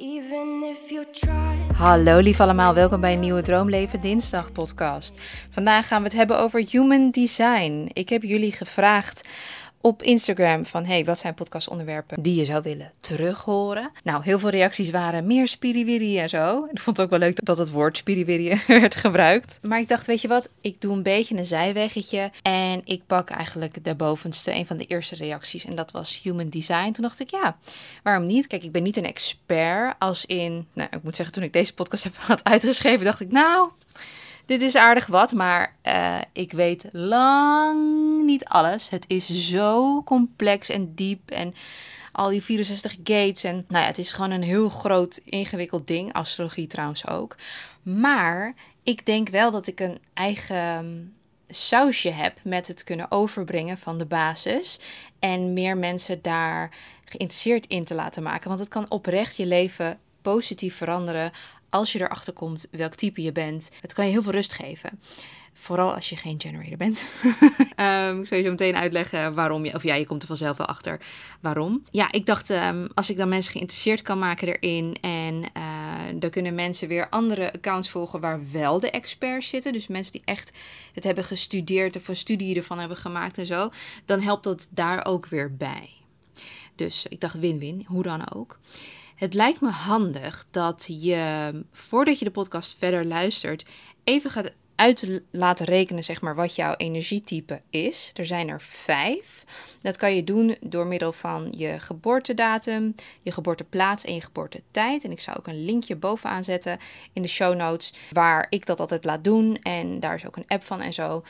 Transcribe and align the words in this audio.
Even 0.00 0.62
if 0.64 0.90
you 0.90 1.04
try. 1.10 1.76
Hallo 1.76 2.18
lief 2.18 2.40
allemaal, 2.40 2.74
welkom 2.74 3.00
bij 3.00 3.12
een 3.12 3.20
nieuwe 3.20 3.42
Droomleven 3.42 4.00
Dinsdag 4.00 4.52
podcast. 4.52 5.14
Vandaag 5.50 5.86
gaan 5.88 6.02
we 6.02 6.08
het 6.08 6.16
hebben 6.16 6.38
over 6.38 6.64
human 6.70 7.10
design. 7.10 7.90
Ik 7.92 8.08
heb 8.08 8.22
jullie 8.22 8.52
gevraagd 8.52 9.28
op 9.80 10.02
Instagram 10.02 10.66
van 10.66 10.84
hey, 10.84 11.04
wat 11.04 11.18
zijn 11.18 11.34
podcastonderwerpen 11.34 12.22
die 12.22 12.34
je 12.34 12.44
zou 12.44 12.62
willen 12.62 12.90
terughoren? 13.00 13.90
Nou, 14.04 14.22
heel 14.22 14.38
veel 14.38 14.48
reacties 14.48 14.90
waren 14.90 15.26
meer 15.26 15.48
spiriwiri 15.48 16.18
en 16.18 16.28
zo. 16.28 16.68
Ik 16.72 16.80
vond 16.80 16.96
het 16.96 17.06
ook 17.06 17.10
wel 17.10 17.18
leuk 17.18 17.44
dat 17.44 17.58
het 17.58 17.70
woord 17.70 17.96
spiriwiri 17.96 18.60
werd 18.66 18.94
gebruikt. 18.94 19.58
Maar 19.62 19.80
ik 19.80 19.88
dacht, 19.88 20.06
weet 20.06 20.20
je 20.20 20.28
wat, 20.28 20.48
ik 20.60 20.80
doe 20.80 20.96
een 20.96 21.02
beetje 21.02 21.36
een 21.36 21.44
zijweggetje 21.44 22.30
en 22.42 22.80
ik 22.84 23.02
pak 23.06 23.30
eigenlijk 23.30 23.84
de 23.84 23.94
bovenste, 23.94 24.54
een 24.54 24.66
van 24.66 24.76
de 24.76 24.84
eerste 24.84 25.14
reacties 25.14 25.64
en 25.64 25.74
dat 25.74 25.90
was 25.90 26.20
human 26.22 26.48
design. 26.48 26.92
Toen 26.92 27.02
dacht 27.02 27.20
ik, 27.20 27.30
ja, 27.30 27.56
waarom 28.02 28.26
niet? 28.26 28.46
Kijk, 28.46 28.64
ik 28.64 28.72
ben 28.72 28.82
niet 28.82 28.96
een 28.96 29.06
expert 29.06 29.94
als 29.98 30.26
in, 30.26 30.66
nou, 30.72 30.88
ik 30.92 31.02
moet 31.02 31.16
zeggen, 31.16 31.34
toen 31.34 31.44
ik 31.44 31.52
deze 31.52 31.74
podcast 31.74 32.04
heb 32.04 32.16
had 32.16 32.44
uitgeschreven, 32.44 33.04
dacht 33.04 33.20
ik, 33.20 33.30
nou, 33.32 33.70
dit 34.50 34.62
is 34.62 34.76
aardig 34.76 35.06
wat, 35.06 35.32
maar 35.32 35.76
uh, 35.86 36.18
ik 36.32 36.52
weet 36.52 36.88
lang 36.92 38.24
niet 38.24 38.44
alles. 38.44 38.88
Het 38.88 39.04
is 39.08 39.48
zo 39.48 40.02
complex 40.02 40.68
en 40.68 40.94
diep 40.94 41.30
en 41.30 41.54
al 42.12 42.28
die 42.28 42.42
64 42.42 42.96
gates. 43.04 43.44
En 43.44 43.64
nou 43.68 43.82
ja, 43.82 43.88
het 43.88 43.98
is 43.98 44.12
gewoon 44.12 44.30
een 44.30 44.42
heel 44.42 44.68
groot, 44.68 45.20
ingewikkeld 45.24 45.86
ding. 45.86 46.12
Astrologie 46.12 46.66
trouwens 46.66 47.08
ook. 47.08 47.36
Maar 47.82 48.54
ik 48.82 49.06
denk 49.06 49.28
wel 49.28 49.50
dat 49.50 49.66
ik 49.66 49.80
een 49.80 49.98
eigen 50.14 51.14
sausje 51.48 52.10
heb 52.10 52.38
met 52.44 52.68
het 52.68 52.84
kunnen 52.84 53.10
overbrengen 53.10 53.78
van 53.78 53.98
de 53.98 54.06
basis. 54.06 54.80
En 55.18 55.52
meer 55.52 55.76
mensen 55.76 56.22
daar 56.22 56.70
geïnteresseerd 57.04 57.66
in 57.66 57.84
te 57.84 57.94
laten 57.94 58.22
maken. 58.22 58.48
Want 58.48 58.60
het 58.60 58.68
kan 58.68 58.90
oprecht 58.90 59.36
je 59.36 59.46
leven 59.46 59.98
positief 60.22 60.76
veranderen 60.76 61.32
als 61.70 61.92
je 61.92 62.00
erachter 62.00 62.32
komt 62.32 62.66
welk 62.70 62.94
type 62.94 63.22
je 63.22 63.32
bent. 63.32 63.70
Het 63.80 63.92
kan 63.92 64.04
je 64.04 64.10
heel 64.10 64.22
veel 64.22 64.32
rust 64.32 64.52
geven. 64.52 65.00
Vooral 65.52 65.94
als 65.94 66.08
je 66.08 66.16
geen 66.16 66.40
generator 66.40 66.76
bent. 66.76 67.04
um, 67.76 68.18
ik 68.20 68.26
zal 68.26 68.38
je 68.38 68.42
zo 68.42 68.50
meteen 68.50 68.76
uitleggen 68.76 69.34
waarom 69.34 69.64
je, 69.64 69.74
of 69.74 69.82
ja, 69.82 69.94
je 69.94 70.06
komt 70.06 70.22
er 70.22 70.28
vanzelf 70.28 70.56
wel 70.56 70.66
achter 70.66 71.00
waarom. 71.40 71.82
Ja, 71.90 72.12
ik 72.12 72.26
dacht, 72.26 72.50
um, 72.50 72.86
als 72.94 73.10
ik 73.10 73.16
dan 73.16 73.28
mensen 73.28 73.52
geïnteresseerd 73.52 74.02
kan 74.02 74.18
maken 74.18 74.48
erin 74.48 74.96
en 75.00 75.34
uh, 75.34 75.60
dan 76.14 76.30
kunnen 76.30 76.54
mensen 76.54 76.88
weer 76.88 77.08
andere 77.08 77.52
accounts 77.52 77.90
volgen 77.90 78.20
waar 78.20 78.50
wel 78.52 78.80
de 78.80 78.90
experts 78.90 79.48
zitten. 79.48 79.72
Dus 79.72 79.86
mensen 79.86 80.12
die 80.12 80.22
echt 80.24 80.52
het 80.92 81.04
hebben 81.04 81.24
gestudeerd 81.24 81.96
of 81.96 82.08
een 82.08 82.16
studie 82.16 82.56
ervan 82.56 82.78
hebben 82.78 82.96
gemaakt 82.96 83.38
en 83.38 83.46
zo. 83.46 83.70
Dan 84.04 84.20
helpt 84.20 84.44
dat 84.44 84.68
daar 84.70 85.06
ook 85.06 85.26
weer 85.26 85.56
bij. 85.56 85.90
Dus 86.74 87.06
ik 87.08 87.20
dacht 87.20 87.38
win-win, 87.38 87.84
hoe 87.86 88.02
dan 88.02 88.32
ook. 88.32 88.58
Het 89.20 89.34
lijkt 89.34 89.60
me 89.60 89.68
handig 89.70 90.46
dat 90.50 90.86
je, 90.88 91.50
voordat 91.72 92.18
je 92.18 92.24
de 92.24 92.30
podcast 92.30 92.78
verder 92.78 93.06
luistert, 93.06 93.68
even 94.04 94.30
gaat 94.30 94.52
uit 94.80 95.20
laten 95.30 95.66
rekenen 95.66 96.04
zeg 96.04 96.20
maar, 96.20 96.34
wat 96.34 96.54
jouw 96.54 96.74
energietype 96.76 97.60
is. 97.70 98.10
Er 98.14 98.26
zijn 98.26 98.48
er 98.48 98.60
vijf. 98.60 99.44
Dat 99.80 99.96
kan 99.96 100.14
je 100.14 100.24
doen 100.24 100.56
door 100.60 100.86
middel 100.86 101.12
van 101.12 101.54
je 101.56 101.80
geboortedatum, 101.80 102.94
je 103.22 103.32
geboorteplaats 103.32 104.04
en 104.04 104.14
je 104.14 104.20
geboortetijd. 104.20 105.04
En 105.04 105.10
ik 105.10 105.20
zou 105.20 105.36
ook 105.36 105.46
een 105.46 105.64
linkje 105.64 105.96
bovenaan 105.96 106.44
zetten 106.44 106.78
in 107.12 107.22
de 107.22 107.28
show 107.28 107.54
notes 107.54 107.94
waar 108.10 108.46
ik 108.48 108.66
dat 108.66 108.80
altijd 108.80 109.04
laat 109.04 109.24
doen. 109.24 109.58
En 109.62 110.00
daar 110.00 110.14
is 110.14 110.26
ook 110.26 110.36
een 110.36 110.44
app 110.48 110.64
van 110.64 110.80
en 110.80 110.92
zo. 110.92 111.22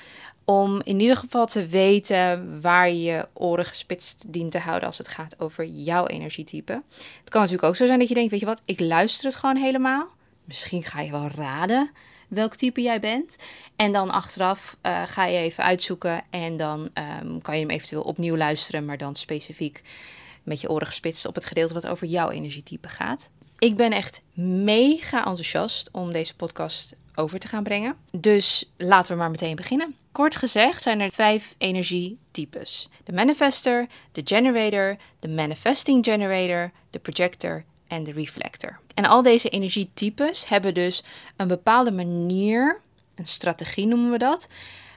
Om 0.44 0.80
in 0.84 1.00
ieder 1.00 1.16
geval 1.16 1.46
te 1.46 1.66
weten 1.66 2.60
waar 2.60 2.88
je 2.88 3.02
je 3.02 3.28
oren 3.32 3.64
gespitst 3.64 4.24
dient 4.32 4.52
te 4.52 4.58
houden 4.58 4.86
als 4.86 4.98
het 4.98 5.08
gaat 5.08 5.40
over 5.40 5.64
jouw 5.64 6.06
energietype. 6.06 6.82
Het 7.20 7.30
kan 7.30 7.40
natuurlijk 7.40 7.68
ook 7.68 7.76
zo 7.76 7.86
zijn 7.86 7.98
dat 7.98 8.08
je 8.08 8.14
denkt, 8.14 8.30
weet 8.30 8.40
je 8.40 8.46
wat, 8.46 8.62
ik 8.64 8.80
luister 8.80 9.24
het 9.24 9.36
gewoon 9.36 9.56
helemaal. 9.56 10.08
Misschien 10.44 10.82
ga 10.82 11.00
je 11.00 11.10
wel 11.10 11.28
raden 11.28 11.90
welk 12.30 12.54
type 12.54 12.82
jij 12.82 13.00
bent. 13.00 13.36
En 13.76 13.92
dan 13.92 14.10
achteraf 14.10 14.76
uh, 14.82 15.02
ga 15.06 15.24
je 15.26 15.38
even 15.38 15.64
uitzoeken 15.64 16.22
en 16.30 16.56
dan 16.56 16.90
um, 17.22 17.42
kan 17.42 17.54
je 17.54 17.60
hem 17.60 17.70
eventueel 17.70 18.02
opnieuw 18.02 18.36
luisteren, 18.36 18.84
maar 18.84 18.98
dan 18.98 19.16
specifiek 19.16 19.82
met 20.42 20.60
je 20.60 20.70
oren 20.70 20.86
gespitst 20.86 21.26
op 21.26 21.34
het 21.34 21.44
gedeelte 21.44 21.74
wat 21.74 21.86
over 21.86 22.06
jouw 22.06 22.30
energietype 22.30 22.88
gaat. 22.88 23.28
Ik 23.58 23.76
ben 23.76 23.92
echt 23.92 24.22
mega 24.64 25.18
enthousiast 25.18 25.88
om 25.92 26.12
deze 26.12 26.36
podcast 26.36 26.94
over 27.14 27.38
te 27.38 27.48
gaan 27.48 27.62
brengen. 27.62 27.96
Dus 28.10 28.72
laten 28.76 29.12
we 29.12 29.18
maar 29.18 29.30
meteen 29.30 29.56
beginnen. 29.56 29.96
Kort 30.12 30.36
gezegd 30.36 30.82
zijn 30.82 31.00
er 31.00 31.10
vijf 31.10 31.54
energietypes: 31.58 32.88
de 33.04 33.12
manifester, 33.12 33.86
de 34.12 34.20
generator, 34.24 34.96
de 35.18 35.28
manifesting 35.28 36.04
generator, 36.04 36.70
de 36.90 36.98
projector 36.98 37.64
en 37.90 38.04
de 38.04 38.12
reflector. 38.12 38.78
En 38.94 39.04
al 39.04 39.22
deze 39.22 39.48
energietypes 39.48 40.48
hebben 40.48 40.74
dus 40.74 41.02
een 41.36 41.48
bepaalde 41.48 41.92
manier, 41.92 42.80
een 43.14 43.26
strategie 43.26 43.86
noemen 43.86 44.10
we 44.10 44.18
dat, 44.18 44.48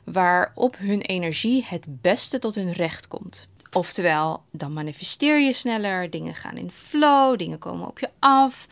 waarop 0.04 0.78
hun 0.78 1.02
energie 1.02 1.66
het 1.68 1.86
beste 1.88 2.40
tot 2.40 2.56
hun 2.56 2.72
recht 2.72 3.08
komt. 3.08 3.48
Oftewel, 3.72 4.44
dan 4.52 4.74
manifesteer 4.74 5.40
je 5.40 5.54
sneller, 5.54 6.10
dingen 6.10 6.36
gaan 6.36 6.58
in 6.58 6.72
flow, 6.72 7.38
dingen 7.38 7.60
komen 7.60 7.88
op 7.88 8.00
je 8.00 8.10
af. 8.20 8.68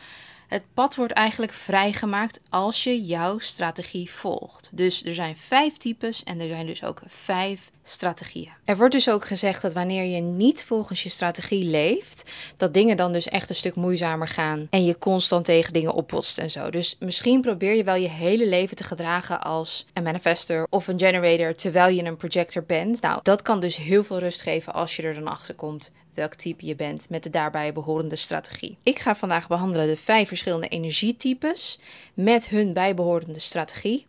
Het 0.52 0.62
pad 0.74 0.94
wordt 0.94 1.12
eigenlijk 1.12 1.52
vrijgemaakt 1.52 2.40
als 2.50 2.84
je 2.84 3.04
jouw 3.04 3.38
strategie 3.38 4.10
volgt. 4.10 4.70
Dus 4.72 5.04
er 5.04 5.14
zijn 5.14 5.36
vijf 5.36 5.76
types 5.76 6.24
en 6.24 6.40
er 6.40 6.48
zijn 6.48 6.66
dus 6.66 6.84
ook 6.84 7.02
vijf 7.06 7.70
strategieën. 7.82 8.52
Er 8.64 8.76
wordt 8.76 8.94
dus 8.94 9.10
ook 9.10 9.24
gezegd 9.24 9.62
dat 9.62 9.72
wanneer 9.72 10.04
je 10.04 10.20
niet 10.20 10.64
volgens 10.64 11.02
je 11.02 11.08
strategie 11.08 11.64
leeft, 11.64 12.30
dat 12.56 12.74
dingen 12.74 12.96
dan 12.96 13.12
dus 13.12 13.28
echt 13.28 13.48
een 13.48 13.54
stuk 13.54 13.74
moeizamer 13.74 14.28
gaan 14.28 14.66
en 14.70 14.84
je 14.84 14.98
constant 14.98 15.44
tegen 15.44 15.72
dingen 15.72 15.92
opbotst 15.92 16.38
en 16.38 16.50
zo. 16.50 16.70
Dus 16.70 16.96
misschien 16.98 17.40
probeer 17.40 17.74
je 17.74 17.84
wel 17.84 17.94
je 17.94 18.10
hele 18.10 18.48
leven 18.48 18.76
te 18.76 18.84
gedragen 18.84 19.42
als 19.42 19.86
een 19.92 20.02
manifester 20.02 20.66
of 20.70 20.88
een 20.88 20.98
generator 20.98 21.54
terwijl 21.54 21.94
je 21.94 22.04
een 22.04 22.16
projector 22.16 22.64
bent. 22.64 23.00
Nou, 23.00 23.20
dat 23.22 23.42
kan 23.42 23.60
dus 23.60 23.76
heel 23.76 24.04
veel 24.04 24.18
rust 24.18 24.40
geven 24.40 24.74
als 24.74 24.96
je 24.96 25.02
er 25.02 25.14
dan 25.14 25.28
achter 25.28 25.54
komt 25.54 25.90
welk 26.14 26.34
type 26.34 26.66
je 26.66 26.76
bent 26.76 27.08
met 27.08 27.22
de 27.22 27.30
daarbij 27.30 27.72
behorende 27.72 28.16
strategie. 28.16 28.76
Ik 28.82 28.98
ga 28.98 29.14
vandaag 29.14 29.48
behandelen 29.48 29.86
de 29.86 29.96
vijf 29.96 30.28
verschillende 30.28 30.68
energietypes 30.68 31.78
met 32.14 32.48
hun 32.48 32.72
bijbehorende 32.72 33.38
strategie. 33.38 34.06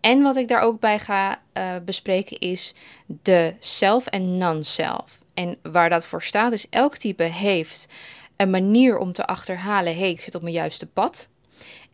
En 0.00 0.22
wat 0.22 0.36
ik 0.36 0.48
daar 0.48 0.60
ook 0.60 0.80
bij 0.80 0.98
ga 0.98 1.42
uh, 1.58 1.74
bespreken 1.84 2.38
is 2.38 2.74
de 3.06 3.54
self 3.58 4.06
en 4.06 4.38
non-self. 4.38 5.18
En 5.34 5.56
waar 5.62 5.90
dat 5.90 6.06
voor 6.06 6.22
staat 6.22 6.52
is 6.52 6.66
elk 6.70 6.96
type 6.96 7.22
heeft 7.22 7.86
een 8.36 8.50
manier 8.50 8.98
om 8.98 9.12
te 9.12 9.26
achterhalen, 9.26 9.96
hey, 9.96 10.10
ik 10.10 10.20
zit 10.20 10.34
op 10.34 10.42
mijn 10.42 10.54
juiste 10.54 10.86
pad. 10.86 11.28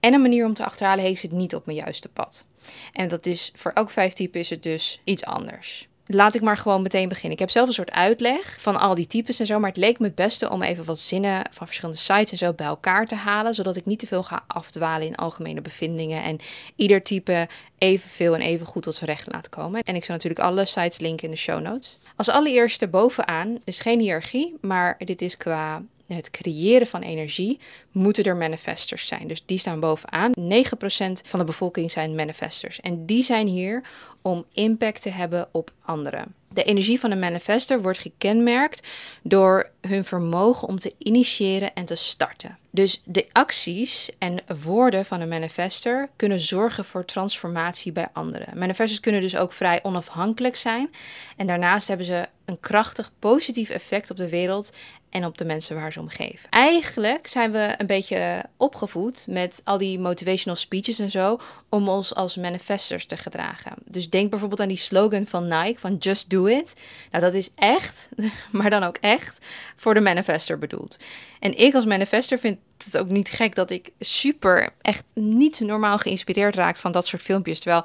En 0.01 0.15
een 0.15 0.23
manier 0.23 0.47
om 0.47 0.55
te 0.55 0.65
achterhalen, 0.65 1.03
hey, 1.03 1.11
ik 1.11 1.19
zit 1.19 1.33
niet 1.33 1.55
op 1.55 1.67
mijn 1.67 1.79
juiste 1.79 2.09
pad. 2.09 2.47
En 2.93 3.09
dat 3.09 3.27
is 3.27 3.51
voor 3.55 3.71
elk 3.71 3.91
vijf 3.91 4.13
type 4.13 4.39
is 4.39 4.51
het 4.51 4.63
dus 4.63 5.01
iets 5.05 5.25
anders 5.25 5.89
laat 6.11 6.35
ik 6.35 6.41
maar 6.41 6.57
gewoon 6.57 6.83
meteen 6.83 7.09
beginnen. 7.09 7.33
Ik 7.33 7.39
heb 7.39 7.51
zelf 7.51 7.69
een 7.69 7.75
soort 7.75 7.91
uitleg 7.91 8.61
van 8.61 8.81
al 8.81 8.95
die 8.95 9.07
types 9.07 9.41
en 9.41 9.47
zo. 9.47 9.59
Maar 9.59 9.69
het 9.69 9.79
leek 9.79 9.99
me 9.99 10.07
het 10.07 10.15
beste 10.15 10.51
om 10.51 10.63
even 10.63 10.85
wat 10.85 11.01
zinnen 11.01 11.43
van 11.51 11.67
verschillende 11.67 12.01
sites 12.01 12.31
en 12.31 12.39
zo 12.39 12.53
bij 12.53 12.67
elkaar 12.67 13.07
te 13.07 13.15
halen. 13.15 13.55
Zodat 13.55 13.77
ik 13.77 13.87
niet 13.87 13.99
te 13.99 14.07
veel 14.07 14.23
ga 14.23 14.45
afdwalen 14.47 15.07
in 15.07 15.17
algemene 15.17 15.61
bevindingen. 15.61 16.23
En 16.23 16.39
ieder 16.77 17.03
type 17.03 17.49
evenveel 17.79 18.35
en 18.35 18.41
even 18.41 18.67
goed 18.67 18.83
tot 18.83 18.95
zijn 18.95 19.11
recht 19.11 19.33
laat 19.33 19.49
komen. 19.49 19.83
En 19.83 19.95
ik 19.95 20.05
zal 20.05 20.15
natuurlijk 20.15 20.43
alle 20.43 20.65
sites 20.65 20.99
linken 20.99 21.25
in 21.25 21.31
de 21.31 21.37
show 21.41 21.61
notes. 21.61 21.99
Als 22.17 22.31
allereerste 22.31 22.89
bovenaan 22.89 23.59
is 23.65 23.81
geen 23.81 24.01
hiërarchie, 24.01 24.57
maar 24.61 24.97
dit 24.99 25.23
is 25.23 25.37
qua 25.37 25.83
het 26.15 26.31
creëren 26.31 26.87
van 26.87 27.03
energie, 27.03 27.59
moeten 27.93 28.25
er 28.25 28.37
manifestors 28.37 29.07
zijn. 29.07 29.29
Dus 29.29 29.43
die 29.47 29.59
staan 29.59 29.81
bovenaan. 29.81 30.33
9% 30.35 30.35
van 31.27 31.39
de 31.39 31.45
bevolking 31.45 31.91
zijn 31.91 32.15
manifestors. 32.15 32.81
En 32.81 33.07
die 33.07 33.23
zijn 33.23 33.47
hier 33.47 33.85
om 34.29 34.45
impact 34.53 35.03
te 35.03 35.11
hebben 35.11 35.49
op 35.53 35.73
anderen. 35.85 36.35
De 36.53 36.63
energie 36.63 37.01
van 37.01 37.11
een 37.11 37.19
manifester 37.19 37.83
wordt 37.83 37.99
gekenmerkt 37.99 38.89
door 39.23 39.71
hun 39.81 40.05
vermogen 40.05 40.69
om 40.69 40.79
te 40.79 40.95
initiëren 40.99 41.75
en 41.75 41.85
te 41.85 41.95
starten. 41.95 42.59
Dus 42.79 43.01
de 43.05 43.27
acties 43.33 44.11
en 44.19 44.37
woorden 44.63 45.05
van 45.05 45.21
een 45.21 45.29
manifester 45.29 46.09
kunnen 46.17 46.41
zorgen 46.41 46.85
voor 46.85 47.05
transformatie 47.05 47.93
bij 47.93 48.09
anderen. 48.13 48.59
Manifestors 48.59 49.01
kunnen 49.01 49.21
dus 49.21 49.37
ook 49.37 49.53
vrij 49.53 49.81
onafhankelijk 49.83 50.57
zijn. 50.57 50.91
En 51.37 51.47
daarnaast 51.47 51.89
hebben 51.89 52.07
ze 52.07 52.27
een 52.45 52.61
krachtig 52.61 53.11
positief 53.19 53.71
effect 53.71 54.11
op 54.11 54.17
de 54.17 54.29
wereld 54.29 54.73
en 55.11 55.25
op 55.25 55.39
de 55.39 55.45
mensen 55.45 55.77
waar 55.77 55.93
ze 55.93 56.01
om 56.01 56.09
geven. 56.09 56.49
Eigenlijk 56.51 57.27
zijn 57.27 57.53
we 57.53 57.75
een 57.77 57.87
beetje 57.87 58.45
opgevoed 58.57 59.27
met 59.29 59.61
al 59.65 59.79
die 59.79 59.99
motivational 59.99 60.57
speeches 60.57 60.99
en 60.99 61.11
zo 61.11 61.41
om 61.69 61.89
ons 61.89 62.15
als 62.15 62.37
manifestors 62.37 63.07
te 63.07 63.17
gedragen. 63.17 63.73
Dus 63.85 64.11
denk 64.11 64.31
bijvoorbeeld 64.31 64.61
aan 64.61 64.69
die 64.69 64.77
slogan 64.77 65.27
van 65.27 65.49
Nike 65.49 65.81
van 65.81 65.97
Just 65.97 66.31
Do 66.31 66.47
It. 66.47 66.75
Nou, 67.11 67.25
dat 67.25 67.35
is 67.35 67.51
echt, 67.55 68.09
maar 68.53 68.71
dan 68.71 68.83
ook 68.83 68.97
echt 69.01 69.47
voor 69.77 69.95
de 69.95 70.01
manifester 70.01 70.59
bedoeld. 70.59 70.97
En 71.41 71.59
ik 71.59 71.75
als 71.75 71.85
manifester 71.85 72.39
vind 72.39 72.59
het 72.85 72.99
ook 72.99 73.09
niet 73.09 73.29
gek 73.29 73.55
dat 73.55 73.71
ik 73.71 73.91
super 74.01 74.69
echt 74.83 75.05
niet 75.15 75.61
normaal 75.61 75.99
geïnspireerd 75.99 76.55
raak 76.55 76.77
van 76.77 76.93
dat 76.93 77.07
soort 77.07 77.23
filmpjes, 77.23 77.61
terwijl 77.61 77.85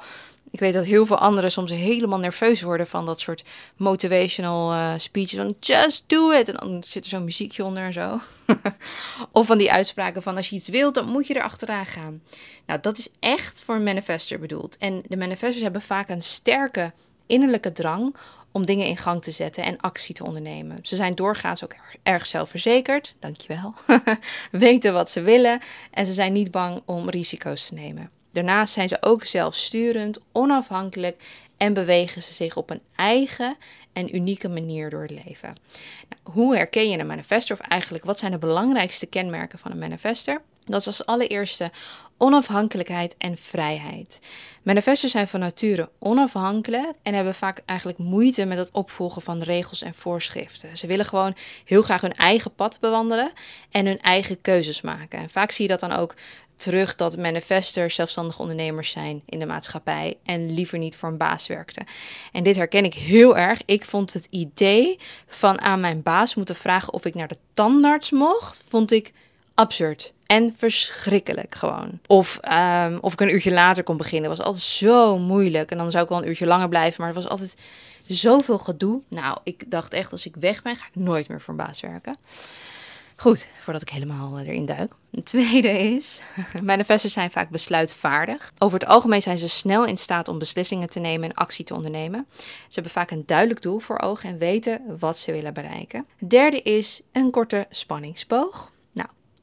Ik 0.50 0.60
weet 0.60 0.74
dat 0.74 0.84
heel 0.84 1.06
veel 1.06 1.18
anderen 1.18 1.52
soms 1.52 1.70
helemaal 1.70 2.18
nerveus 2.18 2.62
worden 2.62 2.86
van 2.86 3.06
dat 3.06 3.20
soort 3.20 3.42
motivational 3.76 4.72
uh, 4.72 4.92
speeches. 4.96 5.38
Van 5.38 5.54
just 5.60 6.04
do 6.06 6.30
it. 6.30 6.48
En 6.48 6.54
dan 6.54 6.82
zit 6.84 7.04
er 7.04 7.10
zo'n 7.10 7.24
muziekje 7.24 7.64
onder 7.64 7.82
en 7.82 7.92
zo. 7.92 8.20
of 9.32 9.46
van 9.46 9.58
die 9.58 9.72
uitspraken 9.72 10.22
van 10.22 10.36
als 10.36 10.48
je 10.48 10.56
iets 10.56 10.68
wilt, 10.68 10.94
dan 10.94 11.10
moet 11.10 11.26
je 11.26 11.34
er 11.34 11.42
achteraan 11.42 11.86
gaan. 11.86 12.22
Nou, 12.66 12.80
dat 12.80 12.98
is 12.98 13.08
echt 13.20 13.62
voor 13.64 13.74
een 13.74 13.82
manifester 13.82 14.38
bedoeld. 14.38 14.76
En 14.78 15.02
de 15.08 15.16
manifestors 15.16 15.62
hebben 15.62 15.82
vaak 15.82 16.08
een 16.08 16.22
sterke 16.22 16.92
innerlijke 17.26 17.72
drang 17.72 18.14
om 18.56 18.66
dingen 18.66 18.86
in 18.86 18.96
gang 18.96 19.22
te 19.22 19.30
zetten 19.30 19.64
en 19.64 19.80
actie 19.80 20.14
te 20.14 20.24
ondernemen. 20.24 20.78
Ze 20.82 20.96
zijn 20.96 21.14
doorgaans 21.14 21.64
ook 21.64 21.74
erg 22.02 22.26
zelfverzekerd, 22.26 23.14
dankjewel. 23.20 23.74
Weten 24.50 24.92
wat 24.92 25.10
ze 25.10 25.20
willen 25.20 25.60
en 25.90 26.06
ze 26.06 26.12
zijn 26.12 26.32
niet 26.32 26.50
bang 26.50 26.82
om 26.84 27.10
risico's 27.10 27.66
te 27.66 27.74
nemen. 27.74 28.10
Daarnaast 28.32 28.72
zijn 28.72 28.88
ze 28.88 28.96
ook 29.00 29.24
zelfsturend, 29.24 30.20
onafhankelijk 30.32 31.22
en 31.56 31.74
bewegen 31.74 32.22
ze 32.22 32.32
zich 32.32 32.56
op 32.56 32.70
een 32.70 32.80
eigen 32.96 33.56
en 33.92 34.16
unieke 34.16 34.48
manier 34.48 34.90
door 34.90 35.02
het 35.02 35.24
leven. 35.24 35.56
Nou, 36.08 36.36
hoe 36.36 36.56
herken 36.56 36.90
je 36.90 36.98
een 36.98 37.06
manifester 37.06 37.56
of 37.60 37.66
eigenlijk 37.66 38.04
wat 38.04 38.18
zijn 38.18 38.32
de 38.32 38.38
belangrijkste 38.38 39.06
kenmerken 39.06 39.58
van 39.58 39.70
een 39.70 39.78
manifester? 39.78 40.40
Dat 40.64 40.80
is 40.80 40.86
als 40.86 41.06
allereerste 41.06 41.70
onafhankelijkheid 42.18 43.14
en 43.18 43.36
vrijheid. 43.36 44.18
Manifestors 44.62 45.12
zijn 45.12 45.28
van 45.28 45.40
nature 45.40 45.90
onafhankelijk 45.98 46.92
en 47.02 47.14
hebben 47.14 47.34
vaak 47.34 47.62
eigenlijk 47.64 47.98
moeite 47.98 48.44
met 48.44 48.58
het 48.58 48.70
opvolgen 48.70 49.22
van 49.22 49.42
regels 49.42 49.82
en 49.82 49.94
voorschriften. 49.94 50.76
Ze 50.76 50.86
willen 50.86 51.06
gewoon 51.06 51.36
heel 51.64 51.82
graag 51.82 52.00
hun 52.00 52.12
eigen 52.12 52.54
pad 52.54 52.80
bewandelen 52.80 53.32
en 53.70 53.86
hun 53.86 54.00
eigen 54.00 54.40
keuzes 54.40 54.80
maken. 54.80 55.18
En 55.18 55.30
vaak 55.30 55.50
zie 55.50 55.64
je 55.64 55.70
dat 55.70 55.80
dan 55.80 55.92
ook 55.92 56.14
terug 56.56 56.94
dat 56.94 57.16
manifestors 57.16 57.94
zelfstandige 57.94 58.40
ondernemers 58.40 58.90
zijn 58.90 59.22
in 59.26 59.38
de 59.38 59.46
maatschappij 59.46 60.16
en 60.24 60.54
liever 60.54 60.78
niet 60.78 60.96
voor 60.96 61.08
een 61.08 61.16
baas 61.16 61.46
werkten. 61.46 61.86
En 62.32 62.42
dit 62.42 62.56
herken 62.56 62.84
ik 62.84 62.94
heel 62.94 63.36
erg. 63.36 63.60
Ik 63.64 63.84
vond 63.84 64.12
het 64.12 64.26
idee 64.30 64.98
van 65.26 65.60
aan 65.60 65.80
mijn 65.80 66.02
baas 66.02 66.34
moeten 66.34 66.56
vragen 66.56 66.92
of 66.92 67.04
ik 67.04 67.14
naar 67.14 67.28
de 67.28 67.38
tandarts 67.52 68.10
mocht, 68.10 68.62
vond 68.68 68.92
ik 68.92 69.12
absurd 69.54 70.14
en 70.26 70.54
verschrikkelijk 70.56 71.54
gewoon. 71.54 71.98
Of, 72.06 72.40
um, 72.88 72.98
of 73.00 73.12
ik 73.12 73.20
een 73.20 73.32
uurtje 73.34 73.52
later 73.52 73.82
kon 73.82 73.96
beginnen, 73.96 74.30
was 74.30 74.42
altijd 74.42 74.62
zo 74.62 75.18
moeilijk. 75.18 75.70
En 75.70 75.78
dan 75.78 75.90
zou 75.90 76.02
ik 76.02 76.08
wel 76.08 76.18
een 76.18 76.28
uurtje 76.28 76.46
langer 76.46 76.68
blijven, 76.68 77.00
maar 77.00 77.14
het 77.14 77.22
was 77.22 77.30
altijd 77.30 77.54
zoveel 78.06 78.58
gedoe. 78.58 79.02
Nou, 79.08 79.38
ik 79.44 79.70
dacht 79.70 79.94
echt, 79.94 80.12
als 80.12 80.26
ik 80.26 80.36
weg 80.40 80.62
ben, 80.62 80.76
ga 80.76 80.86
ik 80.86 81.02
nooit 81.02 81.28
meer 81.28 81.40
voor 81.40 81.54
een 81.54 81.64
baas 81.64 81.80
werken. 81.80 82.16
Goed, 83.16 83.48
voordat 83.58 83.82
ik 83.82 83.88
helemaal 83.88 84.38
eh, 84.38 84.46
erin 84.46 84.66
duik. 84.66 84.92
Het 85.10 85.24
tweede 85.24 85.68
is, 85.68 86.20
manifestors 86.62 87.12
zijn 87.12 87.30
vaak 87.30 87.50
besluitvaardig. 87.50 88.52
Over 88.58 88.78
het 88.78 88.88
algemeen 88.88 89.22
zijn 89.22 89.38
ze 89.38 89.48
snel 89.48 89.84
in 89.84 89.96
staat 89.96 90.28
om 90.28 90.38
beslissingen 90.38 90.90
te 90.90 90.98
nemen 91.00 91.28
en 91.28 91.34
actie 91.34 91.64
te 91.64 91.74
ondernemen. 91.74 92.26
Ze 92.38 92.74
hebben 92.74 92.92
vaak 92.92 93.10
een 93.10 93.22
duidelijk 93.26 93.62
doel 93.62 93.78
voor 93.78 94.00
ogen 94.00 94.28
en 94.28 94.38
weten 94.38 94.80
wat 94.98 95.18
ze 95.18 95.32
willen 95.32 95.54
bereiken. 95.54 96.06
Het 96.18 96.30
derde 96.30 96.62
is 96.62 97.00
een 97.12 97.30
korte 97.30 97.66
spanningsboog. 97.70 98.72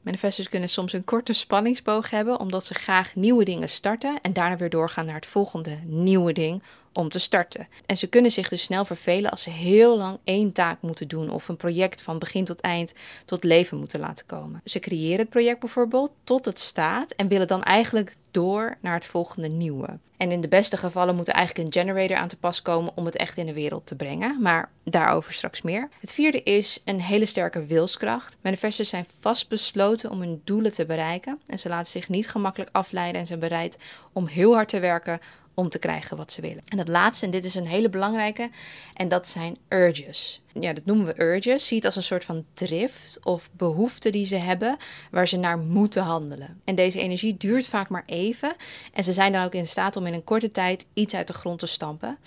Manifestors 0.02 0.48
kunnen 0.48 0.68
soms 0.68 0.92
een 0.92 1.04
korte 1.04 1.32
spanningsboog 1.32 2.10
hebben, 2.10 2.40
omdat 2.40 2.66
ze 2.66 2.74
graag 2.74 3.14
nieuwe 3.14 3.44
dingen 3.44 3.68
starten 3.68 4.20
en 4.22 4.32
daarna 4.32 4.56
weer 4.56 4.70
doorgaan 4.70 5.06
naar 5.06 5.14
het 5.14 5.26
volgende 5.26 5.78
nieuwe 5.84 6.32
ding 6.32 6.62
om 6.92 7.08
te 7.08 7.18
starten. 7.18 7.68
En 7.86 7.96
ze 7.96 8.06
kunnen 8.06 8.30
zich 8.30 8.48
dus 8.48 8.62
snel 8.62 8.84
vervelen 8.84 9.30
als 9.30 9.42
ze 9.42 9.50
heel 9.50 9.98
lang 9.98 10.18
één 10.24 10.52
taak 10.52 10.82
moeten 10.82 11.08
doen 11.08 11.30
of 11.30 11.48
een 11.48 11.56
project 11.56 12.02
van 12.02 12.18
begin 12.18 12.44
tot 12.44 12.60
eind 12.60 12.92
tot 13.24 13.44
leven 13.44 13.78
moeten 13.78 14.00
laten 14.00 14.26
komen. 14.26 14.60
Ze 14.64 14.78
creëren 14.78 15.18
het 15.18 15.28
project 15.28 15.60
bijvoorbeeld 15.60 16.12
tot 16.24 16.44
het 16.44 16.58
staat 16.58 17.12
en 17.12 17.28
willen 17.28 17.46
dan 17.46 17.62
eigenlijk 17.62 18.16
door 18.30 18.76
naar 18.80 18.94
het 18.94 19.06
volgende 19.06 19.48
nieuwe. 19.48 19.98
En 20.16 20.32
in 20.32 20.40
de 20.40 20.48
beste 20.48 20.76
gevallen 20.76 21.16
moet 21.16 21.28
er 21.28 21.34
eigenlijk 21.34 21.66
een 21.66 21.82
generator 21.82 22.16
aan 22.16 22.28
te 22.28 22.36
pas 22.36 22.62
komen 22.62 22.92
om 22.94 23.04
het 23.04 23.16
echt 23.16 23.36
in 23.36 23.46
de 23.46 23.52
wereld 23.52 23.86
te 23.86 23.94
brengen. 23.94 24.42
Maar 24.42 24.70
daarover 24.84 25.32
straks 25.32 25.62
meer. 25.62 25.88
Het 26.00 26.12
vierde 26.12 26.42
is 26.42 26.80
een 26.84 27.00
hele 27.00 27.26
sterke 27.26 27.66
wilskracht. 27.66 28.36
Manifestors 28.42 28.88
zijn 28.88 29.06
vastbesloten 29.20 30.10
om 30.10 30.20
hun 30.20 30.40
doelen 30.44 30.72
te 30.72 30.86
bereiken. 30.86 31.40
En 31.46 31.58
ze 31.58 31.68
laten 31.68 31.90
zich 31.90 32.08
niet 32.08 32.28
gemakkelijk 32.28 32.70
afleiden 32.72 33.20
en 33.20 33.26
zijn 33.26 33.38
bereid 33.38 33.78
om 34.12 34.26
heel 34.26 34.54
hard 34.54 34.68
te 34.68 34.80
werken 34.80 35.20
om 35.54 35.68
te 35.68 35.78
krijgen 35.78 36.16
wat 36.16 36.32
ze 36.32 36.40
willen. 36.40 36.62
En 36.68 36.76
dat 36.76 36.88
laatste, 36.88 37.24
en 37.24 37.30
dit 37.30 37.44
is 37.44 37.54
een 37.54 37.66
hele 37.66 37.88
belangrijke, 37.88 38.50
en 38.94 39.08
dat 39.08 39.28
zijn 39.28 39.56
urges. 39.68 40.40
Ja, 40.52 40.72
dat 40.72 40.84
noemen 40.84 41.06
we 41.06 41.22
urges. 41.22 41.66
Zie 41.66 41.76
het 41.76 41.86
als 41.86 41.96
een 41.96 42.02
soort 42.02 42.24
van 42.24 42.44
drift 42.54 43.18
of 43.22 43.50
behoefte 43.52 44.10
die 44.10 44.26
ze 44.26 44.36
hebben, 44.36 44.76
waar 45.10 45.28
ze 45.28 45.36
naar 45.36 45.58
moeten 45.58 46.02
handelen. 46.02 46.60
En 46.64 46.74
deze 46.74 47.00
energie 47.00 47.36
duurt 47.36 47.66
vaak 47.66 47.88
maar 47.88 48.04
even. 48.06 48.52
En 48.92 49.04
ze 49.04 49.12
zijn 49.12 49.32
dan 49.32 49.44
ook 49.44 49.54
in 49.54 49.66
staat 49.66 49.96
om 49.96 50.06
in 50.06 50.14
een 50.14 50.24
korte 50.24 50.50
tijd 50.50 50.86
iets 50.94 51.14
uit 51.14 51.26
de 51.26 51.32
grond 51.32 51.58
te 51.58 51.66
stampen. 51.66 52.18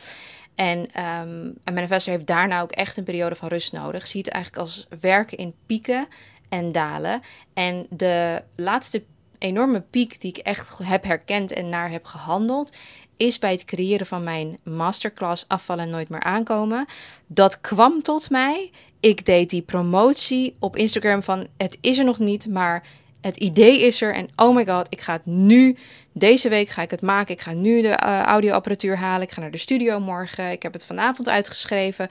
En 0.56 0.80
um, 0.80 1.58
een 1.64 1.74
manifestor 1.74 2.14
heeft 2.14 2.28
daarna 2.28 2.62
ook 2.62 2.72
echt 2.72 2.98
een 2.98 3.04
periode 3.04 3.36
van 3.36 3.48
rust 3.48 3.72
nodig. 3.72 4.08
Zie 4.08 4.22
het 4.22 4.30
eigenlijk 4.30 4.64
als 4.64 4.88
werken 5.00 5.38
in 5.38 5.54
pieken 5.66 6.08
en 6.50 6.72
dalen. 6.72 7.22
En 7.54 7.86
de 7.90 8.44
laatste 8.56 9.04
enorme 9.38 9.82
piek 9.82 10.22
die 10.22 10.30
ik 10.30 10.38
echt 10.38 10.78
heb 10.84 11.04
herkend 11.04 11.52
en 11.52 11.70
naar 11.70 11.92
heb 11.92 12.06
gehandeld, 12.06 12.78
is 13.18 13.40
bij 13.40 13.52
het 13.52 13.66
creëren 13.66 14.06
van 14.06 14.24
mijn 14.24 14.58
masterclass 14.64 15.46
Afvallen 15.48 15.90
Nooit 15.90 16.10
meer 16.10 16.24
aankomen. 16.24 16.86
Dat 17.28 17.62
kwam 17.62 18.02
tot 18.02 18.30
mij. 18.30 18.72
Ik 19.00 19.26
deed 19.26 19.50
die 19.50 19.62
promotie 19.62 20.56
op 20.60 20.76
Instagram 20.76 21.24
van 21.24 21.48
het 21.58 21.78
is 21.82 21.98
er 21.98 22.06
nog 22.06 22.20
niet, 22.20 22.48
maar 22.48 22.84
het 23.22 23.38
idee 23.38 23.82
is 23.82 24.02
er. 24.02 24.14
En 24.14 24.30
oh 24.36 24.56
my 24.56 24.66
god, 24.66 24.88
ik 24.90 25.02
ga 25.02 25.14
het 25.14 25.26
nu, 25.26 25.78
deze 26.12 26.50
week 26.50 26.70
ga 26.70 26.82
ik 26.82 26.92
het 26.92 27.02
maken. 27.02 27.34
Ik 27.34 27.42
ga 27.42 27.54
nu 27.54 27.82
de 27.82 27.88
uh, 27.88 28.22
audioapparatuur 28.22 28.98
halen. 28.98 29.22
Ik 29.22 29.32
ga 29.32 29.42
naar 29.42 29.52
de 29.52 29.58
studio 29.58 30.00
morgen. 30.00 30.52
Ik 30.52 30.64
heb 30.64 30.74
het 30.74 30.86
vanavond 30.86 31.30
uitgeschreven. 31.30 32.10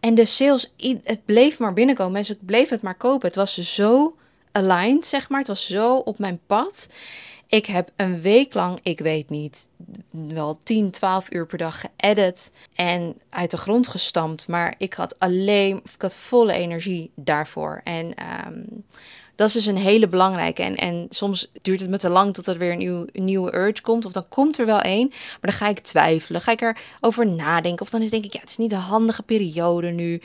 En 0.00 0.14
de 0.14 0.24
sales, 0.24 0.74
het 1.04 1.24
bleef 1.24 1.58
maar 1.58 1.72
binnenkomen. 1.72 2.12
Mensen 2.12 2.38
bleven 2.40 2.74
het 2.74 2.82
maar 2.82 2.94
kopen. 2.94 3.26
Het 3.26 3.36
was 3.36 3.58
zo 3.58 4.16
aligned, 4.52 5.06
zeg 5.06 5.28
maar. 5.28 5.38
Het 5.38 5.48
was 5.48 5.66
zo 5.66 5.96
op 5.96 6.18
mijn 6.18 6.40
pad. 6.46 6.88
Ik 7.48 7.66
heb 7.66 7.90
een 7.96 8.20
week 8.20 8.54
lang, 8.54 8.78
ik 8.82 9.00
weet 9.00 9.30
niet, 9.30 9.68
wel 10.10 10.58
10, 10.62 10.90
12 10.90 11.32
uur 11.32 11.46
per 11.46 11.58
dag 11.58 11.80
geëdit 11.80 12.50
en 12.74 13.16
uit 13.30 13.50
de 13.50 13.56
grond 13.56 13.88
gestampt. 13.88 14.48
Maar 14.48 14.74
ik 14.78 14.94
had 14.94 15.18
alleen, 15.18 15.76
ik 15.94 16.02
had 16.02 16.16
volle 16.16 16.52
energie 16.52 17.10
daarvoor. 17.14 17.80
En 17.84 18.12
um, 18.46 18.84
dat 19.34 19.48
is 19.48 19.52
dus 19.52 19.66
een 19.66 19.76
hele 19.76 20.08
belangrijke. 20.08 20.62
En, 20.62 20.74
en 20.74 21.06
soms 21.10 21.50
duurt 21.52 21.80
het 21.80 21.90
me 21.90 21.98
te 21.98 22.08
lang 22.08 22.34
tot 22.34 22.46
er 22.46 22.58
weer 22.58 22.72
een, 22.72 22.78
nieuw, 22.78 23.06
een 23.12 23.24
nieuwe 23.24 23.56
urge 23.56 23.82
komt. 23.82 24.04
Of 24.04 24.12
dan 24.12 24.28
komt 24.28 24.58
er 24.58 24.66
wel 24.66 24.80
één. 24.80 25.08
Maar 25.08 25.38
dan 25.40 25.52
ga 25.52 25.68
ik 25.68 25.78
twijfelen. 25.78 26.40
Ga 26.40 26.52
ik 26.52 26.74
erover 27.00 27.26
nadenken. 27.26 27.80
Of 27.80 27.90
dan 27.90 28.00
denk 28.00 28.24
ik, 28.24 28.32
ja, 28.32 28.40
het 28.40 28.48
is 28.48 28.56
niet 28.56 28.72
een 28.72 28.78
handige 28.78 29.22
periode 29.22 29.90
nu. 29.90 30.20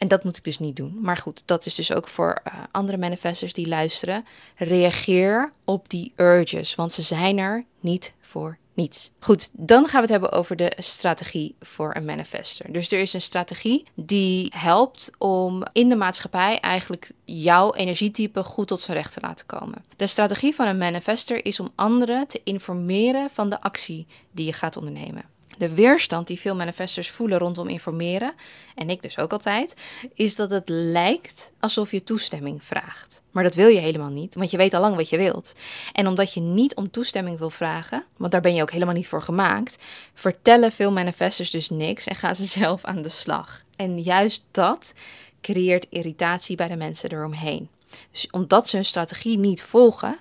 En 0.00 0.08
dat 0.08 0.24
moet 0.24 0.36
ik 0.36 0.44
dus 0.44 0.58
niet 0.58 0.76
doen. 0.76 0.98
Maar 1.00 1.16
goed, 1.16 1.42
dat 1.44 1.66
is 1.66 1.74
dus 1.74 1.92
ook 1.92 2.08
voor 2.08 2.40
uh, 2.46 2.54
andere 2.70 2.98
manifestors 2.98 3.52
die 3.52 3.68
luisteren. 3.68 4.24
Reageer 4.56 5.52
op 5.64 5.88
die 5.88 6.12
urges, 6.16 6.74
want 6.74 6.92
ze 6.92 7.02
zijn 7.02 7.38
er 7.38 7.64
niet 7.80 8.12
voor 8.20 8.58
niets. 8.74 9.10
Goed, 9.18 9.50
dan 9.52 9.86
gaan 9.86 10.02
we 10.02 10.12
het 10.12 10.20
hebben 10.20 10.32
over 10.32 10.56
de 10.56 10.72
strategie 10.76 11.54
voor 11.60 11.94
een 11.96 12.04
manifester. 12.04 12.72
Dus 12.72 12.90
er 12.92 12.98
is 12.98 13.12
een 13.12 13.20
strategie 13.20 13.84
die 13.94 14.52
helpt 14.56 15.10
om 15.18 15.62
in 15.72 15.88
de 15.88 15.96
maatschappij 15.96 16.60
eigenlijk 16.60 17.10
jouw 17.24 17.74
energietype 17.74 18.44
goed 18.44 18.68
tot 18.68 18.80
zijn 18.80 18.96
recht 18.96 19.12
te 19.12 19.20
laten 19.20 19.46
komen. 19.46 19.84
De 19.96 20.06
strategie 20.06 20.54
van 20.54 20.66
een 20.66 20.78
manifester 20.78 21.44
is 21.44 21.60
om 21.60 21.68
anderen 21.74 22.26
te 22.26 22.40
informeren 22.44 23.30
van 23.32 23.50
de 23.50 23.60
actie 23.60 24.06
die 24.30 24.46
je 24.46 24.52
gaat 24.52 24.76
ondernemen. 24.76 25.29
De 25.60 25.74
weerstand 25.74 26.26
die 26.26 26.40
veel 26.40 26.56
manifestors 26.56 27.10
voelen 27.10 27.38
rondom 27.38 27.68
informeren, 27.68 28.34
en 28.74 28.90
ik 28.90 29.02
dus 29.02 29.18
ook 29.18 29.32
altijd, 29.32 29.74
is 30.14 30.34
dat 30.36 30.50
het 30.50 30.68
lijkt 30.68 31.52
alsof 31.58 31.90
je 31.90 32.02
toestemming 32.02 32.64
vraagt. 32.64 33.22
Maar 33.30 33.42
dat 33.42 33.54
wil 33.54 33.68
je 33.68 33.78
helemaal 33.78 34.08
niet, 34.08 34.34
want 34.34 34.50
je 34.50 34.56
weet 34.56 34.74
al 34.74 34.80
lang 34.80 34.96
wat 34.96 35.08
je 35.08 35.16
wilt. 35.16 35.54
En 35.92 36.06
omdat 36.06 36.34
je 36.34 36.40
niet 36.40 36.74
om 36.74 36.90
toestemming 36.90 37.38
wil 37.38 37.50
vragen, 37.50 38.04
want 38.16 38.32
daar 38.32 38.40
ben 38.40 38.54
je 38.54 38.62
ook 38.62 38.70
helemaal 38.70 38.94
niet 38.94 39.08
voor 39.08 39.22
gemaakt, 39.22 39.82
vertellen 40.14 40.72
veel 40.72 40.92
manifestors 40.92 41.50
dus 41.50 41.70
niks 41.70 42.06
en 42.06 42.16
gaan 42.16 42.34
ze 42.34 42.44
zelf 42.60 42.84
aan 42.84 43.02
de 43.02 43.08
slag. 43.08 43.62
En 43.76 43.98
juist 44.02 44.44
dat 44.50 44.94
creëert 45.40 45.86
irritatie 45.90 46.56
bij 46.56 46.68
de 46.68 46.76
mensen 46.76 47.12
eromheen. 47.12 47.68
Dus 48.10 48.30
omdat 48.30 48.68
ze 48.68 48.76
hun 48.76 48.84
strategie 48.84 49.38
niet 49.38 49.62
volgen, 49.62 50.18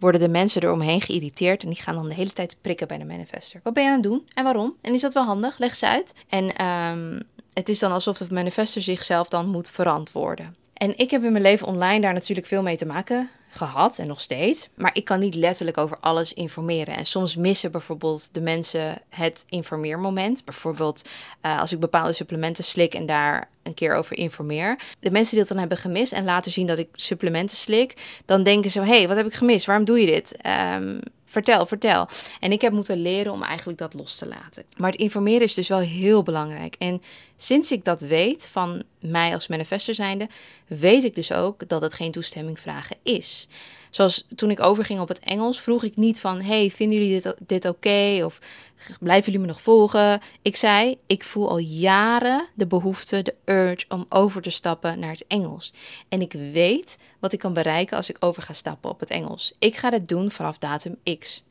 worden 0.00 0.20
de 0.20 0.28
mensen 0.28 0.62
eromheen 0.62 1.00
geïrriteerd 1.00 1.62
en 1.62 1.68
die 1.68 1.82
gaan 1.82 1.94
dan 1.94 2.08
de 2.08 2.14
hele 2.14 2.32
tijd 2.32 2.56
prikken 2.60 2.88
bij 2.88 2.98
de 2.98 3.04
manifester. 3.04 3.60
Wat 3.62 3.72
ben 3.72 3.82
je 3.82 3.88
aan 3.88 3.94
het 3.94 4.04
doen 4.04 4.28
en 4.34 4.44
waarom? 4.44 4.74
En 4.80 4.94
is 4.94 5.00
dat 5.00 5.14
wel 5.14 5.24
handig? 5.24 5.58
Leg 5.58 5.76
ze 5.76 5.88
uit. 5.88 6.14
En 6.28 6.66
um, 6.66 7.22
het 7.52 7.68
is 7.68 7.78
dan 7.78 7.92
alsof 7.92 8.18
de 8.18 8.26
manifester 8.30 8.82
zichzelf 8.82 9.28
dan 9.28 9.48
moet 9.48 9.70
verantwoorden. 9.70 10.56
En 10.72 10.98
ik 10.98 11.10
heb 11.10 11.24
in 11.24 11.32
mijn 11.32 11.44
leven 11.44 11.66
online 11.66 12.00
daar 12.00 12.12
natuurlijk 12.12 12.46
veel 12.46 12.62
mee 12.62 12.76
te 12.76 12.86
maken 12.86 13.30
gehad 13.50 13.98
en 13.98 14.06
nog 14.06 14.20
steeds. 14.20 14.68
Maar 14.74 14.90
ik 14.92 15.04
kan 15.04 15.20
niet 15.20 15.34
letterlijk 15.34 15.78
over 15.78 15.96
alles 16.00 16.32
informeren. 16.32 16.96
En 16.96 17.06
soms 17.06 17.36
missen 17.36 17.72
bijvoorbeeld 17.72 18.28
de 18.32 18.40
mensen 18.40 19.02
het 19.08 19.44
informeermoment. 19.48 20.44
Bijvoorbeeld 20.44 21.08
uh, 21.42 21.60
als 21.60 21.72
ik 21.72 21.80
bepaalde 21.80 22.12
supplementen 22.12 22.64
slik 22.64 22.94
en 22.94 23.06
daar 23.06 23.48
een 23.62 23.74
keer 23.74 23.94
over 23.94 24.18
informeer. 24.18 24.78
De 25.00 25.10
mensen 25.10 25.30
die 25.30 25.40
het 25.40 25.48
dan 25.48 25.58
hebben 25.58 25.78
gemist 25.78 26.12
en 26.12 26.24
laten 26.24 26.52
zien 26.52 26.66
dat 26.66 26.78
ik 26.78 26.88
supplementen 26.92 27.56
slik, 27.56 28.20
dan 28.24 28.42
denken 28.42 28.70
ze: 28.70 28.80
hey, 28.80 29.08
wat 29.08 29.16
heb 29.16 29.26
ik 29.26 29.34
gemist? 29.34 29.66
Waarom 29.66 29.84
doe 29.84 30.00
je 30.00 30.06
dit? 30.06 30.36
Um, 30.76 31.00
vertel, 31.30 31.66
vertel. 31.66 32.08
En 32.40 32.52
ik 32.52 32.60
heb 32.60 32.72
moeten 32.72 33.02
leren 33.02 33.32
om 33.32 33.42
eigenlijk 33.42 33.78
dat 33.78 33.94
los 33.94 34.16
te 34.16 34.26
laten. 34.26 34.64
Maar 34.76 34.90
het 34.90 35.00
informeren 35.00 35.46
is 35.46 35.54
dus 35.54 35.68
wel 35.68 35.78
heel 35.78 36.22
belangrijk. 36.22 36.74
En 36.78 37.02
sinds 37.36 37.72
ik 37.72 37.84
dat 37.84 38.00
weet 38.00 38.48
van 38.52 38.82
mij 39.00 39.34
als 39.34 39.46
manifester 39.46 39.94
zijnde, 39.94 40.28
weet 40.66 41.04
ik 41.04 41.14
dus 41.14 41.32
ook 41.32 41.68
dat 41.68 41.82
het 41.82 41.94
geen 41.94 42.12
toestemming 42.12 42.60
vragen 42.60 42.96
is. 43.02 43.48
Zoals 43.90 44.26
toen 44.34 44.50
ik 44.50 44.62
overging 44.62 45.00
op 45.00 45.08
het 45.08 45.18
Engels, 45.18 45.60
vroeg 45.60 45.84
ik 45.84 45.96
niet 45.96 46.20
van: 46.20 46.40
Hey, 46.40 46.70
vinden 46.70 46.98
jullie 46.98 47.20
dit, 47.20 47.34
dit 47.46 47.64
oké? 47.64 48.20
Of 48.24 48.38
blijven 49.00 49.24
jullie 49.24 49.46
me 49.46 49.52
nog 49.52 49.62
volgen? 49.62 50.20
Ik 50.42 50.56
zei: 50.56 50.98
Ik 51.06 51.24
voel 51.24 51.48
al 51.48 51.58
jaren 51.58 52.48
de 52.54 52.66
behoefte, 52.66 53.22
de 53.22 53.34
urge 53.44 53.84
om 53.88 54.06
over 54.08 54.42
te 54.42 54.50
stappen 54.50 54.98
naar 54.98 55.10
het 55.10 55.26
Engels. 55.26 55.72
En 56.08 56.20
ik 56.20 56.32
weet 56.32 56.98
wat 57.18 57.32
ik 57.32 57.38
kan 57.38 57.52
bereiken 57.52 57.96
als 57.96 58.10
ik 58.10 58.16
over 58.20 58.42
ga 58.42 58.52
stappen 58.52 58.90
op 58.90 59.00
het 59.00 59.10
Engels. 59.10 59.54
Ik 59.58 59.76
ga 59.76 59.90
dit 59.90 60.08
doen 60.08 60.30
vanaf 60.30 60.58
datum 60.58 60.96
X. 61.18 61.42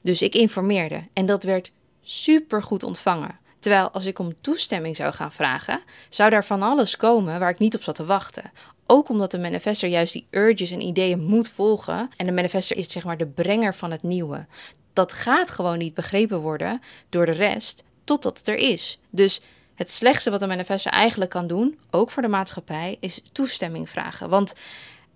Dus 0.00 0.22
ik 0.22 0.34
informeerde 0.34 1.06
en 1.12 1.26
dat 1.26 1.44
werd 1.44 1.70
super 2.02 2.62
goed 2.62 2.82
ontvangen. 2.82 3.40
Terwijl 3.62 3.90
als 3.90 4.04
ik 4.04 4.18
om 4.18 4.34
toestemming 4.40 4.96
zou 4.96 5.12
gaan 5.12 5.32
vragen, 5.32 5.80
zou 6.08 6.30
daar 6.30 6.44
van 6.44 6.62
alles 6.62 6.96
komen 6.96 7.38
waar 7.38 7.50
ik 7.50 7.58
niet 7.58 7.74
op 7.74 7.82
zat 7.82 7.94
te 7.94 8.04
wachten. 8.04 8.52
Ook 8.86 9.08
omdat 9.08 9.30
de 9.30 9.38
manifester 9.38 9.88
juist 9.88 10.12
die 10.12 10.26
urges 10.30 10.70
en 10.70 10.80
ideeën 10.80 11.24
moet 11.24 11.48
volgen. 11.48 12.08
En 12.16 12.26
de 12.26 12.32
manifester 12.32 12.76
is 12.76 12.92
zeg 12.92 13.04
maar 13.04 13.16
de 13.16 13.26
brenger 13.26 13.74
van 13.74 13.90
het 13.90 14.02
nieuwe. 14.02 14.46
Dat 14.92 15.12
gaat 15.12 15.50
gewoon 15.50 15.78
niet 15.78 15.94
begrepen 15.94 16.40
worden 16.40 16.80
door 17.08 17.26
de 17.26 17.32
rest 17.32 17.84
totdat 18.04 18.38
het 18.38 18.48
er 18.48 18.56
is. 18.56 18.98
Dus 19.10 19.40
het 19.74 19.92
slechtste 19.92 20.30
wat 20.30 20.42
een 20.42 20.48
manifester 20.48 20.92
eigenlijk 20.92 21.30
kan 21.30 21.46
doen, 21.46 21.78
ook 21.90 22.10
voor 22.10 22.22
de 22.22 22.28
maatschappij, 22.28 22.96
is 23.00 23.22
toestemming 23.32 23.90
vragen. 23.90 24.28
Want 24.28 24.54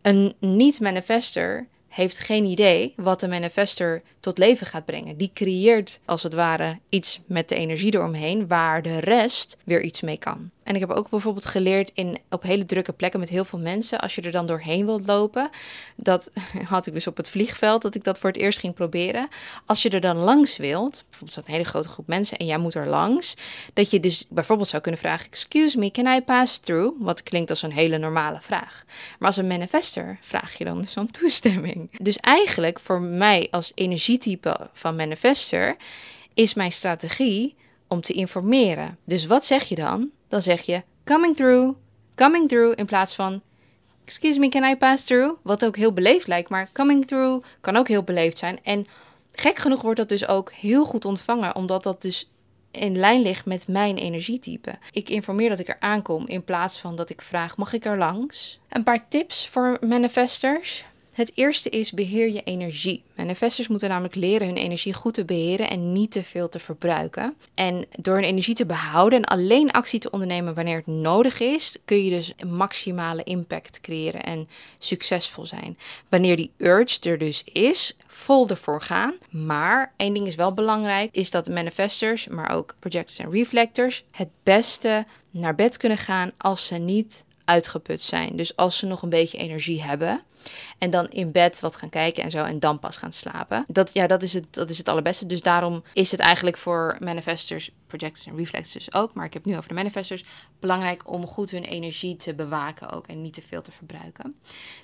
een 0.02 0.34
niet-manifester 0.40 1.66
heeft 1.96 2.18
geen 2.18 2.44
idee 2.44 2.92
wat 2.96 3.20
de 3.20 3.28
manifester 3.28 4.02
tot 4.20 4.38
leven 4.38 4.66
gaat 4.66 4.84
brengen. 4.84 5.16
Die 5.16 5.30
creëert 5.34 6.00
als 6.04 6.22
het 6.22 6.34
ware 6.34 6.78
iets 6.88 7.20
met 7.26 7.48
de 7.48 7.54
energie 7.54 7.94
eromheen, 7.94 8.46
waar 8.46 8.82
de 8.82 9.00
rest 9.00 9.56
weer 9.64 9.82
iets 9.82 10.00
mee 10.00 10.18
kan. 10.18 10.50
En 10.62 10.74
ik 10.74 10.80
heb 10.80 10.90
ook 10.90 11.08
bijvoorbeeld 11.08 11.46
geleerd 11.46 11.90
in, 11.94 12.18
op 12.30 12.42
hele 12.42 12.64
drukke 12.64 12.92
plekken 12.92 13.20
met 13.20 13.28
heel 13.28 13.44
veel 13.44 13.58
mensen, 13.58 14.00
als 14.00 14.14
je 14.14 14.22
er 14.22 14.30
dan 14.30 14.46
doorheen 14.46 14.84
wilt 14.84 15.06
lopen, 15.06 15.50
dat 15.96 16.30
had 16.68 16.86
ik 16.86 16.94
dus 16.94 17.06
op 17.06 17.16
het 17.16 17.28
vliegveld, 17.28 17.82
dat 17.82 17.94
ik 17.94 18.04
dat 18.04 18.18
voor 18.18 18.30
het 18.30 18.40
eerst 18.40 18.58
ging 18.58 18.74
proberen. 18.74 19.28
Als 19.66 19.82
je 19.82 19.90
er 19.90 20.00
dan 20.00 20.16
langs 20.16 20.56
wilt, 20.56 21.04
bijvoorbeeld 21.08 21.36
een 21.36 21.52
hele 21.52 21.64
grote 21.64 21.88
groep 21.88 22.06
mensen 22.06 22.36
en 22.36 22.46
jij 22.46 22.58
moet 22.58 22.74
er 22.74 22.86
langs, 22.86 23.34
dat 23.72 23.90
je 23.90 24.00
dus 24.00 24.26
bijvoorbeeld 24.28 24.68
zou 24.68 24.82
kunnen 24.82 25.00
vragen, 25.00 25.26
excuse 25.26 25.78
me, 25.78 25.90
can 25.90 26.06
I 26.06 26.22
pass 26.22 26.58
through? 26.58 26.96
Wat 26.98 27.22
klinkt 27.22 27.50
als 27.50 27.62
een 27.62 27.72
hele 27.72 27.98
normale 27.98 28.40
vraag. 28.40 28.84
Maar 29.18 29.28
als 29.28 29.36
een 29.36 29.46
manifester 29.46 30.18
vraag 30.20 30.58
je 30.58 30.64
dan 30.64 30.80
dus 30.80 30.96
om 30.96 31.10
toestemming. 31.10 31.85
Dus 31.90 32.16
eigenlijk 32.16 32.80
voor 32.80 33.00
mij 33.00 33.48
als 33.50 33.72
energietype 33.74 34.68
van 34.72 34.96
manifester 34.96 35.76
is 36.34 36.54
mijn 36.54 36.72
strategie 36.72 37.54
om 37.88 38.00
te 38.00 38.12
informeren. 38.12 38.98
Dus 39.04 39.26
wat 39.26 39.44
zeg 39.44 39.64
je 39.64 39.74
dan? 39.74 40.10
Dan 40.28 40.42
zeg 40.42 40.62
je 40.62 40.82
coming 41.04 41.36
through, 41.36 41.76
coming 42.14 42.48
through 42.48 42.78
in 42.78 42.86
plaats 42.86 43.14
van 43.14 43.42
excuse 44.04 44.38
me, 44.38 44.48
can 44.48 44.64
I 44.64 44.76
pass 44.76 45.04
through? 45.04 45.38
Wat 45.42 45.64
ook 45.64 45.76
heel 45.76 45.92
beleefd 45.92 46.26
lijkt, 46.26 46.48
maar 46.48 46.70
coming 46.72 47.06
through 47.06 47.46
kan 47.60 47.76
ook 47.76 47.88
heel 47.88 48.02
beleefd 48.02 48.38
zijn. 48.38 48.58
En 48.62 48.86
gek 49.32 49.58
genoeg 49.58 49.82
wordt 49.82 49.98
dat 49.98 50.08
dus 50.08 50.28
ook 50.28 50.52
heel 50.52 50.84
goed 50.84 51.04
ontvangen, 51.04 51.56
omdat 51.56 51.82
dat 51.82 52.02
dus 52.02 52.30
in 52.70 52.96
lijn 52.96 53.22
ligt 53.22 53.46
met 53.46 53.68
mijn 53.68 53.96
energietype. 53.96 54.78
Ik 54.90 55.08
informeer 55.08 55.48
dat 55.48 55.58
ik 55.58 55.68
er 55.68 55.80
aankom 55.80 56.26
in 56.26 56.44
plaats 56.44 56.78
van 56.78 56.96
dat 56.96 57.10
ik 57.10 57.22
vraag: 57.22 57.56
mag 57.56 57.72
ik 57.72 57.84
er 57.84 57.98
langs? 57.98 58.60
Een 58.68 58.82
paar 58.82 59.08
tips 59.08 59.48
voor 59.48 59.76
manifestors. 59.86 60.84
Het 61.16 61.32
eerste 61.34 61.68
is 61.68 61.92
beheer 61.92 62.32
je 62.32 62.42
energie. 62.42 63.02
Manifestors 63.14 63.68
moeten 63.68 63.88
namelijk 63.88 64.14
leren 64.14 64.46
hun 64.46 64.56
energie 64.56 64.92
goed 64.92 65.14
te 65.14 65.24
beheren 65.24 65.70
en 65.70 65.92
niet 65.92 66.10
te 66.10 66.22
veel 66.22 66.48
te 66.48 66.58
verbruiken. 66.58 67.34
En 67.54 67.84
door 67.98 68.14
hun 68.14 68.24
energie 68.24 68.54
te 68.54 68.66
behouden 68.66 69.18
en 69.18 69.24
alleen 69.24 69.70
actie 69.70 70.00
te 70.00 70.10
ondernemen 70.10 70.54
wanneer 70.54 70.76
het 70.76 70.86
nodig 70.86 71.40
is, 71.40 71.76
kun 71.84 72.04
je 72.04 72.10
dus 72.10 72.32
maximale 72.48 73.22
impact 73.22 73.80
creëren 73.80 74.22
en 74.22 74.48
succesvol 74.78 75.46
zijn. 75.46 75.78
Wanneer 76.08 76.36
die 76.36 76.52
urge 76.56 77.10
er 77.10 77.18
dus 77.18 77.44
is, 77.44 77.96
vol 78.06 78.48
ervoor 78.48 78.82
gaan. 78.82 79.14
Maar 79.30 79.92
één 79.96 80.14
ding 80.14 80.26
is 80.26 80.34
wel 80.34 80.52
belangrijk, 80.54 81.14
is 81.14 81.30
dat 81.30 81.48
manifestors, 81.48 82.26
maar 82.26 82.50
ook 82.50 82.74
projectors 82.78 83.18
en 83.18 83.30
reflectors, 83.30 84.04
het 84.10 84.28
beste 84.42 85.06
naar 85.30 85.54
bed 85.54 85.76
kunnen 85.76 85.98
gaan 85.98 86.32
als 86.36 86.66
ze 86.66 86.74
niet 86.74 87.24
uitgeput 87.44 88.02
zijn. 88.02 88.36
Dus 88.36 88.56
als 88.56 88.78
ze 88.78 88.86
nog 88.86 89.02
een 89.02 89.08
beetje 89.08 89.38
energie 89.38 89.82
hebben. 89.82 90.24
En 90.78 90.90
dan 90.90 91.08
in 91.08 91.32
bed 91.32 91.60
wat 91.60 91.76
gaan 91.76 91.88
kijken 91.88 92.22
en 92.22 92.30
zo. 92.30 92.44
En 92.44 92.58
dan 92.58 92.78
pas 92.78 92.96
gaan 92.96 93.12
slapen. 93.12 93.64
Dat, 93.68 93.94
ja, 93.94 94.06
dat, 94.06 94.22
is 94.22 94.32
het, 94.32 94.44
dat 94.50 94.70
is 94.70 94.78
het 94.78 94.88
allerbeste. 94.88 95.26
Dus 95.26 95.42
daarom 95.42 95.82
is 95.92 96.10
het 96.10 96.20
eigenlijk 96.20 96.56
voor 96.56 96.96
manifestors, 97.00 97.70
projectors 97.86 98.26
en 98.26 98.36
reflectors 98.36 98.94
ook. 98.94 99.14
Maar 99.14 99.24
ik 99.24 99.32
heb 99.32 99.42
het 99.42 99.52
nu 99.52 99.58
over 99.58 99.68
de 99.68 99.74
manifestors. 99.74 100.24
Belangrijk 100.60 101.12
om 101.12 101.26
goed 101.26 101.50
hun 101.50 101.64
energie 101.64 102.16
te 102.16 102.34
bewaken 102.34 102.90
ook. 102.90 103.06
En 103.06 103.22
niet 103.22 103.34
te 103.34 103.42
veel 103.46 103.62
te 103.62 103.72
verbruiken. 103.72 104.34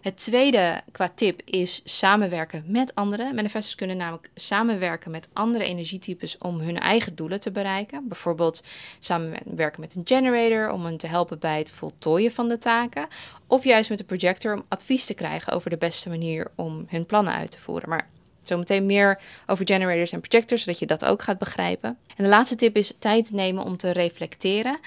Het 0.01 0.17
tweede 0.17 0.81
qua 0.93 1.13
tip 1.15 1.41
is 1.45 1.81
samenwerken 1.85 2.65
met 2.67 2.95
anderen. 2.95 3.35
Manifestors 3.35 3.75
kunnen 3.75 3.97
namelijk 3.97 4.31
samenwerken 4.35 5.11
met 5.11 5.29
andere 5.33 5.65
energietypes 5.65 6.39
om 6.39 6.61
hun 6.61 6.79
eigen 6.79 7.15
doelen 7.15 7.41
te 7.41 7.51
bereiken. 7.51 8.09
Bijvoorbeeld 8.09 8.63
samenwerken 8.99 9.81
met 9.81 9.95
een 9.97 10.07
generator 10.07 10.71
om 10.71 10.85
hen 10.85 10.97
te 10.97 11.07
helpen 11.07 11.39
bij 11.39 11.59
het 11.59 11.71
voltooien 11.71 12.33
van 12.33 12.49
de 12.49 12.59
taken. 12.59 13.07
Of 13.47 13.65
juist 13.65 13.89
met 13.89 13.99
de 13.99 14.05
projector 14.05 14.55
om 14.55 14.65
advies 14.69 15.05
te 15.05 15.15
krijgen 15.15 15.52
over 15.53 15.71
de 15.71 15.77
beste 15.77 16.09
manier 16.09 16.51
om 16.55 16.87
hun 16.89 17.07
plannen 17.07 17.35
uit 17.35 17.51
te 17.51 17.59
voeren. 17.59 17.89
Maar 17.89 18.09
zometeen 18.43 18.87
meer 18.87 19.21
over 19.47 19.67
generators 19.67 20.13
en 20.13 20.21
projectors, 20.21 20.63
zodat 20.63 20.79
je 20.79 20.87
dat 20.87 21.05
ook 21.05 21.23
gaat 21.23 21.39
begrijpen. 21.39 21.99
En 22.17 22.25
de 22.25 22.31
laatste 22.31 22.57
tip 22.57 22.77
is 22.77 22.95
tijd 22.99 23.31
nemen 23.33 23.65
om 23.65 23.77
te 23.77 23.91
reflecteren. 23.91 24.79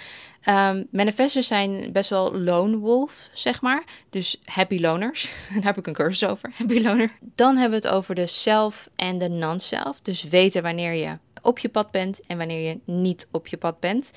Um, 0.50 0.88
manifestors 0.92 1.48
zijn 1.48 1.92
best 1.92 2.10
wel 2.10 2.36
lone 2.36 2.78
wolf, 2.78 3.30
zeg 3.34 3.62
maar. 3.62 3.84
Dus 4.10 4.40
happy 4.44 4.80
loners. 4.80 5.32
Daar 5.54 5.64
heb 5.64 5.78
ik 5.78 5.88
een 5.88 5.94
cursus 5.94 6.30
over, 6.30 6.52
happy 6.56 6.82
loner. 6.82 7.12
Dan 7.22 7.58
hebben 7.58 7.82
we 7.82 7.88
het 7.88 7.96
over 7.96 8.16
de 8.16 8.28
self 8.28 8.90
en 8.96 9.18
de 9.18 9.30
non-self. 9.30 10.00
Dus 10.02 10.24
weten 10.24 10.62
wanneer 10.62 10.94
je 10.94 11.18
op 11.42 11.60
je 11.60 11.70
pad 11.70 11.92
bent 11.92 12.22
en 12.28 12.38
wanneer 12.38 12.70
je 12.70 12.80
niet 12.86 13.28
op 13.32 13.48
je 13.48 13.58
pad 13.58 13.80
bent 13.80 14.12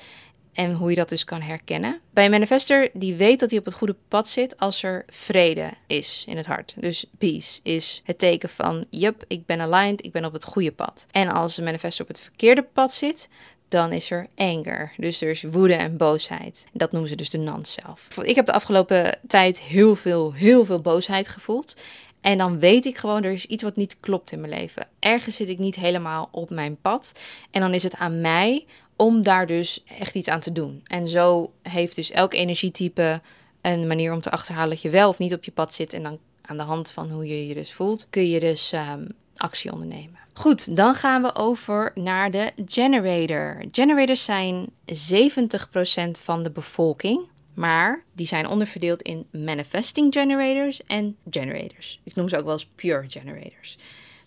en 0.53 0.73
hoe 0.73 0.89
je 0.89 0.95
dat 0.95 1.09
dus 1.09 1.23
kan 1.23 1.41
herkennen. 1.41 1.99
Bij 2.13 2.25
een 2.25 2.31
manifester 2.31 2.89
die 2.93 3.15
weet 3.15 3.39
dat 3.39 3.49
hij 3.49 3.59
op 3.59 3.65
het 3.65 3.73
goede 3.73 3.95
pad 4.07 4.29
zit 4.29 4.59
als 4.59 4.83
er 4.83 5.05
vrede 5.07 5.69
is 5.87 6.23
in 6.27 6.37
het 6.37 6.45
hart. 6.45 6.75
Dus 6.79 7.05
peace 7.17 7.59
is 7.63 8.01
het 8.03 8.19
teken 8.19 8.49
van, 8.49 8.85
yup, 8.89 9.23
ik 9.27 9.45
ben 9.45 9.61
aligned, 9.61 10.05
ik 10.05 10.11
ben 10.11 10.25
op 10.25 10.33
het 10.33 10.43
goede 10.43 10.71
pad. 10.71 11.05
En 11.11 11.31
als 11.31 11.57
een 11.57 11.63
manifester 11.63 12.03
op 12.03 12.11
het 12.11 12.19
verkeerde 12.19 12.63
pad 12.63 12.93
zit, 12.93 13.29
dan 13.67 13.91
is 13.91 14.11
er 14.11 14.27
anger. 14.35 14.91
Dus 14.97 15.21
er 15.21 15.29
is 15.29 15.43
woede 15.43 15.73
en 15.73 15.97
boosheid. 15.97 16.67
Dat 16.73 16.91
noemen 16.91 17.09
ze 17.09 17.15
dus 17.15 17.29
de 17.29 17.37
non-self. 17.37 18.07
Ik 18.21 18.35
heb 18.35 18.45
de 18.45 18.53
afgelopen 18.53 19.19
tijd 19.27 19.61
heel 19.61 19.95
veel, 19.95 20.33
heel 20.33 20.65
veel 20.65 20.81
boosheid 20.81 21.27
gevoeld. 21.27 21.81
En 22.21 22.37
dan 22.37 22.59
weet 22.59 22.85
ik 22.85 22.97
gewoon, 22.97 23.23
er 23.23 23.31
is 23.31 23.45
iets 23.45 23.63
wat 23.63 23.75
niet 23.75 23.97
klopt 23.99 24.31
in 24.31 24.39
mijn 24.41 24.53
leven. 24.53 24.87
Ergens 24.99 25.35
zit 25.35 25.49
ik 25.49 25.59
niet 25.59 25.75
helemaal 25.75 26.29
op 26.31 26.49
mijn 26.49 26.77
pad. 26.81 27.11
En 27.51 27.61
dan 27.61 27.73
is 27.73 27.83
het 27.83 27.95
aan 27.95 28.21
mij 28.21 28.65
om 29.01 29.23
daar 29.23 29.47
dus 29.47 29.83
echt 29.99 30.15
iets 30.15 30.29
aan 30.29 30.39
te 30.39 30.51
doen. 30.51 30.81
En 30.87 31.07
zo 31.07 31.51
heeft 31.61 31.95
dus 31.95 32.11
elk 32.11 32.33
energietype 32.33 33.21
een 33.61 33.87
manier 33.87 34.13
om 34.13 34.21
te 34.21 34.31
achterhalen 34.31 34.69
dat 34.69 34.81
je 34.81 34.89
wel 34.89 35.09
of 35.09 35.17
niet 35.17 35.33
op 35.33 35.43
je 35.43 35.51
pad 35.51 35.73
zit. 35.73 35.93
En 35.93 36.03
dan 36.03 36.19
aan 36.41 36.57
de 36.57 36.63
hand 36.63 36.91
van 36.91 37.11
hoe 37.11 37.27
je 37.27 37.47
je 37.47 37.53
dus 37.53 37.73
voelt, 37.73 38.07
kun 38.09 38.29
je 38.29 38.39
dus 38.39 38.71
um, 38.73 39.07
actie 39.35 39.71
ondernemen. 39.71 40.19
Goed, 40.33 40.75
dan 40.75 40.95
gaan 40.95 41.21
we 41.21 41.35
over 41.35 41.91
naar 41.95 42.31
de 42.31 42.51
generator. 42.65 43.63
Generators 43.71 44.23
zijn 44.23 44.67
70% 44.67 46.11
van 46.11 46.43
de 46.43 46.51
bevolking. 46.51 47.27
Maar 47.53 48.03
die 48.13 48.27
zijn 48.27 48.47
onderverdeeld 48.47 49.01
in 49.01 49.25
manifesting 49.31 50.13
generators 50.13 50.83
en 50.83 51.15
generators. 51.29 51.99
Ik 52.03 52.15
noem 52.15 52.29
ze 52.29 52.37
ook 52.37 52.43
wel 52.43 52.53
eens 52.53 52.69
pure 52.75 53.05
generators. 53.07 53.77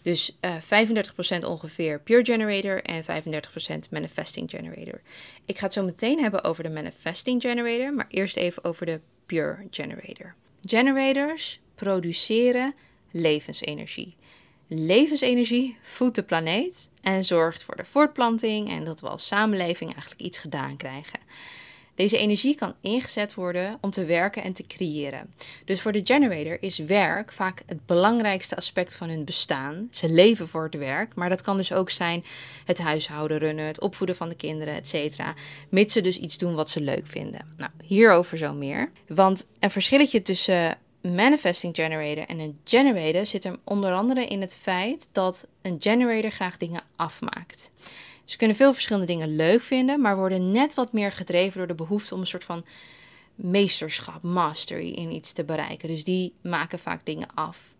Dus 0.02 0.38
uh, 0.40 0.56
eh, 0.70 0.86
35% 1.42 1.46
ongeveer 1.46 2.00
pure 2.00 2.24
generator 2.24 2.82
en 2.82 3.04
35% 3.04 3.08
manifesting 3.90 4.50
generator. 4.50 5.00
Ik 5.44 5.58
ga 5.58 5.64
het 5.64 5.72
zo 5.72 5.84
meteen 5.84 6.18
hebben 6.18 6.44
over 6.44 6.62
de 6.62 6.70
manifesting 6.70 7.42
generator, 7.42 7.94
maar 7.94 8.06
eerst 8.08 8.36
even 8.36 8.64
over 8.64 8.86
de 8.86 9.00
pure 9.26 9.66
generator. 9.70 10.34
Generators 10.62 11.60
produceren 11.74 12.74
levensenergie. 13.10 14.14
Levensenergie 14.66 15.76
voedt 15.82 16.14
de 16.14 16.22
planeet 16.22 16.88
en 17.02 17.24
zorgt 17.24 17.62
voor 17.62 17.76
de 17.76 17.84
voortplanting 17.84 18.68
en 18.68 18.84
dat 18.84 19.00
we 19.00 19.08
als 19.08 19.26
samenleving 19.26 19.92
eigenlijk 19.92 20.20
iets 20.20 20.38
gedaan 20.38 20.76
krijgen. 20.76 21.18
Deze 22.02 22.18
energie 22.18 22.54
kan 22.54 22.74
ingezet 22.80 23.34
worden 23.34 23.78
om 23.80 23.90
te 23.90 24.04
werken 24.04 24.42
en 24.42 24.52
te 24.52 24.66
creëren. 24.66 25.34
Dus 25.64 25.80
voor 25.80 25.92
de 25.92 26.00
generator 26.04 26.56
is 26.60 26.78
werk 26.78 27.32
vaak 27.32 27.62
het 27.66 27.86
belangrijkste 27.86 28.56
aspect 28.56 28.94
van 28.94 29.08
hun 29.08 29.24
bestaan. 29.24 29.88
Ze 29.90 30.08
leven 30.08 30.48
voor 30.48 30.62
het 30.62 30.74
werk, 30.74 31.14
maar 31.14 31.28
dat 31.28 31.40
kan 31.40 31.56
dus 31.56 31.72
ook 31.72 31.90
zijn 31.90 32.24
het 32.64 32.78
huishouden 32.78 33.38
runnen, 33.38 33.64
het 33.64 33.80
opvoeden 33.80 34.16
van 34.16 34.28
de 34.28 34.34
kinderen, 34.34 34.74
etc. 34.74 35.20
Mits 35.68 35.92
ze 35.92 36.00
dus 36.00 36.18
iets 36.18 36.38
doen 36.38 36.54
wat 36.54 36.70
ze 36.70 36.80
leuk 36.80 37.06
vinden. 37.06 37.54
Nou, 37.56 37.70
hierover 37.84 38.38
zo 38.38 38.54
meer. 38.54 38.90
Want 39.06 39.46
een 39.58 39.70
verschilletje 39.70 40.22
tussen 40.22 40.78
manifesting 41.00 41.74
generator 41.74 42.24
en 42.24 42.38
een 42.38 42.58
generator 42.64 43.26
zit 43.26 43.44
er 43.44 43.56
onder 43.64 43.92
andere 43.92 44.26
in 44.26 44.40
het 44.40 44.54
feit 44.54 45.08
dat 45.12 45.46
een 45.62 45.76
generator 45.78 46.30
graag 46.30 46.56
dingen 46.56 46.82
afmaakt. 46.96 47.70
Ze 48.32 48.38
kunnen 48.38 48.56
veel 48.56 48.72
verschillende 48.72 49.06
dingen 49.06 49.36
leuk 49.36 49.62
vinden, 49.62 50.00
maar 50.00 50.16
worden 50.16 50.50
net 50.50 50.74
wat 50.74 50.92
meer 50.92 51.12
gedreven 51.12 51.58
door 51.58 51.66
de 51.66 51.74
behoefte 51.74 52.14
om 52.14 52.20
een 52.20 52.26
soort 52.26 52.44
van 52.44 52.64
meesterschap, 53.34 54.22
mastery 54.22 54.88
in 54.88 55.12
iets 55.12 55.32
te 55.32 55.44
bereiken. 55.44 55.88
Dus 55.88 56.04
die 56.04 56.32
maken 56.42 56.78
vaak 56.78 57.06
dingen 57.06 57.28
af. 57.34 57.74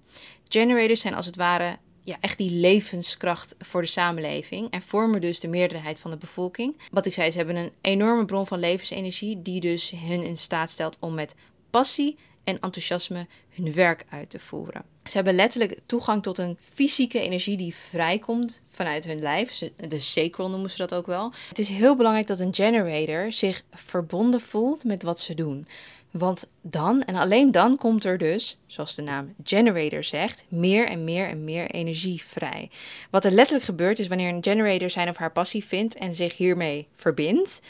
Generators 0.49 1.01
zijn 1.01 1.15
als 1.15 1.27
het 1.27 1.37
ware 1.37 1.77
ja, 2.05 2.17
echt 2.21 2.39
die 2.39 2.51
levenskracht 2.51 3.55
voor 3.59 3.81
de 3.81 3.87
samenleving 3.87 4.71
en 4.71 4.83
vormen 4.83 5.21
dus 5.21 5.41
de 5.41 5.49
meerderheid 5.49 6.01
van 6.01 6.11
de 6.11 6.17
bevolking. 6.17 6.77
Wat 6.91 7.07
ik 7.07 7.13
zei, 7.13 7.31
ze 7.31 7.37
hebben 7.37 7.57
een 7.57 7.73
enorme 7.81 8.25
bron 8.25 8.47
van 8.47 8.59
levensenergie 8.59 9.43
die 9.43 9.61
dus 9.61 9.91
hun 9.91 10.25
in 10.25 10.37
staat 10.37 10.71
stelt 10.71 10.97
om 11.01 11.15
met 11.15 11.35
passie 11.71 12.17
en 12.45 12.61
enthousiasme 12.61 13.27
hun 13.51 13.73
werk 13.73 14.05
uit 14.09 14.31
te 14.31 14.39
voeren. 14.39 14.92
Ze 15.05 15.17
hebben 15.17 15.35
letterlijk 15.35 15.79
toegang 15.87 16.23
tot 16.23 16.39
een 16.39 16.59
fysieke 16.61 17.21
energie 17.21 17.57
die 17.57 17.75
vrijkomt 17.75 18.61
vanuit 18.67 19.05
hun 19.05 19.21
lijf. 19.21 19.63
De 19.77 20.01
sacral 20.01 20.51
noemen 20.51 20.71
ze 20.71 20.77
dat 20.77 20.95
ook 20.95 21.07
wel. 21.07 21.33
Het 21.49 21.59
is 21.59 21.69
heel 21.69 21.97
belangrijk 21.97 22.27
dat 22.27 22.41
een 22.41 22.55
generator 22.55 23.33
zich 23.33 23.63
verbonden 23.73 24.41
voelt 24.41 24.85
met 24.85 25.03
wat 25.03 25.21
ze 25.21 25.35
doen. 25.35 25.65
Want 26.11 26.49
dan 26.61 27.03
en 27.03 27.15
alleen 27.15 27.53
dan 27.53 27.77
komt 27.77 28.05
er 28.05 28.19
dus, 28.19 28.59
zoals 28.67 28.95
de 28.95 29.03
naam 29.03 29.35
generator 29.45 30.05
zegt, 30.05 30.45
meer 30.49 30.89
en 30.89 31.05
meer 31.05 31.29
en 31.29 31.45
meer 31.45 31.71
energie 31.71 32.23
vrij. 32.23 32.71
Wat 33.11 33.25
er 33.25 33.33
letterlijk 33.33 33.65
gebeurt 33.65 33.99
is 33.99 34.09
wanneer 34.09 34.29
een 34.29 34.43
generator 34.43 34.91
zijn 34.91 35.09
of 35.09 35.17
haar 35.17 35.33
passie 35.33 35.65
vindt 35.65 35.95
en 35.95 36.15
zich 36.15 36.37
hiermee 36.37 36.87
verbindt, 36.95 37.61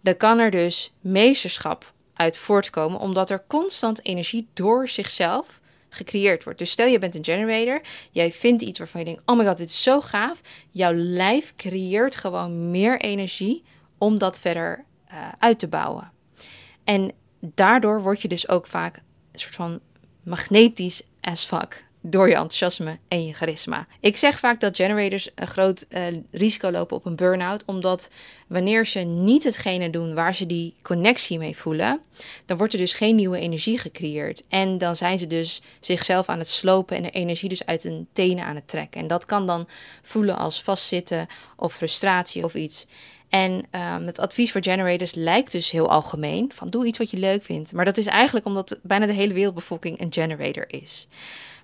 dan 0.00 0.16
kan 0.16 0.38
er 0.38 0.50
dus 0.50 0.92
meesterschap 1.00 1.92
uit 2.14 2.36
voortkomen, 2.36 3.00
omdat 3.00 3.30
er 3.30 3.44
constant 3.46 4.04
energie 4.04 4.48
door 4.54 4.88
zichzelf 4.88 5.60
gecreëerd 5.96 6.44
wordt. 6.44 6.58
Dus 6.58 6.70
stel 6.70 6.86
je 6.86 6.98
bent 6.98 7.14
een 7.14 7.24
generator, 7.24 7.80
jij 8.10 8.32
vindt 8.32 8.62
iets 8.62 8.78
waarvan 8.78 9.00
je 9.00 9.06
denkt: 9.06 9.22
oh 9.26 9.36
my 9.36 9.46
god, 9.46 9.56
dit 9.56 9.68
is 9.68 9.82
zo 9.82 10.00
gaaf. 10.00 10.40
Jouw 10.70 10.92
lijf 10.94 11.52
creëert 11.56 12.16
gewoon 12.16 12.70
meer 12.70 13.00
energie 13.00 13.64
om 13.98 14.18
dat 14.18 14.38
verder 14.38 14.84
uh, 15.12 15.28
uit 15.38 15.58
te 15.58 15.68
bouwen. 15.68 16.12
En 16.84 17.12
daardoor 17.40 18.02
word 18.02 18.22
je 18.22 18.28
dus 18.28 18.48
ook 18.48 18.66
vaak 18.66 18.96
een 19.32 19.38
soort 19.38 19.54
van 19.54 19.80
magnetisch 20.22 21.02
as 21.20 21.44
fuck 21.44 21.86
door 22.10 22.28
je 22.28 22.34
enthousiasme 22.34 22.98
en 23.08 23.26
je 23.26 23.32
charisma. 23.32 23.86
Ik 24.00 24.16
zeg 24.16 24.38
vaak 24.38 24.60
dat 24.60 24.76
generators 24.76 25.30
een 25.34 25.46
groot 25.46 25.86
uh, 25.88 26.02
risico 26.30 26.70
lopen 26.70 26.96
op 26.96 27.04
een 27.04 27.16
burn-out, 27.16 27.62
omdat 27.66 28.10
wanneer 28.46 28.86
ze 28.86 28.98
niet 28.98 29.44
hetgene 29.44 29.90
doen 29.90 30.14
waar 30.14 30.34
ze 30.34 30.46
die 30.46 30.74
connectie 30.82 31.38
mee 31.38 31.56
voelen, 31.56 32.00
dan 32.44 32.56
wordt 32.56 32.72
er 32.72 32.78
dus 32.78 32.92
geen 32.92 33.16
nieuwe 33.16 33.38
energie 33.38 33.78
gecreëerd. 33.78 34.42
En 34.48 34.78
dan 34.78 34.96
zijn 34.96 35.18
ze 35.18 35.26
dus 35.26 35.62
zichzelf 35.80 36.28
aan 36.28 36.38
het 36.38 36.48
slopen 36.48 36.96
en 36.96 37.02
de 37.02 37.10
energie 37.10 37.48
dus 37.48 37.66
uit 37.66 37.82
hun 37.82 38.08
tenen 38.12 38.44
aan 38.44 38.54
het 38.54 38.68
trekken. 38.68 39.00
En 39.00 39.06
dat 39.06 39.24
kan 39.24 39.46
dan 39.46 39.68
voelen 40.02 40.36
als 40.38 40.62
vastzitten 40.62 41.26
of 41.56 41.74
frustratie 41.74 42.44
of 42.44 42.54
iets. 42.54 42.86
En 43.28 43.52
um, 43.52 44.06
het 44.06 44.18
advies 44.18 44.52
voor 44.52 44.62
generators 44.62 45.14
lijkt 45.14 45.52
dus 45.52 45.70
heel 45.70 45.90
algemeen: 45.90 46.50
van 46.54 46.68
doe 46.68 46.86
iets 46.86 46.98
wat 46.98 47.10
je 47.10 47.16
leuk 47.16 47.42
vindt. 47.42 47.72
Maar 47.72 47.84
dat 47.84 47.96
is 47.96 48.06
eigenlijk 48.06 48.46
omdat 48.46 48.78
bijna 48.82 49.06
de 49.06 49.12
hele 49.12 49.34
wereldbevolking 49.34 50.00
een 50.00 50.12
generator 50.12 50.64
is. 50.68 51.08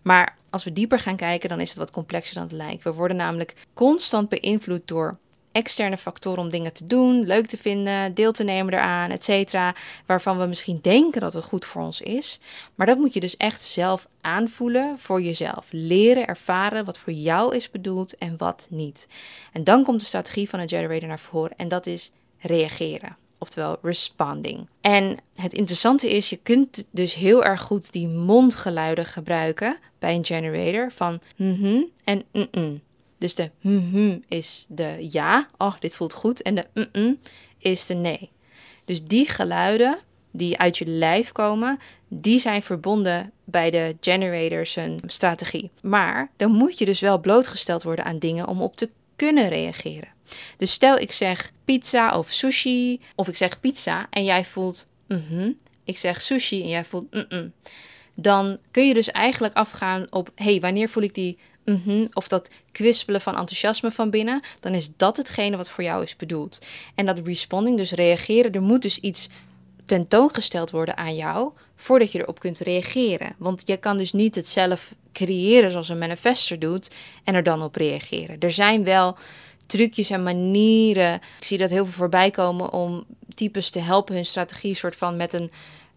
Maar 0.03 0.37
als 0.51 0.65
we 0.65 0.73
dieper 0.73 0.99
gaan 0.99 1.17
kijken, 1.17 1.49
dan 1.49 1.61
is 1.61 1.69
het 1.69 1.79
wat 1.79 1.91
complexer 1.91 2.35
dan 2.35 2.43
het 2.43 2.53
lijkt. 2.53 2.83
We 2.83 2.93
worden 2.93 3.17
namelijk 3.17 3.55
constant 3.75 4.29
beïnvloed 4.29 4.89
door 4.89 5.19
externe 5.53 5.97
factoren 5.97 6.43
om 6.43 6.51
dingen 6.51 6.73
te 6.73 6.85
doen, 6.85 7.27
leuk 7.27 7.47
te 7.47 7.57
vinden, 7.57 8.15
deel 8.15 8.33
te 8.33 8.45
nemen 8.45 8.73
eraan, 8.75 9.11
et 9.11 9.25
cetera, 9.25 9.75
waarvan 10.07 10.39
we 10.39 10.47
misschien 10.47 10.79
denken 10.83 11.21
dat 11.21 11.33
het 11.33 11.45
goed 11.45 11.65
voor 11.65 11.83
ons 11.83 12.01
is. 12.01 12.41
Maar 12.75 12.87
dat 12.87 12.99
moet 12.99 13.13
je 13.13 13.21
dus 13.21 13.37
echt 13.37 13.63
zelf 13.63 14.07
aanvoelen 14.21 14.99
voor 14.99 15.23
jezelf. 15.23 15.69
Leren, 15.71 16.27
ervaren 16.27 16.85
wat 16.85 16.99
voor 16.99 17.13
jou 17.13 17.57
is 17.57 17.71
bedoeld 17.71 18.17
en 18.17 18.37
wat 18.37 18.67
niet. 18.71 19.07
En 19.53 19.65
dan 19.65 19.85
komt 19.85 20.01
de 20.01 20.07
strategie 20.07 20.49
van 20.49 20.61
een 20.61 20.69
generator 20.69 21.09
naar 21.09 21.19
voren 21.19 21.57
en 21.57 21.69
dat 21.69 21.87
is 21.87 22.11
reageren 22.39 23.22
oftewel 23.43 23.79
responding. 23.83 24.69
En 24.81 25.17
het 25.35 25.53
interessante 25.53 26.11
is, 26.11 26.31
je 26.31 26.37
kunt 26.37 26.85
dus 26.91 27.15
heel 27.15 27.45
erg 27.45 27.61
goed 27.61 27.93
die 27.93 28.09
mondgeluiden 28.09 29.05
gebruiken 29.05 29.77
bij 29.99 30.15
een 30.15 30.25
generator 30.25 30.93
van 30.93 31.21
mhm 31.37 31.83
en 32.05 32.23
mm. 32.33 32.81
Dus 33.19 33.35
de 33.35 33.51
mhm 33.61 34.19
is 34.29 34.65
de 34.69 35.09
ja, 35.11 35.49
oh 35.59 35.75
dit 35.81 35.97
voelt 35.97 36.13
goed, 36.13 36.43
en 36.43 36.55
de 36.55 36.67
mm 36.93 37.19
is 37.59 37.87
de 37.87 37.95
nee. 37.95 38.31
Dus 38.85 39.05
die 39.05 39.29
geluiden 39.29 39.99
die 40.31 40.59
uit 40.59 40.79
je 40.79 40.87
lijf 40.87 41.33
komen, 41.33 41.79
die 42.09 42.39
zijn 42.39 42.63
verbonden 42.63 43.33
bij 43.45 43.71
de 43.71 43.97
generators 44.01 44.79
strategie. 45.07 45.71
Maar 45.83 46.31
dan 46.37 46.51
moet 46.51 46.79
je 46.79 46.85
dus 46.85 47.01
wel 47.01 47.21
blootgesteld 47.21 47.83
worden 47.83 48.05
aan 48.05 48.19
dingen 48.19 48.49
om 48.49 48.61
op 48.61 48.77
te 48.77 48.91
kunnen 49.17 49.49
reageren. 49.49 50.09
Dus 50.57 50.73
stel 50.73 50.99
ik 50.99 51.13
zeg 51.13 51.53
pizza 51.65 52.19
of 52.19 52.31
sushi, 52.31 53.01
of 53.15 53.29
ik 53.29 53.37
zeg 53.37 53.61
pizza 53.61 54.07
en 54.11 54.25
jij 54.25 54.45
voelt 54.45 54.87
mhm, 55.09 55.51
ik 55.85 55.99
zeg 55.99 56.23
sushi 56.23 56.63
en 56.63 56.69
jij 56.69 56.85
voelt 56.85 57.31
mm, 57.31 57.53
dan 58.15 58.59
kun 58.71 58.87
je 58.87 58.95
dus 58.95 59.11
eigenlijk 59.11 59.55
afgaan 59.55 60.07
op 60.11 60.31
hey, 60.35 60.61
wanneer 60.61 60.89
voel 60.89 61.03
ik 61.03 61.15
die 61.15 61.39
mhm, 61.65 62.07
of 62.13 62.29
dat 62.29 62.51
kwispelen 62.73 63.21
van 63.21 63.37
enthousiasme 63.37 63.91
van 63.91 64.11
binnen, 64.11 64.41
dan 64.61 64.73
is 64.73 64.91
dat 64.97 65.17
hetgene 65.17 65.57
wat 65.57 65.71
voor 65.71 65.85
jou 65.85 66.03
is 66.03 66.17
bedoeld. 66.17 66.59
En 66.95 67.07
dat 67.07 67.21
responding, 67.25 67.77
dus 67.77 67.93
reageren, 67.93 68.53
er 68.53 68.63
moet 68.63 68.83
dus 68.83 68.99
iets 68.99 69.29
tentoongesteld 69.85 70.71
worden 70.71 70.97
aan 70.97 71.15
jou 71.15 71.53
voordat 71.77 72.13
je 72.13 72.19
erop 72.19 72.39
kunt 72.39 72.59
reageren. 72.59 73.35
Want 73.39 73.63
je 73.67 73.77
kan 73.77 73.99
dus 73.99 74.13
niet 74.13 74.35
het 74.35 74.49
zelf 74.49 74.95
creëren 75.13 75.71
zoals 75.71 75.89
een 75.89 75.99
manifester 75.99 76.59
doet 76.59 76.91
en 77.25 77.35
er 77.35 77.43
dan 77.43 77.63
op 77.63 77.77
reageren. 77.77 78.39
Er 78.39 78.51
zijn 78.51 78.85
wel 78.85 79.17
trucjes 79.73 80.11
en 80.11 80.23
manieren. 80.23 81.15
Ik 81.15 81.45
zie 81.45 81.59
dat 81.59 81.71
heel 81.71 81.85
veel 81.85 81.93
voorbij 81.93 82.31
komen 82.31 82.73
om 82.73 83.05
types 83.35 83.71
te 83.71 83.81
helpen 83.81 84.15
hun 84.15 84.27
strategie 84.27 84.75
soort 84.75 84.97
van 84.97 85.17
met 85.17 85.33
een 85.33 85.51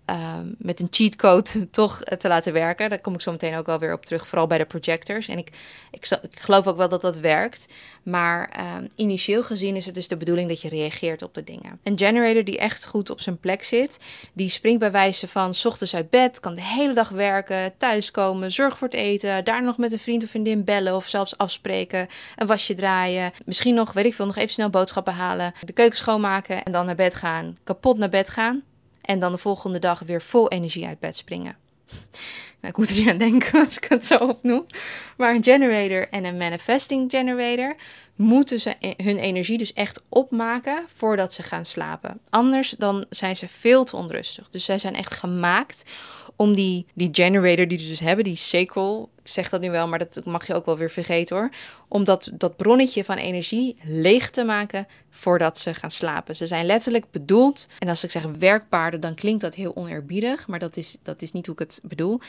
Ehm, 0.06 0.48
met 0.58 0.80
een 0.80 0.88
cheatcode 0.90 1.70
toch 1.70 2.04
te 2.04 2.28
laten 2.28 2.54
werken. 2.54 2.90
Daar 2.90 3.02
kom 3.02 3.14
ik 3.14 3.22
zo 3.22 3.32
meteen 3.32 3.56
ook 3.56 3.66
wel 3.66 3.80
weer 3.80 3.94
op 3.94 4.06
terug, 4.06 4.28
vooral 4.28 4.48
bij 4.48 4.58
de 4.58 4.66
projectors. 4.66 5.28
En 5.28 5.38
ik, 5.38 5.50
ik, 5.92 6.20
ik 6.22 6.40
geloof 6.40 6.68
ook 6.68 6.78
wel 6.78 6.90
dat 6.90 7.02
dat 7.02 7.20
werkt. 7.20 7.74
Maar 8.04 8.50
ehm, 8.50 8.88
initieel 8.96 9.44
gezien 9.44 9.76
is 9.76 9.86
het 9.86 9.96
dus 9.96 10.08
de 10.08 10.18
bedoeling 10.18 10.50
dat 10.50 10.62
je 10.62 10.70
reageert 10.70 11.22
op 11.22 11.34
de 11.34 11.44
dingen. 11.44 11.80
Een 11.84 11.98
generator 11.98 12.44
die 12.44 12.58
echt 12.58 12.86
goed 12.86 13.10
op 13.10 13.22
zijn 13.22 13.38
plek 13.40 13.64
zit, 13.64 13.98
die 14.34 14.50
springt 14.50 14.80
bij 14.80 14.92
wijze 14.92 15.28
van 15.28 15.54
s 15.54 15.66
ochtends 15.66 15.96
uit 15.96 16.10
bed, 16.10 16.40
kan 16.40 16.54
de 16.54 16.62
hele 16.62 16.94
dag 16.94 17.10
werken, 17.10 17.74
thuiskomen, 17.78 18.52
zorg 18.52 18.78
voor 18.78 18.88
het 18.88 18.98
eten, 18.98 19.44
daar 19.44 19.64
nog 19.64 19.78
met 19.78 19.92
een 19.92 20.00
vriend 20.00 20.24
of 20.24 20.30
vriendin 20.30 20.64
bellen 20.64 20.96
of 20.96 21.08
zelfs 21.08 21.38
afspreken, 21.38 22.08
een 22.36 22.48
wasje 22.48 22.74
draaien, 22.74 23.32
misschien 23.46 23.76
nog, 23.76 23.94
weet 23.94 24.06
ik 24.06 24.14
veel, 24.14 24.26
nog 24.26 24.36
even 24.36 24.50
snel 24.50 24.70
boodschappen 24.70 25.14
halen, 25.14 25.54
de 25.66 25.74
keuken 25.74 25.98
schoonmaken 25.98 26.64
en 26.64 26.72
dan 26.72 26.86
naar 26.86 26.96
bed 26.96 27.16
gaan, 27.16 27.58
kapot 27.64 27.98
naar 27.98 28.10
bed 28.10 28.30
gaan. 28.30 28.64
En 29.06 29.20
dan 29.20 29.32
de 29.32 29.38
volgende 29.38 29.80
dag 29.80 30.00
weer 30.00 30.22
vol 30.22 30.50
energie 30.50 30.86
uit 30.86 31.00
bed 31.00 31.18
springen. 31.18 31.56
Nou, 32.62 32.78
ik 32.78 32.78
moet 32.78 32.90
er 32.90 32.96
niet 32.96 33.10
aan 33.10 33.18
denken 33.18 33.60
als 33.66 33.78
ik 33.78 33.84
het 33.84 34.06
zo 34.06 34.16
opnoem. 34.16 34.66
Maar 35.18 35.36
een 35.36 35.44
generator 35.44 36.10
en 36.10 36.26
een 36.26 36.38
manifesting 36.38 37.12
generator 37.12 37.76
moeten 38.16 38.60
ze 38.60 38.76
e- 38.80 39.04
hun 39.04 39.18
energie 39.18 39.58
dus 39.58 39.74
echt 39.74 40.02
opmaken 40.10 40.86
voordat 40.94 41.34
ze 41.34 41.44
gaan 41.44 41.66
slapen. 41.66 42.20
Anders 42.30 42.70
dan 42.70 43.06
zijn 43.10 43.36
ze 43.36 43.48
veel 43.48 43.84
te 43.84 43.96
onrustig. 43.96 44.50
Dus 44.50 44.66
zij 44.66 44.78
zijn 44.78 44.96
echt 44.96 45.14
gemaakt 45.14 45.84
om 46.36 46.56
die, 46.56 46.86
die 46.94 47.10
generator 47.12 47.68
die 47.68 47.80
ze 47.80 47.88
dus 47.88 48.00
hebben, 48.00 48.24
die 48.24 48.36
sacral, 48.36 49.10
ik 49.24 49.28
zeg 49.28 49.50
dat 49.50 49.62
nu 49.62 49.72
wel, 49.72 49.88
maar 49.88 50.00
dat 50.00 50.26
mag 50.26 50.48
je 50.48 50.54
ook 50.54 50.66
wel 50.66 50.78
weer 50.78 50.90
vergeten 50.90 51.36
hoor, 51.36 51.50
om 51.88 52.04
dat, 52.04 52.54
bronnetje 52.58 53.04
van 53.04 53.18
energie 53.18 53.76
leeg 53.84 54.30
te 54.30 54.44
maken 54.44 54.88
voordat 55.10 55.60
ze 55.60 55.74
gaan 55.74 55.92
slapen. 55.92 56.36
Ze 56.36 56.46
zijn 56.46 56.66
letterlijk 56.66 57.06
bedoeld, 57.12 57.68
en 57.80 57.88
als 57.90 58.04
ik 58.04 58.12
zeg 58.12 58.24
werkpaarden, 58.40 59.00
dan 59.00 59.16
klinkt 59.16 59.42
dat 59.42 59.56
heel 59.56 59.76
oneerbiedig, 59.76 60.48
maar 60.48 60.60
dat 60.60 60.78
is, 60.78 60.98
dat 61.02 61.22
is 61.22 61.32
niet 61.32 61.46
hoe 61.46 61.56
ik 61.56 61.62
het 61.62 61.80
bedoel. 61.84 62.20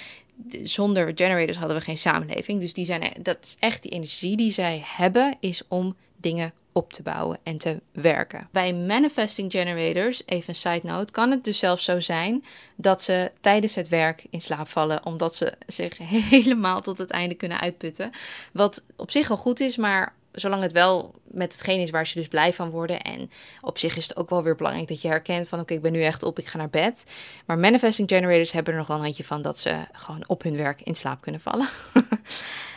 Zonder 0.62 1.12
generators 1.14 1.59
hadden 1.59 1.77
we 1.77 1.83
geen 1.83 1.99
samenleving, 1.99 2.61
dus 2.61 2.73
die 2.73 2.85
zijn, 2.85 3.03
dat 3.23 3.38
is 3.42 3.57
echt 3.59 3.83
die 3.83 3.92
energie 3.92 4.37
die 4.37 4.51
zij 4.51 4.83
hebben, 4.85 5.37
is 5.40 5.62
om 5.69 5.97
dingen 6.16 6.53
op 6.77 6.93
te 6.93 7.03
bouwen 7.03 7.39
en 7.43 7.59
te 7.59 7.81
werken. 7.93 8.49
Bij 8.51 8.75
manifesting 8.75 9.53
generators, 9.53 10.23
even 10.27 10.49
een 10.49 10.55
side 10.55 10.81
note, 10.83 11.12
kan 11.12 11.31
het 11.31 11.45
dus 11.45 11.59
zelfs 11.59 11.85
zo 11.85 12.01
zijn 12.01 12.45
dat 12.77 13.03
ze 13.03 13.31
tijdens 13.41 13.75
het 13.75 13.89
werk 13.89 14.25
in 14.31 14.41
slaap 14.41 14.69
vallen, 14.69 15.07
omdat 15.07 15.35
ze 15.35 15.53
zich 15.67 15.99
helemaal 16.31 16.81
tot 16.81 16.99
het 16.99 17.11
einde 17.11 17.35
kunnen 17.35 17.61
uitputten. 17.61 18.11
Wat 18.53 18.83
op 18.97 19.11
zich 19.11 19.29
wel 19.29 19.37
goed 19.37 19.61
is, 19.61 19.77
maar 19.77 20.15
zolang 20.33 20.62
het 20.62 20.73
wel 20.73 21.15
met 21.37 21.53
hetgeen 21.53 21.81
is 21.81 21.90
waar 21.90 22.07
ze 22.07 22.14
dus 22.14 22.29
blij 22.29 22.53
van 22.53 22.70
worden. 22.70 23.01
En 23.01 23.31
op 23.61 23.79
zich 23.79 23.96
is 23.96 24.09
het 24.09 24.16
ook 24.16 24.31
wel 24.31 24.42
weer 24.42 24.57
belangrijk 24.57 24.88
dat 24.88 25.01
je 25.01 25.09
herkent 25.09 25.49
van 25.49 25.61
oké, 25.61 25.75
ik 25.75 25.83
ben 25.83 25.92
nu 25.92 26.03
echt 26.03 26.22
op, 26.22 26.38
ik 26.38 26.46
ga 26.46 26.59
naar 26.59 26.70
bed. 26.70 27.05
Maar 27.46 27.59
manifesting 27.59 28.09
generators 28.09 28.53
hebben 28.53 28.72
er 28.72 28.79
nog 28.79 28.88
wel 28.88 28.96
een 28.96 29.03
handje 29.03 29.25
van 29.25 29.42
dat 29.42 29.59
ze 29.59 29.77
gewoon 29.92 30.25
op 30.27 30.42
hun 30.42 30.57
werk 30.57 30.81
in 30.81 30.94
slaap 30.94 31.20
kunnen 31.20 31.40
vallen. 31.40 31.68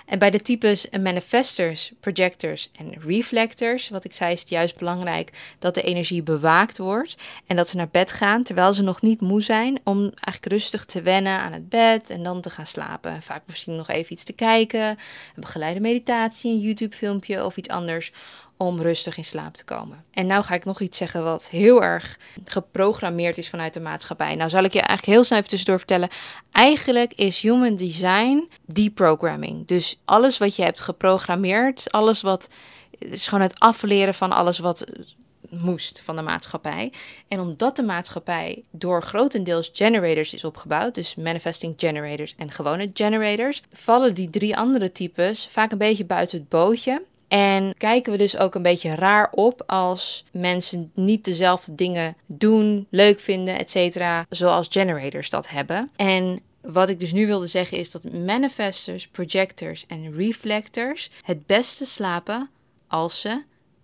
En 0.10 0.20
bij 0.20 0.30
de 0.30 0.42
types 0.42 0.90
manifestors, 1.02 1.92
projectors 2.00 2.70
en 2.76 2.94
reflectors, 3.06 3.90
wat 3.90 4.04
ik 4.04 4.14
zei, 4.14 4.34
is 4.34 4.40
het 4.40 4.50
juist 4.50 4.78
belangrijk 4.78 5.56
dat 5.60 5.76
de 5.76 5.82
energie 5.82 6.24
bewaakt 6.24 6.78
wordt 6.78 7.16
en 7.48 7.56
dat 7.56 7.70
ze 7.70 7.76
naar 7.76 7.90
bed 7.92 8.12
gaan 8.12 8.44
terwijl 8.44 8.74
ze 8.74 8.84
nog 8.84 9.02
niet 9.02 9.22
moe 9.22 9.42
zijn, 9.42 9.80
om 9.84 10.00
eigenlijk 10.00 10.46
rustig 10.46 10.86
te 10.86 11.02
wennen 11.02 11.40
aan 11.40 11.52
het 11.52 11.70
bed 11.70 12.10
en 12.10 12.24
dan 12.24 12.42
te 12.42 12.50
gaan 12.50 12.66
slapen. 12.66 13.22
vaak 13.22 13.42
misschien 13.46 13.76
nog 13.76 13.90
even 13.90 14.14
iets 14.14 14.24
te 14.24 14.34
kijken, 14.34 14.88
een 14.88 14.98
begeleide 15.36 15.80
meditatie, 15.80 16.52
een 16.52 16.60
YouTube-filmpje 16.60 17.46
of 17.46 17.58
iets 17.58 17.70
anders 17.70 18.12
om 18.62 18.82
rustig 18.82 19.18
in 19.18 19.26
slaap 19.26 19.56
te 19.56 19.64
komen. 19.64 20.04
En 20.12 20.28
nou 20.28 20.44
ga 20.44 20.54
ik 20.54 20.66
nog 20.66 20.80
iets 20.80 20.98
zeggen 20.98 21.24
wat 21.24 21.50
heel 21.50 21.84
erg 21.84 22.18
geprogrammeerd 22.46 23.38
is 23.38 23.50
vanuit 23.50 23.74
de 23.74 23.80
maatschappij. 23.80 24.36
Nou 24.36 24.50
zal 24.50 24.64
ik 24.64 24.74
je 24.74 24.80
eigenlijk 24.80 25.18
heel 25.18 25.24
snel 25.24 25.38
even 25.38 25.50
tussendoor 25.50 25.78
vertellen. 25.78 26.10
Eigenlijk 26.52 27.14
is 27.14 27.40
human 27.40 27.76
design 27.76 28.50
deprogramming. 28.66 29.68
Dus 29.68 30.00
alles 30.06 30.38
wat 30.38 30.56
je 30.56 30.64
hebt 30.64 30.82
geprogrammeerd, 30.82 31.92
alles 31.92 32.22
wat 32.22 32.50
is 32.98 33.28
gewoon 33.28 33.44
het 33.44 33.60
afleren 33.60 34.14
van 34.14 34.32
alles 34.32 34.60
wat 34.60 34.86
moest 35.50 36.02
van 36.04 36.16
de 36.16 36.22
maatschappij. 36.22 36.94
En 37.28 37.40
omdat 37.40 37.76
de 37.76 37.84
maatschappij 37.84 38.64
door 38.72 39.04
grotendeels 39.04 39.70
generators 39.74 40.34
is 40.34 40.44
opgebouwd, 40.44 40.96
dus 40.96 41.16
manifesting 41.16 41.74
generators 41.78 42.36
en 42.38 42.52
gewone 42.52 42.90
generators, 42.94 43.62
vallen 43.72 44.14
die 44.14 44.30
drie 44.30 44.58
andere 44.58 44.92
types 44.92 45.48
vaak 45.48 45.72
een 45.72 45.78
beetje 45.78 46.06
buiten 46.06 46.40
het 46.40 46.50
bootje. 46.50 47.02
En 47.30 47.74
kijken 47.78 48.12
we 48.12 48.18
dus 48.18 48.38
ook 48.38 48.56
een 48.56 48.62
beetje 48.62 48.96
raar 48.96 49.32
op 49.32 49.64
als 49.66 50.26
mensen 50.32 50.92
niet 50.94 51.26
dezelfde 51.26 51.76
dingen 51.76 52.16
doen, 52.26 52.88
leuk 52.90 53.20
vinden, 53.20 53.60
et 53.60 53.70
cetera, 53.70 54.26
zoals 54.30 54.68
generators 54.70 55.30
dat 55.30 55.50
hebben. 55.50 55.92
En 55.96 56.40
wat 56.62 56.90
ik 56.90 57.00
dus 57.00 57.12
nu 57.12 57.28
wilde 57.28 57.48
zeggen 57.48 57.78
is 57.78 57.92
dat 57.92 58.14
manifestors, 58.14 59.08
projectors 59.08 59.86
en 59.88 60.14
reflectors 60.14 61.10
het 61.22 61.46
beste 61.46 61.86
slapen 61.86 62.50
als 62.88 63.22
ze 63.22 63.44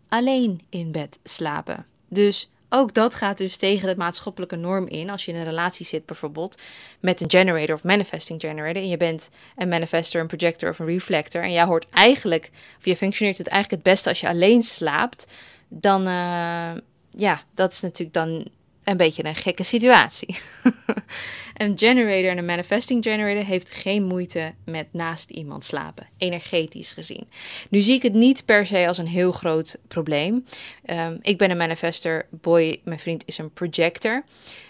alleen 0.10 0.62
in 0.70 0.92
bed 0.92 1.20
slapen. 1.24 1.86
Dus 2.10 2.50
ook 2.76 2.94
dat 2.94 3.16
gaat 3.16 3.38
dus 3.38 3.58
tegen 3.58 3.88
de 3.88 3.96
maatschappelijke 3.98 4.56
norm 4.56 4.88
in. 4.88 5.10
Als 5.10 5.26
je 5.26 5.32
in 5.32 5.38
een 5.38 5.44
relatie 5.44 5.86
zit 5.86 6.06
bijvoorbeeld 6.06 6.62
met 7.00 7.22
een 7.22 7.30
generator 7.30 7.76
of 7.76 7.84
manifesting 7.84 8.42
generator. 8.42 8.82
En 8.82 8.90
je 8.90 8.98
bent 8.98 9.30
een 9.56 9.70
manifestor, 9.70 10.22
een 10.22 10.28
projector 10.28 10.70
of 10.70 10.80
een 10.80 10.86
reflector. 10.86 11.44
En 11.44 11.52
jij 11.52 11.64
hoort 11.64 11.90
eigenlijk, 11.90 12.50
of 12.78 12.86
je 12.86 12.96
functioneert 12.96 13.38
het 13.38 13.48
eigenlijk 13.48 13.84
het 13.84 13.94
beste 13.94 14.10
als 14.10 14.20
je 14.20 14.28
alleen 14.28 14.64
slaapt. 14.64 15.28
Dan, 15.68 16.02
uh, 16.02 16.72
ja, 17.12 17.42
dat 17.54 17.72
is 17.72 17.82
natuurlijk 17.82 18.14
dan 18.14 18.48
een 18.84 18.98
beetje 18.98 19.26
een 19.26 19.36
gekke 19.36 19.64
situatie. 19.64 20.38
een 21.58 21.78
generator 21.78 22.30
en 22.30 22.38
een 22.38 22.46
manifesting 22.46 23.04
generator 23.04 23.46
heeft 23.46 23.72
geen 23.72 24.04
moeite 24.04 24.54
met 24.66 24.88
naast 24.92 25.30
iemand 25.30 25.64
slapen, 25.64 26.08
energetisch 26.18 26.92
gezien. 26.92 27.28
Nu 27.70 27.82
zie 27.82 27.94
ik 27.94 28.04
het 28.04 28.14
niet 28.14 28.46
per 28.46 28.66
se 28.66 28.88
als 28.88 28.98
een 28.98 29.08
heel 29.08 29.32
groot 29.32 29.78
probleem. 29.88 30.46
Um, 30.86 31.20
ik 31.22 31.38
ben 31.38 31.52
een 31.52 31.58
manifester, 31.58 32.26
Boy, 32.30 32.82
mijn 32.84 33.00
vriend, 33.00 33.24
is 33.26 33.38
een 33.38 33.54
projector. 33.54 34.24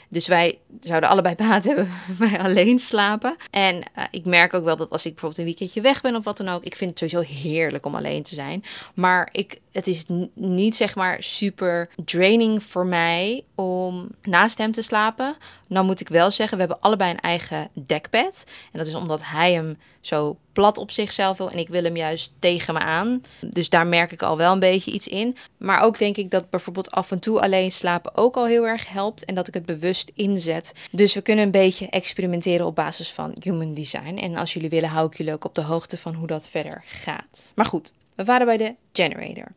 Dus 0.10 0.28
wij 0.28 0.60
zouden 0.80 1.10
allebei 1.10 1.36
baat 1.46 1.63
hebben 1.63 1.89
bij 2.18 2.39
alleen 2.39 2.80
slapen. 2.80 3.36
En 3.52 3.76
uh, 3.76 4.04
ik 4.12 4.26
merk 4.26 4.54
ook 4.54 4.63
wel 4.63 4.76
dat 4.76 4.89
als 4.89 5.06
ik 5.06 5.12
bijvoorbeeld 5.12 5.39
een 5.39 5.46
weekendje 5.46 5.82
weg 5.82 6.02
ben 6.02 6.15
of 6.15 6.24
wat 6.24 6.38
dan 6.38 6.48
ook, 6.48 6.63
ik 6.63 6.76
vind 6.76 6.89
het 6.89 7.00
sowieso 7.12 7.34
heerlijk 7.34 7.86
om 7.86 7.96
alleen 7.96 8.24
te 8.24 8.36
zijn. 8.36 8.63
Maar 8.94 9.30
ik, 9.32 9.60
het 9.72 9.88
is 9.88 10.06
niet 10.34 10.76
zeg 10.76 10.96
maar 10.96 11.24
super 11.24 11.89
draining 12.06 12.63
voor 12.63 12.86
mij 12.86 13.44
om 13.56 14.10
naast 14.22 14.58
hem 14.58 14.72
te 14.72 14.82
slapen. 14.82 15.36
Nou 15.68 15.86
moet 15.86 16.02
ik 16.02 16.10
wel 16.10 16.32
zeggen, 16.32 16.58
we 16.58 16.63
hebben 16.63 16.82
allebei 16.82 17.12
een 17.12 17.20
eigen 17.20 17.70
dekbed. 17.86 18.44
En 18.72 18.80
dat 18.80 18.88
is 18.88 18.96
omdat 18.96 19.22
hij 19.24 19.54
hem 19.54 19.78
zo 20.02 20.38
plat 20.56 20.78
op 20.78 20.91
zichzelf 20.91 21.38
wil 21.38 21.52
en 21.52 21.58
ik 21.58 21.70
wil 21.70 21.84
hem 21.84 21.96
juist 21.96 22.32
tegen 22.39 22.74
me 22.74 22.80
aan. 22.80 23.22
Dus 23.39 23.70
daar 23.70 23.88
merk 23.88 24.12
ik 24.12 24.22
al 24.22 24.38
wel 24.38 24.54
een 24.54 24.60
beetje 24.60 24.91
iets 24.91 25.08
in. 25.08 25.38
Maar 25.58 25.82
ook 25.82 26.00
denk 26.00 26.18
ik 26.18 26.32
dat 26.32 26.50
bijvoorbeeld 26.50 26.91
af 26.91 27.12
en 27.12 27.20
toe 27.20 27.41
alleen 27.41 27.72
slapen 27.72 28.15
ook 28.15 28.36
al 28.36 28.46
heel 28.46 28.68
erg 28.68 28.89
helpt 28.89 29.26
en 29.26 29.36
dat 29.36 29.48
ik 29.48 29.54
het 29.54 29.65
bewust 29.65 30.12
inzet. 30.15 30.72
Dus 30.91 31.13
we 31.13 31.22
kunnen 31.22 31.46
een 31.46 31.52
beetje 31.52 31.89
experimenteren 31.89 32.65
op 32.65 32.76
basis 32.76 33.12
van 33.12 33.36
human 33.39 33.74
design. 33.74 34.18
En 34.18 34.36
als 34.36 34.54
jullie 34.54 34.70
willen, 34.70 34.89
hou 34.89 35.08
ik 35.08 35.18
jullie 35.18 35.34
ook 35.34 35.46
op 35.46 35.56
de 35.56 35.62
hoogte 35.62 35.98
van 35.98 36.13
hoe 36.13 36.28
dat 36.28 36.50
verder 36.50 36.84
gaat. 36.86 37.52
Maar 37.56 37.65
goed, 37.65 37.94
we 38.15 38.24
waren 38.24 38.46
bij 38.46 38.58
de 38.58 38.76
generator. 38.91 39.48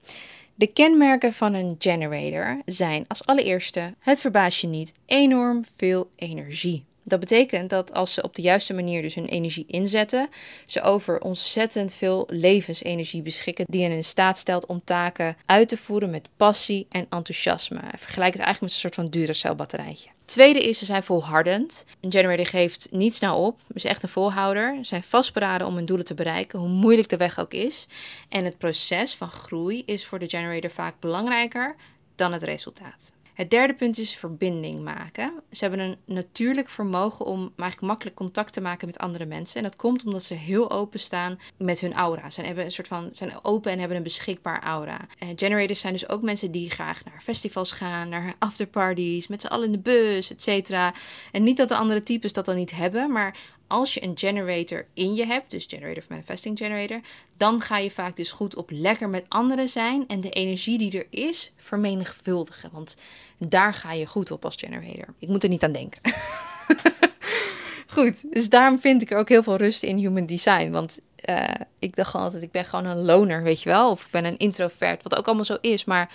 De 0.54 0.66
kenmerken 0.66 1.32
van 1.32 1.54
een 1.54 1.76
generator 1.78 2.62
zijn 2.64 3.04
als 3.08 3.26
allereerste: 3.26 3.94
het 3.98 4.20
verbaast 4.20 4.60
je 4.60 4.66
niet 4.66 4.92
enorm 5.06 5.64
veel 5.76 6.08
energie. 6.16 6.84
Dat 7.08 7.20
betekent 7.20 7.70
dat 7.70 7.94
als 7.94 8.14
ze 8.14 8.22
op 8.22 8.34
de 8.34 8.42
juiste 8.42 8.74
manier 8.74 9.02
dus 9.02 9.14
hun 9.14 9.26
energie 9.26 9.64
inzetten, 9.66 10.28
ze 10.66 10.82
over 10.82 11.20
ontzettend 11.20 11.94
veel 11.94 12.26
levensenergie 12.30 13.22
beschikken 13.22 13.64
die 13.68 13.82
hen 13.82 13.92
in 13.92 14.04
staat 14.04 14.38
stelt 14.38 14.66
om 14.66 14.80
taken 14.84 15.36
uit 15.46 15.68
te 15.68 15.76
voeren 15.76 16.10
met 16.10 16.28
passie 16.36 16.86
en 16.90 17.06
enthousiasme. 17.10 17.80
Vergelijk 17.96 18.32
het 18.32 18.42
eigenlijk 18.42 18.60
met 18.60 18.72
een 18.72 18.78
soort 18.78 18.94
van 18.94 19.08
Duracell 19.08 19.54
batterijtje. 19.54 20.08
Tweede 20.24 20.60
is, 20.60 20.78
ze 20.78 20.84
zijn 20.84 21.02
volhardend. 21.02 21.84
Een 22.00 22.12
generator 22.12 22.46
geeft 22.46 22.88
niet 22.90 23.14
snel 23.14 23.44
op, 23.44 23.58
is 23.72 23.84
echt 23.84 24.02
een 24.02 24.08
volhouder. 24.08 24.76
Ze 24.76 24.84
zijn 24.84 25.02
vastberaden 25.02 25.66
om 25.66 25.74
hun 25.74 25.86
doelen 25.86 26.06
te 26.06 26.14
bereiken, 26.14 26.58
hoe 26.58 26.68
moeilijk 26.68 27.08
de 27.08 27.16
weg 27.16 27.38
ook 27.38 27.52
is. 27.52 27.86
En 28.28 28.44
het 28.44 28.58
proces 28.58 29.14
van 29.14 29.30
groei 29.30 29.82
is 29.86 30.06
voor 30.06 30.18
de 30.18 30.28
generator 30.28 30.70
vaak 30.70 30.94
belangrijker 31.00 31.76
dan 32.14 32.32
het 32.32 32.42
resultaat. 32.42 33.12
Het 33.38 33.50
derde 33.50 33.74
punt 33.74 33.98
is 33.98 34.16
verbinding 34.16 34.80
maken. 34.80 35.32
Ze 35.50 35.64
hebben 35.64 35.80
een 35.80 35.96
natuurlijk 36.04 36.68
vermogen 36.68 37.24
om 37.24 37.40
eigenlijk 37.40 37.80
makkelijk 37.80 38.16
contact 38.16 38.52
te 38.52 38.60
maken 38.60 38.86
met 38.86 38.98
andere 38.98 39.26
mensen. 39.26 39.56
En 39.56 39.62
dat 39.62 39.76
komt 39.76 40.04
omdat 40.04 40.22
ze 40.22 40.34
heel 40.34 40.70
open 40.70 41.00
staan 41.00 41.38
met 41.56 41.80
hun 41.80 41.94
aura. 41.94 42.30
Ze 42.30 42.40
hebben 42.40 42.64
een 42.64 42.72
soort 42.72 42.88
van, 42.88 43.08
zijn 43.12 43.44
open 43.44 43.72
en 43.72 43.78
hebben 43.78 43.96
een 43.96 44.02
beschikbaar 44.02 44.62
aura. 44.62 45.00
En 45.18 45.38
generators 45.38 45.80
zijn 45.80 45.92
dus 45.92 46.08
ook 46.08 46.22
mensen 46.22 46.50
die 46.50 46.70
graag 46.70 47.04
naar 47.04 47.20
festivals 47.22 47.72
gaan, 47.72 48.08
naar 48.08 48.34
afterparties, 48.38 49.26
met 49.26 49.40
z'n 49.40 49.46
allen 49.46 49.66
in 49.66 49.72
de 49.72 49.78
bus, 49.78 50.30
et 50.30 50.42
cetera. 50.42 50.94
En 51.32 51.42
niet 51.42 51.56
dat 51.56 51.68
de 51.68 51.76
andere 51.76 52.02
types 52.02 52.32
dat 52.32 52.44
dan 52.44 52.56
niet 52.56 52.70
hebben, 52.70 53.12
maar 53.12 53.36
als 53.66 53.94
je 53.94 54.04
een 54.04 54.18
generator 54.18 54.86
in 54.94 55.14
je 55.14 55.26
hebt, 55.26 55.50
dus 55.50 55.66
generator 55.68 55.98
of 55.98 56.08
manifesting 56.08 56.58
generator, 56.58 57.00
dan 57.36 57.60
ga 57.60 57.78
je 57.78 57.90
vaak 57.90 58.16
dus 58.16 58.30
goed 58.30 58.56
op 58.56 58.70
lekker 58.70 59.08
met 59.08 59.24
anderen 59.28 59.68
zijn 59.68 60.06
en 60.06 60.20
de 60.20 60.30
energie 60.30 60.78
die 60.78 60.98
er 60.98 61.06
is 61.10 61.52
vermenigvuldigen. 61.56 62.70
Want 62.72 62.96
daar 63.38 63.74
ga 63.74 63.92
je 63.92 64.06
goed 64.06 64.30
op 64.30 64.44
als 64.44 64.56
generator. 64.56 65.14
Ik 65.18 65.28
moet 65.28 65.42
er 65.42 65.48
niet 65.48 65.64
aan 65.64 65.72
denken. 65.72 66.00
goed, 67.96 68.32
dus 68.32 68.48
daarom 68.48 68.80
vind 68.80 69.02
ik 69.02 69.10
er 69.10 69.18
ook 69.18 69.28
heel 69.28 69.42
veel 69.42 69.56
rust 69.56 69.82
in 69.82 69.96
human 69.96 70.26
design. 70.26 70.70
Want 70.70 70.98
uh, 71.28 71.44
ik 71.78 71.96
dacht 71.96 72.14
altijd, 72.14 72.42
ik 72.42 72.50
ben 72.50 72.64
gewoon 72.64 72.84
een 72.84 73.04
loner, 73.04 73.42
weet 73.42 73.62
je 73.62 73.68
wel. 73.68 73.90
Of 73.90 74.04
ik 74.04 74.10
ben 74.10 74.24
een 74.24 74.38
introvert, 74.38 75.02
wat 75.02 75.16
ook 75.18 75.26
allemaal 75.26 75.44
zo 75.44 75.56
is. 75.60 75.84
Maar 75.84 76.10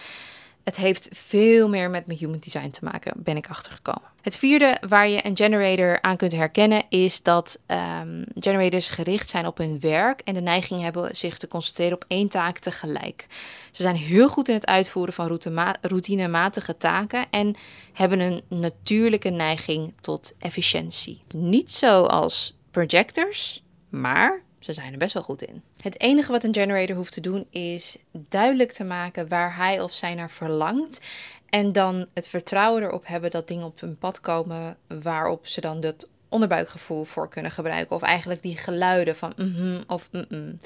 het 0.63 0.75
heeft 0.75 1.09
veel 1.11 1.69
meer 1.69 1.89
met 1.89 2.05
mijn 2.05 2.19
human 2.19 2.39
design 2.39 2.69
te 2.69 2.83
maken, 2.83 3.13
ben 3.15 3.37
ik 3.37 3.49
achtergekomen. 3.49 4.11
Het 4.21 4.37
vierde 4.37 4.77
waar 4.87 5.07
je 5.07 5.25
een 5.25 5.37
generator 5.37 6.01
aan 6.01 6.17
kunt 6.17 6.31
herkennen 6.31 6.83
is 6.89 7.21
dat 7.21 7.59
um, 8.01 8.23
generators 8.35 8.89
gericht 8.89 9.29
zijn 9.29 9.47
op 9.47 9.57
hun 9.57 9.79
werk 9.79 10.21
en 10.21 10.33
de 10.33 10.41
neiging 10.41 10.81
hebben 10.81 11.15
zich 11.15 11.37
te 11.37 11.47
concentreren 11.47 11.95
op 11.95 12.05
één 12.07 12.27
taak 12.27 12.59
tegelijk. 12.59 13.25
Ze 13.71 13.81
zijn 13.81 13.95
heel 13.95 14.29
goed 14.29 14.47
in 14.47 14.53
het 14.53 14.67
uitvoeren 14.67 15.13
van 15.13 15.39
routinematige 15.81 16.77
taken 16.77 17.25
en 17.29 17.55
hebben 17.93 18.19
een 18.19 18.41
natuurlijke 18.47 19.29
neiging 19.29 19.93
tot 20.01 20.33
efficiëntie. 20.39 21.21
Niet 21.33 21.71
zoals 21.71 22.57
projectors, 22.71 23.63
maar 23.89 24.41
ze 24.63 24.73
zijn 24.73 24.91
er 24.91 24.97
best 24.97 25.13
wel 25.13 25.23
goed 25.23 25.43
in. 25.43 25.61
Het 25.81 26.01
enige 26.01 26.31
wat 26.31 26.43
een 26.43 26.53
generator 26.53 26.95
hoeft 26.95 27.13
te 27.13 27.21
doen 27.21 27.45
is 27.49 27.97
duidelijk 28.11 28.71
te 28.71 28.83
maken 28.83 29.27
waar 29.27 29.55
hij 29.55 29.81
of 29.81 29.93
zij 29.93 30.15
naar 30.15 30.31
verlangt. 30.31 31.01
En 31.49 31.71
dan 31.71 32.05
het 32.13 32.27
vertrouwen 32.27 32.83
erop 32.83 33.07
hebben 33.07 33.31
dat 33.31 33.47
dingen 33.47 33.65
op 33.65 33.79
hun 33.79 33.97
pad 33.97 34.21
komen 34.21 34.77
waarop 34.87 35.47
ze 35.47 35.61
dan 35.61 35.81
dat 35.81 36.07
onderbuikgevoel 36.29 37.03
voor 37.03 37.29
kunnen 37.29 37.51
gebruiken. 37.51 37.95
Of 37.95 38.01
eigenlijk 38.01 38.41
die 38.41 38.57
geluiden 38.57 39.15
van 39.15 39.33
mhm 39.37 39.81
of 39.87 40.09
mm 40.11 40.59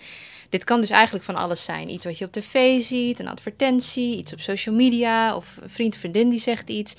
Dit 0.49 0.63
kan 0.63 0.81
dus 0.81 0.89
eigenlijk 0.89 1.25
van 1.25 1.35
alles 1.35 1.63
zijn. 1.63 1.89
Iets 1.89 2.05
wat 2.05 2.17
je 2.17 2.25
op 2.25 2.31
tv 2.31 2.81
ziet, 2.81 3.19
een 3.19 3.27
advertentie, 3.27 4.17
iets 4.17 4.33
op 4.33 4.39
social 4.39 4.75
media 4.75 5.35
of 5.35 5.57
een 5.61 5.69
vriend, 5.69 5.95
vriendin 5.95 6.29
die 6.29 6.39
zegt 6.39 6.69
iets. 6.69 6.95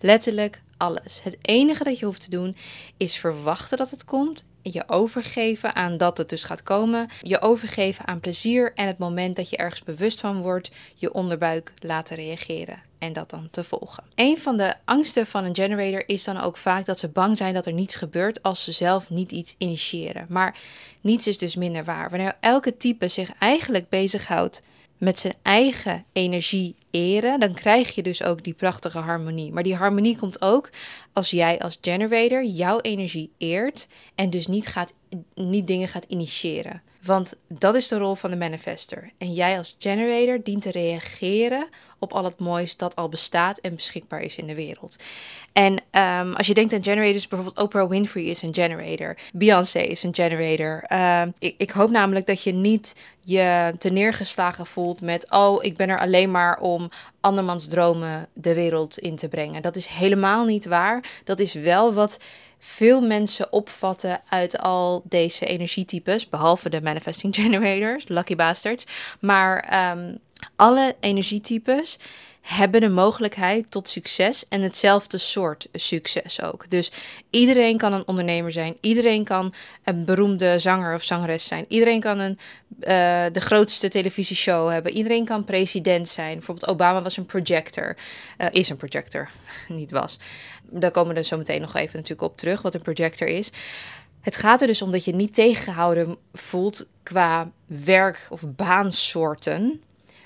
Letterlijk 0.00 0.62
alles. 0.76 1.20
Het 1.22 1.36
enige 1.42 1.84
dat 1.84 1.98
je 1.98 2.04
hoeft 2.04 2.20
te 2.20 2.30
doen 2.30 2.56
is 2.96 3.16
verwachten 3.16 3.78
dat 3.78 3.90
het 3.90 4.04
komt 4.04 4.44
je 4.62 4.82
overgeven 4.86 5.74
aan 5.74 5.96
dat 5.96 6.18
het 6.18 6.28
dus 6.28 6.44
gaat 6.44 6.62
komen. 6.62 7.08
Je 7.20 7.40
overgeven 7.40 8.06
aan 8.06 8.20
plezier 8.20 8.72
en 8.74 8.86
het 8.86 8.98
moment 8.98 9.36
dat 9.36 9.50
je 9.50 9.56
ergens 9.56 9.82
bewust 9.82 10.20
van 10.20 10.40
wordt, 10.40 10.70
je 10.94 11.12
onderbuik 11.12 11.72
laten 11.78 12.16
reageren 12.16 12.82
en 12.98 13.12
dat 13.12 13.30
dan 13.30 13.48
te 13.50 13.64
volgen. 13.64 14.04
Een 14.14 14.38
van 14.38 14.56
de 14.56 14.74
angsten 14.84 15.26
van 15.26 15.44
een 15.44 15.54
generator 15.54 16.02
is 16.06 16.24
dan 16.24 16.40
ook 16.40 16.56
vaak 16.56 16.86
dat 16.86 16.98
ze 16.98 17.08
bang 17.08 17.36
zijn 17.36 17.54
dat 17.54 17.66
er 17.66 17.72
niets 17.72 17.94
gebeurt 17.94 18.42
als 18.42 18.64
ze 18.64 18.72
zelf 18.72 19.10
niet 19.10 19.32
iets 19.32 19.54
initiëren. 19.58 20.26
Maar 20.28 20.58
niets 21.00 21.26
is 21.26 21.38
dus 21.38 21.56
minder 21.56 21.84
waar. 21.84 22.10
Wanneer 22.10 22.36
elke 22.40 22.76
type 22.76 23.08
zich 23.08 23.30
eigenlijk 23.38 23.88
bezighoudt 23.88 24.62
met 24.98 25.18
zijn 25.18 25.34
eigen 25.42 26.04
energie 26.12 26.76
dan 27.38 27.54
krijg 27.54 27.94
je 27.94 28.02
dus 28.02 28.22
ook 28.22 28.44
die 28.44 28.54
prachtige 28.54 28.98
harmonie. 28.98 29.52
Maar 29.52 29.62
die 29.62 29.76
harmonie 29.76 30.16
komt 30.16 30.42
ook 30.42 30.70
als 31.12 31.30
jij 31.30 31.58
als 31.58 31.78
generator 31.80 32.44
jouw 32.44 32.80
energie 32.80 33.30
eert 33.38 33.86
en 34.14 34.30
dus 34.30 34.46
niet, 34.46 34.66
gaat, 34.66 34.94
niet 35.34 35.66
dingen 35.66 35.88
gaat 35.88 36.04
initiëren. 36.04 36.82
Want 37.04 37.34
dat 37.48 37.74
is 37.74 37.88
de 37.88 37.98
rol 37.98 38.14
van 38.14 38.30
de 38.30 38.36
manifester. 38.36 39.10
En 39.18 39.32
jij 39.32 39.58
als 39.58 39.76
generator 39.78 40.42
dient 40.42 40.62
te 40.62 40.70
reageren 40.70 41.68
op 41.98 42.12
al 42.12 42.24
het 42.24 42.38
moois 42.38 42.76
dat 42.76 42.96
al 42.96 43.08
bestaat 43.08 43.58
en 43.58 43.74
beschikbaar 43.74 44.20
is 44.20 44.36
in 44.36 44.46
de 44.46 44.54
wereld. 44.54 44.96
En 45.52 45.72
um, 45.72 46.34
als 46.34 46.46
je 46.46 46.54
denkt 46.54 46.72
aan 46.72 46.82
generators, 46.82 47.28
bijvoorbeeld 47.28 47.64
Oprah 47.64 47.88
Winfrey 47.88 48.24
is 48.24 48.42
een 48.42 48.54
generator, 48.54 49.16
Beyoncé 49.32 49.78
is 49.78 50.02
een 50.02 50.14
generator. 50.14 50.84
Um, 51.22 51.32
ik, 51.38 51.54
ik 51.58 51.70
hoop 51.70 51.90
namelijk 51.90 52.26
dat 52.26 52.42
je 52.42 52.52
niet 52.52 52.94
je 53.24 53.74
te 53.78 53.90
neergeslagen 53.90 54.66
voelt 54.66 55.00
met, 55.00 55.30
oh, 55.30 55.64
ik 55.64 55.76
ben 55.76 55.88
er 55.88 55.98
alleen 55.98 56.30
maar 56.30 56.60
om 56.60 56.88
andermans 57.20 57.68
dromen 57.68 58.28
de 58.32 58.54
wereld 58.54 58.98
in 58.98 59.16
te 59.16 59.28
brengen. 59.28 59.62
Dat 59.62 59.76
is 59.76 59.86
helemaal 59.86 60.44
niet 60.44 60.66
waar. 60.66 61.04
Dat 61.24 61.38
is 61.38 61.52
wel 61.52 61.94
wat 61.94 62.18
veel 62.60 63.00
mensen 63.00 63.52
opvatten 63.52 64.20
uit 64.28 64.58
al 64.58 65.02
deze 65.04 65.44
energietypes, 65.44 66.28
behalve 66.28 66.68
de 66.68 66.82
manifesting 66.82 67.34
generators, 67.42 68.08
lucky 68.08 68.36
bastards. 68.36 68.84
Maar 69.20 69.90
um, 69.96 70.18
alle 70.56 70.96
energietypes 71.00 71.98
hebben 72.40 72.80
de 72.80 72.88
mogelijkheid 72.88 73.70
tot 73.70 73.88
succes 73.88 74.44
en 74.48 74.62
hetzelfde 74.62 75.18
soort 75.18 75.68
succes 75.72 76.42
ook. 76.42 76.70
Dus 76.70 76.92
iedereen 77.30 77.76
kan 77.76 77.92
een 77.92 78.06
ondernemer 78.06 78.52
zijn, 78.52 78.76
iedereen 78.80 79.24
kan 79.24 79.54
een 79.84 80.04
beroemde 80.04 80.58
zanger 80.58 80.94
of 80.94 81.02
zangeres 81.02 81.46
zijn, 81.46 81.64
iedereen 81.68 82.00
kan 82.00 82.18
een, 82.18 82.38
uh, 82.80 82.86
de 83.32 83.40
grootste 83.40 83.88
televisieshow 83.88 84.70
hebben, 84.70 84.92
iedereen 84.92 85.24
kan 85.24 85.44
president 85.44 86.08
zijn. 86.08 86.34
Bijvoorbeeld 86.34 86.70
Obama 86.70 87.02
was 87.02 87.16
een 87.16 87.26
projector, 87.26 87.96
uh, 88.38 88.46
is 88.50 88.68
een 88.68 88.76
projector, 88.76 89.28
niet 89.68 89.90
was. 89.90 90.18
Daar 90.70 90.90
komen 90.90 91.14
we 91.14 91.24
zo 91.24 91.36
meteen 91.36 91.60
nog 91.60 91.74
even 91.74 91.96
natuurlijk 91.96 92.30
op 92.30 92.36
terug, 92.36 92.62
wat 92.62 92.74
een 92.74 92.82
projector 92.82 93.28
is. 93.28 93.50
Het 94.20 94.36
gaat 94.36 94.60
er 94.60 94.66
dus 94.66 94.82
om 94.82 94.90
dat 94.90 95.04
je 95.04 95.14
niet 95.14 95.34
tegengehouden 95.34 96.16
voelt 96.32 96.86
qua 97.02 97.50
werk- 97.66 98.26
of 98.30 98.42
baansoorten 98.46 99.82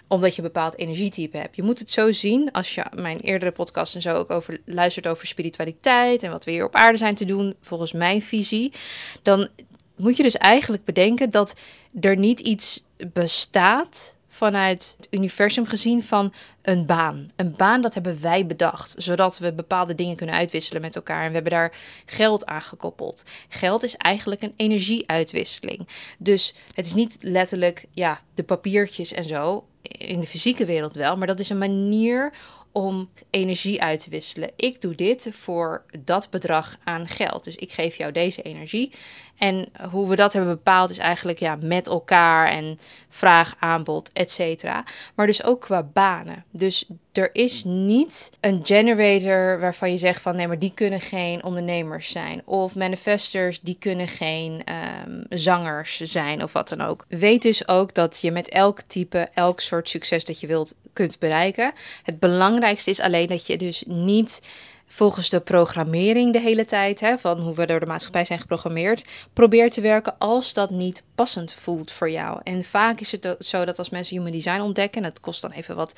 omdat 0.08 0.34
je 0.34 0.42
een 0.42 0.52
bepaald 0.52 0.78
energietype 0.78 1.36
hebt. 1.36 1.56
Je 1.56 1.62
moet 1.62 1.78
het 1.78 1.90
zo 1.90 2.12
zien, 2.12 2.52
als 2.52 2.74
je 2.74 2.84
mijn 2.94 3.20
eerdere 3.20 3.52
podcast 3.52 3.94
en 3.94 4.02
zo 4.02 4.14
ook 4.14 4.30
over 4.30 4.60
luistert 4.64 5.06
over 5.06 5.26
spiritualiteit 5.26 6.22
en 6.22 6.30
wat 6.30 6.44
we 6.44 6.50
hier 6.50 6.64
op 6.64 6.74
aarde 6.74 6.98
zijn 6.98 7.14
te 7.14 7.24
doen, 7.24 7.54
volgens 7.60 7.92
mijn 7.92 8.22
visie, 8.22 8.72
dan 9.22 9.48
moet 9.96 10.16
je 10.16 10.22
dus 10.22 10.36
eigenlijk 10.36 10.84
bedenken 10.84 11.30
dat 11.30 11.54
er 12.00 12.16
niet 12.16 12.40
iets 12.40 12.84
bestaat 13.12 14.16
vanuit 14.34 14.94
het 14.96 15.06
universum 15.10 15.66
gezien 15.66 16.02
van 16.02 16.32
een 16.62 16.86
baan. 16.86 17.30
Een 17.36 17.54
baan 17.56 17.80
dat 17.80 17.94
hebben 17.94 18.20
wij 18.20 18.46
bedacht, 18.46 18.94
zodat 18.96 19.38
we 19.38 19.52
bepaalde 19.52 19.94
dingen 19.94 20.16
kunnen 20.16 20.34
uitwisselen 20.34 20.82
met 20.82 20.96
elkaar. 20.96 21.22
En 21.22 21.28
we 21.28 21.34
hebben 21.34 21.52
daar 21.52 21.76
geld 22.04 22.46
aan 22.46 22.62
gekoppeld. 22.62 23.22
Geld 23.48 23.82
is 23.82 23.96
eigenlijk 23.96 24.42
een 24.42 24.54
energieuitwisseling. 24.56 25.88
Dus 26.18 26.54
het 26.74 26.86
is 26.86 26.94
niet 26.94 27.16
letterlijk 27.20 27.86
ja, 27.92 28.20
de 28.34 28.42
papiertjes 28.42 29.12
en 29.12 29.24
zo 29.24 29.64
in 29.82 30.20
de 30.20 30.26
fysieke 30.26 30.64
wereld 30.64 30.94
wel, 30.94 31.16
maar 31.16 31.26
dat 31.26 31.40
is 31.40 31.50
een 31.50 31.58
manier 31.58 32.32
om 32.72 33.10
energie 33.30 33.82
uit 33.82 34.00
te 34.00 34.10
wisselen. 34.10 34.50
Ik 34.56 34.80
doe 34.80 34.94
dit 34.94 35.28
voor 35.30 35.84
dat 35.98 36.30
bedrag 36.30 36.76
aan 36.84 37.08
geld. 37.08 37.44
Dus 37.44 37.56
ik 37.56 37.72
geef 37.72 37.96
jou 37.96 38.12
deze 38.12 38.42
energie. 38.42 38.92
En 39.38 39.66
hoe 39.90 40.08
we 40.08 40.16
dat 40.16 40.32
hebben 40.32 40.54
bepaald 40.54 40.90
is 40.90 40.98
eigenlijk 40.98 41.38
ja, 41.38 41.56
met 41.60 41.88
elkaar 41.88 42.48
en 42.48 42.78
vraag, 43.08 43.54
aanbod, 43.58 44.10
et 44.12 44.30
cetera. 44.30 44.84
Maar 45.14 45.26
dus 45.26 45.44
ook 45.44 45.60
qua 45.60 45.82
banen. 45.82 46.44
Dus 46.50 46.84
er 47.12 47.30
is 47.32 47.64
niet 47.64 48.30
een 48.40 48.60
generator 48.62 49.60
waarvan 49.60 49.90
je 49.90 49.98
zegt 49.98 50.22
van 50.22 50.36
nee, 50.36 50.48
maar 50.48 50.58
die 50.58 50.72
kunnen 50.74 51.00
geen 51.00 51.44
ondernemers 51.44 52.10
zijn. 52.10 52.42
Of 52.44 52.74
manifestors, 52.74 53.60
die 53.60 53.76
kunnen 53.78 54.08
geen 54.08 54.62
um, 55.06 55.24
zangers 55.28 56.00
zijn 56.00 56.42
of 56.42 56.52
wat 56.52 56.68
dan 56.68 56.80
ook. 56.80 57.04
Weet 57.08 57.42
dus 57.42 57.68
ook 57.68 57.94
dat 57.94 58.20
je 58.20 58.30
met 58.30 58.48
elk 58.48 58.80
type, 58.86 59.28
elk 59.34 59.60
soort 59.60 59.88
succes 59.88 60.24
dat 60.24 60.40
je 60.40 60.46
wilt, 60.46 60.74
kunt 60.92 61.18
bereiken. 61.18 61.72
Het 62.02 62.18
belangrijkste 62.18 62.90
is 62.90 63.00
alleen 63.00 63.26
dat 63.26 63.46
je 63.46 63.56
dus 63.56 63.84
niet 63.86 64.40
volgens 64.94 65.28
de 65.30 65.40
programmering 65.40 66.32
de 66.32 66.40
hele 66.40 66.64
tijd, 66.64 67.00
hè, 67.00 67.18
van 67.18 67.40
hoe 67.40 67.54
we 67.54 67.66
door 67.66 67.80
de 67.80 67.86
maatschappij 67.86 68.24
zijn 68.24 68.38
geprogrammeerd, 68.38 69.08
probeer 69.32 69.70
te 69.70 69.80
werken 69.80 70.14
als 70.18 70.52
dat 70.52 70.70
niet 70.70 71.02
passend 71.14 71.52
voelt 71.52 71.92
voor 71.92 72.10
jou. 72.10 72.40
En 72.42 72.64
vaak 72.64 73.00
is 73.00 73.12
het 73.12 73.36
zo 73.38 73.64
dat 73.64 73.78
als 73.78 73.90
mensen 73.90 74.16
human 74.16 74.32
design 74.32 74.60
ontdekken, 74.60 75.02
en 75.02 75.08
dat 75.08 75.20
kost 75.20 75.42
dan 75.42 75.50
even 75.50 75.76
wat 75.76 75.94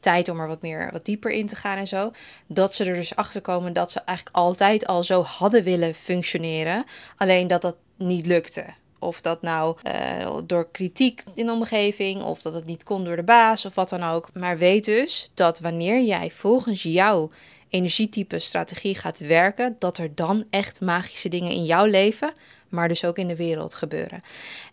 tijd 0.00 0.28
om 0.28 0.40
er 0.40 0.48
wat 0.48 0.62
meer 0.62 0.88
wat 0.92 1.04
dieper 1.04 1.30
in 1.30 1.46
te 1.46 1.56
gaan 1.56 1.76
en 1.76 1.86
zo, 1.86 2.10
dat 2.46 2.74
ze 2.74 2.84
er 2.84 2.94
dus 2.94 3.16
achter 3.16 3.40
komen 3.40 3.72
dat 3.72 3.92
ze 3.92 4.00
eigenlijk 4.04 4.36
altijd 4.36 4.86
al 4.86 5.02
zo 5.02 5.22
hadden 5.22 5.62
willen 5.62 5.94
functioneren, 5.94 6.84
alleen 7.16 7.46
dat 7.46 7.62
dat 7.62 7.76
niet 7.96 8.26
lukte. 8.26 8.64
Of 8.98 9.20
dat 9.20 9.42
nou 9.42 9.76
uh, 9.84 10.36
door 10.46 10.68
kritiek 10.70 11.22
in 11.34 11.46
de 11.46 11.52
omgeving, 11.52 12.22
of 12.22 12.42
dat 12.42 12.54
het 12.54 12.66
niet 12.66 12.82
kon 12.82 13.04
door 13.04 13.16
de 13.16 13.24
baas, 13.24 13.66
of 13.66 13.74
wat 13.74 13.88
dan 13.88 14.02
ook. 14.02 14.28
Maar 14.34 14.58
weet 14.58 14.84
dus 14.84 15.30
dat 15.34 15.60
wanneer 15.60 16.02
jij 16.02 16.30
volgens 16.30 16.82
jou 16.82 17.30
energietype 17.74 18.38
strategie 18.38 18.94
gaat 18.94 19.18
werken, 19.18 19.76
dat 19.78 19.98
er 19.98 20.14
dan 20.14 20.44
echt 20.50 20.80
magische 20.80 21.28
dingen 21.28 21.52
in 21.52 21.64
jouw 21.64 21.84
leven, 21.84 22.32
maar 22.68 22.88
dus 22.88 23.04
ook 23.04 23.18
in 23.18 23.28
de 23.28 23.36
wereld 23.36 23.74
gebeuren. 23.74 24.22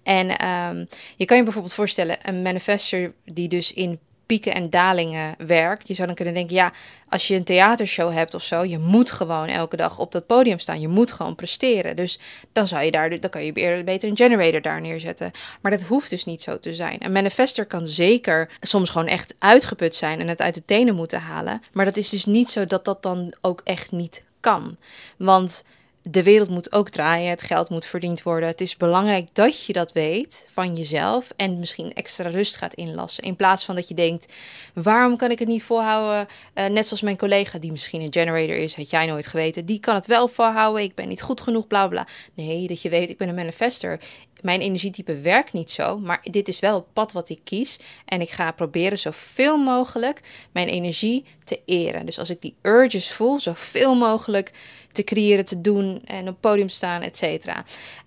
En 0.04 0.48
um, 0.48 0.88
je 1.16 1.26
kan 1.26 1.38
je 1.38 1.44
bijvoorbeeld 1.44 1.74
voorstellen, 1.74 2.18
een 2.22 2.42
manifester 2.42 3.14
die 3.26 3.48
dus 3.48 3.74
in 3.74 4.00
pieken 4.32 4.54
en 4.54 4.70
dalingen 4.70 5.36
werkt. 5.38 5.88
Je 5.88 5.94
zou 5.94 6.08
dan 6.08 6.16
kunnen 6.16 6.34
denken, 6.34 6.56
ja, 6.56 6.74
als 7.10 7.28
je 7.28 7.36
een 7.36 7.44
theatershow 7.44 8.14
hebt 8.14 8.34
of 8.34 8.44
zo, 8.44 8.64
je 8.64 8.78
moet 8.78 9.12
gewoon 9.12 9.48
elke 9.48 9.76
dag 9.76 10.00
op 10.00 10.12
dat 10.12 10.26
podium 10.26 10.60
staan. 10.60 10.82
Je 10.82 10.88
moet 10.88 11.12
gewoon 11.12 11.36
presteren. 11.36 11.96
Dus 11.96 12.20
dan 12.52 12.68
zou 12.68 12.84
je 12.84 12.92
daar, 12.92 13.20
dan 13.20 13.30
kan 13.30 13.46
je 13.46 13.54
beter 13.84 14.10
een 14.10 14.18
generator 14.18 14.62
daar 14.62 14.82
neerzetten. 14.82 15.32
Maar 15.62 15.72
dat 15.72 15.82
hoeft 15.82 16.10
dus 16.10 16.26
niet 16.26 16.42
zo 16.42 16.60
te 16.60 16.74
zijn. 16.74 17.06
Een 17.06 17.12
manifester 17.12 17.66
kan 17.66 17.88
zeker 17.88 18.50
soms 18.62 18.90
gewoon 18.90 19.08
echt 19.08 19.36
uitgeput 19.40 19.96
zijn 19.96 20.20
en 20.20 20.28
het 20.28 20.42
uit 20.42 20.56
de 20.56 20.66
tenen 20.66 20.96
moeten 20.96 21.22
halen. 21.22 21.62
Maar 21.74 21.86
dat 21.86 21.98
is 21.98 22.10
dus 22.10 22.26
niet 22.26 22.50
zo 22.50 22.66
dat 22.66 22.86
dat 22.86 23.04
dan 23.04 23.34
ook 23.42 23.62
echt 23.64 23.92
niet 23.92 24.24
kan. 24.40 24.78
Want 25.18 25.64
de 26.04 26.24
wereld 26.24 26.50
moet 26.50 26.72
ook 26.72 26.90
draaien, 26.90 27.30
het 27.30 27.42
geld 27.42 27.70
moet 27.70 27.86
verdiend 27.86 28.24
worden. 28.24 28.50
Het 28.50 28.62
is 28.62 28.78
belangrijk 28.78 29.28
dat 29.34 29.66
je 29.66 29.74
dat 29.74 29.92
weet 29.92 30.48
van 30.52 30.76
jezelf 30.76 31.32
en 31.36 31.60
misschien 31.60 31.94
extra 31.94 32.30
rust 32.30 32.56
gaat 32.56 32.74
inlassen. 32.74 33.24
In 33.24 33.36
plaats 33.36 33.66
van 33.66 33.76
dat 33.76 33.88
je 33.88 33.94
denkt, 33.94 34.34
waarom 34.74 35.18
kan 35.18 35.32
ik 35.32 35.40
het 35.40 35.48
niet 35.48 35.64
volhouden? 35.64 36.28
Uh, 36.56 36.66
net 36.66 36.88
zoals 36.88 37.02
mijn 37.02 37.18
collega, 37.18 37.60
die 37.60 37.72
misschien 37.72 38.02
een 38.02 38.14
generator 38.14 38.56
is, 38.56 38.76
had 38.76 38.90
jij 38.90 39.06
nooit 39.06 39.28
geweten. 39.28 39.66
Die 39.66 39.80
kan 39.80 39.96
het 39.96 40.08
wel 40.08 40.28
volhouden, 40.28 40.84
ik 40.84 40.96
ben 40.96 41.08
niet 41.08 41.22
goed 41.22 41.42
genoeg, 41.42 41.68
bla 41.68 41.88
bla. 41.88 42.08
Nee, 42.34 42.68
dat 42.68 42.82
je 42.82 42.90
weet, 42.90 43.10
ik 43.10 43.18
ben 43.18 43.30
een 43.30 43.36
manifester. 43.36 44.00
Mijn 44.42 44.62
energietype 44.62 45.20
werkt 45.20 45.54
niet 45.54 45.72
zo, 45.72 46.00
maar 46.00 46.20
dit 46.32 46.48
is 46.48 46.60
wel 46.60 46.76
het 46.76 46.94
pad 46.94 47.12
wat 47.12 47.30
ik 47.30 47.40
kies. 47.44 47.80
En 48.06 48.22
ik 48.22 48.30
ga 48.30 48.52
proberen 48.52 49.00
zoveel 49.00 49.58
mogelijk 49.58 50.20
mijn 50.52 50.68
energie 50.68 51.26
te 51.44 51.60
eren. 51.66 52.06
Dus 52.06 52.20
als 52.20 52.30
ik 52.30 52.42
die 52.42 52.56
urges 52.62 53.12
voel, 53.12 53.40
zoveel 53.40 53.96
mogelijk 53.96 54.52
te 54.92 55.04
creëren, 55.04 55.46
te 55.46 55.62
doen 55.62 56.02
en 56.06 56.28
op 56.28 56.38
podium 56.40 56.70
staan, 56.70 57.02
et 57.02 57.18
cetera. 57.18 57.58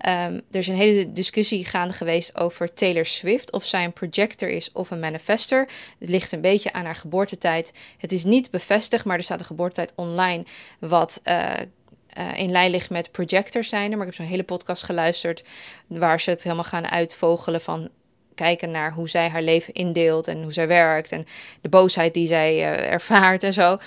Um, 0.08 0.34
er 0.50 0.58
is 0.58 0.68
een 0.68 0.76
hele 0.76 1.12
discussie 1.12 1.64
gaande 1.64 1.94
geweest 1.94 2.38
over 2.38 2.74
Taylor 2.74 3.06
Swift, 3.06 3.52
of 3.52 3.64
zij 3.64 3.84
een 3.84 3.92
projector 3.92 4.48
is 4.48 4.72
of 4.72 4.90
een 4.90 5.00
manifester. 5.00 5.68
Het 5.98 6.08
ligt 6.08 6.32
een 6.32 6.40
beetje 6.40 6.72
aan 6.72 6.84
haar 6.84 6.96
geboortetijd. 6.96 7.72
Het 7.98 8.12
is 8.12 8.24
niet 8.24 8.50
bevestigd, 8.50 9.04
maar 9.04 9.16
er 9.16 9.22
staat 9.22 9.40
een 9.40 9.46
geboortetijd 9.46 9.92
online 9.94 10.44
wat... 10.78 11.20
Uh, 11.24 11.50
uh, 12.18 12.28
in 12.34 12.50
lijn 12.50 12.70
ligt 12.70 12.90
met 12.90 13.12
projectors 13.12 13.68
zijn. 13.68 13.90
Maar 13.90 14.00
ik 14.00 14.06
heb 14.06 14.14
zo'n 14.14 14.26
hele 14.26 14.42
podcast 14.42 14.82
geluisterd 14.82 15.44
waar 15.86 16.20
ze 16.20 16.30
het 16.30 16.42
helemaal 16.42 16.64
gaan 16.64 16.90
uitvogelen 16.90 17.60
van 17.60 17.88
kijken 18.34 18.70
naar 18.70 18.92
hoe 18.92 19.08
zij 19.08 19.28
haar 19.28 19.42
leven 19.42 19.72
indeelt 19.72 20.28
en 20.28 20.42
hoe 20.42 20.52
zij 20.52 20.66
werkt 20.66 21.12
en 21.12 21.26
de 21.60 21.68
boosheid 21.68 22.14
die 22.14 22.26
zij 22.26 22.54
uh, 22.54 22.92
ervaart 22.92 23.42
en 23.42 23.52
zo. 23.52 23.78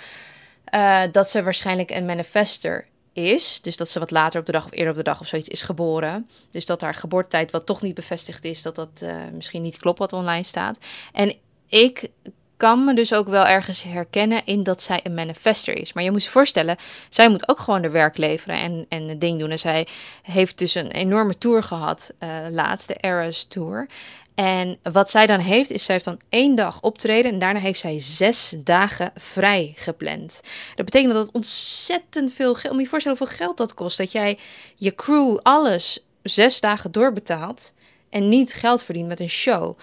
Uh, 0.75 1.01
dat 1.11 1.29
ze 1.29 1.43
waarschijnlijk 1.43 1.91
een 1.91 2.05
manifester 2.05 2.87
is. 3.13 3.61
Dus 3.61 3.77
dat 3.77 3.89
ze 3.89 3.99
wat 3.99 4.11
later 4.11 4.39
op 4.39 4.45
de 4.45 4.51
dag 4.51 4.65
of 4.65 4.71
eerder 4.71 4.89
op 4.89 4.95
de 4.95 5.03
dag 5.03 5.19
of 5.19 5.27
zoiets 5.27 5.49
is 5.49 5.61
geboren. 5.61 6.27
Dus 6.49 6.65
dat 6.65 6.81
haar 6.81 6.93
geboortetijd 6.93 7.51
wat 7.51 7.65
toch 7.65 7.81
niet 7.81 7.95
bevestigd 7.95 8.45
is, 8.45 8.61
dat 8.61 8.75
dat 8.75 9.01
uh, 9.03 9.15
misschien 9.33 9.61
niet 9.61 9.77
klopt 9.77 9.99
wat 9.99 10.13
online 10.13 10.43
staat. 10.43 10.77
En 11.13 11.35
ik 11.67 12.09
kan 12.57 12.85
me 12.85 12.93
dus 12.93 13.13
ook 13.13 13.27
wel 13.27 13.45
ergens 13.45 13.83
herkennen 13.83 14.45
in 14.45 14.63
dat 14.63 14.81
zij 14.81 14.99
een 15.03 15.13
manifester 15.13 15.77
is. 15.77 15.93
Maar 15.93 16.03
je 16.03 16.11
moet 16.11 16.23
je 16.23 16.29
voorstellen, 16.29 16.75
zij 17.09 17.29
moet 17.29 17.49
ook 17.49 17.59
gewoon 17.59 17.81
de 17.81 17.89
werk 17.89 18.17
leveren 18.17 18.59
en, 18.59 18.85
en 18.89 19.07
het 19.07 19.21
ding 19.21 19.39
doen. 19.39 19.51
En 19.51 19.59
zij 19.59 19.87
heeft 20.21 20.57
dus 20.57 20.75
een 20.75 20.91
enorme 20.91 21.37
tour 21.37 21.63
gehad, 21.63 22.13
uh, 22.19 22.29
laatst, 22.51 22.87
de 22.87 22.95
Eras 22.95 23.43
Tour. 23.43 23.87
En 24.37 24.77
wat 24.83 25.09
zij 25.09 25.25
dan 25.25 25.39
heeft, 25.39 25.69
is 25.69 25.83
zij 25.83 25.93
heeft 25.93 26.07
dan 26.07 26.19
één 26.29 26.55
dag 26.55 26.81
optreden 26.81 27.31
en 27.31 27.39
daarna 27.39 27.59
heeft 27.59 27.79
zij 27.79 27.99
zes 27.99 28.55
dagen 28.57 29.11
vrij 29.15 29.73
gepland. 29.75 30.41
Dat 30.75 30.85
betekent 30.85 31.13
dat 31.13 31.25
het 31.25 31.35
ontzettend 31.35 32.33
veel 32.33 32.55
geld, 32.55 32.73
om 32.73 32.79
je 32.79 32.87
voorstellen 32.87 33.17
hoeveel 33.17 33.37
geld 33.37 33.57
dat 33.57 33.73
kost. 33.73 33.97
Dat 33.97 34.11
jij 34.11 34.37
je 34.75 34.95
crew 34.95 35.37
alles 35.41 36.05
zes 36.23 36.59
dagen 36.59 36.91
doorbetaalt 36.91 37.73
en 38.09 38.29
niet 38.29 38.53
geld 38.53 38.83
verdient 38.83 39.07
met 39.07 39.19
een 39.19 39.29
show. 39.29 39.77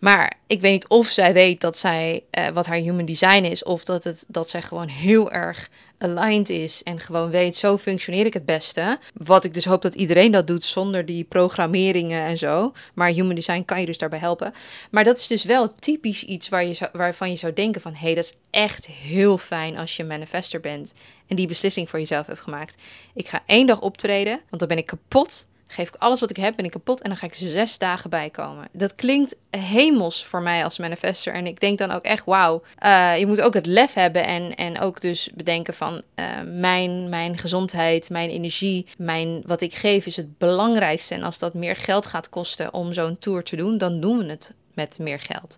Maar 0.00 0.34
ik 0.46 0.60
weet 0.60 0.72
niet 0.72 0.88
of 0.88 1.06
zij 1.06 1.32
weet 1.32 1.60
dat 1.60 1.78
zij 1.78 2.24
uh, 2.38 2.46
wat 2.48 2.66
haar 2.66 2.76
human 2.76 3.04
design 3.04 3.44
is, 3.44 3.62
of 3.62 3.84
dat, 3.84 4.04
het, 4.04 4.24
dat 4.28 4.50
zij 4.50 4.62
gewoon 4.62 4.88
heel 4.88 5.30
erg 5.30 5.68
aligned 5.98 6.48
is 6.48 6.82
en 6.82 7.00
gewoon 7.00 7.30
weet, 7.30 7.56
zo 7.56 7.78
functioneer 7.78 8.26
ik 8.26 8.34
het 8.34 8.44
beste. 8.44 8.98
Wat 9.14 9.44
ik 9.44 9.54
dus 9.54 9.64
hoop 9.64 9.82
dat 9.82 9.94
iedereen 9.94 10.32
dat 10.32 10.46
doet 10.46 10.64
zonder 10.64 11.04
die 11.04 11.24
programmeringen 11.24 12.22
en 12.22 12.38
zo. 12.38 12.72
Maar 12.94 13.08
human 13.10 13.34
design 13.34 13.64
kan 13.64 13.80
je 13.80 13.86
dus 13.86 13.98
daarbij 13.98 14.18
helpen. 14.18 14.52
Maar 14.90 15.04
dat 15.04 15.18
is 15.18 15.26
dus 15.26 15.44
wel 15.44 15.74
typisch 15.78 16.24
iets 16.24 16.48
waar 16.48 16.64
je 16.64 16.90
waarvan 16.92 17.30
je 17.30 17.36
zou 17.36 17.52
denken 17.52 17.80
van, 17.80 17.92
hé, 17.92 17.98
hey, 17.98 18.14
dat 18.14 18.24
is 18.24 18.36
echt 18.50 18.86
heel 18.86 19.38
fijn 19.38 19.76
als 19.76 19.96
je 19.96 20.04
manifester 20.04 20.60
bent 20.60 20.92
en 21.26 21.36
die 21.36 21.46
beslissing 21.46 21.90
voor 21.90 21.98
jezelf 21.98 22.26
hebt 22.26 22.40
gemaakt. 22.40 22.82
Ik 23.14 23.28
ga 23.28 23.42
één 23.46 23.66
dag 23.66 23.80
optreden, 23.80 24.40
want 24.48 24.58
dan 24.58 24.68
ben 24.68 24.78
ik 24.78 24.86
kapot 24.86 25.46
geef 25.70 25.88
ik 25.88 25.94
alles 25.98 26.20
wat 26.20 26.30
ik 26.30 26.36
heb, 26.36 26.56
ben 26.56 26.64
ik 26.64 26.70
kapot 26.70 27.02
en 27.02 27.08
dan 27.08 27.18
ga 27.18 27.26
ik 27.26 27.34
zes 27.34 27.78
dagen 27.78 28.10
bijkomen. 28.10 28.68
Dat 28.72 28.94
klinkt 28.94 29.36
hemels 29.50 30.24
voor 30.24 30.42
mij 30.42 30.64
als 30.64 30.78
manifester. 30.78 31.32
En 31.32 31.46
ik 31.46 31.60
denk 31.60 31.78
dan 31.78 31.90
ook 31.90 32.04
echt, 32.04 32.24
wauw, 32.24 32.62
uh, 32.84 33.18
je 33.18 33.26
moet 33.26 33.40
ook 33.40 33.54
het 33.54 33.66
lef 33.66 33.94
hebben 33.94 34.26
en, 34.26 34.54
en 34.54 34.80
ook 34.80 35.00
dus 35.00 35.30
bedenken 35.34 35.74
van 35.74 36.02
uh, 36.16 36.26
mijn, 36.44 37.08
mijn 37.08 37.38
gezondheid, 37.38 38.10
mijn 38.10 38.30
energie, 38.30 38.86
mijn, 38.98 39.42
wat 39.46 39.60
ik 39.60 39.74
geef 39.74 40.06
is 40.06 40.16
het 40.16 40.38
belangrijkste. 40.38 41.14
En 41.14 41.22
als 41.22 41.38
dat 41.38 41.54
meer 41.54 41.76
geld 41.76 42.06
gaat 42.06 42.28
kosten 42.28 42.74
om 42.74 42.92
zo'n 42.92 43.18
tour 43.18 43.42
te 43.42 43.56
doen, 43.56 43.78
dan 43.78 44.00
doen 44.00 44.18
we 44.18 44.24
het 44.24 44.52
met 44.74 44.98
meer 44.98 45.20
geld. 45.20 45.56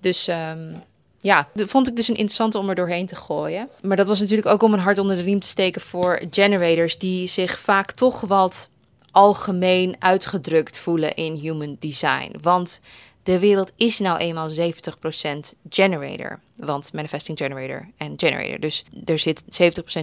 Dus... 0.00 0.28
Um, 0.28 0.82
ja, 1.22 1.48
dat 1.54 1.68
vond 1.68 1.88
ik 1.88 1.96
dus 1.96 2.08
een 2.08 2.14
interessante 2.14 2.58
om 2.58 2.68
er 2.68 2.74
doorheen 2.74 3.06
te 3.06 3.16
gooien. 3.16 3.68
Maar 3.82 3.96
dat 3.96 4.08
was 4.08 4.20
natuurlijk 4.20 4.48
ook 4.48 4.62
om 4.62 4.72
een 4.72 4.78
hart 4.78 4.98
onder 4.98 5.16
de 5.16 5.22
riem 5.22 5.40
te 5.40 5.46
steken 5.46 5.80
voor 5.80 6.22
generators 6.30 6.98
die 6.98 7.28
zich 7.28 7.58
vaak 7.58 7.92
toch 7.92 8.20
wat 8.20 8.68
algemeen 9.12 9.96
uitgedrukt 9.98 10.78
voelen 10.78 11.14
in 11.14 11.34
human 11.34 11.76
design. 11.78 12.36
Want 12.40 12.80
de 13.22 13.38
wereld 13.38 13.72
is 13.76 13.98
nou 13.98 14.18
eenmaal 14.18 14.50
70% 14.50 14.54
generator. 15.68 16.40
Want 16.56 16.92
manifesting 16.92 17.38
generator 17.38 17.88
en 17.96 18.12
generator. 18.16 18.60
Dus 18.60 18.84
er 19.04 19.18
zit 19.18 19.42
70% 19.42 19.46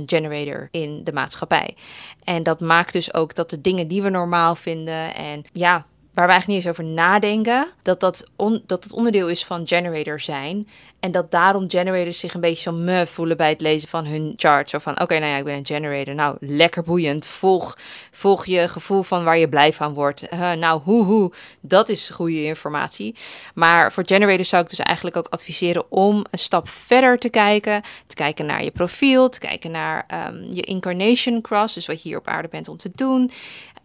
generator 0.05 0.67
in 0.71 1.03
de 1.03 1.13
maatschappij. 1.13 1.75
En 2.23 2.43
dat 2.43 2.59
maakt 2.59 2.93
dus 2.93 3.13
ook 3.13 3.35
dat 3.35 3.49
de 3.49 3.61
dingen 3.61 3.87
die 3.87 4.01
we 4.01 4.09
normaal 4.09 4.55
vinden 4.55 5.15
en 5.15 5.43
ja, 5.53 5.85
waar 6.19 6.27
we 6.27 6.33
eigenlijk 6.33 6.65
niet 6.65 6.75
eens 6.75 6.79
over 6.79 6.93
nadenken, 6.93 7.67
dat 7.81 7.99
dat, 7.99 8.27
dat 8.65 8.83
het 8.83 8.93
onderdeel 8.93 9.29
is 9.29 9.45
van 9.45 9.67
generator 9.67 10.19
zijn. 10.19 10.67
En 10.99 11.11
dat 11.11 11.31
daarom 11.31 11.69
generators 11.69 12.19
zich 12.19 12.33
een 12.33 12.41
beetje 12.41 12.61
zo 12.61 12.71
me 12.71 13.07
voelen 13.07 13.37
bij 13.37 13.49
het 13.49 13.61
lezen 13.61 13.89
van 13.89 14.05
hun 14.05 14.33
chart. 14.35 14.69
Zo 14.69 14.79
van, 14.79 15.01
oké, 15.01 15.19
nou 15.19 15.31
ja, 15.31 15.37
ik 15.37 15.43
ben 15.43 15.55
een 15.55 15.65
generator. 15.65 16.15
Nou, 16.15 16.37
lekker 16.39 16.83
boeiend. 16.83 17.27
Volg, 17.27 17.77
volg 18.11 18.45
je 18.45 18.67
gevoel 18.67 19.03
van 19.03 19.23
waar 19.23 19.37
je 19.37 19.49
blij 19.49 19.73
van 19.73 19.93
wordt. 19.93 20.31
Nou, 20.55 20.81
hoe, 20.81 21.05
hoe. 21.05 21.31
Dat 21.61 21.89
is 21.89 22.09
goede 22.09 22.43
informatie. 22.43 23.15
Maar 23.53 23.91
voor 23.91 24.03
generators 24.05 24.49
zou 24.49 24.63
ik 24.63 24.69
dus 24.69 24.79
eigenlijk 24.79 25.17
ook 25.17 25.27
adviseren 25.29 25.91
om 25.91 26.25
een 26.31 26.39
stap 26.39 26.67
verder 26.67 27.17
te 27.17 27.29
kijken. 27.29 27.81
Te 28.07 28.15
kijken 28.15 28.45
naar 28.45 28.63
je 28.63 28.71
profiel. 28.71 29.29
Te 29.29 29.39
kijken 29.39 29.71
naar 29.71 30.05
um, 30.27 30.47
je 30.51 30.61
incarnation 30.61 31.41
cross. 31.41 31.73
Dus 31.73 31.85
wat 31.85 32.03
je 32.03 32.09
hier 32.09 32.17
op 32.17 32.27
aarde 32.27 32.47
bent 32.47 32.67
om 32.67 32.77
te 32.77 32.91
doen 32.95 33.31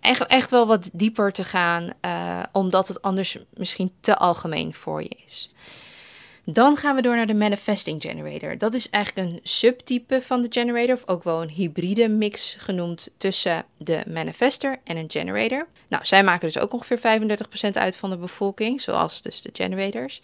echt, 0.04 0.26
echt 0.26 0.50
wel 0.50 0.66
wat 0.66 0.90
dieper 0.92 1.32
te 1.32 1.44
gaan, 1.44 1.90
uh, 2.06 2.42
omdat 2.52 2.88
het 2.88 3.02
anders 3.02 3.38
misschien 3.54 3.92
te 4.00 4.16
algemeen 4.16 4.74
voor 4.74 5.02
je 5.02 5.16
is. 5.24 5.50
Dan 6.46 6.76
gaan 6.76 6.94
we 6.94 7.02
door 7.02 7.16
naar 7.16 7.26
de 7.26 7.34
Manifesting 7.34 8.02
Generator. 8.02 8.58
Dat 8.58 8.74
is 8.74 8.90
eigenlijk 8.90 9.28
een 9.28 9.40
subtype 9.42 10.20
van 10.20 10.42
de 10.42 10.46
generator, 10.50 10.94
of 10.94 11.08
ook 11.08 11.24
wel 11.24 11.42
een 11.42 11.48
hybride 11.48 12.08
mix 12.08 12.56
genoemd 12.58 13.10
tussen 13.16 13.64
de 13.76 14.02
manifester 14.08 14.76
en 14.84 14.96
een 14.96 15.10
generator. 15.10 15.66
Nou, 15.88 16.04
zij 16.04 16.24
maken 16.24 16.46
dus 16.46 16.58
ook 16.58 16.72
ongeveer 16.72 16.98
35% 16.98 17.70
uit 17.72 17.96
van 17.96 18.10
de 18.10 18.16
bevolking, 18.16 18.80
zoals 18.80 19.22
dus 19.22 19.42
de 19.42 19.50
generators. 19.52 20.20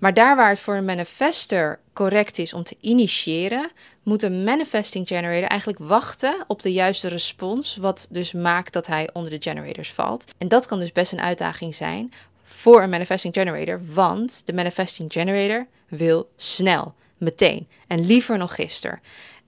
Maar 0.00 0.14
daar 0.14 0.36
waar 0.36 0.48
het 0.48 0.60
voor 0.60 0.74
een 0.74 0.84
manifester 0.84 1.80
correct 1.92 2.38
is 2.38 2.54
om 2.54 2.62
te 2.62 2.76
initiëren, 2.80 3.70
moet 4.02 4.22
een 4.22 4.44
manifesting 4.44 5.08
generator 5.08 5.48
eigenlijk 5.48 5.80
wachten 5.82 6.44
op 6.46 6.62
de 6.62 6.72
juiste 6.72 7.08
respons, 7.08 7.76
wat 7.76 8.06
dus 8.10 8.32
maakt 8.32 8.72
dat 8.72 8.86
hij 8.86 9.10
onder 9.12 9.30
de 9.30 9.50
generators 9.50 9.92
valt. 9.92 10.24
En 10.38 10.48
dat 10.48 10.66
kan 10.66 10.78
dus 10.78 10.92
best 10.92 11.12
een 11.12 11.20
uitdaging 11.20 11.74
zijn 11.74 12.12
voor 12.44 12.82
een 12.82 12.90
manifesting 12.90 13.34
generator, 13.34 13.80
want 13.94 14.42
de 14.44 14.52
manifesting 14.52 15.12
generator 15.12 15.66
wil 15.88 16.30
snel, 16.36 16.94
meteen 17.18 17.68
en 17.86 18.06
liever 18.06 18.38
nog 18.38 18.54
gisteren. 18.54 19.00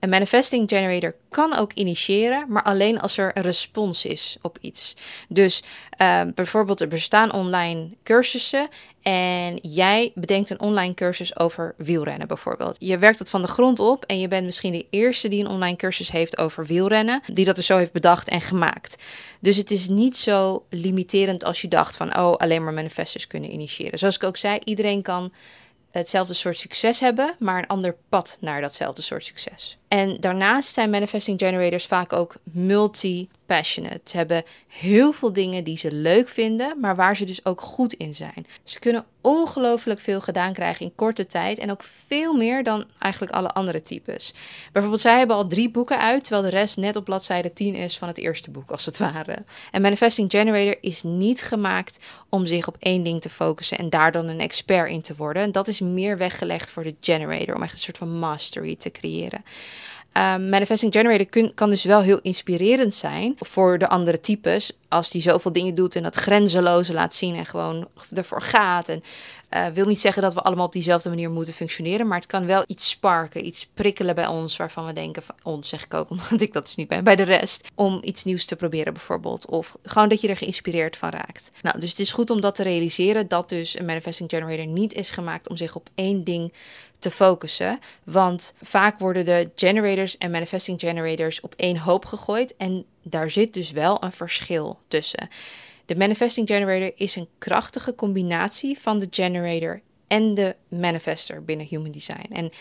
Een 0.03 0.09
manifesting 0.09 0.69
generator 0.69 1.15
kan 1.29 1.57
ook 1.57 1.73
initiëren, 1.73 2.45
maar 2.49 2.63
alleen 2.63 2.99
als 2.99 3.17
er 3.17 3.31
een 3.33 3.43
respons 3.43 4.05
is 4.05 4.37
op 4.41 4.57
iets. 4.61 4.93
Dus 5.29 5.63
uh, 6.01 6.21
bijvoorbeeld 6.35 6.81
er 6.81 6.87
bestaan 6.87 7.33
online 7.33 7.89
cursussen 8.03 8.67
en 9.01 9.55
jij 9.61 10.11
bedenkt 10.15 10.49
een 10.49 10.59
online 10.59 10.93
cursus 10.93 11.39
over 11.39 11.73
wielrennen 11.77 12.27
bijvoorbeeld. 12.27 12.75
Je 12.79 12.97
werkt 12.97 13.17
dat 13.17 13.29
van 13.29 13.41
de 13.41 13.47
grond 13.47 13.79
op 13.79 14.05
en 14.05 14.19
je 14.19 14.27
bent 14.27 14.45
misschien 14.45 14.71
de 14.71 14.85
eerste 14.89 15.27
die 15.27 15.39
een 15.43 15.51
online 15.51 15.75
cursus 15.75 16.11
heeft 16.11 16.37
over 16.37 16.65
wielrennen, 16.65 17.21
die 17.33 17.45
dat 17.45 17.55
dus 17.55 17.65
zo 17.65 17.77
heeft 17.77 17.91
bedacht 17.91 18.29
en 18.29 18.41
gemaakt. 18.41 18.95
Dus 19.39 19.57
het 19.57 19.71
is 19.71 19.87
niet 19.87 20.17
zo 20.17 20.65
limiterend 20.69 21.43
als 21.43 21.61
je 21.61 21.67
dacht 21.67 21.97
van, 21.97 22.17
oh, 22.17 22.33
alleen 22.33 22.63
maar 22.63 22.73
manifestors 22.73 23.27
kunnen 23.27 23.53
initiëren. 23.53 23.99
Zoals 23.99 24.15
ik 24.15 24.23
ook 24.23 24.37
zei, 24.37 24.59
iedereen 24.63 25.01
kan 25.01 25.31
hetzelfde 25.99 26.33
soort 26.33 26.57
succes 26.57 26.99
hebben, 26.99 27.35
maar 27.39 27.57
een 27.57 27.67
ander 27.67 27.95
pad 28.09 28.37
naar 28.39 28.61
datzelfde 28.61 29.01
soort 29.01 29.25
succes. 29.25 29.77
En 29.87 30.17
daarnaast 30.19 30.73
zijn 30.73 30.89
manifesting 30.89 31.39
generators 31.39 31.85
vaak 31.85 32.13
ook 32.13 32.35
multi-passionate. 33.47 34.01
Ze 34.03 34.17
hebben 34.17 34.43
heel 34.67 35.11
veel 35.11 35.33
dingen 35.33 35.63
die 35.63 35.77
ze 35.77 35.91
leuk 35.91 36.29
vinden, 36.29 36.79
maar 36.79 36.95
waar 36.95 37.15
ze 37.15 37.25
dus 37.25 37.45
ook 37.45 37.61
goed 37.61 37.93
in 37.93 38.15
zijn. 38.15 38.45
Ze 38.63 38.79
kunnen 38.79 39.05
ongelooflijk 39.21 39.99
veel 39.99 40.21
gedaan 40.21 40.53
krijgen 40.53 40.85
in 40.85 40.95
korte 40.95 41.27
tijd 41.27 41.59
en 41.59 41.71
ook 41.71 41.83
veel 41.83 42.33
meer 42.33 42.63
dan 42.63 42.85
eigenlijk 42.99 43.33
alle 43.33 43.49
andere 43.49 43.83
types. 43.83 44.33
Bijvoorbeeld, 44.71 45.01
zij 45.01 45.17
hebben 45.17 45.35
al 45.35 45.47
drie 45.47 45.69
boeken 45.69 45.99
uit, 45.99 46.23
terwijl 46.23 46.49
de 46.49 46.57
rest 46.57 46.77
net 46.77 46.95
op 46.95 47.05
bladzijde 47.05 47.53
10 47.53 47.75
is 47.75 47.97
van 47.97 48.07
het 48.07 48.17
eerste 48.17 48.51
boek, 48.51 48.71
als 48.71 48.85
het 48.85 48.97
ware. 48.97 49.43
En 49.71 49.81
Manifesting 49.81 50.31
Generator 50.31 50.77
is 50.81 51.03
niet 51.03 51.41
gemaakt 51.41 51.99
om 52.29 52.45
zich 52.45 52.67
op 52.67 52.75
één 52.79 53.03
ding 53.03 53.21
te 53.21 53.29
focussen 53.29 53.77
en 53.77 53.89
daar 53.89 54.11
dan 54.11 54.27
een 54.27 54.39
expert 54.39 54.89
in 54.89 55.01
te 55.01 55.15
worden. 55.17 55.43
En 55.43 55.51
dat 55.51 55.67
is 55.67 55.79
meer 55.79 56.17
weggelegd 56.17 56.69
voor 56.69 56.83
de 56.83 56.95
generator, 56.99 57.55
om 57.55 57.63
echt 57.63 57.73
een 57.73 57.79
soort 57.79 57.97
van 57.97 58.19
mastery 58.19 58.75
te 58.75 58.91
creëren. 58.91 59.43
Um, 60.17 60.49
manifesting 60.49 60.93
Generator 60.93 61.53
kan 61.53 61.69
dus 61.69 61.83
wel 61.83 62.01
heel 62.01 62.19
inspirerend 62.21 62.93
zijn 62.93 63.35
voor 63.39 63.77
de 63.77 63.87
andere 63.87 64.19
types. 64.19 64.71
Als 64.87 65.09
die 65.09 65.21
zoveel 65.21 65.53
dingen 65.53 65.75
doet 65.75 65.95
en 65.95 66.03
dat 66.03 66.15
grenzeloze 66.15 66.93
laat 66.93 67.13
zien 67.13 67.35
en 67.35 67.45
gewoon 67.45 67.87
ervoor 68.15 68.41
gaat. 68.41 68.89
En 68.89 69.03
uh, 69.53 69.65
wil 69.67 69.85
niet 69.85 69.99
zeggen 69.99 70.21
dat 70.21 70.33
we 70.33 70.41
allemaal 70.41 70.65
op 70.65 70.73
diezelfde 70.73 71.09
manier 71.09 71.29
moeten 71.29 71.53
functioneren. 71.53 72.07
Maar 72.07 72.17
het 72.17 72.27
kan 72.27 72.45
wel 72.45 72.63
iets 72.67 72.89
sparken, 72.89 73.45
iets 73.45 73.67
prikkelen 73.73 74.15
bij 74.15 74.27
ons. 74.27 74.57
Waarvan 74.57 74.85
we 74.85 74.93
denken, 74.93 75.23
van, 75.23 75.35
ons 75.43 75.69
zeg 75.69 75.83
ik 75.83 75.93
ook, 75.93 76.09
omdat 76.29 76.41
ik 76.41 76.53
dat 76.53 76.65
dus 76.65 76.75
niet 76.75 76.87
ben, 76.87 77.03
bij 77.03 77.15
de 77.15 77.23
rest. 77.23 77.67
Om 77.75 77.99
iets 78.01 78.23
nieuws 78.23 78.45
te 78.45 78.55
proberen 78.55 78.93
bijvoorbeeld. 78.93 79.45
Of 79.45 79.77
gewoon 79.83 80.09
dat 80.09 80.21
je 80.21 80.27
er 80.27 80.37
geïnspireerd 80.37 80.97
van 80.97 81.09
raakt. 81.09 81.51
Nou, 81.61 81.79
dus 81.79 81.89
het 81.89 81.99
is 81.99 82.11
goed 82.11 82.29
om 82.29 82.41
dat 82.41 82.55
te 82.55 82.63
realiseren. 82.63 83.27
Dat 83.27 83.49
dus 83.49 83.79
een 83.79 83.85
Manifesting 83.85 84.29
Generator 84.29 84.67
niet 84.67 84.93
is 84.93 85.09
gemaakt 85.09 85.49
om 85.49 85.57
zich 85.57 85.75
op 85.75 85.89
één 85.95 86.23
ding 86.23 86.53
te 87.03 87.11
focussen. 87.11 87.79
Want 88.03 88.53
vaak 88.61 88.99
worden 88.99 89.25
de 89.25 89.51
generators 89.55 90.17
en 90.17 90.31
manifesting 90.31 90.79
generators 90.79 91.41
op 91.41 91.53
één 91.57 91.77
hoop 91.77 92.05
gegooid. 92.05 92.55
En 92.57 92.85
daar 93.01 93.29
zit 93.29 93.53
dus 93.53 93.71
wel 93.71 94.03
een 94.03 94.11
verschil 94.11 94.79
tussen. 94.87 95.29
De 95.85 95.95
manifesting 95.95 96.47
generator 96.47 96.91
is 96.95 97.15
een 97.15 97.27
krachtige 97.37 97.95
combinatie 97.95 98.79
van 98.79 98.99
de 98.99 99.07
generator 99.09 99.81
en 100.07 100.33
de 100.33 100.55
manifester 100.67 101.43
binnen 101.43 101.67
Human 101.67 101.91
Design. 101.91 102.31
En 102.31 102.51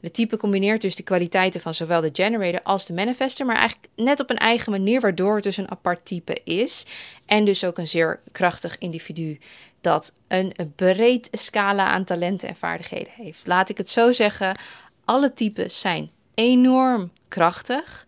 de 0.00 0.10
type 0.10 0.36
combineert 0.36 0.80
dus 0.80 0.96
de 0.96 1.02
kwaliteiten 1.02 1.60
van 1.60 1.74
zowel 1.74 2.00
de 2.00 2.10
generator 2.12 2.62
als 2.62 2.86
de 2.86 2.92
manifester, 2.92 3.46
maar 3.46 3.56
eigenlijk 3.56 3.88
net 3.96 4.20
op 4.20 4.30
een 4.30 4.36
eigen 4.36 4.70
manier, 4.70 5.00
waardoor 5.00 5.34
het 5.34 5.44
dus 5.44 5.56
een 5.56 5.70
apart 5.70 6.04
type 6.04 6.40
is. 6.44 6.86
En 7.26 7.44
dus 7.44 7.64
ook 7.64 7.78
een 7.78 7.88
zeer 7.88 8.20
krachtig 8.32 8.78
individu 8.78 9.38
dat 9.82 10.12
een 10.28 10.72
breed 10.76 11.28
scala 11.30 11.86
aan 11.86 12.04
talenten 12.04 12.48
en 12.48 12.56
vaardigheden 12.56 13.12
heeft. 13.16 13.46
Laat 13.46 13.68
ik 13.68 13.76
het 13.76 13.90
zo 13.90 14.12
zeggen, 14.12 14.56
alle 15.04 15.32
types 15.32 15.80
zijn 15.80 16.10
enorm 16.34 17.10
krachtig. 17.28 18.06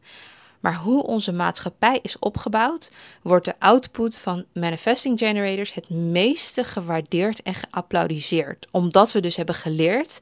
Maar 0.60 0.74
hoe 0.74 1.02
onze 1.02 1.32
maatschappij 1.32 1.98
is 2.02 2.18
opgebouwd, 2.18 2.90
wordt 3.22 3.44
de 3.44 3.54
output 3.58 4.18
van 4.18 4.44
manifesting 4.52 5.18
generators 5.18 5.74
het 5.74 5.90
meeste 5.90 6.64
gewaardeerd 6.64 7.42
en 7.42 7.54
geapplaudiseerd. 7.54 8.66
Omdat 8.70 9.12
we 9.12 9.20
dus 9.20 9.36
hebben 9.36 9.54
geleerd 9.54 10.18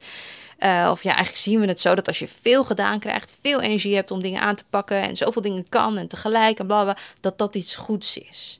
uh, 0.59 0.87
of 0.91 1.03
ja, 1.03 1.09
eigenlijk 1.09 1.43
zien 1.43 1.59
we 1.59 1.67
het 1.67 1.81
zo 1.81 1.95
dat 1.95 2.07
als 2.07 2.19
je 2.19 2.27
veel 2.27 2.63
gedaan 2.63 2.99
krijgt, 2.99 3.35
veel 3.41 3.61
energie 3.61 3.95
hebt 3.95 4.11
om 4.11 4.21
dingen 4.21 4.41
aan 4.41 4.55
te 4.55 4.63
pakken 4.69 5.01
en 5.01 5.17
zoveel 5.17 5.41
dingen 5.41 5.69
kan 5.69 5.97
en 5.97 6.07
tegelijk 6.07 6.59
en 6.59 6.67
bla, 6.67 6.97
dat 7.19 7.37
dat 7.37 7.55
iets 7.55 7.75
goeds 7.75 8.17
is. 8.17 8.59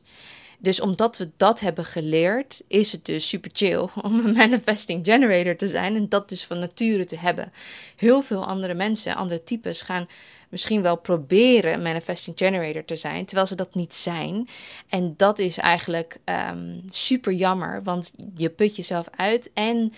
Dus 0.63 0.81
omdat 0.81 1.17
we 1.17 1.29
dat 1.37 1.59
hebben 1.59 1.85
geleerd, 1.85 2.61
is 2.67 2.91
het 2.91 3.05
dus 3.05 3.27
super 3.27 3.51
chill 3.53 3.87
om 4.05 4.25
een 4.25 4.33
manifesting 4.33 5.05
generator 5.05 5.55
te 5.55 5.67
zijn 5.67 5.95
en 5.95 6.09
dat 6.09 6.29
dus 6.29 6.45
van 6.45 6.59
nature 6.59 7.05
te 7.05 7.17
hebben. 7.17 7.51
Heel 7.95 8.21
veel 8.21 8.45
andere 8.45 8.73
mensen, 8.73 9.15
andere 9.15 9.43
types, 9.43 9.81
gaan 9.81 10.07
misschien 10.49 10.81
wel 10.81 10.97
proberen 10.97 11.81
manifesting 11.81 12.37
generator 12.37 12.85
te 12.85 12.95
zijn, 12.95 13.25
terwijl 13.25 13.47
ze 13.47 13.55
dat 13.55 13.75
niet 13.75 13.93
zijn. 13.93 14.47
En 14.89 15.13
dat 15.17 15.39
is 15.39 15.57
eigenlijk 15.57 16.17
um, 16.51 16.83
super 16.89 17.33
jammer, 17.33 17.83
want 17.83 18.13
je 18.35 18.49
put 18.49 18.75
jezelf 18.75 19.07
uit 19.15 19.51
en 19.53 19.93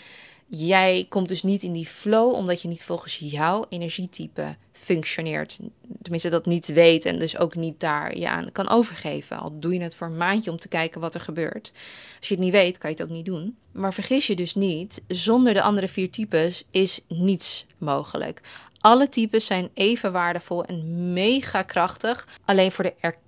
jij 0.47 1.05
komt 1.09 1.29
dus 1.29 1.43
niet 1.43 1.63
in 1.63 1.73
die 1.73 1.87
flow 1.87 2.33
omdat 2.33 2.61
je 2.61 2.67
niet 2.67 2.83
volgens 2.83 3.17
jouw 3.17 3.65
energietype 3.69 4.55
functioneert. 4.85 5.59
Tenminste, 6.01 6.29
dat 6.29 6.45
niet 6.45 6.67
weet 6.67 7.05
en 7.05 7.19
dus 7.19 7.37
ook 7.37 7.55
niet 7.55 7.79
daar 7.79 8.17
je 8.17 8.29
aan 8.29 8.51
kan 8.51 8.69
overgeven. 8.69 9.39
Al 9.39 9.59
doe 9.59 9.73
je 9.73 9.81
het 9.81 9.95
voor 9.95 10.07
een 10.07 10.17
maandje 10.17 10.51
om 10.51 10.57
te 10.57 10.67
kijken 10.67 11.01
wat 11.01 11.13
er 11.13 11.21
gebeurt. 11.21 11.71
Als 12.19 12.27
je 12.27 12.35
het 12.35 12.43
niet 12.43 12.53
weet, 12.53 12.77
kan 12.77 12.89
je 12.89 12.95
het 12.95 13.05
ook 13.05 13.15
niet 13.15 13.25
doen. 13.25 13.57
Maar 13.71 13.93
vergis 13.93 14.27
je 14.27 14.35
dus 14.35 14.55
niet, 14.55 15.01
zonder 15.07 15.53
de 15.53 15.61
andere 15.61 15.87
vier 15.87 16.09
types 16.09 16.63
is 16.69 17.01
niets 17.07 17.65
mogelijk. 17.77 18.41
Alle 18.79 19.09
types 19.09 19.45
zijn 19.45 19.69
even 19.73 20.11
waardevol 20.11 20.65
en 20.65 21.13
mega 21.13 21.61
krachtig. 21.61 22.27
Alleen 22.45 22.71
voor 22.71 22.83
de 22.83 22.93
erkenning 22.99 23.24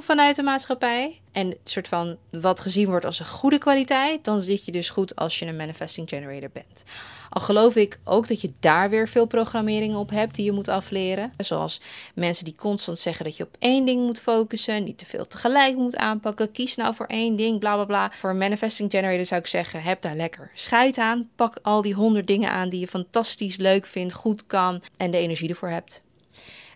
vanuit 0.00 0.36
de 0.36 0.42
maatschappij 0.42 1.20
en 1.32 1.48
het 1.48 1.58
soort 1.64 1.88
van 1.88 2.16
wat 2.30 2.60
gezien 2.60 2.88
wordt 2.88 3.04
als 3.04 3.18
een 3.18 3.26
goede 3.26 3.58
kwaliteit, 3.58 4.24
dan 4.24 4.40
zit 4.40 4.64
je 4.64 4.72
dus 4.72 4.90
goed 4.90 5.16
als 5.16 5.38
je 5.38 5.46
een 5.46 5.56
manifesting 5.56 6.08
generator 6.08 6.50
bent. 6.52 6.82
Al 7.30 7.40
geloof 7.40 7.76
ik 7.76 7.98
ook 8.04 8.28
dat 8.28 8.40
je 8.40 8.52
daar 8.60 8.90
weer 8.90 9.08
veel 9.08 9.26
programmeringen 9.26 9.98
op 9.98 10.10
hebt 10.10 10.34
die 10.34 10.44
je 10.44 10.52
moet 10.52 10.68
afleren. 10.68 11.32
Zoals 11.36 11.80
mensen 12.14 12.44
die 12.44 12.54
constant 12.54 12.98
zeggen 12.98 13.24
dat 13.24 13.36
je 13.36 13.44
op 13.44 13.56
één 13.58 13.86
ding 13.86 14.06
moet 14.06 14.20
focussen, 14.20 14.84
niet 14.84 14.98
te 14.98 15.06
veel 15.06 15.26
tegelijk 15.26 15.76
moet 15.76 15.96
aanpakken. 15.96 16.52
Kies 16.52 16.76
nou 16.76 16.94
voor 16.94 17.06
één 17.06 17.36
ding, 17.36 17.58
bla 17.58 17.74
bla 17.74 17.84
bla. 17.84 18.10
Voor 18.18 18.30
een 18.30 18.38
manifesting 18.38 18.90
generator 18.90 19.24
zou 19.24 19.40
ik 19.40 19.46
zeggen: 19.46 19.82
heb 19.82 20.02
daar 20.02 20.16
lekker 20.16 20.50
scheid 20.54 20.98
aan. 20.98 21.28
Pak 21.36 21.58
al 21.62 21.82
die 21.82 21.94
honderd 21.94 22.26
dingen 22.26 22.50
aan 22.50 22.68
die 22.68 22.80
je 22.80 22.88
fantastisch 22.88 23.56
leuk 23.56 23.86
vindt, 23.86 24.12
goed 24.12 24.46
kan 24.46 24.82
en 24.96 25.10
de 25.10 25.18
energie 25.18 25.48
ervoor 25.48 25.68
hebt. 25.68 26.02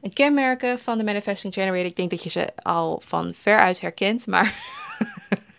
Een 0.02 0.12
kenmerken 0.12 0.78
van 0.78 0.98
de 0.98 1.04
manifesting 1.04 1.54
generator, 1.54 1.84
ik 1.84 1.96
denk 1.96 2.10
dat 2.10 2.22
je 2.22 2.30
ze 2.30 2.48
al 2.56 3.02
van 3.04 3.32
veruit 3.34 3.80
herkent, 3.80 4.26
maar 4.26 4.54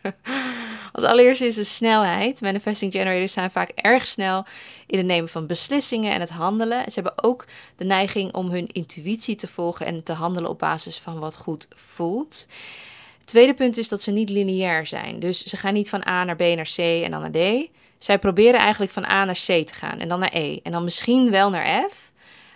Als 0.93 1.03
allereerste 1.03 1.45
is 1.45 1.55
de 1.55 1.63
snelheid. 1.63 2.41
Manifesting 2.41 2.91
generators 2.91 3.33
zijn 3.33 3.51
vaak 3.51 3.69
erg 3.69 4.07
snel 4.07 4.45
in 4.87 4.97
het 4.97 5.07
nemen 5.07 5.29
van 5.29 5.47
beslissingen 5.47 6.13
en 6.13 6.19
het 6.19 6.29
handelen. 6.29 6.83
Ze 6.83 6.93
hebben 6.93 7.23
ook 7.23 7.45
de 7.75 7.85
neiging 7.85 8.33
om 8.33 8.49
hun 8.49 8.67
intuïtie 8.67 9.35
te 9.35 9.47
volgen 9.47 9.85
en 9.85 10.03
te 10.03 10.13
handelen 10.13 10.49
op 10.49 10.59
basis 10.59 10.97
van 10.97 11.19
wat 11.19 11.35
goed 11.35 11.67
voelt. 11.75 12.47
Tweede 13.23 13.53
punt 13.53 13.77
is 13.77 13.89
dat 13.89 14.01
ze 14.01 14.11
niet 14.11 14.29
lineair 14.29 14.85
zijn. 14.85 15.19
Dus 15.19 15.43
ze 15.43 15.57
gaan 15.57 15.73
niet 15.73 15.89
van 15.89 16.07
A 16.07 16.23
naar 16.23 16.35
B 16.35 16.39
naar 16.39 16.69
C 16.75 16.77
en 16.77 17.11
dan 17.11 17.21
naar 17.21 17.31
D. 17.31 17.69
Zij 17.97 18.19
proberen 18.19 18.59
eigenlijk 18.59 18.91
van 18.91 19.05
A 19.05 19.25
naar 19.25 19.39
C 19.45 19.67
te 19.67 19.73
gaan 19.73 19.99
en 19.99 20.07
dan 20.07 20.19
naar 20.19 20.33
E 20.33 20.59
en 20.63 20.71
dan 20.71 20.83
misschien 20.83 21.31
wel 21.31 21.49
naar 21.49 21.89
F. 21.89 22.02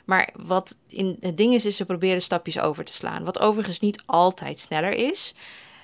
Maar 0.08 0.30
wat 0.36 0.78
in, 0.88 1.18
het 1.20 1.38
ding 1.38 1.54
is, 1.54 1.66
is 1.66 1.76
ze 1.76 1.86
proberen 1.86 2.22
stapjes 2.22 2.60
over 2.60 2.84
te 2.84 2.94
slaan. 2.94 3.24
Wat 3.24 3.40
overigens 3.40 3.80
niet 3.80 4.02
altijd 4.06 4.60
sneller 4.60 4.94
is. 4.94 5.34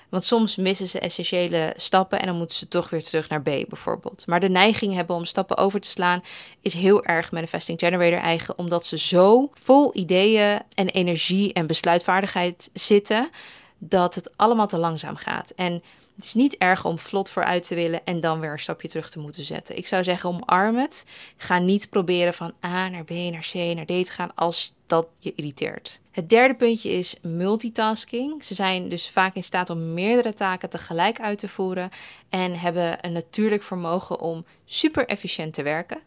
Want 0.08 0.24
soms 0.24 0.56
missen 0.56 0.88
ze 0.88 0.98
essentiële 0.98 1.72
stappen 1.76 2.20
en 2.20 2.26
dan 2.26 2.36
moeten 2.36 2.56
ze 2.56 2.68
toch 2.68 2.90
weer 2.90 3.02
terug 3.02 3.28
naar 3.28 3.42
B 3.42 3.44
bijvoorbeeld. 3.44 4.26
Maar 4.26 4.40
de 4.40 4.48
neiging 4.48 4.94
hebben 4.94 5.16
om 5.16 5.24
stappen 5.24 5.56
over 5.56 5.80
te 5.80 5.88
slaan 5.88 6.22
is 6.60 6.74
heel 6.74 7.04
erg 7.04 7.32
Manifesting 7.32 7.78
Generator 7.78 8.18
eigen, 8.18 8.58
omdat 8.58 8.86
ze 8.86 8.98
zo 8.98 9.50
vol 9.54 9.90
ideeën 9.94 10.60
en 10.74 10.88
energie 10.88 11.52
en 11.52 11.66
besluitvaardigheid 11.66 12.70
zitten 12.72 13.30
dat 13.78 14.14
het 14.14 14.36
allemaal 14.36 14.66
te 14.66 14.78
langzaam 14.78 15.16
gaat. 15.16 15.50
En 15.50 15.82
het 16.16 16.24
is 16.24 16.34
niet 16.34 16.56
erg 16.56 16.84
om 16.84 16.98
vlot 16.98 17.30
vooruit 17.30 17.66
te 17.66 17.74
willen 17.74 18.04
en 18.04 18.20
dan 18.20 18.40
weer 18.40 18.52
een 18.52 18.58
stapje 18.58 18.88
terug 18.88 19.10
te 19.10 19.18
moeten 19.18 19.44
zetten. 19.44 19.76
Ik 19.76 19.86
zou 19.86 20.04
zeggen, 20.04 20.28
omarm 20.28 20.76
het. 20.76 21.04
Ga 21.36 21.58
niet 21.58 21.90
proberen 21.90 22.34
van 22.34 22.52
A 22.64 22.88
naar 22.88 23.04
B 23.04 23.10
naar 23.10 23.48
C 23.52 23.54
naar 23.54 23.84
D 23.84 24.04
te 24.04 24.12
gaan 24.12 24.34
als 24.34 24.72
dat 24.86 25.06
je 25.20 25.32
irriteert. 25.36 26.00
Het 26.10 26.28
derde 26.28 26.54
puntje 26.54 26.90
is 26.90 27.16
multitasking. 27.22 28.44
Ze 28.44 28.54
zijn 28.54 28.88
dus 28.88 29.10
vaak 29.10 29.34
in 29.34 29.42
staat 29.42 29.70
om 29.70 29.94
meerdere 29.94 30.34
taken 30.34 30.70
tegelijk 30.70 31.20
uit 31.20 31.38
te 31.38 31.48
voeren 31.48 31.90
en 32.28 32.58
hebben 32.58 32.98
een 33.00 33.12
natuurlijk 33.12 33.62
vermogen 33.62 34.20
om 34.20 34.44
super 34.64 35.06
efficiënt 35.06 35.54
te 35.54 35.62
werken. 35.62 35.98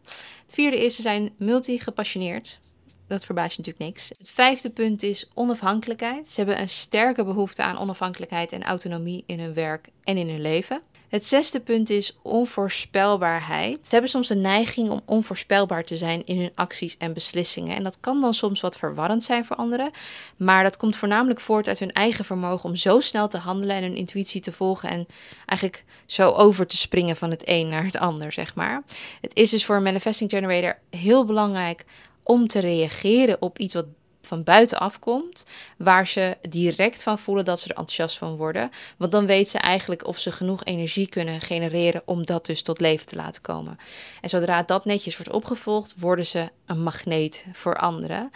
Het 0.43 0.53
vierde 0.53 0.85
is, 0.85 0.95
ze 0.95 1.01
zijn 1.01 1.29
multi-gepassioneerd. 1.37 2.59
Dat 3.07 3.25
verbaast 3.25 3.55
je 3.55 3.57
natuurlijk 3.57 3.85
niks. 3.85 4.09
Het 4.17 4.31
vijfde 4.31 4.69
punt 4.69 5.03
is 5.03 5.29
onafhankelijkheid. 5.33 6.29
Ze 6.29 6.35
hebben 6.39 6.61
een 6.61 6.69
sterke 6.69 7.23
behoefte 7.23 7.63
aan 7.63 7.77
onafhankelijkheid 7.77 8.51
en 8.51 8.63
autonomie 8.63 9.23
in 9.25 9.39
hun 9.39 9.53
werk 9.53 9.89
en 10.03 10.17
in 10.17 10.29
hun 10.29 10.41
leven. 10.41 10.81
Het 11.07 11.25
zesde 11.25 11.59
punt 11.59 11.89
is 11.89 12.17
onvoorspelbaarheid. 12.21 13.77
Ze 13.81 13.89
hebben 13.89 14.09
soms 14.09 14.27
de 14.27 14.35
neiging 14.35 14.89
om 14.89 15.01
onvoorspelbaar 15.05 15.83
te 15.83 15.97
zijn 15.97 16.25
in 16.25 16.39
hun 16.39 16.51
acties 16.55 16.97
en 16.97 17.13
beslissingen. 17.13 17.75
En 17.75 17.83
dat 17.83 17.97
kan 17.99 18.21
dan 18.21 18.33
soms 18.33 18.61
wat 18.61 18.77
verwarrend 18.77 19.23
zijn 19.23 19.45
voor 19.45 19.55
anderen. 19.55 19.91
Maar 20.37 20.63
dat 20.63 20.77
komt 20.77 20.95
voornamelijk 20.95 21.39
voort 21.39 21.67
uit 21.67 21.79
hun 21.79 21.91
eigen 21.91 22.25
vermogen 22.25 22.69
om 22.69 22.75
zo 22.75 22.99
snel 22.99 23.27
te 23.27 23.37
handelen 23.37 23.75
en 23.75 23.83
hun 23.83 23.95
intuïtie 23.95 24.41
te 24.41 24.51
volgen. 24.51 24.89
En 24.89 25.07
eigenlijk 25.45 25.85
zo 26.05 26.29
over 26.29 26.67
te 26.67 26.77
springen 26.77 27.15
van 27.15 27.29
het 27.29 27.43
een 27.45 27.69
naar 27.69 27.83
het 27.83 27.97
ander, 27.97 28.31
zeg 28.31 28.55
maar. 28.55 28.83
Het 29.21 29.35
is 29.35 29.49
dus 29.49 29.65
voor 29.65 29.75
een 29.75 29.83
manifesting 29.83 30.29
generator 30.29 30.77
heel 30.89 31.25
belangrijk 31.25 31.85
om 32.27 32.47
te 32.47 32.59
reageren 32.59 33.41
op 33.41 33.59
iets 33.59 33.73
wat 33.73 33.85
van 34.21 34.43
buitenaf 34.43 34.99
komt, 34.99 35.43
waar 35.77 36.07
ze 36.07 36.37
direct 36.49 37.03
van 37.03 37.19
voelen 37.19 37.45
dat 37.45 37.59
ze 37.59 37.65
er 37.65 37.75
enthousiast 37.75 38.17
van 38.17 38.35
worden. 38.35 38.69
Want 38.97 39.11
dan 39.11 39.25
weet 39.25 39.49
ze 39.49 39.57
eigenlijk 39.57 40.07
of 40.07 40.17
ze 40.17 40.31
genoeg 40.31 40.63
energie 40.65 41.09
kunnen 41.09 41.41
genereren 41.41 42.01
om 42.05 42.25
dat 42.25 42.45
dus 42.45 42.61
tot 42.61 42.79
leven 42.79 43.05
te 43.05 43.15
laten 43.15 43.41
komen. 43.41 43.77
En 44.21 44.29
zodra 44.29 44.63
dat 44.63 44.85
netjes 44.85 45.17
wordt 45.17 45.31
opgevolgd, 45.31 45.93
worden 45.97 46.25
ze 46.25 46.49
een 46.65 46.83
magneet 46.83 47.45
voor 47.51 47.75
anderen. 47.75 48.31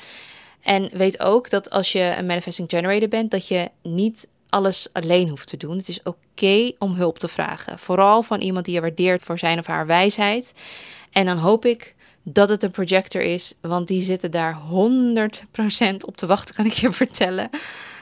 En 0.62 0.90
weet 0.94 1.20
ook 1.20 1.50
dat 1.50 1.70
als 1.70 1.92
je 1.92 2.14
een 2.18 2.26
manifesting 2.26 2.70
generator 2.70 3.08
bent, 3.08 3.32
dat 3.32 3.48
je 3.48 3.70
niet 3.82 4.28
alles 4.50 4.88
alleen 4.94 5.30
hoeft 5.30 5.48
te 5.48 5.58
doen. 5.58 5.78
Het 5.78 5.90
is 5.90 6.04
oké 6.04 6.72
om 6.78 6.94
hulp 6.94 7.20
te 7.20 7.28
vragen. 7.28 7.80
Vooral 7.80 8.24
van 8.24 8.40
iemand 8.42 8.66
die 8.66 8.74
je 8.74 8.82
waardeert 8.82 9.22
voor 9.22 9.40
zijn 9.40 9.60
of 9.60 9.66
haar 9.66 9.86
wijsheid. 9.86 10.54
En 11.12 11.26
dan 11.26 11.38
hoop 11.38 11.66
ik 11.66 11.96
dat 12.24 12.50
het 12.50 12.64
een 12.64 12.72
projector 12.72 13.22
is, 13.22 13.54
want 13.62 13.88
die 13.88 14.02
zitten 14.02 14.32
daar 14.32 14.58
100% 15.94 15.98
op 16.06 16.18
te 16.18 16.26
wachten, 16.26 16.56
kan 16.56 16.66
ik 16.66 16.74
je 16.74 16.92
vertellen. 17.02 17.50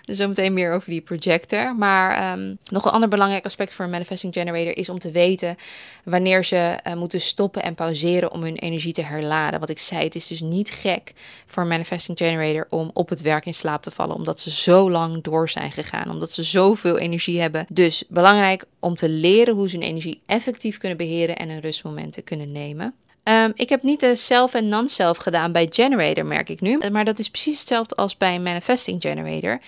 Dus 0.09 0.17
zometeen 0.17 0.53
meer 0.53 0.73
over 0.73 0.89
die 0.89 1.01
projector. 1.01 1.75
Maar 1.75 2.37
um, 2.37 2.57
nog 2.65 2.85
een 2.85 2.91
ander 2.91 3.09
belangrijk 3.09 3.45
aspect 3.45 3.73
voor 3.73 3.85
een 3.85 3.91
manifesting 3.91 4.33
generator 4.33 4.77
is 4.77 4.89
om 4.89 4.99
te 4.99 5.11
weten 5.11 5.55
wanneer 6.03 6.43
ze 6.43 6.79
uh, 6.87 6.93
moeten 6.93 7.21
stoppen 7.21 7.63
en 7.63 7.75
pauzeren 7.75 8.31
om 8.31 8.41
hun 8.41 8.55
energie 8.55 8.93
te 8.93 9.01
herladen. 9.01 9.59
Wat 9.59 9.69
ik 9.69 9.79
zei, 9.79 10.03
het 10.03 10.15
is 10.15 10.27
dus 10.27 10.41
niet 10.41 10.69
gek 10.69 11.13
voor 11.45 11.63
een 11.63 11.69
manifesting 11.69 12.17
generator 12.17 12.67
om 12.69 12.89
op 12.93 13.09
het 13.09 13.21
werk 13.21 13.45
in 13.45 13.53
slaap 13.53 13.81
te 13.81 13.91
vallen, 13.91 14.15
omdat 14.15 14.39
ze 14.39 14.51
zo 14.51 14.91
lang 14.91 15.23
door 15.23 15.49
zijn 15.49 15.71
gegaan, 15.71 16.09
omdat 16.09 16.31
ze 16.31 16.43
zoveel 16.43 16.97
energie 16.97 17.41
hebben. 17.41 17.65
Dus 17.69 18.03
belangrijk 18.07 18.65
om 18.79 18.95
te 18.95 19.09
leren 19.09 19.55
hoe 19.55 19.69
ze 19.69 19.77
hun 19.77 19.85
energie 19.85 20.21
effectief 20.25 20.77
kunnen 20.77 20.97
beheren 20.97 21.37
en 21.37 21.49
een 21.49 21.61
rustmomenten 21.61 22.23
kunnen 22.23 22.51
nemen. 22.51 22.95
Um, 23.29 23.51
ik 23.55 23.69
heb 23.69 23.83
niet 23.83 23.99
de 23.99 24.15
self 24.15 24.53
en 24.53 24.67
non-self 24.67 25.17
gedaan 25.17 25.51
bij 25.51 25.67
Generator, 25.69 26.25
merk 26.25 26.49
ik 26.49 26.61
nu. 26.61 26.79
Maar 26.91 27.05
dat 27.05 27.19
is 27.19 27.29
precies 27.29 27.59
hetzelfde 27.59 27.95
als 27.95 28.17
bij 28.17 28.39
Manifesting 28.39 29.01
Generator. 29.01 29.59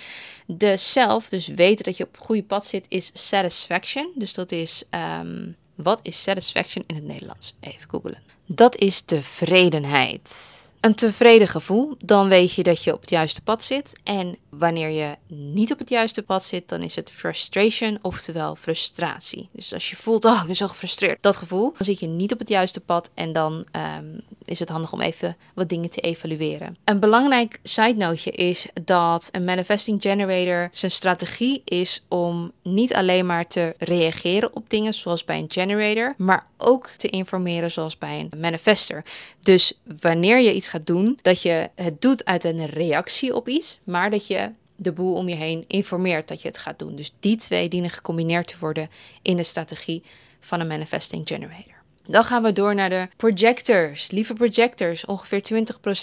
De 0.46 0.78
self, 0.78 1.30
dus 1.30 1.48
weten 1.48 1.86
dat 1.86 1.98
je 1.98 2.04
op 2.04 2.12
het 2.12 2.22
goede 2.22 2.44
pad 2.44 2.66
zit, 2.66 2.86
is 2.90 3.12
satisfaction. 3.14 4.12
Dus 4.16 4.34
dat 4.34 4.52
is, 4.52 4.84
um, 5.22 5.56
wat 5.76 6.00
is 6.04 6.22
satisfaction 6.22 6.84
in 6.88 6.96
het 6.96 7.04
Nederlands? 7.04 7.56
Even 7.60 7.90
googelen. 7.90 8.22
Dat 8.46 8.78
is 8.78 9.02
tevredenheid 9.02 10.30
een 10.82 10.96
tevreden 10.96 11.48
gevoel. 11.48 11.96
Dan 12.00 12.28
weet 12.28 12.54
je 12.54 12.64
dat 12.64 12.84
je 12.84 12.94
op 12.94 13.02
het 13.02 13.10
juiste 13.10 13.42
pad 13.42 13.64
zit. 13.64 14.00
En 14.04 14.38
wanneer 14.52 14.90
je 14.90 15.16
niet 15.28 15.72
op 15.72 15.80
het 15.80 15.90
juiste 15.90 16.22
pad 16.22 16.44
zit, 16.44 16.70
dan 16.70 16.82
is 16.82 16.96
het 16.96 17.12
frustration, 17.12 18.00
oftewel 18.02 18.56
frustratie. 18.56 19.50
Dus 19.52 19.74
als 19.74 19.90
je 19.90 19.96
voelt, 19.96 20.26
oh, 20.26 20.40
ik 20.42 20.48
ben 20.48 20.56
zo 20.56 20.68
gefrustreerd, 20.68 21.22
dat 21.22 21.36
gevoel, 21.36 21.74
dan 21.78 21.86
zit 21.86 22.00
je 22.00 22.08
niet 22.08 22.34
op 22.34 22.40
het 22.40 22.50
juiste 22.50 22.80
pad 22.80 23.10
en 23.14 23.34
dan 23.34 23.66
um, 23.98 24.22
is 24.46 24.60
het 24.60 24.70
handig 24.70 24.94
om 24.94 25.02
even 25.02 25.38
wat 25.54 25.70
dingen 25.70 25.90
te 25.90 26.02
evalueren. 26.02 26.78
Een 26.84 27.00
belangrijk 27.00 27.60
side 27.64 27.96
noteje 27.98 28.32
is 28.32 28.68
dat 28.84 29.30
een 29.32 29.44
manifesting 29.44 30.02
generator 30.02 30.68
zijn 30.72 30.92
strategie 30.92 31.62
is 31.66 32.04
om 32.08 32.52
niet 32.64 32.94
alleen 32.94 33.26
maar 33.26 33.48
te 33.48 33.76
reageren 33.78 34.56
op 34.56 34.70
dingen 34.70 34.94
zoals 34.94 35.26
bij 35.26 35.38
een 35.38 35.52
generator, 35.52 36.14
maar 36.18 36.48
ook 36.58 36.88
te 36.88 37.08
informeren 37.08 37.72
zoals 37.72 37.98
bij 37.98 38.20
een 38.20 38.40
manifester. 38.40 39.04
Dus 39.40 39.74
wanneer 40.00 40.40
je 40.40 40.54
iets 40.54 40.68
gaat 40.68 40.86
doen, 40.86 41.20
dat 41.22 41.42
je 41.42 41.70
het 41.76 42.02
doet 42.02 42.26
uit 42.26 42.44
een 42.44 42.66
reactie 42.66 43.36
op 43.36 43.48
iets, 43.48 43.80
maar 43.84 44.10
dat 44.10 44.28
je 44.28 44.41
de 44.82 44.92
boel 44.92 45.14
om 45.14 45.30
je 45.30 45.36
heen 45.36 45.64
informeert 45.68 46.28
dat 46.28 46.42
je 46.42 46.48
het 46.48 46.58
gaat 46.58 46.80
doen. 46.80 46.96
Dus 46.96 47.14
die 47.20 47.36
twee 47.36 47.70
dienen 47.70 47.90
gecombineerd 47.90 48.48
te 48.48 48.56
worden 48.60 48.90
in 49.22 49.38
de 49.38 49.44
strategie 49.44 50.04
van 50.40 50.60
een 50.60 50.68
manifesting 50.68 51.28
generator. 51.28 51.74
Dan 52.06 52.24
gaan 52.24 52.44
we 52.44 52.54
door 52.54 52.76
naar 52.76 52.90
de 52.90 53.08
projectors. 53.18 54.12
Lieve 54.12 54.34
projectors, 54.34 55.06
ongeveer 55.06 55.42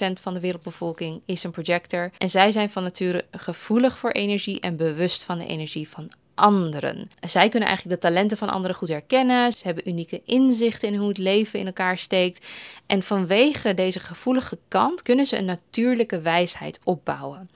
20% 0.09 0.13
van 0.21 0.35
de 0.35 0.41
wereldbevolking 0.41 1.23
is 1.27 1.45
een 1.45 1.51
projector. 1.51 2.11
En 2.19 2.31
zij 2.31 2.53
zijn 2.53 2.71
van 2.71 2.83
nature 2.83 3.25
gevoelig 3.31 3.99
voor 3.99 4.11
energie 4.11 4.61
en 4.61 4.77
bewust 4.77 5.25
van 5.25 5.39
de 5.39 5.47
energie 5.47 5.89
van 5.89 6.11
anderen. 6.35 7.11
Zij 7.27 7.49
kunnen 7.49 7.69
eigenlijk 7.69 8.01
de 8.01 8.09
talenten 8.09 8.39
van 8.39 8.51
anderen 8.51 8.77
goed 8.77 8.89
herkennen. 8.89 9.53
Ze 9.53 9.67
hebben 9.67 9.89
unieke 9.89 10.23
inzichten 10.25 10.89
in 10.89 10.99
hoe 10.99 11.09
het 11.09 11.19
leven 11.19 11.59
in 11.59 11.67
elkaar 11.67 11.99
steekt. 11.99 12.47
En 12.87 13.03
vanwege 13.03 13.75
deze 13.75 14.01
gevoelige 14.01 14.59
kant 14.69 15.03
kunnen 15.03 15.27
ze 15.27 15.39
een 15.39 15.45
natuurlijke 15.45 16.21
wijsheid 16.21 16.81
opbouwen. 16.85 17.51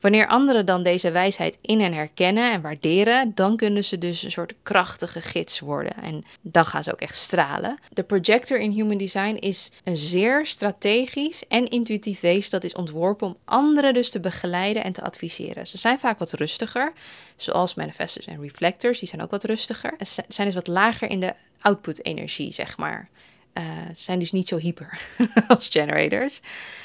Wanneer 0.00 0.26
anderen 0.26 0.66
dan 0.66 0.82
deze 0.82 1.10
wijsheid 1.10 1.58
in 1.60 1.80
en 1.80 1.92
herkennen 1.92 2.52
en 2.52 2.60
waarderen, 2.60 3.32
dan 3.34 3.56
kunnen 3.56 3.84
ze 3.84 3.98
dus 3.98 4.22
een 4.22 4.30
soort 4.30 4.54
krachtige 4.62 5.22
gids 5.22 5.60
worden. 5.60 5.92
En 6.02 6.24
dan 6.40 6.64
gaan 6.64 6.82
ze 6.82 6.92
ook 6.92 7.00
echt 7.00 7.16
stralen. 7.16 7.78
De 7.92 8.02
projector 8.02 8.58
in 8.58 8.70
Human 8.70 8.98
Design 8.98 9.34
is 9.34 9.70
een 9.84 9.96
zeer 9.96 10.46
strategisch 10.46 11.46
en 11.48 11.68
intuïtief 11.68 12.20
wezen 12.20 12.50
dat 12.50 12.64
is 12.64 12.74
ontworpen 12.74 13.26
om 13.26 13.36
anderen 13.44 13.94
dus 13.94 14.10
te 14.10 14.20
begeleiden 14.20 14.84
en 14.84 14.92
te 14.92 15.02
adviseren. 15.02 15.66
Ze 15.66 15.78
zijn 15.78 15.98
vaak 15.98 16.18
wat 16.18 16.32
rustiger, 16.32 16.92
zoals 17.36 17.74
manifestors 17.74 18.26
en 18.26 18.42
reflectors, 18.42 18.98
die 18.98 19.08
zijn 19.08 19.22
ook 19.22 19.30
wat 19.30 19.44
rustiger. 19.44 19.94
Ze 19.98 20.24
zijn 20.28 20.46
dus 20.46 20.56
wat 20.56 20.66
lager 20.66 21.10
in 21.10 21.20
de 21.20 21.34
output-energie, 21.60 22.52
zeg 22.52 22.76
maar. 22.76 23.08
Uh, 23.54 23.64
zijn 23.92 24.18
dus 24.18 24.32
niet 24.32 24.48
zo 24.48 24.56
hyper 24.56 25.00
als 25.48 25.68
generators. 25.68 26.40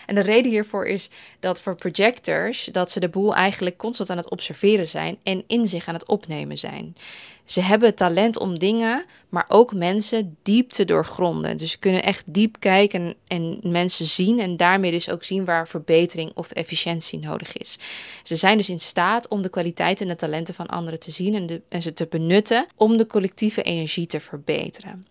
En 0.05 0.16
de 0.16 0.22
reden 0.22 0.51
hiervoor 0.51 0.86
is 0.86 1.09
dat 1.39 1.61
voor 1.61 1.76
projectors 1.76 2.70
dat 2.72 2.91
ze 2.91 2.99
de 2.99 3.09
boel 3.09 3.36
eigenlijk 3.36 3.78
constant 3.78 4.09
aan 4.09 4.18
het 4.18 4.30
observeren 4.30 4.88
zijn 4.88 5.18
en 5.24 5.43
in 5.47 5.66
zich 5.66 5.88
aan 5.88 5.93
het 5.93 6.07
opnemen 6.07 6.57
zijn. 6.57 6.95
Ze 7.45 7.61
hebben 7.61 7.95
talent 7.95 8.39
om 8.39 8.59
dingen, 8.59 9.05
maar 9.30 9.45
ook 9.47 9.74
mensen 9.74 10.38
diep 10.43 10.70
te 10.70 10.86
doorgronden. 10.86 11.57
Dus 11.57 11.72
ze 11.72 11.80
kunnen 11.80 12.03
echt 12.03 12.24
diep 12.26 12.55
kijken 12.59 13.16
en 13.28 13.59
mensen 13.64 14.05
zien 14.05 14.39
en 14.39 14.57
daarmee 14.57 14.91
dus 14.91 15.09
ook 15.09 15.24
zien 15.24 15.45
waar 15.45 15.68
verbetering 15.68 16.32
of 16.34 16.51
efficiëntie 16.51 17.20
nodig 17.20 17.57
is. 17.57 17.78
Ze 18.24 18.36
zijn 18.36 18.57
dus 18.57 18.70
in 18.70 18.80
staat 18.80 19.28
om 19.28 19.41
de 19.41 19.49
kwaliteiten 19.49 20.05
en 20.05 20.11
de 20.11 20.18
talenten 20.18 20.53
van 20.53 20.68
anderen 20.68 20.99
te 20.99 21.11
zien 21.11 21.36
en, 21.36 21.64
en 21.70 21.82
ze 21.82 21.93
te 21.93 22.07
benutten 22.09 22.66
om 22.76 22.97
de 22.97 23.07
collectieve 23.07 23.61
energie 23.61 24.05
te 24.05 24.20
verbeteren. 24.20 25.05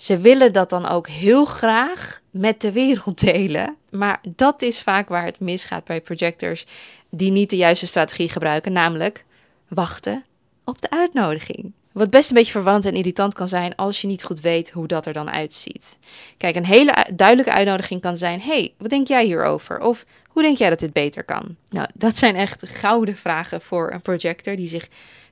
Ze 0.00 0.18
willen 0.18 0.52
dat 0.52 0.70
dan 0.70 0.88
ook 0.88 1.08
heel 1.08 1.44
graag 1.44 2.20
met 2.30 2.60
de 2.60 2.72
wereld 2.72 3.20
delen. 3.32 3.76
Maar 3.90 4.20
dat 4.36 4.62
is 4.62 4.80
vaak 4.80 5.08
waar 5.08 5.24
het 5.24 5.40
misgaat 5.40 5.84
bij 5.84 6.00
projectors 6.00 6.64
die 7.10 7.30
niet 7.30 7.50
de 7.50 7.56
juiste 7.56 7.86
strategie 7.86 8.28
gebruiken, 8.28 8.72
namelijk 8.72 9.24
wachten 9.68 10.24
op 10.64 10.82
de 10.82 10.90
uitnodiging. 10.90 11.72
Wat 11.92 12.10
best 12.10 12.28
een 12.28 12.36
beetje 12.36 12.52
verwarrend 12.52 12.84
en 12.84 12.94
irritant 12.94 13.34
kan 13.34 13.48
zijn 13.48 13.76
als 13.76 14.00
je 14.00 14.06
niet 14.06 14.24
goed 14.24 14.40
weet 14.40 14.70
hoe 14.70 14.86
dat 14.86 15.06
er 15.06 15.12
dan 15.12 15.30
uitziet. 15.30 15.98
Kijk, 16.36 16.56
een 16.56 16.66
hele 16.66 17.06
duidelijke 17.14 17.52
uitnodiging 17.52 18.00
kan 18.00 18.16
zijn: 18.16 18.40
hey, 18.40 18.74
wat 18.78 18.90
denk 18.90 19.08
jij 19.08 19.24
hierover? 19.24 19.80
Of 19.80 20.04
hoe 20.28 20.42
denk 20.42 20.56
jij 20.56 20.70
dat 20.70 20.78
dit 20.78 20.92
beter 20.92 21.24
kan? 21.24 21.56
Nou, 21.68 21.88
dat 21.94 22.18
zijn 22.18 22.36
echt 22.36 22.68
gouden 22.68 23.16
vragen 23.16 23.60
voor 23.60 23.92
een 23.92 24.02
projector 24.02 24.56
die 24.56 24.68
zich 24.68 24.88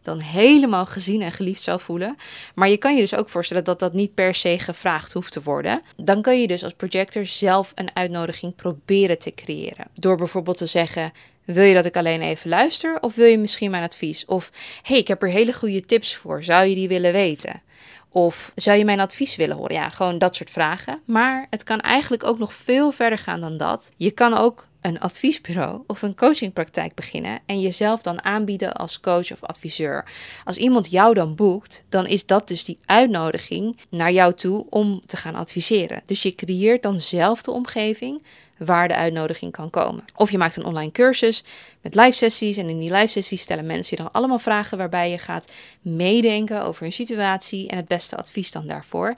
dan 0.08 0.20
helemaal 0.20 0.86
gezien 0.86 1.22
en 1.22 1.32
geliefd 1.32 1.62
zou 1.62 1.80
voelen. 1.80 2.16
Maar 2.54 2.68
je 2.68 2.76
kan 2.76 2.94
je 2.94 3.00
dus 3.00 3.14
ook 3.14 3.28
voorstellen 3.28 3.64
dat 3.64 3.78
dat 3.78 3.92
niet 3.92 4.14
per 4.14 4.34
se 4.34 4.58
gevraagd 4.58 5.12
hoeft 5.12 5.32
te 5.32 5.42
worden. 5.42 5.80
Dan 5.96 6.22
kun 6.22 6.40
je 6.40 6.46
dus 6.46 6.64
als 6.64 6.72
projector 6.72 7.26
zelf 7.26 7.72
een 7.74 7.90
uitnodiging 7.94 8.54
proberen 8.54 9.18
te 9.18 9.34
creëren. 9.34 9.86
Door 9.94 10.16
bijvoorbeeld 10.16 10.58
te 10.58 10.66
zeggen: 10.66 11.12
wil 11.44 11.64
je 11.64 11.74
dat 11.74 11.84
ik 11.84 11.96
alleen 11.96 12.22
even 12.22 12.48
luister 12.48 13.00
of 13.00 13.14
wil 13.14 13.26
je 13.26 13.38
misschien 13.38 13.70
mijn 13.70 13.82
advies? 13.82 14.24
Of 14.24 14.50
hey, 14.82 14.98
ik 14.98 15.08
heb 15.08 15.22
er 15.22 15.28
hele 15.28 15.52
goede 15.52 15.84
tips 15.84 16.14
voor. 16.14 16.44
Zou 16.44 16.66
je 16.66 16.74
die 16.74 16.88
willen 16.88 17.12
weten? 17.12 17.62
Of 18.10 18.52
zou 18.54 18.78
je 18.78 18.84
mijn 18.84 19.00
advies 19.00 19.36
willen 19.36 19.56
horen? 19.56 19.74
Ja, 19.74 19.88
gewoon 19.88 20.18
dat 20.18 20.34
soort 20.34 20.50
vragen. 20.50 21.00
Maar 21.04 21.46
het 21.50 21.64
kan 21.64 21.80
eigenlijk 21.80 22.24
ook 22.24 22.38
nog 22.38 22.54
veel 22.54 22.92
verder 22.92 23.18
gaan 23.18 23.40
dan 23.40 23.56
dat. 23.56 23.92
Je 23.96 24.10
kan 24.10 24.36
ook 24.36 24.66
een 24.80 25.00
adviesbureau 25.00 25.82
of 25.86 26.02
een 26.02 26.14
coachingpraktijk 26.14 26.94
beginnen 26.94 27.38
en 27.46 27.60
jezelf 27.60 28.02
dan 28.02 28.24
aanbieden 28.24 28.72
als 28.72 29.00
coach 29.00 29.32
of 29.32 29.42
adviseur. 29.42 30.04
Als 30.44 30.56
iemand 30.56 30.90
jou 30.90 31.14
dan 31.14 31.34
boekt, 31.34 31.84
dan 31.88 32.06
is 32.06 32.26
dat 32.26 32.48
dus 32.48 32.64
die 32.64 32.78
uitnodiging 32.84 33.76
naar 33.88 34.12
jou 34.12 34.34
toe 34.34 34.66
om 34.70 35.00
te 35.06 35.16
gaan 35.16 35.34
adviseren. 35.34 36.02
Dus 36.06 36.22
je 36.22 36.34
creëert 36.34 36.82
dan 36.82 37.00
zelf 37.00 37.42
de 37.42 37.50
omgeving 37.50 38.22
waar 38.58 38.88
de 38.88 38.94
uitnodiging 38.94 39.52
kan 39.52 39.70
komen. 39.70 40.04
Of 40.14 40.30
je 40.30 40.38
maakt 40.38 40.56
een 40.56 40.64
online 40.64 40.92
cursus 40.92 41.42
met 41.80 41.94
live 41.94 42.16
sessies 42.16 42.56
en 42.56 42.68
in 42.68 42.78
die 42.78 42.92
live 42.92 43.06
sessies 43.06 43.40
stellen 43.40 43.66
mensen 43.66 43.96
je 43.96 44.02
dan 44.02 44.12
allemaal 44.12 44.38
vragen 44.38 44.78
waarbij 44.78 45.10
je 45.10 45.18
gaat 45.18 45.50
meedenken 45.80 46.62
over 46.64 46.82
hun 46.82 46.92
situatie 46.92 47.68
en 47.68 47.76
het 47.76 47.88
beste 47.88 48.16
advies 48.16 48.50
dan 48.50 48.66
daarvoor. 48.66 49.14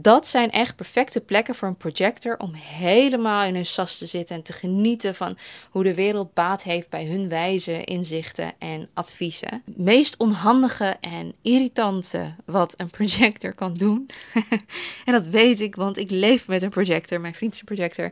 Dat 0.00 0.26
zijn 0.26 0.50
echt 0.50 0.76
perfecte 0.76 1.20
plekken 1.20 1.54
voor 1.54 1.68
een 1.68 1.76
projector 1.76 2.36
om 2.36 2.54
helemaal 2.54 3.44
in 3.44 3.54
hun 3.54 3.66
sas 3.66 3.98
te 3.98 4.06
zitten 4.06 4.36
en 4.36 4.42
te 4.42 4.52
genieten 4.52 5.14
van 5.14 5.38
hoe 5.70 5.84
de 5.84 5.94
wereld 5.94 6.34
baat 6.34 6.62
heeft 6.62 6.88
bij 6.88 7.06
hun 7.06 7.28
wijze 7.28 7.84
inzichten 7.84 8.52
en 8.58 8.88
adviezen. 8.94 9.62
Het 9.64 9.78
meest 9.78 10.16
onhandige 10.16 10.96
en 11.00 11.34
irritante 11.42 12.34
wat 12.44 12.74
een 12.76 12.90
projector 12.90 13.52
kan 13.52 13.74
doen, 13.74 14.06
en 15.04 15.12
dat 15.12 15.26
weet 15.26 15.60
ik, 15.60 15.74
want 15.74 15.98
ik 15.98 16.10
leef 16.10 16.48
met 16.48 16.62
een 16.62 16.70
projector, 16.70 17.20
mijn 17.20 17.34
vriend 17.34 17.52
is 17.52 17.58
een 17.58 17.64
projector, 17.64 18.10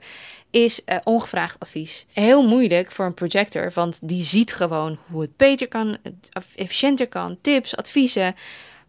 is 0.51 0.81
uh, 0.87 0.99
ongevraagd 1.03 1.61
advies. 1.61 2.07
Heel 2.13 2.49
moeilijk 2.49 2.93
voor 2.93 3.05
een 3.05 3.15
projector, 3.15 3.71
want 3.75 3.99
die 4.03 4.23
ziet 4.23 4.53
gewoon 4.53 4.99
hoe 5.11 5.21
het 5.21 5.37
beter 5.37 5.69
kan, 5.69 5.97
efficiënter 6.55 7.09
kan, 7.09 7.39
tips, 7.41 7.77
adviezen. 7.77 8.35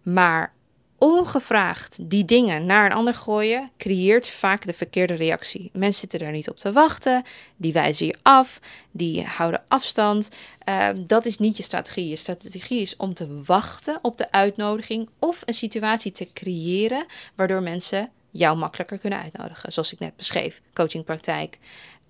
Maar 0.01 0.55
ongevraagd 0.97 1.97
die 2.01 2.25
dingen 2.25 2.65
naar 2.65 2.85
een 2.85 2.97
ander 2.97 3.13
gooien, 3.13 3.71
creëert 3.77 4.27
vaak 4.27 4.65
de 4.65 4.73
verkeerde 4.73 5.13
reactie. 5.13 5.69
Mensen 5.73 5.99
zitten 5.99 6.27
er 6.27 6.31
niet 6.33 6.49
op 6.49 6.57
te 6.57 6.71
wachten, 6.71 7.23
die 7.57 7.73
wijzen 7.73 8.05
je 8.05 8.15
af, 8.21 8.59
die 8.91 9.23
houden 9.23 9.63
afstand. 9.67 10.29
Ehm, 10.63 11.03
dat 11.05 11.25
is 11.25 11.37
niet 11.37 11.57
je 11.57 11.63
strategie. 11.63 12.09
Je 12.09 12.15
strategie 12.15 12.81
is 12.81 12.95
om 12.95 13.13
te 13.13 13.41
wachten 13.43 13.99
op 14.01 14.17
de 14.17 14.31
uitnodiging 14.31 15.09
of 15.19 15.41
een 15.45 15.53
situatie 15.53 16.11
te 16.11 16.29
creëren 16.33 17.05
waardoor 17.35 17.61
mensen 17.61 18.11
jou 18.31 18.57
makkelijker 18.57 18.97
kunnen 18.97 19.19
uitnodigen. 19.19 19.71
Zoals 19.71 19.93
ik 19.93 19.99
net 19.99 20.15
beschreef, 20.15 20.61
coachingpraktijk, 20.73 21.57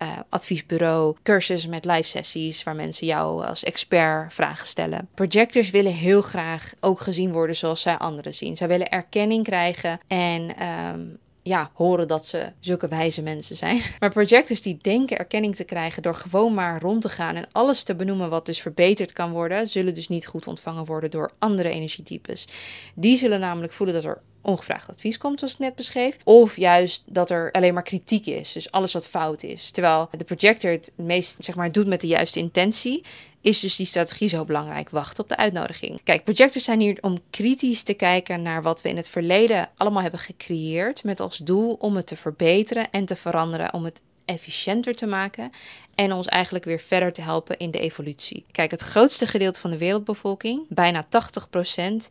uh, 0.02 0.18
adviesbureau, 0.28 1.16
cursus 1.22 1.66
met 1.66 1.84
live 1.84 2.08
sessies 2.08 2.62
waar 2.62 2.74
mensen 2.74 3.06
jou 3.06 3.44
als 3.44 3.64
expert 3.64 4.34
vragen 4.34 4.66
stellen. 4.66 5.08
Projectors 5.14 5.70
willen 5.70 5.92
heel 5.92 6.22
graag 6.22 6.72
ook 6.80 7.00
gezien 7.00 7.32
worden 7.32 7.56
zoals 7.56 7.82
zij 7.82 7.96
anderen 7.96 8.34
zien. 8.34 8.56
Zij 8.56 8.68
willen 8.68 8.88
erkenning 8.88 9.44
krijgen 9.44 10.00
en 10.06 10.56
ehm, 10.56 11.00
ja, 11.48 11.70
horen 11.74 12.08
dat 12.08 12.26
ze 12.26 12.52
zulke 12.60 12.88
wijze 12.88 13.22
mensen 13.22 13.56
zijn. 13.56 13.80
Maar 14.00 14.10
projectors 14.10 14.62
die 14.62 14.78
denken 14.80 15.18
erkenning 15.18 15.56
te 15.56 15.64
krijgen 15.64 16.02
door 16.02 16.14
gewoon 16.14 16.54
maar 16.54 16.80
rond 16.80 17.02
te 17.02 17.08
gaan 17.08 17.34
en 17.36 17.48
alles 17.52 17.82
te 17.82 17.94
benoemen 17.94 18.30
wat 18.30 18.46
dus 18.46 18.60
verbeterd 18.60 19.12
kan 19.12 19.30
worden, 19.32 19.68
zullen 19.68 19.94
dus 19.94 20.08
niet 20.08 20.26
goed 20.26 20.46
ontvangen 20.46 20.84
worden 20.84 21.10
door 21.10 21.30
andere 21.38 21.70
energietypes. 21.70 22.46
Die 22.94 23.16
zullen 23.16 23.40
namelijk 23.40 23.72
voelen 23.72 23.94
dat 23.94 24.04
er 24.04 24.20
ongevraagd 24.40 24.88
advies 24.88 25.18
komt, 25.18 25.38
zoals 25.38 25.54
ik 25.54 25.60
net 25.60 25.74
beschreef. 25.74 26.16
Of 26.24 26.56
juist 26.56 27.02
dat 27.06 27.30
er 27.30 27.52
alleen 27.52 27.74
maar 27.74 27.82
kritiek 27.82 28.26
is, 28.26 28.52
dus 28.52 28.70
alles 28.70 28.92
wat 28.92 29.06
fout 29.06 29.42
is. 29.42 29.70
Terwijl 29.70 30.08
de 30.16 30.24
projector 30.24 30.70
het 30.70 30.92
meest 30.96 31.36
zeg 31.38 31.54
maar, 31.54 31.72
doet 31.72 31.86
met 31.86 32.00
de 32.00 32.06
juiste 32.06 32.38
intentie, 32.38 33.04
is 33.48 33.60
dus 33.60 33.76
die 33.76 33.86
strategie 33.86 34.28
zo 34.28 34.44
belangrijk. 34.44 34.90
Wachten 34.90 35.22
op 35.22 35.28
de 35.28 35.36
uitnodiging. 35.36 36.00
Kijk, 36.04 36.24
projectors 36.24 36.64
zijn 36.64 36.80
hier 36.80 36.98
om 37.00 37.18
kritisch 37.30 37.82
te 37.82 37.94
kijken 37.94 38.42
naar 38.42 38.62
wat 38.62 38.82
we 38.82 38.88
in 38.88 38.96
het 38.96 39.08
verleden 39.08 39.68
allemaal 39.76 40.02
hebben 40.02 40.20
gecreëerd, 40.20 41.04
met 41.04 41.20
als 41.20 41.36
doel 41.36 41.72
om 41.72 41.96
het 41.96 42.06
te 42.06 42.16
verbeteren 42.16 42.90
en 42.90 43.04
te 43.04 43.16
veranderen, 43.16 43.74
om 43.74 43.84
het 43.84 44.00
efficiënter 44.24 44.94
te 44.94 45.06
maken 45.06 45.50
en 45.94 46.12
ons 46.12 46.26
eigenlijk 46.26 46.64
weer 46.64 46.80
verder 46.80 47.12
te 47.12 47.22
helpen 47.22 47.58
in 47.58 47.70
de 47.70 47.78
evolutie. 47.78 48.44
Kijk, 48.50 48.70
het 48.70 48.82
grootste 48.82 49.26
gedeelte 49.26 49.60
van 49.60 49.70
de 49.70 49.78
wereldbevolking, 49.78 50.64
bijna 50.68 51.04
80%, 51.04 51.08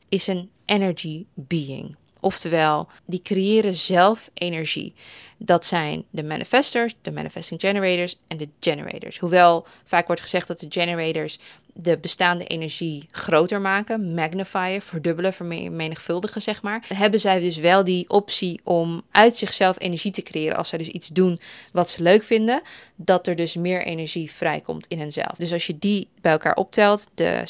is 0.10 0.28
een 0.28 0.50
energy 0.66 1.26
being. 1.34 1.96
Oftewel, 2.20 2.88
die 3.06 3.22
creëren 3.22 3.76
zelf 3.76 4.30
energie. 4.34 4.94
Dat 5.38 5.66
zijn 5.66 6.04
de 6.10 6.24
manifestors, 6.24 6.96
de 7.02 7.12
manifesting 7.12 7.60
generators 7.60 8.18
en 8.28 8.38
de 8.38 8.50
generators. 8.60 9.20
Hoewel 9.20 9.66
vaak 9.86 10.08
wordt 10.08 10.22
gezegd 10.22 10.48
dat 10.48 10.60
de 10.60 10.68
generators 10.70 11.40
de 11.80 11.98
bestaande 11.98 12.46
energie 12.46 13.06
groter 13.12 13.62
maken, 13.62 14.14
magnifyen, 14.14 14.82
verdubbelen, 14.82 15.34
vermenigvuldigen, 15.34 16.42
zeg 16.42 16.62
maar. 16.62 16.86
Hebben 16.94 17.20
zij 17.20 17.40
dus 17.40 17.58
wel 17.58 17.84
die 17.84 18.10
optie 18.10 18.60
om 18.64 19.02
uit 19.12 19.36
zichzelf 19.36 19.80
energie 19.80 20.12
te 20.12 20.22
creëren 20.22 20.58
als 20.58 20.70
zij 20.70 20.78
dus 20.78 20.88
iets 20.88 21.08
doen 21.08 21.40
wat 21.72 21.90
ze 21.90 22.04
leuk 22.04 22.24
vinden, 22.24 22.62
dat 22.96 23.28
er 23.28 23.36
dus 23.36 23.56
meer 23.56 23.84
energie 23.84 24.32
vrijkomt 24.32 24.88
in 24.88 25.00
henzelf. 25.00 25.38
Dus 25.38 25.52
als 25.54 25.68
je 25.68 25.80
die 25.80 26.08
bij 26.22 26.32
elkaar 26.32 26.56
optelt, 26.56 27.08
de 27.14 27.44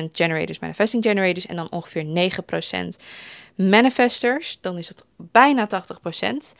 70% 0.00 0.04
generators, 0.12 0.58
manifesting 0.58 1.02
generators 1.02 1.46
en 1.46 1.56
dan 1.56 1.70
ongeveer 1.70 2.30
9% 2.94 3.04
manifestors, 3.54 4.58
dan 4.60 4.78
is 4.78 4.88
het 4.88 5.04
bijna 5.16 5.66
80%, 5.66 6.54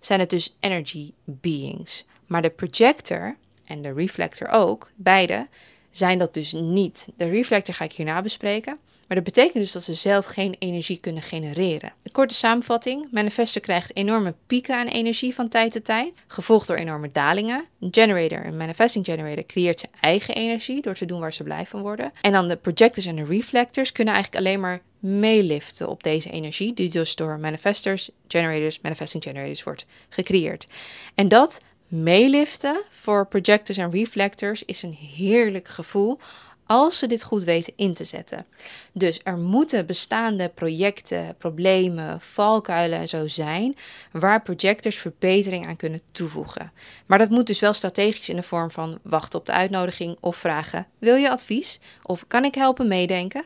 zijn 0.00 0.20
het 0.20 0.30
dus 0.30 0.56
energy 0.60 1.12
beings. 1.24 2.04
Maar 2.26 2.42
de 2.42 2.50
projector 2.50 3.36
en 3.64 3.82
de 3.82 3.92
reflector 3.92 4.48
ook, 4.48 4.90
beide, 4.94 5.48
zijn 5.90 6.18
dat 6.18 6.34
dus 6.34 6.52
niet. 6.52 7.08
De 7.16 7.28
reflector 7.28 7.74
ga 7.74 7.84
ik 7.84 7.92
hierna 7.92 8.22
bespreken. 8.22 8.78
Maar 9.10 9.22
dat 9.22 9.34
betekent 9.34 9.54
dus 9.54 9.72
dat 9.72 9.82
ze 9.82 9.94
zelf 9.94 10.26
geen 10.26 10.56
energie 10.58 11.00
kunnen 11.00 11.22
genereren. 11.22 11.92
Een 12.02 12.12
korte 12.12 12.34
samenvatting. 12.34 13.08
Manifester 13.10 13.60
krijgt 13.60 13.96
enorme 13.96 14.34
pieken 14.46 14.76
aan 14.76 14.86
energie 14.86 15.34
van 15.34 15.48
tijd 15.48 15.72
tot 15.72 15.84
tijd, 15.84 16.22
gevolgd 16.26 16.66
door 16.66 16.76
enorme 16.76 17.10
dalingen. 17.12 17.64
Een 17.80 17.88
generator, 17.90 18.46
een 18.46 18.56
manifesting 18.56 19.04
generator, 19.04 19.46
creëert 19.46 19.80
zijn 19.80 19.92
eigen 20.00 20.34
energie 20.34 20.82
door 20.82 20.94
te 20.94 21.04
doen 21.04 21.20
waar 21.20 21.32
ze 21.32 21.42
blij 21.42 21.66
van 21.66 21.80
worden. 21.80 22.12
En 22.20 22.32
dan 22.32 22.48
de 22.48 22.56
projectors 22.56 23.06
en 23.06 23.16
de 23.16 23.24
reflectors 23.24 23.92
kunnen 23.92 24.14
eigenlijk 24.14 24.44
alleen 24.44 24.60
maar 24.60 24.82
meeliften 24.98 25.88
op 25.88 26.02
deze 26.02 26.30
energie, 26.30 26.74
die 26.74 26.90
dus 26.90 27.14
door 27.14 27.38
manifestors, 27.38 28.10
generators, 28.28 28.80
manifesting 28.80 29.22
generators 29.22 29.62
wordt 29.62 29.86
gecreëerd. 30.08 30.66
En 31.14 31.28
dat 31.28 31.60
meeliften 31.90 32.82
voor 32.90 33.26
projectors 33.26 33.78
en 33.78 33.90
reflectors 33.90 34.64
is 34.64 34.82
een 34.82 34.96
heerlijk 35.16 35.68
gevoel 35.68 36.18
als 36.66 36.98
ze 36.98 37.06
dit 37.06 37.22
goed 37.22 37.44
weten 37.44 37.72
in 37.76 37.94
te 37.94 38.04
zetten. 38.04 38.46
Dus 38.92 39.20
er 39.22 39.36
moeten 39.36 39.86
bestaande 39.86 40.48
projecten, 40.48 41.34
problemen, 41.38 42.20
valkuilen 42.20 42.98
en 42.98 43.08
zo 43.08 43.28
zijn 43.28 43.76
waar 44.12 44.42
projectors 44.42 44.96
verbetering 44.96 45.66
aan 45.66 45.76
kunnen 45.76 46.00
toevoegen. 46.12 46.72
Maar 47.06 47.18
dat 47.18 47.30
moet 47.30 47.46
dus 47.46 47.60
wel 47.60 47.72
strategisch 47.72 48.28
in 48.28 48.36
de 48.36 48.42
vorm 48.42 48.70
van 48.70 48.98
wachten 49.02 49.38
op 49.38 49.46
de 49.46 49.52
uitnodiging 49.52 50.16
of 50.20 50.36
vragen: 50.36 50.86
wil 50.98 51.16
je 51.16 51.30
advies? 51.30 51.80
Of 52.02 52.24
kan 52.28 52.44
ik 52.44 52.54
helpen 52.54 52.88
meedenken? 52.88 53.44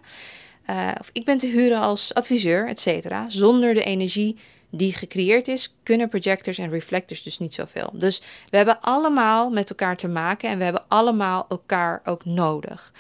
Uh, 0.71 0.91
of 1.01 1.11
ik 1.13 1.25
ben 1.25 1.39
te 1.39 1.47
huren 1.47 1.81
als 1.81 2.15
adviseur, 2.15 2.69
et 2.69 2.81
cetera. 2.81 3.31
Zonder 3.31 3.75
de 3.75 3.85
energie 3.85 4.37
die 4.77 4.93
gecreëerd 4.93 5.49
is, 5.49 5.75
kunnen 5.83 6.09
projectors 6.09 6.59
en 6.59 6.71
reflectors 6.71 7.23
dus 7.23 7.39
niet 7.39 7.55
zoveel. 7.55 7.91
Dus 7.93 8.23
we 8.51 8.57
hebben 8.57 8.81
allemaal 8.81 9.51
met 9.51 9.71
elkaar 9.71 9.97
te 9.97 10.09
maken 10.09 10.51
en 10.51 10.59
we 10.59 10.65
hebben 10.65 10.85
allemaal 10.89 11.47
elkaar 11.49 12.01
ook 12.05 12.25
nodig. 12.25 12.93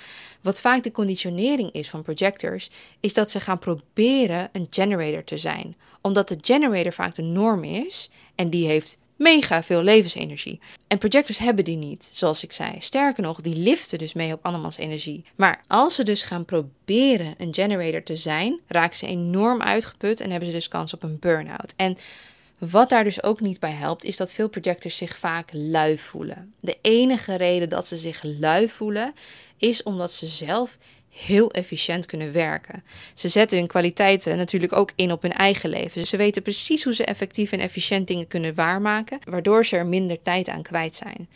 Wat 0.42 0.60
vaak 0.60 0.82
de 0.82 0.92
conditionering 0.92 1.72
is 1.72 1.90
van 1.90 2.02
projectors, 2.02 2.70
is 3.00 3.14
dat 3.14 3.30
ze 3.30 3.40
gaan 3.40 3.58
proberen 3.58 4.48
een 4.52 4.66
generator 4.70 5.24
te 5.24 5.38
zijn. 5.38 5.76
Omdat 6.00 6.28
de 6.28 6.38
generator 6.40 6.92
vaak 6.92 7.14
de 7.14 7.22
norm 7.22 7.64
is 7.64 8.10
en 8.34 8.50
die 8.50 8.66
heeft 8.66 8.98
mega 9.16 9.62
veel 9.62 9.82
levensenergie. 9.82 10.60
En 10.86 10.98
projectors 10.98 11.38
hebben 11.38 11.64
die 11.64 11.76
niet, 11.76 12.10
zoals 12.12 12.42
ik 12.42 12.52
zei. 12.52 12.74
Sterker 12.78 13.22
nog, 13.22 13.40
die 13.40 13.56
liften 13.56 13.98
dus 13.98 14.12
mee 14.12 14.32
op 14.32 14.44
andermans 14.44 14.76
energie. 14.76 15.24
Maar 15.34 15.62
als 15.66 15.94
ze 15.94 16.02
dus 16.02 16.22
gaan 16.22 16.44
proberen 16.44 17.34
een 17.38 17.54
generator 17.54 18.02
te 18.02 18.16
zijn, 18.16 18.60
raken 18.66 18.96
ze 18.96 19.06
enorm 19.06 19.62
uitgeput 19.62 20.20
en 20.20 20.30
hebben 20.30 20.48
ze 20.48 20.54
dus 20.54 20.68
kans 20.68 20.94
op 20.94 21.02
een 21.02 21.18
burn-out. 21.20 21.72
En 21.76 21.96
wat 22.58 22.88
daar 22.88 23.04
dus 23.04 23.22
ook 23.22 23.40
niet 23.40 23.60
bij 23.60 23.72
helpt, 23.72 24.04
is 24.04 24.16
dat 24.16 24.32
veel 24.32 24.48
projectors 24.48 24.96
zich 24.96 25.16
vaak 25.16 25.48
lui 25.52 25.98
voelen. 25.98 26.54
De 26.60 26.78
enige 26.80 27.34
reden 27.34 27.68
dat 27.68 27.86
ze 27.86 27.96
zich 27.96 28.22
lui 28.22 28.68
voelen, 28.68 29.14
is 29.58 29.82
omdat 29.82 30.12
ze 30.12 30.26
zelf 30.26 30.78
heel 31.14 31.50
efficiënt 31.50 32.06
kunnen 32.06 32.32
werken. 32.32 32.84
Ze 33.14 33.28
zetten 33.28 33.58
hun 33.58 33.66
kwaliteiten 33.66 34.36
natuurlijk 34.36 34.72
ook 34.72 34.90
in 34.94 35.12
op 35.12 35.22
hun 35.22 35.32
eigen 35.32 35.70
leven. 35.70 36.00
Dus 36.00 36.08
ze 36.08 36.16
weten 36.16 36.42
precies 36.42 36.84
hoe 36.84 36.94
ze 36.94 37.04
effectief 37.04 37.52
en 37.52 37.60
efficiënt 37.60 38.06
dingen 38.06 38.26
kunnen 38.26 38.54
waarmaken, 38.54 39.18
waardoor 39.24 39.66
ze 39.66 39.76
er 39.76 39.86
minder 39.86 40.22
tijd 40.22 40.48
aan 40.48 40.62
kwijt 40.62 40.96
zijn. 40.96 41.28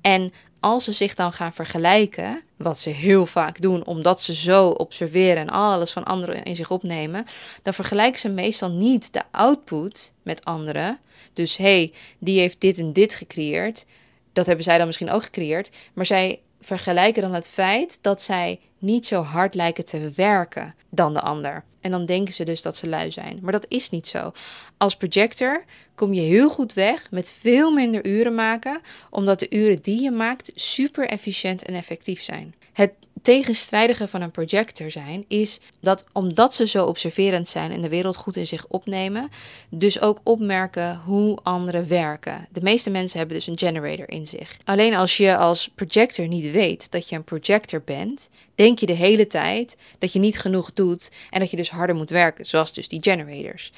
En 0.00 0.32
als 0.60 0.84
ze 0.84 0.92
zich 0.92 1.14
dan 1.14 1.32
gaan 1.32 1.52
vergelijken, 1.52 2.42
wat 2.56 2.80
ze 2.80 2.90
heel 2.90 3.26
vaak 3.26 3.60
doen, 3.60 3.86
omdat 3.86 4.22
ze 4.22 4.34
zo 4.34 4.68
observeren 4.68 5.36
en 5.36 5.50
alles 5.50 5.92
van 5.92 6.04
anderen 6.04 6.42
in 6.42 6.56
zich 6.56 6.70
opnemen, 6.70 7.26
dan 7.62 7.74
vergelijken 7.74 8.20
ze 8.20 8.28
meestal 8.28 8.70
niet 8.70 9.12
de 9.12 9.22
output 9.30 10.12
met 10.22 10.44
anderen. 10.44 10.98
Dus 11.32 11.56
hé, 11.56 11.64
hey, 11.64 11.92
die 12.18 12.38
heeft 12.38 12.60
dit 12.60 12.78
en 12.78 12.92
dit 12.92 13.14
gecreëerd. 13.14 13.84
Dat 14.32 14.46
hebben 14.46 14.64
zij 14.64 14.78
dan 14.78 14.86
misschien 14.86 15.10
ook 15.10 15.22
gecreëerd. 15.22 15.70
Maar 15.94 16.06
zij 16.06 16.40
vergelijken 16.60 17.22
dan 17.22 17.34
het 17.34 17.48
feit 17.48 17.98
dat 18.00 18.22
zij 18.22 18.60
niet 18.78 19.06
zo 19.06 19.22
hard 19.22 19.54
lijken 19.54 19.84
te 19.84 20.10
werken 20.16 20.74
dan 20.90 21.12
de 21.12 21.20
ander. 21.20 21.64
En 21.80 21.90
dan 21.90 22.06
denken 22.06 22.34
ze 22.34 22.44
dus 22.44 22.62
dat 22.62 22.76
ze 22.76 22.86
lui 22.86 23.10
zijn. 23.10 23.38
Maar 23.42 23.52
dat 23.52 23.66
is 23.68 23.90
niet 23.90 24.06
zo. 24.06 24.32
Als 24.76 24.96
projector 24.96 25.64
kom 25.94 26.12
je 26.12 26.20
heel 26.20 26.50
goed 26.50 26.72
weg 26.72 27.10
met 27.10 27.32
veel 27.40 27.70
minder 27.70 28.06
uren 28.06 28.34
maken, 28.34 28.80
omdat 29.10 29.38
de 29.38 29.50
uren 29.50 29.82
die 29.82 30.02
je 30.02 30.10
maakt 30.10 30.50
super 30.54 31.08
efficiënt 31.08 31.62
en 31.62 31.74
effectief 31.74 32.22
zijn. 32.22 32.54
Het 32.72 32.92
tegenstrijdige 33.22 34.08
van 34.08 34.22
een 34.22 34.30
projector 34.30 34.90
zijn 34.90 35.24
is 35.28 35.60
dat 35.80 36.04
omdat 36.12 36.54
ze 36.54 36.66
zo 36.66 36.86
observerend 36.86 37.48
zijn 37.48 37.72
en 37.72 37.82
de 37.82 37.88
wereld 37.88 38.16
goed 38.16 38.36
in 38.36 38.46
zich 38.46 38.66
opnemen, 38.68 39.28
dus 39.68 40.00
ook 40.00 40.20
opmerken 40.22 41.00
hoe 41.04 41.38
anderen 41.42 41.88
werken. 41.88 42.46
De 42.50 42.62
meeste 42.62 42.90
mensen 42.90 43.18
hebben 43.18 43.36
dus 43.36 43.46
een 43.46 43.58
generator 43.58 44.10
in 44.10 44.26
zich. 44.26 44.56
Alleen 44.64 44.94
als 44.94 45.16
je 45.16 45.36
als 45.36 45.70
projector 45.74 46.28
niet 46.28 46.50
weet 46.50 46.90
dat 46.90 47.08
je 47.08 47.16
een 47.16 47.24
projector 47.24 47.82
bent, 47.84 48.28
denk 48.54 48.78
je 48.78 48.86
de 48.86 48.92
hele 48.92 49.26
tijd 49.26 49.76
dat 49.98 50.12
je 50.12 50.18
niet 50.18 50.38
genoeg 50.38 50.72
doet 50.72 51.10
en 51.30 51.40
dat 51.40 51.50
je 51.50 51.56
dus 51.56 51.70
harder 51.70 51.96
moet 51.96 52.10
werken, 52.10 52.46
zoals 52.46 52.72
dus 52.72 52.88
die 52.88 53.02
generators. 53.02 53.72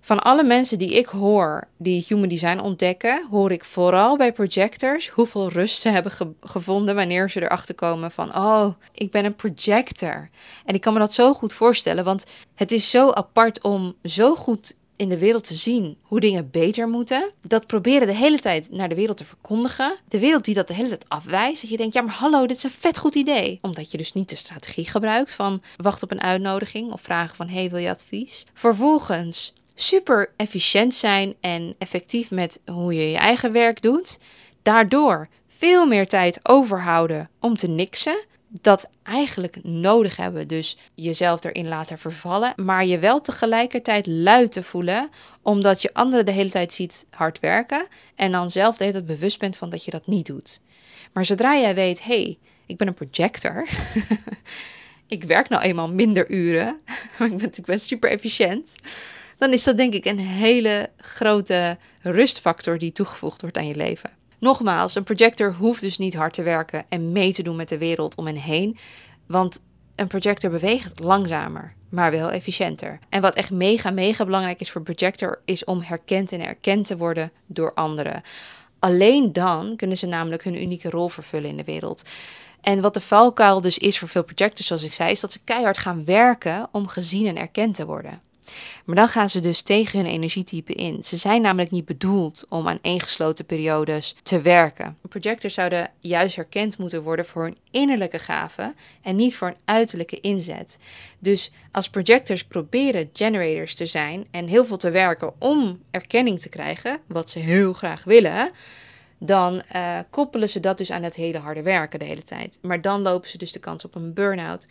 Van 0.00 0.18
alle 0.18 0.42
mensen 0.42 0.78
die 0.78 0.98
ik 0.98 1.06
hoor 1.06 1.68
die 1.76 2.04
human 2.08 2.28
design 2.28 2.58
ontdekken, 2.58 3.26
hoor 3.30 3.52
ik 3.52 3.64
vooral 3.64 4.16
bij 4.16 4.32
projectors 4.32 5.08
hoeveel 5.08 5.48
rust 5.48 5.80
ze 5.80 5.88
hebben 5.88 6.36
gevonden 6.40 6.94
wanneer 6.94 7.30
ze 7.30 7.42
erachter 7.42 7.74
komen 7.74 8.10
van, 8.10 8.36
oh, 8.36 8.70
ik 8.94 9.10
ben 9.10 9.24
een 9.24 9.36
projector. 9.36 10.30
En 10.64 10.74
ik 10.74 10.80
kan 10.80 10.92
me 10.92 10.98
dat 10.98 11.12
zo 11.12 11.34
goed 11.34 11.52
voorstellen, 11.52 12.04
want 12.04 12.24
het 12.54 12.72
is 12.72 12.90
zo 12.90 13.10
apart 13.10 13.62
om 13.62 13.94
zo 14.04 14.34
goed 14.34 14.74
in 15.00 15.08
de 15.08 15.18
wereld 15.18 15.46
te 15.46 15.54
zien 15.54 15.96
hoe 16.02 16.20
dingen 16.20 16.50
beter 16.50 16.88
moeten. 16.88 17.30
Dat 17.42 17.66
proberen 17.66 18.06
de 18.06 18.14
hele 18.14 18.38
tijd 18.38 18.70
naar 18.70 18.88
de 18.88 18.94
wereld 18.94 19.16
te 19.16 19.24
verkondigen. 19.24 19.94
De 20.08 20.18
wereld 20.18 20.44
die 20.44 20.54
dat 20.54 20.68
de 20.68 20.74
hele 20.74 20.88
tijd 20.88 21.04
afwijst. 21.08 21.60
Dat 21.60 21.70
je 21.70 21.76
denkt, 21.76 21.94
ja 21.94 22.02
maar 22.02 22.14
hallo, 22.14 22.46
dit 22.46 22.56
is 22.56 22.62
een 22.62 22.70
vet 22.70 22.98
goed 22.98 23.14
idee. 23.14 23.58
Omdat 23.60 23.90
je 23.90 23.98
dus 23.98 24.12
niet 24.12 24.28
de 24.28 24.36
strategie 24.36 24.88
gebruikt 24.88 25.34
van 25.34 25.62
wacht 25.76 26.02
op 26.02 26.10
een 26.10 26.22
uitnodiging 26.22 26.92
of 26.92 27.00
vragen 27.00 27.36
van 27.36 27.48
hey, 27.48 27.70
wil 27.70 27.78
je 27.78 27.90
advies? 27.90 28.44
Vervolgens 28.54 29.52
super 29.80 30.32
efficiënt 30.36 30.94
zijn 30.94 31.34
en 31.40 31.74
effectief 31.78 32.30
met 32.30 32.60
hoe 32.66 32.94
je 32.94 33.10
je 33.10 33.16
eigen 33.16 33.52
werk 33.52 33.82
doet. 33.82 34.18
Daardoor 34.62 35.28
veel 35.48 35.86
meer 35.86 36.08
tijd 36.08 36.40
overhouden 36.42 37.30
om 37.40 37.56
te 37.56 37.68
niksen. 37.68 38.24
Dat 38.48 38.88
eigenlijk 39.02 39.58
nodig 39.62 40.16
hebben. 40.16 40.48
Dus 40.48 40.76
jezelf 40.94 41.44
erin 41.44 41.68
laten 41.68 41.98
vervallen. 41.98 42.52
Maar 42.56 42.86
je 42.86 42.98
wel 42.98 43.20
tegelijkertijd 43.20 44.06
luid 44.06 44.52
te 44.52 44.62
voelen. 44.62 45.10
Omdat 45.42 45.82
je 45.82 45.94
anderen 45.94 46.26
de 46.26 46.32
hele 46.32 46.50
tijd 46.50 46.72
ziet 46.72 47.06
hard 47.10 47.40
werken. 47.40 47.86
En 48.14 48.32
dan 48.32 48.50
zelf 48.50 48.76
de 48.76 48.84
hele 48.84 48.96
tijd 48.96 49.18
bewust 49.18 49.38
bent 49.38 49.56
van 49.56 49.70
dat 49.70 49.84
je 49.84 49.90
dat 49.90 50.06
niet 50.06 50.26
doet. 50.26 50.60
Maar 51.12 51.24
zodra 51.24 51.56
jij 51.56 51.74
weet, 51.74 52.02
hé, 52.02 52.22
hey, 52.22 52.38
ik 52.66 52.76
ben 52.76 52.86
een 52.86 52.94
projector. 52.94 53.66
ik 55.06 55.24
werk 55.24 55.48
nou 55.48 55.62
eenmaal 55.62 55.88
minder 55.88 56.30
uren. 56.30 56.80
ik, 57.32 57.36
ben, 57.36 57.50
ik 57.52 57.64
ben 57.64 57.80
super 57.80 58.10
efficiënt 58.10 58.74
dan 59.40 59.52
is 59.52 59.64
dat 59.64 59.76
denk 59.76 59.94
ik 59.94 60.04
een 60.04 60.18
hele 60.18 60.90
grote 60.96 61.78
rustfactor 62.02 62.78
die 62.78 62.92
toegevoegd 62.92 63.40
wordt 63.40 63.56
aan 63.56 63.66
je 63.66 63.76
leven. 63.76 64.10
Nogmaals, 64.38 64.94
een 64.94 65.04
projector 65.04 65.54
hoeft 65.54 65.80
dus 65.80 65.98
niet 65.98 66.14
hard 66.14 66.32
te 66.32 66.42
werken 66.42 66.84
en 66.88 67.12
mee 67.12 67.32
te 67.32 67.42
doen 67.42 67.56
met 67.56 67.68
de 67.68 67.78
wereld 67.78 68.14
om 68.14 68.26
hen 68.26 68.36
heen, 68.36 68.78
want 69.26 69.60
een 69.96 70.06
projector 70.06 70.50
beweegt 70.50 71.00
langzamer, 71.00 71.74
maar 71.90 72.10
wel 72.10 72.30
efficiënter. 72.30 72.98
En 73.08 73.20
wat 73.20 73.34
echt 73.34 73.50
mega, 73.50 73.90
mega 73.90 74.24
belangrijk 74.24 74.60
is 74.60 74.70
voor 74.70 74.82
projector, 74.82 75.40
is 75.44 75.64
om 75.64 75.82
herkend 75.82 76.32
en 76.32 76.46
erkend 76.46 76.86
te 76.86 76.96
worden 76.96 77.32
door 77.46 77.74
anderen. 77.74 78.22
Alleen 78.78 79.32
dan 79.32 79.76
kunnen 79.76 79.96
ze 79.96 80.06
namelijk 80.06 80.44
hun 80.44 80.62
unieke 80.62 80.90
rol 80.90 81.08
vervullen 81.08 81.50
in 81.50 81.56
de 81.56 81.64
wereld. 81.64 82.02
En 82.60 82.80
wat 82.80 82.94
de 82.94 83.00
valkuil 83.00 83.60
dus 83.60 83.78
is 83.78 83.98
voor 83.98 84.08
veel 84.08 84.24
projectors, 84.24 84.66
zoals 84.66 84.84
ik 84.84 84.92
zei, 84.92 85.10
is 85.10 85.20
dat 85.20 85.32
ze 85.32 85.44
keihard 85.44 85.78
gaan 85.78 86.04
werken 86.04 86.68
om 86.72 86.86
gezien 86.86 87.26
en 87.26 87.36
erkend 87.36 87.74
te 87.74 87.86
worden. 87.86 88.28
Maar 88.84 88.96
dan 88.96 89.08
gaan 89.08 89.30
ze 89.30 89.40
dus 89.40 89.62
tegen 89.62 89.98
hun 89.98 90.08
energietype 90.08 90.72
in. 90.72 91.04
Ze 91.04 91.16
zijn 91.16 91.42
namelijk 91.42 91.70
niet 91.70 91.84
bedoeld 91.84 92.44
om 92.48 92.68
aan 92.68 92.78
ingesloten 92.82 93.46
periodes 93.46 94.16
te 94.22 94.40
werken. 94.40 94.96
Projectors 95.08 95.54
zouden 95.54 95.90
juist 95.98 96.36
herkend 96.36 96.78
moeten 96.78 97.02
worden 97.02 97.26
voor 97.26 97.42
hun 97.42 97.56
innerlijke 97.70 98.18
gaven 98.18 98.74
en 99.02 99.16
niet 99.16 99.36
voor 99.36 99.48
een 99.48 99.60
uiterlijke 99.64 100.20
inzet. 100.20 100.78
Dus 101.18 101.52
als 101.72 101.90
projectors 101.90 102.44
proberen 102.44 103.10
generators 103.12 103.74
te 103.74 103.86
zijn 103.86 104.26
en 104.30 104.46
heel 104.46 104.64
veel 104.64 104.76
te 104.76 104.90
werken 104.90 105.32
om 105.38 105.82
erkenning 105.90 106.40
te 106.40 106.48
krijgen, 106.48 107.00
wat 107.06 107.30
ze 107.30 107.38
heel 107.38 107.72
graag 107.72 108.04
willen, 108.04 108.50
dan 109.18 109.62
uh, 109.76 109.98
koppelen 110.10 110.48
ze 110.48 110.60
dat 110.60 110.78
dus 110.78 110.90
aan 110.90 111.02
het 111.02 111.14
hele 111.14 111.38
harde 111.38 111.62
werken 111.62 111.98
de 111.98 112.04
hele 112.04 112.22
tijd. 112.22 112.58
Maar 112.62 112.80
dan 112.80 113.02
lopen 113.02 113.30
ze 113.30 113.38
dus 113.38 113.52
de 113.52 113.58
kans 113.58 113.84
op 113.84 113.94
een 113.94 114.14
burn-out, 114.14 114.66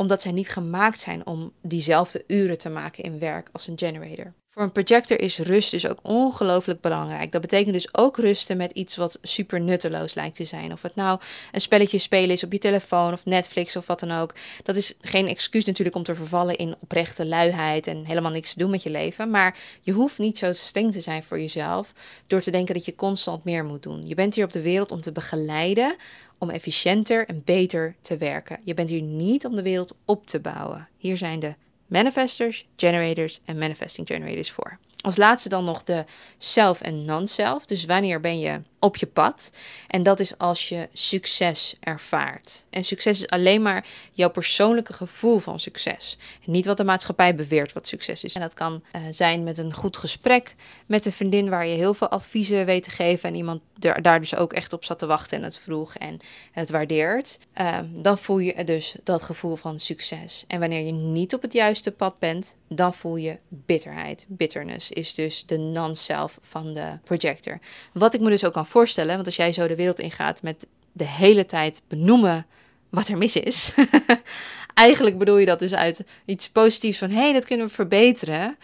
omdat 0.00 0.22
zij 0.22 0.32
niet 0.32 0.48
gemaakt 0.48 1.00
zijn 1.00 1.26
om 1.26 1.52
diezelfde 1.62 2.24
uren 2.26 2.58
te 2.58 2.68
maken 2.68 3.04
in 3.04 3.18
werk 3.18 3.48
als 3.52 3.66
een 3.66 3.78
generator. 3.78 4.32
Voor 4.48 4.62
een 4.62 4.72
projector 4.72 5.20
is 5.20 5.38
rust 5.38 5.70
dus 5.70 5.86
ook 5.86 5.98
ongelooflijk 6.02 6.80
belangrijk. 6.80 7.32
Dat 7.32 7.40
betekent 7.40 7.74
dus 7.74 7.94
ook 7.94 8.18
rusten 8.18 8.56
met 8.56 8.72
iets 8.72 8.96
wat 8.96 9.18
super 9.22 9.60
nutteloos 9.60 10.14
lijkt 10.14 10.36
te 10.36 10.44
zijn. 10.44 10.72
Of 10.72 10.82
het 10.82 10.94
nou 10.94 11.20
een 11.52 11.60
spelletje 11.60 11.98
spelen 11.98 12.30
is 12.30 12.44
op 12.44 12.52
je 12.52 12.58
telefoon 12.58 13.12
of 13.12 13.24
Netflix 13.24 13.76
of 13.76 13.86
wat 13.86 14.00
dan 14.00 14.10
ook. 14.10 14.34
Dat 14.62 14.76
is 14.76 14.94
geen 15.00 15.28
excuus 15.28 15.64
natuurlijk 15.64 15.96
om 15.96 16.02
te 16.02 16.14
vervallen 16.14 16.56
in 16.56 16.74
oprechte 16.80 17.26
luiheid 17.26 17.86
en 17.86 18.04
helemaal 18.04 18.30
niks 18.30 18.52
te 18.52 18.58
doen 18.58 18.70
met 18.70 18.82
je 18.82 18.90
leven. 18.90 19.30
Maar 19.30 19.56
je 19.80 19.92
hoeft 19.92 20.18
niet 20.18 20.38
zo 20.38 20.52
streng 20.52 20.92
te 20.92 21.00
zijn 21.00 21.22
voor 21.22 21.40
jezelf 21.40 21.92
door 22.26 22.40
te 22.40 22.50
denken 22.50 22.74
dat 22.74 22.84
je 22.84 22.94
constant 22.94 23.44
meer 23.44 23.64
moet 23.64 23.82
doen. 23.82 24.06
Je 24.06 24.14
bent 24.14 24.34
hier 24.34 24.44
op 24.44 24.52
de 24.52 24.62
wereld 24.62 24.92
om 24.92 25.00
te 25.00 25.12
begeleiden 25.12 25.96
om 26.40 26.50
efficiënter 26.50 27.26
en 27.28 27.42
beter 27.44 27.94
te 28.00 28.16
werken. 28.16 28.60
Je 28.64 28.74
bent 28.74 28.88
hier 28.88 29.02
niet 29.02 29.46
om 29.46 29.56
de 29.56 29.62
wereld 29.62 29.94
op 30.04 30.26
te 30.26 30.40
bouwen. 30.40 30.88
Hier 30.96 31.16
zijn 31.16 31.40
de 31.40 31.54
manifestors, 31.86 32.66
generators 32.76 33.40
en 33.44 33.58
manifesting 33.58 34.06
generators 34.06 34.50
voor. 34.50 34.78
Als 35.00 35.16
laatste 35.16 35.48
dan 35.48 35.64
nog 35.64 35.82
de 35.82 36.04
self 36.38 36.80
en 36.80 37.04
non-self. 37.04 37.64
Dus 37.66 37.84
wanneer 37.84 38.20
ben 38.20 38.38
je 38.38 38.60
op 38.80 38.96
je 38.96 39.06
pad? 39.06 39.50
En 39.86 40.02
dat 40.02 40.20
is 40.20 40.38
als 40.38 40.68
je 40.68 40.88
succes 40.92 41.74
ervaart. 41.80 42.66
En 42.70 42.84
succes 42.84 43.20
is 43.20 43.28
alleen 43.28 43.62
maar 43.62 43.86
jouw 44.12 44.30
persoonlijke 44.30 44.92
gevoel 44.92 45.38
van 45.38 45.60
succes. 45.60 46.18
Niet 46.44 46.66
wat 46.66 46.76
de 46.76 46.84
maatschappij 46.84 47.34
beweert 47.34 47.72
wat 47.72 47.86
succes 47.86 48.24
is. 48.24 48.34
En 48.34 48.40
dat 48.40 48.54
kan 48.54 48.82
uh, 48.96 49.02
zijn 49.10 49.44
met 49.44 49.58
een 49.58 49.74
goed 49.74 49.96
gesprek 49.96 50.54
met 50.86 51.06
een 51.06 51.12
vriendin 51.12 51.48
waar 51.48 51.66
je 51.66 51.76
heel 51.76 51.94
veel 51.94 52.08
adviezen 52.08 52.66
weet 52.66 52.82
te 52.82 52.90
geven. 52.90 53.28
En 53.28 53.34
iemand 53.34 53.60
daar 53.80 54.20
dus 54.20 54.36
ook 54.36 54.52
echt 54.52 54.72
op 54.72 54.84
zat 54.84 54.98
te 54.98 55.06
wachten 55.06 55.38
en 55.38 55.44
het 55.44 55.58
vroeg 55.58 55.94
en 55.94 56.18
het 56.52 56.70
waardeert. 56.70 57.38
Uh, 57.60 57.78
dan 57.90 58.18
voel 58.18 58.38
je 58.38 58.64
dus 58.64 58.94
dat 59.04 59.22
gevoel 59.22 59.56
van 59.56 59.80
succes. 59.80 60.44
En 60.46 60.60
wanneer 60.60 60.86
je 60.86 60.92
niet 60.92 61.34
op 61.34 61.42
het 61.42 61.52
juiste 61.52 61.92
pad 61.92 62.18
bent, 62.18 62.56
dan 62.68 62.94
voel 62.94 63.16
je 63.16 63.38
bitterheid. 63.48 64.26
Bitterness 64.28 64.90
is 64.90 65.14
dus 65.14 65.46
de 65.46 65.58
non-self 65.58 66.38
van 66.40 66.74
de 66.74 66.98
projector. 67.04 67.58
Wat 67.92 68.14
ik 68.14 68.20
me 68.20 68.30
dus 68.30 68.44
ook 68.44 68.52
kan 68.52 68.66
voorstellen, 68.70 69.14
want 69.14 69.26
als 69.26 69.36
jij 69.36 69.52
zo 69.52 69.68
de 69.68 69.76
wereld 69.76 69.98
ingaat 69.98 70.42
met 70.42 70.66
de 70.92 71.06
hele 71.06 71.46
tijd 71.46 71.82
benoemen 71.88 72.46
wat 72.90 73.08
er 73.08 73.18
mis 73.18 73.36
is. 73.36 73.74
Eigenlijk 74.74 75.18
bedoel 75.18 75.36
je 75.36 75.46
dat 75.46 75.58
dus 75.58 75.74
uit 75.74 76.04
iets 76.24 76.48
positiefs 76.48 76.98
van 76.98 77.10
hé, 77.10 77.20
hey, 77.20 77.32
dat 77.32 77.44
kunnen 77.44 77.66
we 77.66 77.72
verbeteren. 77.72 78.56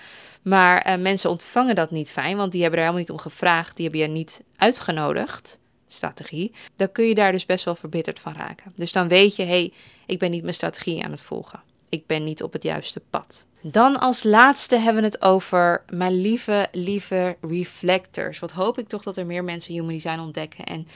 Maar 0.42 0.88
uh, 0.88 1.02
mensen 1.02 1.30
ontvangen 1.30 1.74
dat 1.74 1.90
niet 1.90 2.10
fijn, 2.10 2.36
want 2.36 2.52
die 2.52 2.60
hebben 2.60 2.78
er 2.78 2.86
helemaal 2.86 3.06
niet 3.06 3.16
om 3.16 3.22
gevraagd. 3.22 3.76
Die 3.76 3.84
hebben 3.84 4.02
je 4.04 4.12
niet 4.12 4.42
uitgenodigd, 4.56 5.58
strategie. 5.86 6.52
Dan 6.76 6.92
kun 6.92 7.04
je 7.04 7.14
daar 7.14 7.32
dus 7.32 7.46
best 7.46 7.64
wel 7.64 7.76
verbitterd 7.76 8.18
van 8.18 8.32
raken. 8.32 8.72
Dus 8.76 8.92
dan 8.92 9.08
weet 9.08 9.36
je, 9.36 9.42
hé, 9.42 9.48
hey, 9.48 9.72
ik 10.06 10.18
ben 10.18 10.30
niet 10.30 10.42
mijn 10.42 10.54
strategie 10.54 11.04
aan 11.04 11.10
het 11.10 11.22
volgen. 11.22 11.60
Ik 11.88 12.06
ben 12.06 12.24
niet 12.24 12.42
op 12.42 12.52
het 12.52 12.62
juiste 12.62 13.00
pad. 13.10 13.46
Dan 13.60 14.00
als 14.00 14.22
laatste 14.22 14.76
hebben 14.76 15.02
we 15.02 15.08
het 15.08 15.22
over 15.22 15.84
mijn 15.92 16.20
lieve, 16.20 16.66
lieve 16.72 17.36
reflectors. 17.40 18.38
Wat 18.38 18.50
hoop 18.50 18.78
ik 18.78 18.88
toch 18.88 19.02
dat 19.02 19.16
er 19.16 19.26
meer 19.26 19.44
mensen 19.44 19.74
human 19.74 19.92
design 19.92 20.18
ontdekken. 20.20 20.64
En 20.64 20.86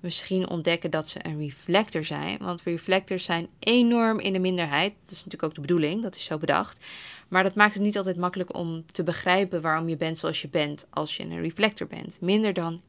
misschien 0.00 0.50
ontdekken 0.50 0.90
dat 0.90 1.08
ze 1.08 1.18
een 1.22 1.38
reflector 1.38 2.04
zijn. 2.04 2.38
Want 2.38 2.62
reflectors 2.62 3.24
zijn 3.24 3.48
enorm 3.58 4.18
in 4.18 4.32
de 4.32 4.38
minderheid. 4.38 4.92
Dat 5.00 5.10
is 5.10 5.16
natuurlijk 5.16 5.42
ook 5.42 5.54
de 5.54 5.60
bedoeling, 5.60 6.02
dat 6.02 6.14
is 6.14 6.24
zo 6.24 6.38
bedacht. 6.38 6.84
Maar 7.28 7.42
dat 7.42 7.54
maakt 7.54 7.74
het 7.74 7.82
niet 7.82 7.96
altijd 7.96 8.16
makkelijk 8.16 8.56
om 8.56 8.84
te 8.86 9.02
begrijpen 9.02 9.60
waarom 9.60 9.88
je 9.88 9.96
bent 9.96 10.18
zoals 10.18 10.42
je 10.42 10.48
bent 10.48 10.86
als 10.90 11.16
je 11.16 11.22
een 11.22 11.40
reflector 11.40 11.86
bent. 11.86 12.20
Minder 12.20 12.52
dan 12.52 12.80
1% 12.80 12.82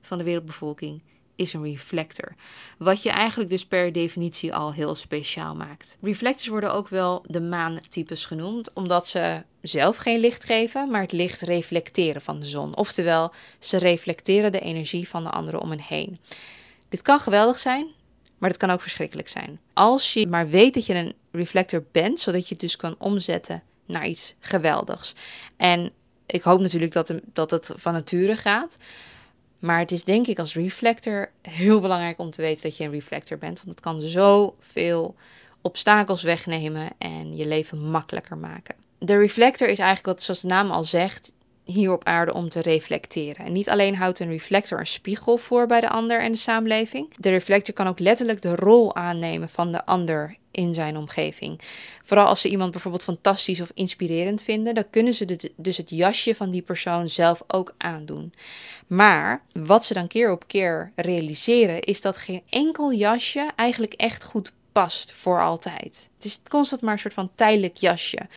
van 0.00 0.18
de 0.18 0.24
wereldbevolking 0.24 1.02
is 1.36 1.52
een 1.52 1.62
reflector. 1.62 2.34
Wat 2.78 3.02
je 3.02 3.10
eigenlijk 3.10 3.50
dus 3.50 3.66
per 3.66 3.92
definitie 3.92 4.54
al 4.54 4.72
heel 4.72 4.94
speciaal 4.94 5.54
maakt. 5.54 5.96
Reflectors 6.00 6.48
worden 6.48 6.72
ook 6.72 6.88
wel 6.88 7.24
de 7.26 7.40
maantypes 7.40 8.24
genoemd, 8.24 8.72
omdat 8.72 9.08
ze 9.08 9.42
zelf 9.60 9.96
geen 9.96 10.20
licht 10.20 10.44
geven, 10.44 10.90
maar 10.90 11.00
het 11.00 11.12
licht 11.12 11.40
reflecteren 11.40 12.22
van 12.22 12.40
de 12.40 12.46
zon. 12.46 12.76
Oftewel, 12.76 13.32
ze 13.58 13.76
reflecteren 13.76 14.52
de 14.52 14.60
energie 14.60 15.08
van 15.08 15.22
de 15.22 15.30
anderen 15.30 15.60
om 15.60 15.70
hen 15.70 15.80
heen. 15.80 16.18
Dit 16.88 17.02
kan 17.02 17.20
geweldig 17.20 17.58
zijn, 17.58 17.86
maar 18.38 18.50
het 18.50 18.58
kan 18.58 18.70
ook 18.70 18.80
verschrikkelijk 18.80 19.28
zijn. 19.28 19.60
Als 19.72 20.12
je 20.12 20.26
maar 20.26 20.48
weet 20.48 20.74
dat 20.74 20.86
je 20.86 20.94
een 20.94 21.14
reflector 21.32 21.84
bent, 21.92 22.20
zodat 22.20 22.42
je 22.42 22.54
het 22.54 22.60
dus 22.60 22.76
kan 22.76 22.94
omzetten 22.98 23.62
naar 23.86 24.06
iets 24.06 24.34
geweldigs. 24.40 25.14
En 25.56 25.92
ik 26.26 26.42
hoop 26.42 26.60
natuurlijk 26.60 26.92
dat, 26.92 27.12
dat 27.32 27.50
het 27.50 27.70
van 27.74 27.92
nature 27.92 28.36
gaat. 28.36 28.76
Maar 29.60 29.78
het 29.78 29.92
is 29.92 30.04
denk 30.04 30.26
ik 30.26 30.38
als 30.38 30.54
reflector 30.54 31.30
heel 31.42 31.80
belangrijk 31.80 32.18
om 32.18 32.30
te 32.30 32.42
weten 32.42 32.62
dat 32.62 32.76
je 32.76 32.84
een 32.84 32.90
reflector 32.90 33.38
bent. 33.38 33.56
Want 33.56 33.70
het 33.70 33.80
kan 33.80 34.00
zoveel 34.00 35.14
obstakels 35.62 36.22
wegnemen 36.22 36.88
en 36.98 37.36
je 37.36 37.46
leven 37.46 37.90
makkelijker 37.90 38.36
maken. 38.36 38.74
De 38.98 39.18
reflector 39.18 39.68
is 39.68 39.78
eigenlijk 39.78 40.06
wat, 40.06 40.22
zoals 40.22 40.40
de 40.40 40.48
naam 40.48 40.70
al 40.70 40.84
zegt, 40.84 41.34
hier 41.64 41.92
op 41.92 42.04
aarde 42.04 42.34
om 42.34 42.48
te 42.48 42.60
reflecteren. 42.60 43.46
En 43.46 43.52
niet 43.52 43.70
alleen 43.70 43.96
houdt 43.96 44.18
een 44.18 44.28
reflector 44.28 44.78
een 44.78 44.86
spiegel 44.86 45.36
voor 45.36 45.66
bij 45.66 45.80
de 45.80 45.88
ander 45.88 46.20
en 46.20 46.32
de 46.32 46.38
samenleving. 46.38 47.14
De 47.16 47.30
reflector 47.30 47.74
kan 47.74 47.86
ook 47.86 47.98
letterlijk 47.98 48.42
de 48.42 48.54
rol 48.54 48.94
aannemen 48.96 49.48
van 49.48 49.72
de 49.72 49.86
ander 49.86 50.36
in 50.56 50.74
zijn 50.74 50.96
omgeving. 50.96 51.60
Vooral 52.04 52.26
als 52.26 52.40
ze 52.40 52.48
iemand 52.48 52.70
bijvoorbeeld 52.70 53.04
fantastisch 53.04 53.60
of 53.60 53.70
inspirerend 53.74 54.42
vinden, 54.42 54.74
dan 54.74 54.90
kunnen 54.90 55.14
ze 55.14 55.52
dus 55.56 55.76
het 55.76 55.90
jasje 55.90 56.34
van 56.34 56.50
die 56.50 56.62
persoon 56.62 57.08
zelf 57.08 57.42
ook 57.46 57.74
aandoen. 57.78 58.32
Maar 58.86 59.42
wat 59.52 59.84
ze 59.84 59.94
dan 59.94 60.06
keer 60.06 60.30
op 60.30 60.46
keer 60.46 60.92
realiseren, 60.96 61.80
is 61.80 62.00
dat 62.00 62.16
geen 62.16 62.42
enkel 62.48 62.92
jasje 62.92 63.50
eigenlijk 63.56 63.92
echt 63.92 64.24
goed 64.24 64.52
past 64.72 65.12
voor 65.12 65.42
altijd. 65.42 66.10
Het 66.14 66.24
is 66.24 66.40
constant 66.48 66.82
maar 66.82 66.92
een 66.92 66.98
soort 66.98 67.14
van 67.14 67.30
tijdelijk 67.34 67.76
jasje. 67.76 68.28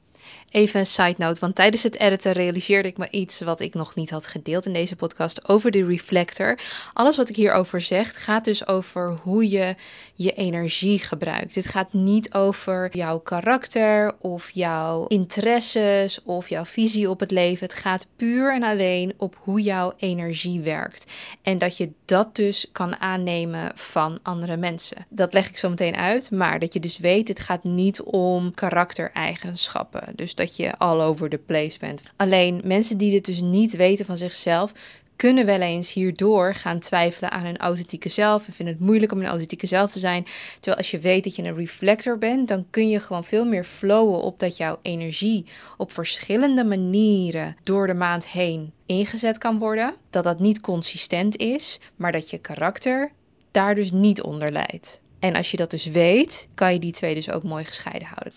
Even 0.52 0.80
een 0.80 0.86
side 0.86 1.16
note, 1.18 1.40
want 1.40 1.56
tijdens 1.56 1.84
het 1.84 2.00
editen 2.00 2.32
realiseerde 2.32 2.88
ik 2.88 2.98
me 2.98 3.08
iets 3.12 3.42
wat 3.42 3.62
ik 3.62 3.74
nog 3.74 3.96
niet 3.96 4.10
had 4.10 4.28
gedeeld 4.28 4.66
in 4.66 4.74
deze 4.74 4.96
podcast 4.96 5.50
over 5.50 5.72
de 5.72 5.86
reflector. 5.86 6.60
Alles 6.94 7.18
wat 7.18 7.30
ik 7.30 7.36
hierover 7.36 7.82
zeg 7.82 8.24
gaat 8.24 8.44
dus 8.44 8.68
over 8.68 9.18
hoe 9.22 9.50
je 9.50 9.76
je 10.14 10.34
energie 10.34 11.00
gebruikt. 11.00 11.54
Dit 11.54 11.68
gaat 11.68 11.94
niet 11.94 12.34
over 12.34 12.98
jouw 12.98 13.20
karakter 13.20 14.16
of 14.20 14.50
jouw 14.50 15.08
interesses 15.08 16.24
of 16.24 16.50
jouw 16.50 16.66
visie 16.66 17.10
op 17.10 17.20
het 17.20 17.32
leven. 17.32 17.68
Het 17.68 17.76
gaat 17.78 18.08
puur 18.16 18.54
en 18.54 18.64
alleen 18.64 19.14
op 19.18 19.38
hoe 19.40 19.62
jouw 19.62 19.94
energie 19.98 20.62
werkt. 20.62 21.12
En 21.42 21.58
dat 21.58 21.78
je 21.78 21.92
dat 22.10 22.36
dus 22.36 22.68
kan 22.72 23.00
aannemen 23.00 23.72
van 23.76 24.20
andere 24.24 24.58
mensen. 24.58 25.06
Dat 25.10 25.34
leg 25.34 25.50
ik 25.50 25.58
zo 25.58 25.70
meteen 25.70 25.96
uit, 25.96 26.32
maar 26.32 26.60
dat 26.60 26.74
je 26.74 26.80
dus 26.80 26.98
weet, 26.98 27.28
het 27.28 27.40
gaat 27.40 27.64
niet 27.64 28.02
om 28.02 28.54
karaktereigenschappen. 28.54 30.04
Dus 30.16 30.36
dat 30.36 30.56
je 30.56 30.78
all 30.78 31.02
over 31.02 31.30
the 31.30 31.38
place 31.38 31.80
bent. 31.80 32.02
Alleen 32.16 32.62
mensen 32.64 32.98
die 32.98 33.12
dit 33.12 33.26
dus 33.26 33.42
niet 33.42 33.76
weten 33.76 34.06
van 34.06 34.18
zichzelf, 34.18 34.72
kunnen 35.20 35.46
wel 35.46 35.62
eens 35.62 35.94
hierdoor 35.94 36.56
gaan 36.56 36.80
twijfelen 36.80 37.32
aan 37.32 37.44
hun 37.44 37.58
authentieke 37.58 38.10
zelf 38.10 38.48
en 38.48 38.54
vinden 38.54 38.76
het 38.76 38.84
moeilijk 38.84 39.12
om 39.12 39.20
een 39.20 39.26
authentieke 39.26 39.68
zelf 39.68 39.92
te 39.92 40.00
zijn. 40.00 40.26
Terwijl 40.54 40.78
als 40.78 40.92
je 40.92 41.00
weet 41.00 41.24
dat 41.24 41.36
je 41.36 41.44
een 41.44 41.56
reflector 41.56 42.18
bent, 42.18 42.48
dan 42.48 42.66
kun 42.70 42.90
je 42.90 43.00
gewoon 43.00 43.24
veel 43.24 43.46
meer 43.46 43.64
flowen 43.64 44.22
op 44.22 44.40
dat 44.40 44.58
jouw 44.58 44.80
energie 44.82 45.46
op 45.78 45.92
verschillende 45.92 46.64
manieren 46.64 47.58
door 47.64 47.88
de 47.88 47.94
maand 47.94 48.28
heen 48.28 48.72
ingezet 48.86 49.38
kan 49.38 49.60
worden. 49.60 49.94
Dat 50.10 50.24
dat 50.24 50.40
niet 50.40 50.62
consistent 50.62 51.38
is, 51.38 51.80
maar 51.96 52.12
dat 52.12 52.30
je 52.30 52.38
karakter 52.38 53.12
daar 53.52 53.76
dus 53.76 53.92
niet 53.92 54.22
onder 54.22 54.52
leidt. 54.52 55.02
En 55.20 55.36
als 55.36 55.52
je 55.52 55.58
dat 55.58 55.72
dus 55.72 55.86
weet, 55.86 56.48
kan 56.56 56.74
je 56.74 56.80
die 56.80 56.92
twee 56.92 57.16
dus 57.16 57.32
ook 57.32 57.44
mooi 57.44 57.66
gescheiden 57.66 58.08
houden. 58.08 58.34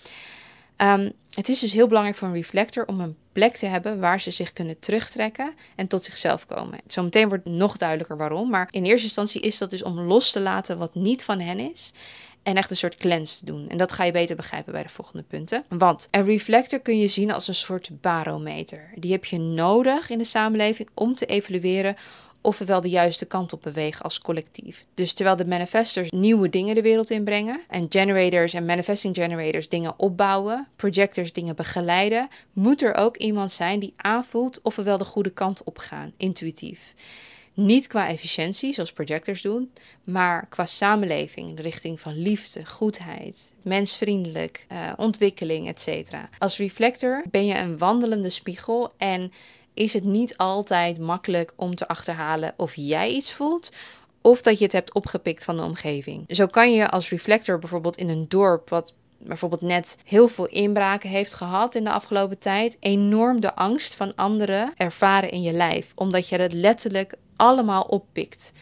Ehm, 0.77 1.11
het 1.35 1.49
is 1.49 1.59
dus 1.59 1.73
heel 1.73 1.87
belangrijk 1.87 2.17
voor 2.17 2.29
een 2.29 2.35
reflector 2.35 2.87
om 2.87 3.01
een 3.01 3.17
plek 3.33 3.57
te 3.57 3.67
hebben 3.67 4.01
waar 4.01 4.21
ze 4.21 4.31
zich 4.31 4.53
kunnen 4.53 4.79
terugtrekken 4.79 5.55
en 5.77 5.87
tot 5.87 6.05
zichzelf 6.05 6.47
komen. 6.47 6.79
Zometeen 6.87 7.29
wordt 7.29 7.45
nog 7.45 7.77
duidelijker 7.77 8.17
waarom, 8.17 8.51
maar 8.51 8.69
in 8.71 8.85
eerste 8.85 9.07
instantie 9.07 9.41
is 9.41 9.59
dat 9.59 9.71
dus 9.71 9.83
om 9.83 10.01
los 10.01 10.31
te 10.31 10.41
laten 10.41 10.79
wat 10.79 10.95
niet 10.95 11.25
van 11.25 11.41
hen 11.41 11.59
is 11.71 11.93
en 12.43 12.57
echt 12.57 12.71
een 12.71 12.77
soort 12.77 12.97
cleanse 12.97 13.39
te 13.39 13.45
doen. 13.45 13.69
En 13.69 13.79
dat 13.79 13.93
ga 13.93 14.05
je 14.05 14.13
beter 14.13 14.37
begrijpen 14.37 14.73
bij 14.73 14.83
de 14.83 14.89
volgende 14.89 15.23
punten. 15.23 15.65
Want 15.69 16.09
een 16.11 16.25
reflector 16.25 16.81
kun 16.81 16.99
je 16.99 17.09
zien 17.09 17.33
als 17.33 17.49
een 17.49 17.55
soort 17.55 17.91
barometer. 18.01 18.91
Die 18.95 19.13
heb 19.13 19.25
je 19.25 19.39
nodig 19.39 20.11
in 20.11 20.19
de 20.19 20.25
samenleving 20.25 20.89
om 20.95 21.15
te 21.15 21.27
evalueren 21.27 21.97
of 22.43 22.59
we 22.59 22.65
wel 22.65 22.81
de 22.81 22.89
juiste 22.89 23.25
kant 23.25 23.53
op 23.53 23.63
bewegen 23.63 24.03
als 24.03 24.19
collectief. 24.19 24.87
Dus 24.95 25.13
terwijl 25.13 25.37
de 25.37 25.47
manifestors 25.47 26.11
nieuwe 26.11 26.49
dingen 26.49 26.75
de 26.75 26.83
wereld 26.83 27.11
inbrengen 27.11 27.61
en 27.69 27.87
generators 27.89 28.55
en 28.55 28.65
manifesting 28.65 29.15
generators 29.15 29.69
dingen 29.69 29.95
opbouwen, 29.97 30.69
projectors 30.77 31.33
dingen 31.33 31.57
begeleiden, 31.57 32.29
moet 32.53 32.83
er 32.83 32.95
ook 32.95 33.17
iemand 33.17 33.53
zijn 33.53 33.81
die 33.81 33.95
aanvoelt 33.97 34.61
of 34.63 34.77
we 34.77 34.83
wel 34.83 34.99
de 34.99 35.05
goede 35.05 35.31
kant 35.31 35.65
op 35.65 35.79
gaan, 35.79 36.13
intuïtief. 36.17 36.95
Niet 37.55 37.87
qua 37.87 38.09
efficiëntie, 38.09 38.73
zoals 38.73 38.93
projectors 38.93 39.43
doen, 39.43 39.73
maar 40.05 40.47
qua 40.49 40.67
samenleving 40.67 41.49
in 41.49 41.55
de 41.55 41.63
richting 41.63 42.01
van 42.01 42.19
liefde, 42.19 42.67
goedheid, 42.67 43.53
mensvriendelijk, 43.63 44.67
uh, 44.73 44.93
ontwikkeling, 44.97 45.69
etc. 45.69 46.15
Als 46.39 46.59
reflector 46.59 47.25
ben 47.31 47.47
je 47.47 47.59
een 47.59 47.79
wandelende 47.79 48.31
spiegel 48.31 48.93
en 48.97 49.33
is 49.75 49.93
het 49.93 50.05
niet 50.05 50.37
altijd 50.37 51.01
makkelijk 51.01 51.53
om 51.57 51.75
te 51.75 51.89
achterhalen 51.89 52.55
of 52.57 52.75
jij 52.75 53.11
iets 53.11 53.33
voelt 53.33 53.73
of 54.21 54.43
dat 54.43 54.59
je 54.59 54.65
het 54.65 54.73
hebt 54.73 54.95
opgepikt 54.95 55.45
van 55.45 55.57
de 55.57 55.63
omgeving. 55.63 56.25
Zo 56.29 56.47
kan 56.47 56.73
je 56.73 56.91
als 56.91 57.11
reflector 57.11 57.59
bijvoorbeeld 57.59 57.97
in 57.97 58.09
een 58.09 58.29
dorp 58.29 58.69
wat 58.69 58.93
bijvoorbeeld 59.19 59.61
net 59.61 59.97
heel 60.05 60.29
veel 60.29 60.47
inbraken 60.47 61.09
heeft 61.09 61.35
gehad 61.35 61.75
in 61.75 61.85
de 61.85 61.93
afgelopen 61.93 62.39
tijd, 62.39 62.77
enorm 62.81 63.41
de 63.41 63.55
angst 63.55 63.95
van 63.95 64.15
anderen 64.15 64.73
ervaren 64.77 65.31
in 65.31 65.43
je 65.43 65.53
lijf, 65.53 65.93
omdat 65.95 66.29
je 66.29 66.37
het 66.37 66.53
letterlijk 66.53 67.15
allemaal 67.37 67.83
oppikt 67.83 68.53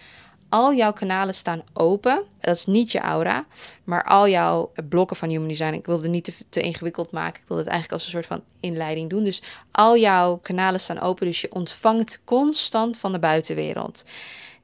al 0.50 0.74
jouw 0.74 0.92
kanalen 0.92 1.34
staan 1.34 1.62
open. 1.72 2.24
Dat 2.40 2.56
is 2.56 2.66
niet 2.66 2.92
je 2.92 3.00
aura, 3.00 3.46
maar 3.84 4.04
al 4.04 4.28
jouw 4.28 4.72
blokken 4.88 5.16
van 5.16 5.28
human 5.28 5.48
design. 5.48 5.72
Ik 5.72 5.86
wilde 5.86 6.02
het 6.02 6.10
niet 6.10 6.24
te, 6.24 6.32
te, 6.48 6.60
ingewikkeld 6.60 7.10
maken. 7.10 7.40
Ik 7.40 7.48
wilde 7.48 7.62
het 7.62 7.72
eigenlijk 7.72 8.02
als 8.02 8.04
een 8.04 8.22
soort 8.22 8.40
van 8.40 8.42
inleiding 8.60 9.10
doen. 9.10 9.24
Dus 9.24 9.42
al 9.70 9.96
jouw 9.96 10.36
kanalen 10.36 10.80
staan 10.80 11.00
open, 11.00 11.26
dus 11.26 11.40
je 11.40 11.52
ontvangt 11.54 12.20
constant 12.24 12.98
van 12.98 13.12
de 13.12 13.18
buitenwereld. 13.18 14.04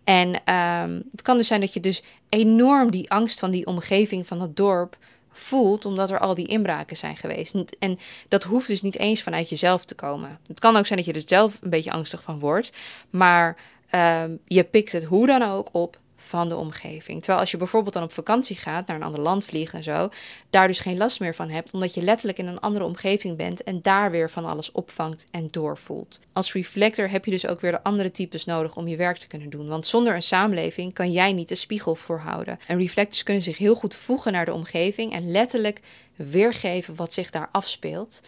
En 0.05 0.45
ehm, 0.45 1.01
het 1.11 1.23
kan 1.23 1.37
dus 1.37 1.47
zijn 1.47 1.61
dat 1.61 1.73
je 1.73 1.81
dus 1.81 2.03
enorm 2.29 2.91
die 2.91 3.11
angst 3.11 3.39
van 3.39 3.51
die 3.51 3.67
omgeving 3.67 4.27
van 4.27 4.41
het 4.41 4.57
dorp 4.57 4.97
voelt, 5.31 5.85
omdat 5.85 6.11
er 6.11 6.19
al 6.19 6.35
die 6.35 6.47
inbraken 6.47 6.97
zijn 6.97 7.17
geweest. 7.17 7.55
En 7.79 7.99
dat 8.29 8.43
hoeft 8.43 8.67
dus 8.67 8.83
niet 8.83 8.99
eens 8.99 9.23
vanuit 9.23 9.49
jezelf 9.49 9.85
te 9.85 9.95
komen. 9.95 10.39
Het 10.47 10.61
kan 10.61 10.77
ook 10.77 10.87
zijn 10.87 10.99
dat 10.99 11.09
je 11.09 11.15
er 11.15 11.23
zelf 11.27 11.59
een 11.61 11.71
beetje 11.71 11.93
angstig 11.93 12.23
van 12.23 12.39
wordt, 12.39 12.73
maar 13.11 13.57
ehm, 13.91 14.37
je 14.45 14.65
pikt 14.65 14.93
het 14.93 15.05
hoe 15.05 15.27
dan 15.27 15.43
ook 15.43 15.69
op 15.73 15.99
van 16.17 16.49
de 16.49 16.57
omgeving. 16.57 17.19
Terwijl 17.19 17.41
als 17.41 17.51
je 17.51 17.57
bijvoorbeeld 17.57 17.95
dan 17.95 18.03
op 18.03 18.13
vakantie 18.13 18.57
gaat, 18.57 18.87
naar 18.87 18.97
een 18.97 19.03
ander 19.03 19.21
land 19.21 19.45
vliegt 19.45 19.75
en 19.75 19.83
zo, 19.83 20.09
daar 20.51 20.67
dus 20.67 20.81
geen 20.81 20.97
last 20.97 21.21
meer 21.21 21.35
van 21.35 21.49
hebt, 21.49 21.73
omdat 21.73 21.95
je 21.95 22.03
letterlijk 22.03 22.39
in 22.39 22.47
een 22.47 22.61
andere 22.61 22.85
omgeving 22.85 23.37
bent 23.37 23.63
en 23.63 23.83
daar 23.83 24.11
weer 24.11 24.31
van 24.31 24.45
alles 24.45 24.73
opvangt 24.73 25.27
en 25.31 25.49
doorvoelt. 25.51 26.21
Als 26.33 26.53
reflector 26.53 27.11
heb 27.11 27.25
je 27.25 27.31
dus 27.31 27.49
ook 27.49 27.61
weer 27.61 27.71
de 27.71 27.83
andere 27.83 28.11
types 28.11 28.45
nodig 28.45 28.77
om 28.77 28.89
je 28.89 28.97
werk 28.97 29.17
te 29.17 29.27
kunnen 29.27 29.51
doen, 29.51 29.69
want 29.69 29.87
zonder 29.87 30.15
een 30.15 30.23
samenleving 30.23 30.93
kan 30.93 31.13
jij 31.13 31.33
niet 31.33 31.49
de 31.49 31.55
spiegel 31.55 31.95
voorhouden. 31.95 32.59
En 32.67 32.79
reflectors 32.79 33.23
kunnen 33.23 33.43
zich 33.43 33.59
heel 33.59 33.75
goed 33.75 33.95
voegen 33.95 34.33
naar 34.33 34.45
de 34.45 34.55
omgeving 34.55 35.13
en 35.13 35.31
letterlijk 35.31 35.81
weergeven 36.17 36.97
wat 36.97 37.13
zich 37.13 37.31
daar 37.31 37.49
afspeelt. 37.53 38.21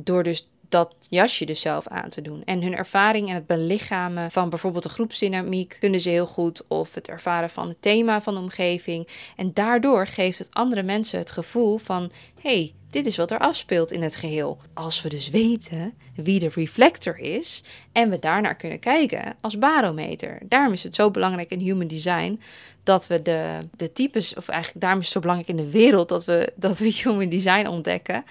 Door 0.00 0.22
dus 0.22 0.48
dat 0.74 0.94
jasje 1.08 1.44
dus 1.44 1.60
zelf 1.60 1.88
aan 1.88 2.08
te 2.08 2.22
doen. 2.22 2.42
En 2.44 2.62
hun 2.62 2.74
ervaring 2.74 3.28
en 3.28 3.34
het 3.34 3.46
belichamen 3.46 4.30
van 4.30 4.48
bijvoorbeeld 4.48 4.82
de 4.82 4.88
groepsdynamiek 4.88 5.76
kunnen 5.80 6.00
ze 6.00 6.08
heel 6.08 6.26
goed. 6.26 6.62
Of 6.68 6.94
het 6.94 7.08
ervaren 7.08 7.50
van 7.50 7.68
het 7.68 7.82
thema 7.82 8.22
van 8.22 8.34
de 8.34 8.40
omgeving. 8.40 9.08
En 9.36 9.50
daardoor 9.52 10.06
geeft 10.06 10.38
het 10.38 10.48
andere 10.54 10.82
mensen 10.82 11.18
het 11.18 11.30
gevoel 11.30 11.78
van: 11.78 12.10
hey, 12.40 12.72
dit 12.90 13.06
is 13.06 13.16
wat 13.16 13.30
er 13.30 13.38
afspeelt 13.38 13.92
in 13.92 14.02
het 14.02 14.16
geheel. 14.16 14.58
Als 14.72 15.02
we 15.02 15.08
dus 15.08 15.30
weten 15.30 15.94
wie 16.14 16.38
de 16.38 16.50
reflector 16.54 17.18
is 17.18 17.62
en 17.92 18.10
we 18.10 18.18
daarnaar 18.18 18.56
kunnen 18.56 18.80
kijken 18.80 19.34
als 19.40 19.58
barometer. 19.58 20.38
Daarom 20.44 20.72
is 20.72 20.82
het 20.82 20.94
zo 20.94 21.10
belangrijk 21.10 21.50
in 21.50 21.60
human 21.60 21.86
design 21.86 22.40
dat 22.82 23.06
we 23.06 23.22
de, 23.22 23.58
de 23.76 23.92
types, 23.92 24.34
of 24.34 24.48
eigenlijk 24.48 24.80
daarom 24.80 25.00
is 25.00 25.04
het 25.04 25.14
zo 25.14 25.20
belangrijk 25.20 25.58
in 25.58 25.64
de 25.64 25.70
wereld 25.70 26.08
dat 26.08 26.24
we, 26.24 26.52
dat 26.56 26.78
we 26.78 26.92
human 27.02 27.28
design 27.28 27.66
ontdekken. 27.66 28.24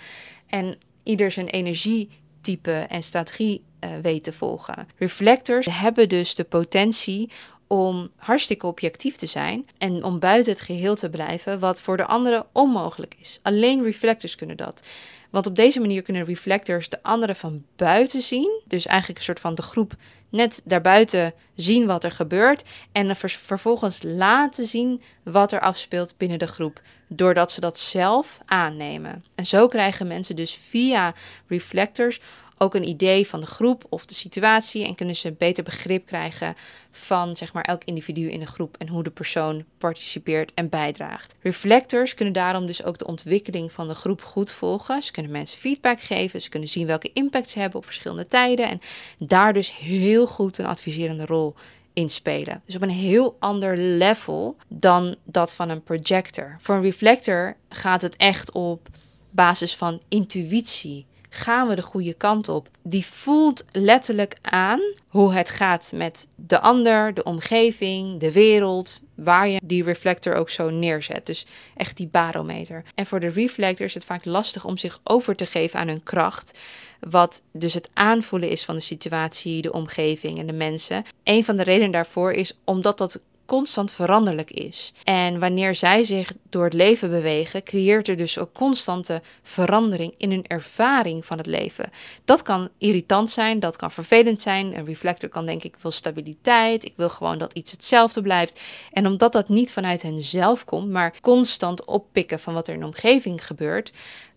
En 0.48 0.76
ieder 1.04 1.32
zijn 1.32 1.48
energie 1.48 2.10
type 2.44 2.72
en 2.72 3.04
strategie 3.04 3.64
uh, 3.84 3.90
weten 4.02 4.34
volgen. 4.34 4.88
Reflectors 4.98 5.68
hebben 5.70 6.10
dus 6.10 6.36
de 6.36 6.44
potentie 6.44 7.30
om 7.68 8.10
hartstikke 8.16 8.68
objectief 8.68 9.16
te 9.16 9.26
zijn 9.26 9.68
en 9.78 10.04
om 10.04 10.20
buiten 10.20 10.52
het 10.52 10.62
geheel 10.62 10.96
te 10.96 11.10
blijven, 11.10 11.60
wat 11.60 11.82
voor 11.82 11.98
de 11.98 12.06
anderen 12.06 12.46
onmogelijk 12.52 13.16
is. 13.20 13.40
Alleen 13.42 13.84
reflectors 13.84 14.36
kunnen 14.36 14.58
dat. 14.58 14.88
Want 15.30 15.48
op 15.48 15.56
deze 15.56 15.80
manier 15.80 16.02
kunnen 16.02 16.26
reflectors 16.26 16.90
de 16.90 17.04
anderen 17.04 17.36
van 17.36 17.64
buiten 17.76 18.22
zien. 18.22 18.62
Dus 18.68 18.86
eigenlijk 18.86 19.20
een 19.20 19.26
soort 19.26 19.40
van 19.40 19.56
de 19.56 19.62
groep 19.62 19.96
net 20.34 20.62
daarbuiten 20.64 21.34
zien 21.56 21.86
wat 21.86 22.04
er 22.04 22.12
gebeurt. 22.12 22.64
En 22.92 23.16
vervolgens 23.16 24.04
laten 24.04 24.66
zien 24.66 25.02
wat 25.24 25.52
er 25.52 25.60
afspeelt 25.60 26.18
binnen 26.18 26.40
de 26.40 26.48
groep. 26.48 26.82
Doordat 27.08 27.52
ze 27.52 27.60
dat 27.60 27.80
zelf 27.80 28.40
aannemen. 28.46 29.24
En 29.36 29.46
zo 29.46 29.68
krijgen 29.68 30.08
mensen 30.08 30.36
dus 30.36 30.54
via 30.56 31.14
reflectors 31.48 32.20
ook 32.64 32.76
een 32.76 32.88
idee 32.88 33.28
van 33.28 33.40
de 33.40 33.46
groep 33.46 33.86
of 33.90 34.06
de 34.06 34.14
situatie 34.14 34.86
en 34.86 34.96
kunnen 34.96 35.16
ze 35.16 35.32
beter 35.32 35.64
begrip 35.64 36.06
krijgen 36.06 36.56
van 36.92 37.36
zeg 37.36 37.54
maar 37.54 37.64
elk 37.64 37.84
individu 37.84 38.30
in 38.30 38.40
de 38.40 38.46
groep 38.46 38.76
en 38.78 38.88
hoe 38.88 39.04
de 39.04 39.10
persoon 39.12 39.66
participeert 39.78 40.54
en 40.54 40.70
bijdraagt. 40.70 41.36
Reflectors 41.42 42.14
kunnen 42.14 42.34
daarom 42.34 42.66
dus 42.66 42.84
ook 42.84 42.98
de 42.98 43.06
ontwikkeling 43.06 43.72
van 43.72 43.88
de 43.88 43.96
groep 43.96 44.22
goed 44.24 44.52
volgen. 44.52 45.02
Ze 45.02 45.12
kunnen 45.12 45.32
mensen 45.32 45.60
feedback 45.60 46.02
geven, 46.02 46.42
ze 46.42 46.50
kunnen 46.50 46.70
zien 46.70 46.88
welke 46.88 47.10
impact 47.14 47.50
ze 47.50 47.60
hebben 47.60 47.80
op 47.80 47.86
verschillende 47.86 48.28
tijden 48.28 48.70
en 48.70 48.82
daar 49.18 49.54
dus 49.54 49.78
heel 49.78 50.28
goed 50.28 50.58
een 50.58 50.66
adviserende 50.66 51.26
rol 51.26 51.56
in 51.94 52.10
spelen. 52.10 52.62
Dus 52.66 52.76
op 52.76 52.82
een 52.82 52.90
heel 52.90 53.36
ander 53.40 53.78
level 53.78 54.56
dan 54.68 55.16
dat 55.24 55.54
van 55.54 55.70
een 55.70 55.84
projector. 55.84 56.58
Voor 56.60 56.76
een 56.76 56.82
reflector 56.82 57.56
gaat 57.70 58.02
het 58.02 58.16
echt 58.16 58.52
op 58.52 58.90
basis 59.30 59.76
van 59.76 60.02
intuïtie, 60.08 61.06
gaan 61.34 61.68
we 61.68 61.76
de 61.76 61.82
goede 61.82 62.14
kant 62.14 62.50
op. 62.50 62.68
Die 62.82 63.06
voelt 63.06 63.66
letterlijk 63.72 64.36
aan 64.42 64.80
hoe 65.08 65.34
het 65.34 65.50
gaat 65.50 65.92
met 65.96 66.28
de 66.36 66.60
ander, 66.60 67.14
de 67.14 67.24
omgeving, 67.24 68.20
de 68.20 68.32
wereld, 68.32 69.00
waar 69.16 69.48
je 69.48 69.62
die 69.64 69.84
reflector 69.84 70.36
ook 70.36 70.50
zo 70.50 70.70
neerzet. 70.70 71.26
Dus 71.26 71.46
echt 71.76 71.98
die 71.98 72.08
barometer. 72.08 72.84
En 72.96 73.06
voor 73.06 73.20
de 73.20 73.28
reflector 73.28 73.86
is 73.86 73.94
het 73.94 74.06
vaak 74.06 74.26
lastig 74.26 74.66
om 74.66 74.78
zich 74.78 75.00
over 75.04 75.36
te 75.36 75.46
geven 75.46 75.80
aan 75.80 75.88
hun 75.88 76.04
kracht. 76.04 76.60
Wat 77.00 77.42
dus 77.52 77.74
het 77.74 77.90
aanvoelen 77.94 78.50
is 78.50 78.66
van 78.66 78.76
de 78.76 78.82
situatie, 78.82 79.62
de 79.62 79.74
omgeving 79.74 80.40
en 80.40 80.48
de 80.48 80.54
mensen. 80.54 81.04
Een 81.24 81.46
van 81.46 81.56
de 81.56 81.64
redenen 81.64 81.92
daarvoor 81.92 82.32
is 82.32 82.58
omdat 82.64 82.98
dat 82.98 83.20
constant 83.46 83.92
veranderlijk 83.92 84.52
is. 84.52 84.94
En 85.04 85.40
wanneer 85.40 85.76
zij 85.76 86.04
zich 86.04 86.34
door 86.50 86.64
het 86.64 86.74
leven 86.74 87.10
bewegen, 87.10 87.64
creëert 87.64 88.08
er 88.08 88.18
dus 88.18 88.40
ook 88.40 88.54
constante 88.54 89.22
verandering 89.42 90.14
in 90.18 90.32
hun 90.32 90.48
ervaring 90.48 91.26
van 91.26 91.38
het 91.38 91.46
leven. 91.48 91.92
Dat 92.26 92.42
kan 92.42 92.70
irritant 92.78 93.32
zijn, 93.32 93.60
dat 93.60 93.76
kan 93.76 93.92
vervelend 93.92 94.42
zijn. 94.42 94.78
Een 94.78 94.86
reflector 94.86 95.30
kan 95.30 95.46
denken: 95.46 95.70
ik 95.70 95.78
wil 95.82 95.92
stabiliteit, 95.92 96.86
ik 96.86 96.94
wil 96.96 97.10
gewoon 97.10 97.38
dat 97.38 97.54
iets 97.54 97.72
hetzelfde 97.72 98.22
blijft. 98.22 98.60
En 98.92 99.08
omdat 99.08 99.34
dat 99.34 99.50
niet 99.50 99.72
vanuit 99.72 100.02
hen 100.02 100.20
zelf 100.20 100.66
komt, 100.66 100.90
maar 100.90 101.14
constant 101.22 101.86
oppikken 101.86 102.40
van 102.40 102.54
wat 102.54 102.68
er 102.68 102.74
in 102.74 102.80
de 102.80 102.86
omgeving 102.86 103.46
gebeurt, 103.46 103.92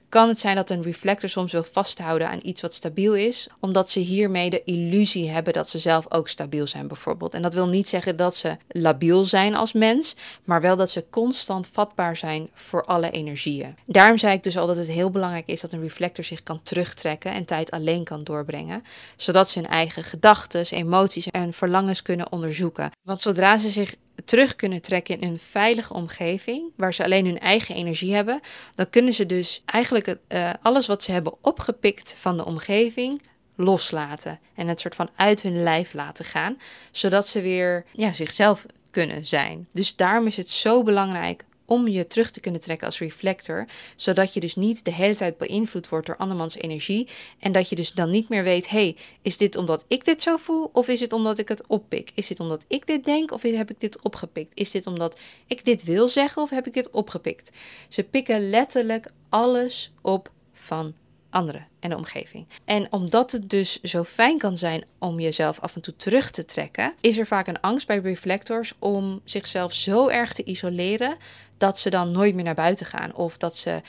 kan 0.09 0.29
het 0.29 0.39
zijn 0.39 0.57
dat 0.57 0.71
een 0.71 0.83
reflector 0.83 1.29
soms 1.29 1.53
wil 1.53 1.65
vasthouden 1.65 2.29
aan 2.29 2.41
iets 2.43 2.61
wat 2.61 2.75
stabiel 2.75 3.15
is, 3.15 3.49
omdat 3.61 3.91
ze 3.91 3.99
hiermee 3.99 4.51
de 4.51 4.63
illusie 4.65 5.31
hebben 5.31 5.53
dat 5.53 5.69
ze 5.69 5.79
zelf 5.79 6.13
ook 6.13 6.29
stabiel 6.29 6.67
zijn, 6.67 6.89
bijvoorbeeld. 6.89 7.35
En 7.35 7.43
dat 7.43 7.55
wil 7.55 7.69
niet 7.69 7.89
zeggen 7.89 8.17
dat 8.17 8.37
ze 8.37 8.57
labiel 8.69 9.25
zijn 9.25 9.57
als 9.57 9.73
mens, 9.73 10.17
maar 10.45 10.61
wel 10.61 10.77
dat 10.77 10.91
ze 10.91 11.05
constant 11.11 11.69
vatbaar 11.73 12.17
zijn 12.17 12.51
voor 12.55 12.85
alle 12.85 13.11
energieën. 13.11 13.77
Daarom 13.87 14.19
zei 14.19 14.35
ik 14.35 14.43
dus 14.43 14.59
al 14.59 14.67
dat 14.67 14.77
het 14.77 14.89
heel 14.89 15.11
belangrijk 15.11 15.47
is 15.47 15.61
dat 15.61 15.73
een 15.73 15.83
reflector 15.83 16.25
zich 16.25 16.43
kan 16.43 16.63
terugtrekken 16.63 17.33
en 17.33 17.45
tijd 17.45 17.71
alleen 17.71 18.05
kan 18.05 18.25
doorbrengen, 18.25 18.83
zodat 19.17 19.49
ze 19.49 19.59
hun 19.59 19.69
eigen 19.69 20.05
gedachten, 20.05 20.67
emoties 20.71 21.29
en 21.29 21.53
verlangens 21.53 22.03
kunnen 22.03 22.33
onderzoeken. 22.33 22.91
Want 23.03 23.21
zodra 23.21 23.59
ze 23.59 23.71
zich 23.71 23.95
terug 24.25 24.57
kunnen 24.57 24.81
trekken 24.81 25.21
in 25.21 25.29
een 25.29 25.39
veilige 25.39 25.95
omgeving, 25.95 26.71
waar 26.77 26.95
ze 26.95 27.05
alleen 27.05 27.27
hun 27.27 27.39
eigen 27.39 27.75
energie 27.75 28.15
hebben, 28.15 28.41
dan 28.75 28.91
kunnen 28.91 29.15
ze 29.15 29.27
dus 29.27 29.63
eigenlijk 29.65 30.17
uh, 30.29 30.51
alles 30.63 30.87
wat 30.87 31.03
ze 31.03 31.13
hebben 31.13 31.35
opgepikt 31.41 32.15
van 32.19 32.37
de 32.37 32.45
omgeving 32.45 33.23
loslaten 33.57 34.39
en 34.55 34.69
het 34.69 34.81
soort 34.81 34.95
van 34.95 35.11
uit 35.17 35.43
hun 35.43 35.63
lijf 35.63 35.93
laten 35.93 36.25
gaan, 36.25 36.59
zodat 36.91 37.27
ze 37.27 37.41
weer 37.41 37.85
ja, 37.93 38.13
zichzelf 38.13 38.67
kunnen 38.91 39.27
zijn. 39.27 39.69
Dus 39.73 39.97
daarom 39.97 40.27
is 40.27 40.37
het 40.37 40.51
zo 40.51 40.83
belangrijk 40.83 41.45
om 41.67 41.89
je 41.89 42.07
terug 42.07 42.31
te 42.31 42.41
kunnen 42.41 42.61
trekken 42.61 42.87
als 42.87 42.99
reflector, 42.99 43.67
zodat 43.97 44.35
je 44.35 44.41
dus 44.41 44.55
niet 44.55 44.85
de 44.85 44.93
hele 44.93 45.15
tijd 45.15 45.39
beïnvloed 45.39 45.89
wordt 45.89 46.07
door 46.07 46.17
andermans 46.17 46.57
energie 46.57 47.09
en 47.39 47.53
dat 47.53 47.69
je 47.69 47.77
dus 47.77 47.93
dan 47.93 48.11
niet 48.11 48.29
meer 48.29 48.43
weet, 48.43 48.69
hey, 48.69 48.97
is 49.23 49.37
dit 49.37 49.57
omdat 49.57 49.85
ik 49.89 50.05
dit 50.05 50.23
zo 50.23 50.37
voel 50.37 50.71
of 50.73 50.89
is 50.89 51.01
het 51.01 51.13
omdat 51.13 51.39
ik 51.39 51.49
het 51.49 51.67
oppik? 51.67 52.11
Is 52.15 52.27
dit 52.27 52.41
omdat 52.41 52.65
ik 52.69 52.87
dit 52.87 53.05
denk 53.05 53.33
of 53.33 53.43
heb 53.43 53.71
ik 53.71 53.81
dit 53.81 54.03
opgepikt? 54.03 54.51
Is 54.55 54.71
dit 54.71 54.87
omdat 54.87 55.19
ik 55.47 55.65
dit 55.65 55.85
wil 55.85 56.09
zeggen 56.09 56.43
of 56.43 56.51
heb 56.51 56.67
ik 56.67 56.75
dit 56.75 56.91
opgepikt? 56.91 57.51
Ze 57.89 58.03
pikken 58.03 58.51
letterlijk 58.51 59.11
alles 59.29 59.93
op 60.03 60.31
van 60.53 60.95
anderen 61.31 61.67
en 61.81 61.91
de 61.91 61.97
omgeving. 61.97 62.47
En 62.65 62.93
omdat 62.93 63.33
het 63.33 63.51
dus 63.51 63.81
zo 63.81 64.05
fijn 64.05 64.39
kan 64.39 64.57
zijn 64.57 64.85
om 64.99 65.21
jezelf 65.21 65.61
af 65.61 65.75
en 65.75 65.81
toe 65.81 65.97
terug 65.97 66.31
te 66.31 66.45
trekken, 66.45 66.95
is 67.01 67.19
er 67.19 67.27
vaak 67.27 67.47
een 67.47 67.61
angst 67.61 67.87
bij 67.87 67.99
reflectors 67.99 68.73
om 68.79 69.21
zichzelf 69.25 69.73
zo 69.73 70.09
erg 70.09 70.33
te 70.33 70.45
isoleren 70.45 71.17
dat 71.57 71.79
ze 71.79 71.91
dan 71.91 72.11
nooit 72.11 72.35
meer 72.35 72.45
naar 72.45 72.55
buiten 72.55 72.87
gaan 72.87 73.15
of 73.15 73.37
dat 73.37 73.57
ze 73.57 73.81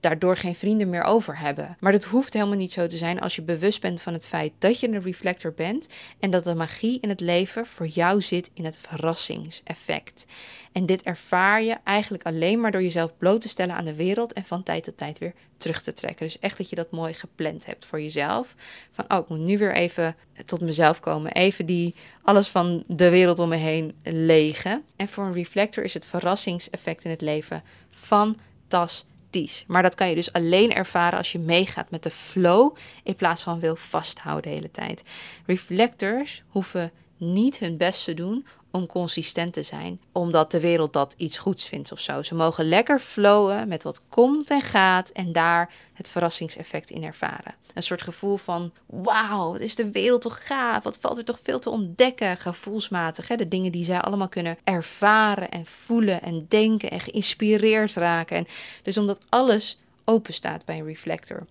daardoor 0.00 0.36
geen 0.36 0.54
vrienden 0.54 0.88
meer 0.88 1.02
over 1.02 1.38
hebben. 1.38 1.76
Maar 1.80 1.92
dat 1.92 2.04
hoeft 2.04 2.32
helemaal 2.32 2.56
niet 2.56 2.72
zo 2.72 2.86
te 2.86 2.96
zijn 2.96 3.20
als 3.20 3.36
je 3.36 3.42
bewust 3.42 3.80
bent 3.80 4.02
van 4.02 4.12
het 4.12 4.26
feit 4.26 4.52
dat 4.58 4.80
je 4.80 4.88
een 4.88 5.02
reflector 5.02 5.52
bent 5.52 5.86
en 6.20 6.30
dat 6.30 6.44
de 6.44 6.54
magie 6.54 6.98
in 7.00 7.08
het 7.08 7.20
leven 7.20 7.66
voor 7.66 7.86
jou 7.86 8.22
zit 8.22 8.50
in 8.54 8.64
het 8.64 8.78
verrassingseffect. 8.78 10.24
En 10.72 10.86
dit 10.86 11.02
ervaar 11.02 11.62
je 11.62 11.76
eigenlijk 11.84 12.22
alleen 12.22 12.60
maar 12.60 12.72
door 12.72 12.82
jezelf 12.82 13.16
bloot 13.16 13.40
te 13.40 13.48
stellen 13.48 13.74
aan 13.74 13.84
de 13.84 13.94
wereld 13.94 14.32
en 14.32 14.44
van 14.44 14.62
tijd 14.62 14.84
tot 14.84 14.96
tijd 14.96 15.18
weer 15.18 15.34
terug 15.56 15.82
te 15.82 15.92
trekken. 15.92 16.26
Dus 16.26 16.38
echt 16.38 16.58
dat 16.58 16.68
je 16.70 16.76
dat 16.76 16.90
mooi 16.90 17.14
gepland 17.14 17.66
hebt 17.66 17.84
voor 17.84 18.00
jezelf. 18.00 18.54
Van 18.90 19.04
oh, 19.08 19.18
ik 19.18 19.28
moet 19.28 19.38
nu 19.38 19.58
weer 19.58 19.74
even 19.74 20.16
tot 20.44 20.60
mezelf 20.60 21.00
komen. 21.00 21.32
Even 21.32 21.66
die 21.66 21.94
alles 22.22 22.48
van 22.48 22.84
de 22.86 23.10
wereld 23.10 23.38
om 23.38 23.48
me 23.48 23.56
heen 23.56 23.94
legen. 24.02 24.84
En 24.96 25.08
voor 25.08 25.24
een 25.24 25.32
reflector 25.32 25.84
is 25.84 25.94
het 25.94 26.06
verrassingseffect 26.06 27.04
in 27.04 27.10
het 27.10 27.20
leven 27.20 27.62
fantastisch 27.90 29.08
maar 29.66 29.82
dat 29.82 29.94
kan 29.94 30.08
je 30.08 30.14
dus 30.14 30.32
alleen 30.32 30.72
ervaren 30.72 31.18
als 31.18 31.32
je 31.32 31.38
meegaat 31.38 31.90
met 31.90 32.02
de 32.02 32.10
flow 32.10 32.76
in 33.02 33.14
plaats 33.14 33.42
van 33.42 33.60
wil 33.60 33.76
vasthouden 33.76 34.50
de 34.50 34.56
hele 34.56 34.70
tijd. 34.70 35.02
Reflectors 35.46 36.42
hoeven 36.48 36.92
niet 37.16 37.58
hun 37.58 37.76
best 37.76 38.04
te 38.04 38.14
doen 38.14 38.46
om 38.70 38.86
consistent 38.86 39.52
te 39.52 39.62
zijn, 39.62 40.00
omdat 40.12 40.50
de 40.50 40.60
wereld 40.60 40.92
dat 40.92 41.14
iets 41.16 41.38
goeds 41.38 41.68
vindt 41.68 41.92
of 41.92 42.00
zo. 42.00 42.22
Ze 42.22 42.34
mogen 42.34 42.68
lekker 42.68 42.98
flowen 42.98 43.68
met 43.68 43.82
wat 43.82 44.02
komt 44.08 44.50
en 44.50 44.62
gaat 44.62 45.10
en 45.10 45.32
daar 45.32 45.72
het 45.92 46.08
verrassingseffect 46.08 46.90
in 46.90 47.04
ervaren. 47.04 47.54
Een 47.74 47.82
soort 47.82 48.02
gevoel 48.02 48.36
van: 48.36 48.72
wauw, 48.86 49.52
wat 49.52 49.60
is 49.60 49.74
de 49.74 49.90
wereld 49.90 50.20
toch 50.20 50.46
gaaf? 50.46 50.82
Wat 50.82 50.98
valt 51.00 51.18
er 51.18 51.24
toch 51.24 51.40
veel 51.42 51.58
te 51.58 51.70
ontdekken, 51.70 52.36
gevoelsmatig. 52.36 53.28
Hè? 53.28 53.36
De 53.36 53.48
dingen 53.48 53.72
die 53.72 53.84
zij 53.84 54.00
allemaal 54.00 54.28
kunnen 54.28 54.58
ervaren 54.64 55.50
en 55.50 55.66
voelen 55.66 56.22
en 56.22 56.46
denken 56.48 56.90
en 56.90 57.00
geïnspireerd 57.00 57.94
raken. 57.94 58.36
En 58.36 58.46
dus 58.82 58.98
omdat 58.98 59.20
alles 59.28 59.78
open 60.04 60.34
staat 60.34 60.64
bij 60.64 60.78
een 60.78 60.86
reflector. 60.86 61.46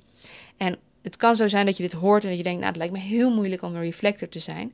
En 0.58 0.78
het 1.02 1.18
kan 1.18 1.36
zo 1.36 1.48
zijn 1.48 1.66
dat 1.66 1.78
je 1.78 1.84
dit 1.84 1.94
hoort 1.94 2.24
en 2.24 2.30
dat 2.30 2.38
je 2.38 2.44
denkt, 2.44 2.60
nou, 2.60 2.72
het 2.72 2.82
lijkt 2.82 2.94
me 2.94 3.00
heel 3.00 3.34
moeilijk 3.34 3.62
om 3.62 3.76
een 3.76 3.82
reflector 3.82 4.30
te 4.30 4.40
zijn. 4.40 4.74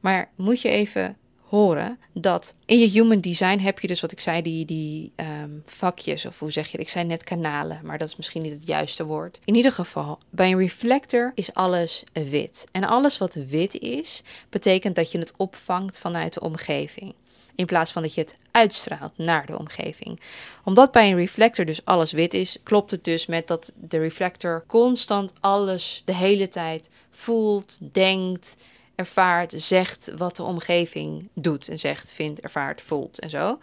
Maar 0.00 0.30
moet 0.36 0.60
je 0.60 0.68
even 0.68 1.16
horen 1.54 1.98
dat 2.12 2.54
in 2.64 2.78
je 2.78 2.86
human 2.86 3.20
design 3.20 3.58
heb 3.58 3.80
je 3.80 3.86
dus 3.86 4.00
wat 4.00 4.12
ik 4.12 4.20
zei, 4.20 4.42
die, 4.42 4.64
die 4.64 5.12
ehm, 5.16 5.50
vakjes, 5.66 6.26
of 6.26 6.38
hoe 6.38 6.52
zeg 6.52 6.68
je? 6.68 6.78
Ik 6.78 6.88
zei 6.88 7.04
net 7.04 7.24
kanalen, 7.24 7.80
maar 7.82 7.98
dat 7.98 8.08
is 8.08 8.16
misschien 8.16 8.42
niet 8.42 8.52
het 8.52 8.66
juiste 8.66 9.04
woord. 9.04 9.40
In 9.44 9.54
ieder 9.54 9.72
geval, 9.72 10.18
bij 10.30 10.52
een 10.52 10.58
reflector 10.58 11.32
is 11.34 11.54
alles 11.54 12.04
wit. 12.12 12.64
En 12.72 12.84
alles 12.84 13.18
wat 13.18 13.34
wit 13.34 13.78
is, 13.78 14.22
betekent 14.48 14.96
dat 14.96 15.12
je 15.12 15.18
het 15.18 15.32
opvangt 15.36 15.98
vanuit 15.98 16.34
de 16.34 16.40
omgeving. 16.40 17.14
In 17.54 17.66
plaats 17.66 17.92
van 17.92 18.02
dat 18.02 18.14
je 18.14 18.20
het 18.20 18.36
uitstraalt 18.50 19.18
naar 19.18 19.46
de 19.46 19.58
omgeving. 19.58 20.20
Omdat 20.64 20.92
bij 20.92 21.10
een 21.10 21.16
reflector 21.16 21.64
dus 21.64 21.84
alles 21.84 22.12
wit 22.12 22.34
is, 22.34 22.58
klopt 22.62 22.90
het 22.90 23.04
dus 23.04 23.26
met 23.26 23.46
dat 23.46 23.72
de 23.74 23.98
reflector 23.98 24.64
constant 24.66 25.32
alles 25.40 26.02
de 26.04 26.14
hele 26.14 26.48
tijd 26.48 26.90
voelt, 27.10 27.78
denkt, 27.92 28.56
ervaart, 28.94 29.52
zegt 29.56 30.12
wat 30.16 30.36
de 30.36 30.42
omgeving 30.42 31.28
doet 31.34 31.68
en 31.68 31.78
zegt, 31.78 32.12
vindt, 32.12 32.40
ervaart, 32.40 32.82
voelt 32.82 33.18
en 33.18 33.30
zo. 33.30 33.58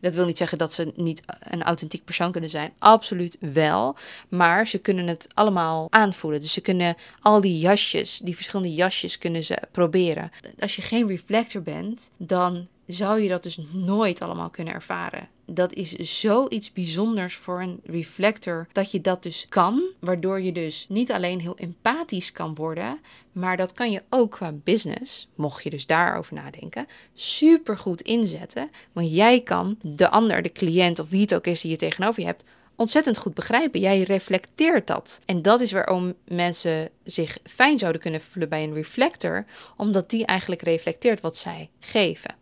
Dat 0.00 0.14
wil 0.14 0.26
niet 0.26 0.38
zeggen 0.38 0.58
dat 0.58 0.72
ze 0.72 0.92
niet 0.96 1.22
een 1.40 1.62
authentiek 1.62 2.04
persoon 2.04 2.32
kunnen 2.32 2.50
zijn. 2.50 2.72
Absoluut 2.78 3.36
wel. 3.40 3.96
Maar 4.28 4.66
ze 4.66 4.78
kunnen 4.78 5.06
het 5.06 5.28
allemaal 5.34 5.86
aanvoelen. 5.90 6.40
Dus 6.40 6.52
ze 6.52 6.60
kunnen 6.60 6.94
al 7.20 7.40
die 7.40 7.58
jasjes, 7.58 8.18
die 8.18 8.34
verschillende 8.34 8.74
jasjes 8.74 9.18
kunnen 9.18 9.44
ze 9.44 9.58
proberen. 9.70 10.30
Als 10.58 10.76
je 10.76 10.82
geen 10.82 11.08
reflector 11.08 11.62
bent, 11.62 12.10
dan 12.16 12.66
zou 12.86 13.20
je 13.20 13.28
dat 13.28 13.42
dus 13.42 13.58
nooit 13.72 14.20
allemaal 14.20 14.50
kunnen 14.50 14.74
ervaren. 14.74 15.28
Dat 15.46 15.72
is 15.72 16.20
zoiets 16.20 16.72
bijzonders 16.72 17.34
voor 17.34 17.62
een 17.62 17.80
reflector 17.84 18.66
dat 18.72 18.90
je 18.90 19.00
dat 19.00 19.22
dus 19.22 19.46
kan, 19.48 19.82
waardoor 19.98 20.40
je 20.40 20.52
dus 20.52 20.86
niet 20.88 21.12
alleen 21.12 21.40
heel 21.40 21.56
empathisch 21.56 22.32
kan 22.32 22.54
worden, 22.54 23.00
maar 23.32 23.56
dat 23.56 23.72
kan 23.72 23.90
je 23.90 24.02
ook 24.10 24.30
qua 24.30 24.52
business, 24.64 25.28
mocht 25.34 25.62
je 25.62 25.70
dus 25.70 25.86
daarover 25.86 26.34
nadenken, 26.34 26.86
super 27.14 27.78
goed 27.78 28.00
inzetten. 28.00 28.70
Want 28.92 29.14
jij 29.14 29.40
kan 29.40 29.78
de 29.82 30.08
ander, 30.08 30.42
de 30.42 30.52
cliënt 30.52 30.98
of 30.98 31.08
wie 31.08 31.20
het 31.20 31.34
ook 31.34 31.46
is 31.46 31.60
die 31.60 31.70
je 31.70 31.76
tegenover 31.76 32.20
je 32.20 32.26
hebt, 32.26 32.44
ontzettend 32.76 33.18
goed 33.18 33.34
begrijpen. 33.34 33.80
Jij 33.80 34.02
reflecteert 34.02 34.86
dat. 34.86 35.20
En 35.24 35.42
dat 35.42 35.60
is 35.60 35.72
waarom 35.72 36.14
mensen 36.24 36.90
zich 37.04 37.38
fijn 37.44 37.78
zouden 37.78 38.00
kunnen 38.00 38.20
voelen 38.20 38.48
bij 38.48 38.64
een 38.64 38.74
reflector, 38.74 39.44
omdat 39.76 40.10
die 40.10 40.26
eigenlijk 40.26 40.62
reflecteert 40.62 41.20
wat 41.20 41.36
zij 41.36 41.70
geven. 41.80 42.34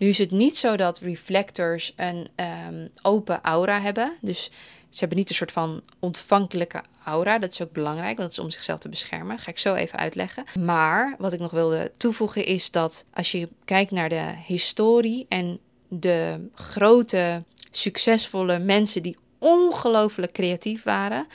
Nu 0.00 0.08
is 0.08 0.18
het 0.18 0.30
niet 0.30 0.56
zo 0.56 0.76
dat 0.76 0.98
reflectors 0.98 1.92
een 1.96 2.28
um, 2.68 2.88
open 3.02 3.40
aura 3.42 3.80
hebben. 3.80 4.12
Dus 4.20 4.50
ze 4.90 4.98
hebben 4.98 5.18
niet 5.18 5.28
een 5.28 5.34
soort 5.34 5.52
van 5.52 5.82
ontvankelijke 5.98 6.82
aura. 7.04 7.38
Dat 7.38 7.50
is 7.50 7.62
ook 7.62 7.72
belangrijk, 7.72 8.16
want 8.16 8.28
dat 8.28 8.30
is 8.30 8.44
om 8.44 8.50
zichzelf 8.50 8.78
te 8.78 8.88
beschermen. 8.88 9.38
ga 9.38 9.50
ik 9.50 9.58
zo 9.58 9.74
even 9.74 9.98
uitleggen. 9.98 10.44
Maar 10.60 11.14
wat 11.18 11.32
ik 11.32 11.40
nog 11.40 11.50
wilde 11.50 11.90
toevoegen 11.96 12.44
is 12.44 12.70
dat 12.70 13.04
als 13.14 13.32
je 13.32 13.48
kijkt 13.64 13.90
naar 13.90 14.08
de 14.08 14.34
historie 14.46 15.26
en 15.28 15.58
de 15.88 16.48
grote, 16.54 17.42
succesvolle 17.70 18.58
mensen 18.58 19.02
die 19.02 19.16
ongelooflijk 19.38 20.32
creatief 20.32 20.82
waren, 20.82 21.26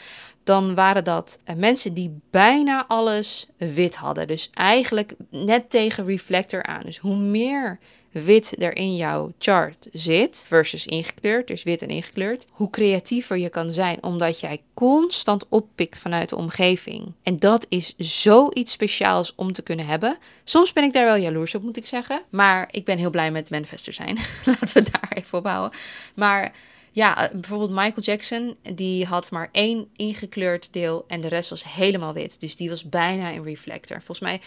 dan 0.43 0.75
waren 0.75 1.03
dat 1.03 1.39
eh, 1.43 1.55
mensen 1.55 1.93
die 1.93 2.19
bijna 2.29 2.87
alles 2.87 3.47
wit 3.57 3.95
hadden. 3.95 4.27
Dus 4.27 4.49
eigenlijk 4.53 5.13
net 5.29 5.69
tegen 5.69 6.05
reflector 6.05 6.63
aan. 6.63 6.81
Dus 6.81 6.97
hoe 6.97 7.17
meer 7.17 7.79
wit 8.23 8.61
er 8.61 8.75
in 8.75 8.95
jouw 8.95 9.33
chart 9.39 9.87
zit, 9.91 10.45
versus 10.47 10.85
ingekleurd, 10.85 11.47
dus 11.47 11.63
wit 11.63 11.81
en 11.81 11.87
ingekleurd, 11.87 12.45
hoe 12.49 12.69
creatiever 12.69 13.37
je 13.37 13.49
kan 13.49 13.71
zijn, 13.71 14.03
omdat 14.03 14.39
jij 14.39 14.61
constant 14.73 15.45
oppikt 15.49 15.99
vanuit 15.99 16.29
de 16.29 16.35
omgeving. 16.35 17.13
En 17.23 17.39
dat 17.39 17.65
is 17.69 17.93
zoiets 17.97 18.71
speciaals 18.71 19.33
om 19.35 19.51
te 19.51 19.61
kunnen 19.61 19.85
hebben. 19.85 20.17
Soms 20.43 20.73
ben 20.73 20.83
ik 20.83 20.93
daar 20.93 21.05
wel 21.05 21.15
jaloers 21.15 21.55
op, 21.55 21.63
moet 21.63 21.77
ik 21.77 21.85
zeggen. 21.85 22.21
Maar 22.29 22.67
ik 22.71 22.85
ben 22.85 22.97
heel 22.97 23.09
blij 23.09 23.31
met 23.31 23.49
manifester 23.49 23.93
zijn. 23.93 24.17
Laten 24.45 24.83
we 24.83 24.91
daar 24.91 25.11
even 25.13 25.37
op 25.37 25.45
houden. 25.45 25.79
Maar 26.15 26.53
ja, 26.91 27.29
bijvoorbeeld 27.33 27.71
Michael 27.71 28.01
Jackson, 28.01 28.55
die 28.73 29.05
had 29.05 29.31
maar 29.31 29.49
één 29.51 29.87
ingekleurd 29.95 30.73
deel 30.73 31.03
en 31.07 31.21
de 31.21 31.27
rest 31.27 31.49
was 31.49 31.73
helemaal 31.73 32.13
wit. 32.13 32.39
Dus 32.39 32.55
die 32.55 32.69
was 32.69 32.89
bijna 32.89 33.31
een 33.31 33.43
reflector. 33.43 33.97
Volgens 33.97 34.19
mij 34.19 34.41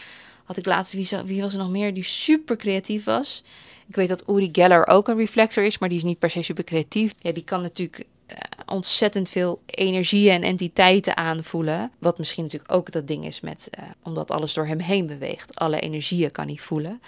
had 0.49 0.57
ik 0.57 0.67
laatst, 0.67 0.93
wie, 1.25 1.43
was 1.43 1.53
er 1.53 1.59
nog 1.59 1.71
meer 1.71 1.95
die 1.95 2.03
super 2.03 2.57
creatief 2.57 3.05
was? 3.05 3.43
Ik 3.89 3.97
weet 3.97 4.09
dat 4.09 4.23
Uri 4.29 4.49
Geller 4.53 4.87
ook 4.87 5.09
een 5.09 5.17
reflector 5.17 5.65
is, 5.65 5.79
maar 5.79 5.89
die 5.89 5.99
is 5.99 6.05
niet 6.05 6.19
per 6.19 6.31
se 6.31 6.43
super 6.43 6.65
creatief. 6.65 7.13
Ja, 7.19 7.33
die 7.33 7.45
kan 7.45 7.63
natuurlijk 7.63 8.05
uh, 8.31 8.37
ontzettend 8.67 9.29
veel 9.29 9.61
energie 9.67 10.31
en 10.31 10.43
entiteiten 10.43 11.17
aanvoelen. 11.17 11.91
Wat 11.99 12.19
misschien 12.19 12.45
natuurlijk 12.45 12.73
ook 12.73 12.93
dat 12.93 13.07
ding 13.07 13.25
is 13.25 13.41
met, 13.41 13.71
uh, 13.79 13.85
omdat 14.03 14.31
alles 14.31 14.55
door 14.55 14.67
hem 14.67 14.79
heen 14.79 15.07
beweegt. 15.07 15.55
Alle 15.55 15.81
energieën 15.81 16.31
kan 16.31 16.47
hij 16.47 16.57
voelen. 16.57 17.01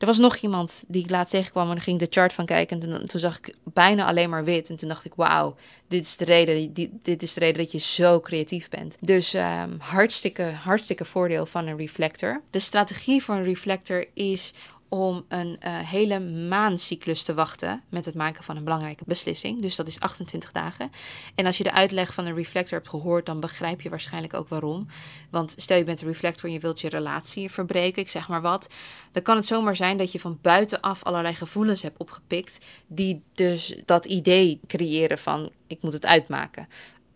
Er 0.00 0.06
was 0.06 0.18
nog 0.18 0.36
iemand 0.36 0.84
die 0.86 1.04
ik 1.04 1.10
laatst 1.10 1.32
tegenkwam 1.32 1.70
en 1.70 1.80
ging 1.80 1.98
de 1.98 2.06
chart 2.10 2.32
van 2.32 2.44
kijken. 2.46 2.80
En 2.80 3.06
toen, 3.06 3.20
zag 3.20 3.38
ik 3.38 3.54
bijna 3.64 4.06
alleen 4.06 4.30
maar 4.30 4.44
wit. 4.44 4.68
En 4.68 4.76
toen 4.76 4.88
dacht 4.88 5.04
ik, 5.04 5.12
wauw, 5.14 5.54
dit 5.88 6.04
is 6.04 6.16
de 6.16 6.24
reden, 6.24 6.72
dit 7.02 7.22
is 7.22 7.34
de 7.34 7.40
reden 7.40 7.62
dat 7.62 7.72
je 7.72 7.78
zo 7.78 8.20
creatief 8.20 8.68
bent. 8.68 8.96
Dus 9.00 9.34
um, 9.34 9.76
hartstikke, 9.78 10.42
hartstikke 10.42 11.04
voordeel 11.04 11.46
van 11.46 11.66
een 11.66 11.76
reflector. 11.76 12.40
De 12.50 12.58
strategie 12.58 13.22
voor 13.22 13.34
een 13.34 13.44
reflector 13.44 14.06
is 14.14 14.54
om 14.90 15.24
een 15.28 15.58
uh, 15.66 15.78
hele 15.78 16.20
maancyclus 16.20 17.22
te 17.22 17.34
wachten 17.34 17.82
met 17.88 18.04
het 18.04 18.14
maken 18.14 18.44
van 18.44 18.56
een 18.56 18.64
belangrijke 18.64 19.04
beslissing. 19.06 19.62
Dus 19.62 19.76
dat 19.76 19.86
is 19.86 20.00
28 20.00 20.52
dagen. 20.52 20.90
En 21.34 21.46
als 21.46 21.58
je 21.58 21.64
de 21.64 21.72
uitleg 21.72 22.14
van 22.14 22.26
een 22.26 22.34
reflector 22.34 22.78
hebt 22.78 22.90
gehoord, 22.90 23.26
dan 23.26 23.40
begrijp 23.40 23.80
je 23.80 23.88
waarschijnlijk 23.88 24.34
ook 24.34 24.48
waarom. 24.48 24.86
Want 25.30 25.54
stel 25.56 25.76
je 25.76 25.84
bent 25.84 26.00
een 26.00 26.06
reflector 26.06 26.44
en 26.44 26.52
je 26.52 26.60
wilt 26.60 26.80
je 26.80 26.88
relatie 26.88 27.50
verbreken, 27.50 28.02
ik 28.02 28.08
zeg 28.08 28.28
maar 28.28 28.40
wat. 28.40 28.68
Dan 29.10 29.22
kan 29.22 29.36
het 29.36 29.46
zomaar 29.46 29.76
zijn 29.76 29.96
dat 29.96 30.12
je 30.12 30.20
van 30.20 30.38
buitenaf 30.42 31.02
allerlei 31.02 31.34
gevoelens 31.34 31.82
hebt 31.82 31.98
opgepikt, 31.98 32.66
die 32.86 33.22
dus 33.34 33.76
dat 33.84 34.06
idee 34.06 34.60
creëren 34.66 35.18
van 35.18 35.50
ik 35.66 35.82
moet 35.82 35.92
het 35.92 36.06
uitmaken. 36.06 36.68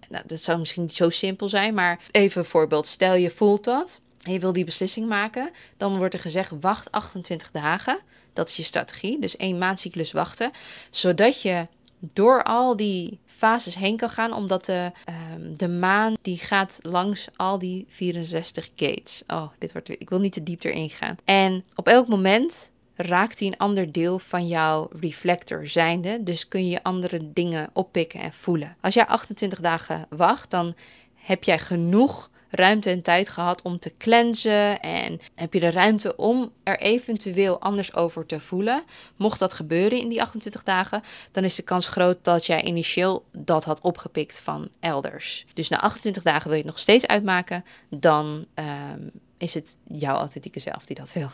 Nou, 0.09 0.25
dat 0.27 0.41
zou 0.41 0.59
misschien 0.59 0.83
niet 0.83 0.95
zo 0.95 1.11
simpel 1.11 1.49
zijn, 1.49 1.75
maar 1.75 2.01
even 2.11 2.41
een 2.41 2.47
voorbeeld. 2.47 2.87
Stel 2.87 3.15
je 3.15 3.31
voelt 3.31 3.65
dat 3.65 4.01
en 4.25 4.33
je 4.33 4.39
wil 4.39 4.53
die 4.53 4.65
beslissing 4.65 5.09
maken, 5.09 5.51
dan 5.77 5.99
wordt 5.99 6.15
er 6.15 6.21
gezegd: 6.21 6.53
wacht 6.61 6.93
28 6.93 7.51
dagen. 7.51 7.99
Dat 8.33 8.49
is 8.49 8.57
je 8.57 8.63
strategie. 8.63 9.21
Dus 9.21 9.37
één 9.37 9.59
maandcyclus 9.59 10.13
wachten. 10.13 10.51
Zodat 10.91 11.43
je 11.43 11.67
door 11.99 12.43
al 12.43 12.77
die 12.77 13.19
fases 13.27 13.75
heen 13.75 13.97
kan 13.97 14.11
gaan, 14.11 14.33
omdat 14.33 14.65
de, 14.65 14.93
um, 15.35 15.57
de 15.57 15.69
maan 15.69 16.17
die 16.23 16.39
gaat 16.39 16.79
langs 16.83 17.29
al 17.37 17.59
die 17.59 17.85
64 17.89 18.69
gates. 18.77 19.23
Oh, 19.27 19.51
dit 19.59 19.73
wordt 19.73 19.89
weer. 19.89 20.01
Ik 20.01 20.11
wil 20.11 20.21
niet 20.21 20.33
te 20.33 20.43
diep 20.43 20.65
erin 20.65 20.91
gaan. 20.91 21.17
En 21.25 21.65
op 21.75 21.89
elk 21.89 22.09
moment 22.09 22.71
raakt 22.97 23.39
hij 23.39 23.49
een 23.49 23.57
ander 23.57 23.93
deel 23.93 24.19
van 24.19 24.47
jouw 24.47 24.89
reflector 25.01 25.67
zijnde. 25.67 26.23
Dus 26.23 26.49
kun 26.49 26.69
je 26.69 26.83
andere 26.83 27.33
dingen 27.33 27.71
oppikken 27.73 28.21
en 28.21 28.33
voelen. 28.33 28.77
Als 28.81 28.95
jij 28.95 29.07
28 29.07 29.61
dagen 29.61 30.07
wacht, 30.09 30.51
dan 30.51 30.75
heb 31.15 31.45
jij 31.45 31.59
genoeg 31.59 32.31
ruimte 32.55 32.91
en 32.91 33.03
tijd 33.03 33.29
gehad 33.29 33.63
om 33.63 33.79
te 33.79 33.93
cleansen 33.99 34.81
en 34.81 35.21
heb 35.35 35.53
je 35.53 35.61
de 35.61 35.71
ruimte 35.71 36.17
om 36.17 36.53
er 36.63 36.79
eventueel 36.79 37.61
anders 37.61 37.95
over 37.95 38.27
te 38.27 38.41
voelen. 38.41 38.85
Mocht 39.17 39.39
dat 39.39 39.55
gebeuren 39.55 40.01
in 40.01 40.09
die 40.09 40.23
28 40.23 40.63
dagen, 40.63 41.03
dan 41.33 41.45
is 41.45 41.55
de 41.55 41.63
kans 41.63 41.87
groot 41.87 42.19
dat 42.23 42.47
jij 42.47 42.63
initieel 42.63 43.25
dat 43.39 43.65
had 43.65 43.81
opgepikt 43.81 44.41
van 44.41 44.69
elders. 44.81 45.47
Dus 45.55 45.69
na 45.69 45.81
28 45.81 46.23
dagen 46.23 46.43
wil 46.43 46.53
je 46.53 46.63
het 46.63 46.71
nog 46.71 46.79
steeds 46.79 47.07
uitmaken, 47.07 47.65
dan 47.89 48.47
um, 48.55 49.11
is 49.39 49.55
het 49.55 49.77
jouw 49.85 50.17
authentieke 50.17 50.61
zelf 50.61 50.85
die 50.85 50.97
dat 50.97 51.13
wil. 51.13 51.29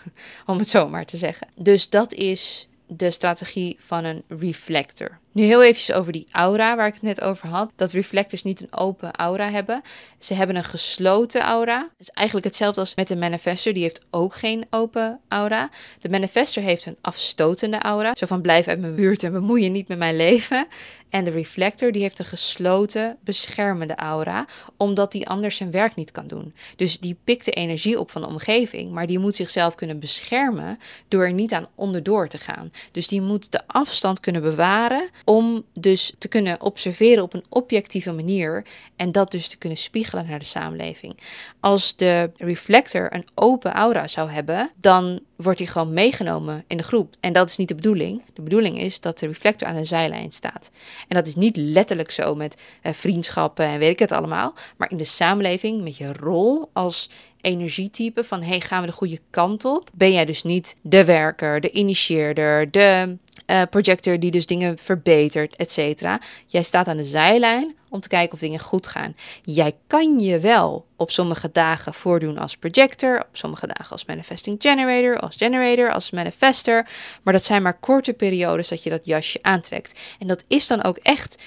om 0.46 0.58
het 0.58 0.68
zo 0.68 0.88
maar 0.88 1.04
te 1.04 1.16
zeggen. 1.16 1.48
Dus 1.54 1.88
dat 1.88 2.12
is 2.12 2.68
de 2.86 3.10
strategie 3.10 3.76
van 3.78 4.04
een 4.04 4.22
reflector. 4.28 5.18
Nu 5.32 5.42
heel 5.42 5.64
even 5.64 5.94
over 5.94 6.12
die 6.12 6.26
aura 6.30 6.76
waar 6.76 6.86
ik 6.86 6.94
het 6.94 7.02
net 7.02 7.20
over 7.20 7.48
had. 7.48 7.70
Dat 7.76 7.92
reflectors 7.92 8.42
niet 8.42 8.60
een 8.60 8.78
open 8.78 9.12
aura 9.12 9.50
hebben. 9.50 9.80
Ze 10.18 10.34
hebben 10.34 10.56
een 10.56 10.64
gesloten 10.64 11.40
aura. 11.40 11.78
Dat 11.78 11.90
is 11.98 12.10
eigenlijk 12.10 12.46
hetzelfde 12.46 12.80
als 12.80 12.94
met 12.94 13.08
de 13.08 13.16
manifestor. 13.16 13.72
Die 13.72 13.82
heeft 13.82 14.00
ook 14.10 14.34
geen 14.34 14.66
open 14.70 15.20
aura. 15.28 15.70
De 15.98 16.08
manifestor 16.08 16.62
heeft 16.62 16.86
een 16.86 16.96
afstotende 17.00 17.78
aura. 17.78 18.14
Zo 18.14 18.26
van 18.26 18.40
blijf 18.40 18.68
uit 18.68 18.80
mijn 18.80 18.94
buurt 18.94 19.22
en 19.22 19.32
bemoei 19.32 19.62
je 19.62 19.68
niet 19.68 19.88
met 19.88 19.98
mijn 19.98 20.16
leven. 20.16 20.66
En 21.10 21.24
de 21.24 21.30
reflector 21.30 21.92
die 21.92 22.02
heeft 22.02 22.18
een 22.18 22.24
gesloten, 22.24 23.16
beschermende 23.20 23.94
aura, 23.94 24.46
omdat 24.76 25.12
die 25.12 25.28
anders 25.28 25.56
zijn 25.56 25.70
werk 25.70 25.94
niet 25.94 26.10
kan 26.10 26.26
doen. 26.26 26.54
Dus 26.76 26.98
die 26.98 27.16
pikt 27.24 27.44
de 27.44 27.50
energie 27.50 28.00
op 28.00 28.10
van 28.10 28.20
de 28.20 28.28
omgeving, 28.28 28.90
maar 28.90 29.06
die 29.06 29.18
moet 29.18 29.36
zichzelf 29.36 29.74
kunnen 29.74 30.00
beschermen 30.00 30.78
door 31.08 31.22
er 31.22 31.32
niet 31.32 31.52
aan 31.52 31.68
onderdoor 31.74 32.28
te 32.28 32.38
gaan. 32.38 32.70
Dus 32.92 33.08
die 33.08 33.20
moet 33.20 33.52
de 33.52 33.60
afstand 33.66 34.20
kunnen 34.20 34.42
bewaren 34.42 35.08
om 35.24 35.64
dus 35.72 36.12
te 36.18 36.28
kunnen 36.28 36.62
observeren 36.62 37.22
op 37.22 37.34
een 37.34 37.44
objectieve 37.48 38.12
manier 38.12 38.66
en 38.96 39.12
dat 39.12 39.30
dus 39.30 39.48
te 39.48 39.56
kunnen 39.56 39.78
spiegelen 39.78 40.26
naar 40.26 40.38
de 40.38 40.44
samenleving. 40.44 41.18
Als 41.60 41.96
de 41.96 42.30
reflector 42.36 43.14
een 43.14 43.26
open 43.34 43.72
aura 43.72 44.06
zou 44.06 44.30
hebben, 44.30 44.70
dan 44.76 45.20
wordt 45.36 45.58
hij 45.58 45.68
gewoon 45.68 45.92
meegenomen 45.92 46.64
in 46.66 46.76
de 46.76 46.82
groep. 46.82 47.14
En 47.20 47.32
dat 47.32 47.48
is 47.48 47.56
niet 47.56 47.68
de 47.68 47.74
bedoeling. 47.74 48.22
De 48.32 48.42
bedoeling 48.42 48.78
is 48.78 49.00
dat 49.00 49.18
de 49.18 49.26
reflector 49.26 49.68
aan 49.68 49.74
de 49.74 49.84
zijlijn 49.84 50.32
staat. 50.32 50.70
En 51.08 51.16
dat 51.16 51.26
is 51.26 51.34
niet 51.34 51.56
letterlijk 51.56 52.10
zo 52.10 52.34
met 52.34 52.62
eh, 52.82 52.92
vriendschappen 52.92 53.66
en 53.66 53.78
weet 53.78 53.92
ik 53.92 53.98
het 53.98 54.12
allemaal. 54.12 54.54
Maar 54.76 54.90
in 54.90 54.96
de 54.96 55.04
samenleving 55.04 55.82
met 55.82 55.96
je 55.96 56.12
rol 56.12 56.70
als 56.72 57.10
energietype 57.40 58.24
van 58.24 58.42
hey, 58.42 58.60
gaan 58.60 58.80
we 58.80 58.86
de 58.86 58.92
goede 58.92 59.18
kant 59.30 59.64
op? 59.64 59.90
Ben 59.94 60.12
jij 60.12 60.24
dus 60.24 60.42
niet 60.42 60.76
de 60.82 61.04
werker, 61.04 61.60
de 61.60 61.70
initieerder, 61.70 62.70
de 62.70 63.16
uh, 63.46 63.62
projector 63.70 64.18
die 64.20 64.30
dus 64.30 64.46
dingen 64.46 64.78
verbetert, 64.78 65.56
et 65.56 65.72
cetera. 65.72 66.20
Jij 66.46 66.62
staat 66.62 66.88
aan 66.88 66.96
de 66.96 67.04
zijlijn 67.04 67.76
om 67.88 68.00
te 68.00 68.08
kijken 68.08 68.34
of 68.34 68.40
dingen 68.40 68.60
goed 68.60 68.86
gaan. 68.86 69.16
Jij 69.42 69.72
kan 69.86 70.20
je 70.20 70.40
wel 70.40 70.86
op 70.96 71.10
sommige 71.10 71.50
dagen 71.52 71.94
voordoen 71.94 72.38
als 72.38 72.56
projector, 72.56 73.20
op 73.20 73.36
sommige 73.36 73.66
dagen 73.66 73.90
als 73.90 74.04
manifesting 74.04 74.56
generator, 74.58 75.18
als 75.18 75.36
generator, 75.36 75.92
als 75.92 76.10
manifester, 76.10 76.88
maar 77.22 77.32
dat 77.32 77.44
zijn 77.44 77.62
maar 77.62 77.78
korte 77.78 78.12
periodes 78.12 78.68
dat 78.68 78.82
je 78.82 78.90
dat 78.90 79.04
jasje 79.06 79.38
aantrekt. 79.42 80.00
En 80.18 80.26
dat 80.26 80.44
is 80.48 80.66
dan 80.66 80.84
ook 80.84 80.96
echt 80.96 81.42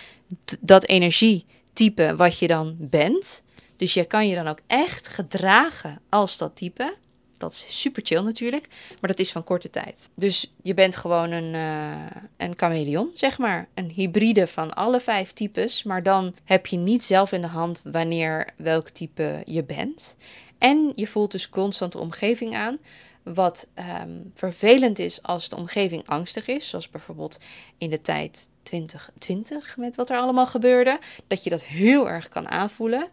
dat 0.60 0.86
energietype 0.86 2.16
wat 2.16 2.40
je 2.40 2.48
dan 2.48 2.76
bent. 2.80 3.44
Dus 3.76 3.94
je 3.94 4.06
kan 4.06 4.28
je 4.28 4.36
dan 4.36 4.48
ook 4.48 4.60
echt 4.68 5.08
gedragen 5.08 6.02
als 6.10 6.38
dat 6.38 6.56
type. 6.56 6.96
Dat 7.40 7.54
is 7.54 7.80
super 7.80 8.02
chill 8.06 8.22
natuurlijk, 8.22 8.68
maar 9.02 9.10
dat 9.10 9.20
is 9.20 9.32
van 9.32 9.44
korte 9.44 9.70
tijd. 9.70 10.10
Dus 10.16 10.54
je 10.62 10.74
bent 10.74 10.96
gewoon 10.96 11.32
een, 11.32 11.54
uh, 11.54 12.06
een 12.38 12.54
chameleon, 12.56 13.12
zeg 13.14 13.38
maar. 13.38 13.68
Een 13.74 13.92
hybride 13.92 14.48
van 14.48 14.74
alle 14.74 15.00
vijf 15.00 15.32
types, 15.32 15.84
maar 15.84 16.04
dan 16.04 16.34
heb 16.44 16.66
je 16.66 16.78
niet 16.78 17.04
zelf 17.04 17.32
in 17.32 17.42
de 17.42 17.48
hand 17.48 17.82
wanneer 17.84 18.48
welk 18.56 18.90
type 18.90 19.42
je 19.46 19.64
bent. 19.64 20.16
En 20.58 20.92
je 20.96 21.08
voelt 21.08 21.32
dus 21.32 21.50
constant 21.50 21.92
de 21.92 22.00
omgeving 22.00 22.56
aan. 22.56 22.78
Wat 23.24 23.68
um, 24.02 24.32
vervelend 24.36 25.00
is 25.00 25.22
als 25.24 25.50
de 25.50 25.56
omgeving 25.56 26.08
angstig 26.08 26.48
is, 26.48 26.70
zoals 26.70 26.90
bijvoorbeeld 26.90 27.38
in 27.78 27.90
de 27.90 28.02
tijd 28.02 28.48
2020 28.64 29.78
met 29.78 29.96
wat 29.96 30.10
er 30.10 30.18
allemaal 30.18 30.48
gebeurde, 30.48 31.00
dat 31.28 31.44
je 31.44 31.50
dat 31.50 31.64
heel 31.64 32.10
erg 32.10 32.28
kan 32.28 32.50
aanvoelen 32.50 33.08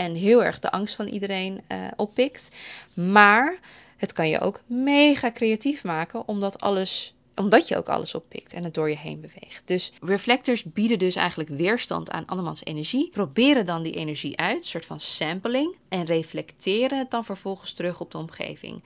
en 0.00 0.14
heel 0.14 0.44
erg 0.44 0.58
de 0.58 0.70
angst 0.70 0.94
van 0.94 1.06
iedereen 1.06 1.60
uh, 1.72 1.86
oppikt. 1.96 2.56
Maar 2.94 3.58
het 3.96 4.12
kan 4.12 4.28
je 4.28 4.40
ook 4.40 4.60
mega 4.66 5.30
creatief 5.32 5.84
maken, 5.84 6.28
omdat 6.28 6.60
alles 6.60 7.14
omdat 7.34 7.68
je 7.68 7.76
ook 7.76 7.88
alles 7.88 8.14
oppikt 8.14 8.52
en 8.52 8.64
het 8.64 8.74
door 8.74 8.88
je 8.88 8.96
heen 8.96 9.20
beweegt. 9.20 9.62
Dus 9.64 9.92
reflectors 10.02 10.62
bieden 10.62 10.98
dus 10.98 11.14
eigenlijk 11.14 11.48
weerstand 11.48 12.10
aan 12.10 12.26
andermans 12.26 12.64
energie, 12.64 13.10
proberen 13.10 13.66
dan 13.66 13.82
die 13.82 13.94
energie 13.94 14.38
uit, 14.38 14.56
een 14.56 14.64
soort 14.64 14.84
van 14.84 15.00
sampling, 15.00 15.76
en 15.88 16.04
reflecteren 16.04 16.98
het 16.98 17.10
dan 17.10 17.24
vervolgens 17.24 17.72
terug 17.72 18.00
op 18.00 18.10
de 18.10 18.18
omgeving. 18.18 18.82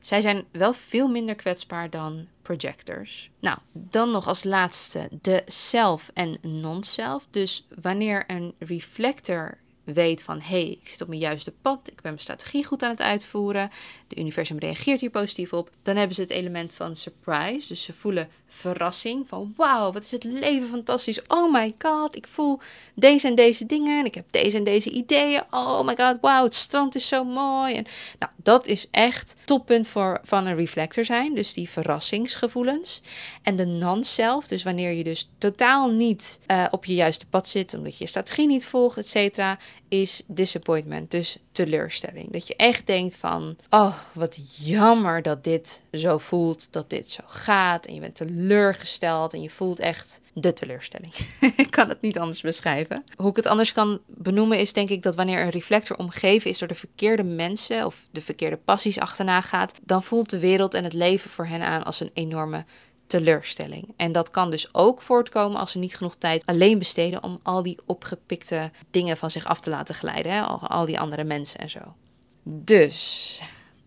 Zij 0.00 0.20
zijn 0.20 0.44
wel 0.50 0.72
veel 0.72 1.08
minder 1.08 1.34
kwetsbaar 1.34 1.90
dan 1.90 2.26
projectors. 2.42 3.30
Nou, 3.40 3.58
dan 3.72 4.10
nog 4.10 4.28
als 4.28 4.44
laatste 4.44 5.08
de 5.20 5.42
self 5.46 6.10
en 6.14 6.38
non-self. 6.42 7.26
Dus 7.30 7.66
wanneer 7.82 8.24
een 8.26 8.54
reflector 8.58 9.58
weet 9.84 10.22
van 10.22 10.40
hé, 10.40 10.60
hey, 10.60 10.70
ik 10.70 10.88
zit 10.88 11.00
op 11.00 11.08
mijn 11.08 11.20
juiste 11.20 11.52
pad, 11.62 11.80
ik 11.84 11.94
ben 11.94 12.02
mijn 12.02 12.18
strategie 12.18 12.64
goed 12.64 12.82
aan 12.82 12.90
het 12.90 13.02
uitvoeren, 13.02 13.70
de 14.08 14.16
universum 14.16 14.58
reageert 14.58 15.00
hier 15.00 15.10
positief 15.10 15.52
op, 15.52 15.70
dan 15.82 15.96
hebben 15.96 16.14
ze 16.14 16.22
het 16.22 16.30
element 16.30 16.74
van 16.74 16.96
surprise. 16.96 17.68
Dus 17.68 17.82
ze 17.82 17.92
voelen 17.92 18.28
verrassing 18.54 19.28
van 19.28 19.52
wauw, 19.56 19.92
wat 19.92 20.02
is 20.02 20.10
het 20.10 20.24
leven 20.24 20.68
fantastisch. 20.68 21.26
Oh 21.26 21.52
my 21.52 21.74
god, 21.78 22.16
ik 22.16 22.26
voel 22.26 22.60
deze 22.94 23.26
en 23.26 23.34
deze 23.34 23.66
dingen 23.66 23.98
en 23.98 24.04
ik 24.04 24.14
heb 24.14 24.24
deze 24.30 24.56
en 24.56 24.64
deze 24.64 24.90
ideeën. 24.90 25.42
Oh 25.50 25.82
my 25.86 25.96
god, 25.96 26.16
wauw, 26.20 26.44
het 26.44 26.54
strand 26.54 26.94
is 26.94 27.08
zo 27.08 27.24
mooi. 27.24 27.74
En, 27.74 27.84
nou, 28.18 28.32
dat 28.36 28.66
is 28.66 28.88
echt 28.90 29.34
toppunt 29.44 29.88
voor, 29.88 30.20
van 30.22 30.46
een 30.46 30.56
reflector 30.56 31.04
zijn, 31.04 31.34
dus 31.34 31.52
die 31.52 31.68
verrassingsgevoelens. 31.68 33.02
En 33.42 33.56
de 33.56 33.66
non-self, 33.66 34.46
dus 34.46 34.62
wanneer 34.62 34.92
je 34.92 35.04
dus 35.04 35.30
totaal 35.38 35.90
niet 35.90 36.40
uh, 36.46 36.64
op 36.70 36.84
je 36.84 36.94
juiste 36.94 37.26
pad 37.26 37.48
zit, 37.48 37.74
omdat 37.74 37.92
je 37.98 38.04
je 38.04 38.10
strategie 38.10 38.46
niet 38.46 38.66
volgt, 38.66 38.96
et 38.96 39.08
cetera, 39.08 39.58
is 39.88 40.22
disappointment, 40.26 41.10
dus 41.10 41.36
teleurstelling. 41.54 42.32
Dat 42.32 42.46
je 42.46 42.56
echt 42.56 42.86
denkt 42.86 43.16
van, 43.16 43.56
oh, 43.70 43.96
wat 44.12 44.38
jammer 44.56 45.22
dat 45.22 45.44
dit 45.44 45.82
zo 45.92 46.18
voelt, 46.18 46.72
dat 46.72 46.90
dit 46.90 47.10
zo 47.10 47.22
gaat. 47.26 47.86
En 47.86 47.94
je 47.94 48.00
bent 48.00 48.14
teleurgesteld 48.14 49.32
en 49.32 49.42
je 49.42 49.50
voelt 49.50 49.80
echt 49.80 50.20
de 50.34 50.52
teleurstelling. 50.52 51.12
ik 51.56 51.70
kan 51.70 51.88
het 51.88 52.00
niet 52.00 52.18
anders 52.18 52.40
beschrijven. 52.40 53.04
Hoe 53.16 53.30
ik 53.30 53.36
het 53.36 53.46
anders 53.46 53.72
kan 53.72 54.00
benoemen 54.06 54.58
is 54.58 54.72
denk 54.72 54.88
ik 54.88 55.02
dat 55.02 55.14
wanneer 55.14 55.40
een 55.40 55.50
reflector 55.50 55.96
omgeven 55.96 56.50
is 56.50 56.58
door 56.58 56.68
de 56.68 56.74
verkeerde 56.74 57.24
mensen 57.24 57.86
of 57.86 58.06
de 58.10 58.22
verkeerde 58.22 58.56
passies 58.56 58.98
achterna 58.98 59.40
gaat, 59.40 59.72
dan 59.82 60.02
voelt 60.02 60.30
de 60.30 60.38
wereld 60.38 60.74
en 60.74 60.84
het 60.84 60.92
leven 60.92 61.30
voor 61.30 61.46
hen 61.46 61.62
aan 61.62 61.84
als 61.84 62.00
een 62.00 62.10
enorme 62.14 62.64
teleurstelling. 63.06 63.94
En 63.96 64.12
dat 64.12 64.30
kan 64.30 64.50
dus 64.50 64.74
ook 64.74 65.02
voortkomen 65.02 65.60
als 65.60 65.70
ze 65.70 65.78
niet 65.78 65.96
genoeg 65.96 66.14
tijd 66.14 66.46
alleen 66.46 66.78
besteden 66.78 67.22
om 67.22 67.40
al 67.42 67.62
die 67.62 67.78
opgepikte 67.86 68.70
dingen 68.90 69.16
van 69.16 69.30
zich 69.30 69.44
af 69.44 69.60
te 69.60 69.70
laten 69.70 69.94
glijden. 69.94 70.32
Hè? 70.32 70.40
Al, 70.40 70.86
die 70.86 71.00
andere 71.00 71.24
mensen 71.24 71.60
en 71.60 71.70
zo. 71.70 71.80
Dus, 72.42 73.40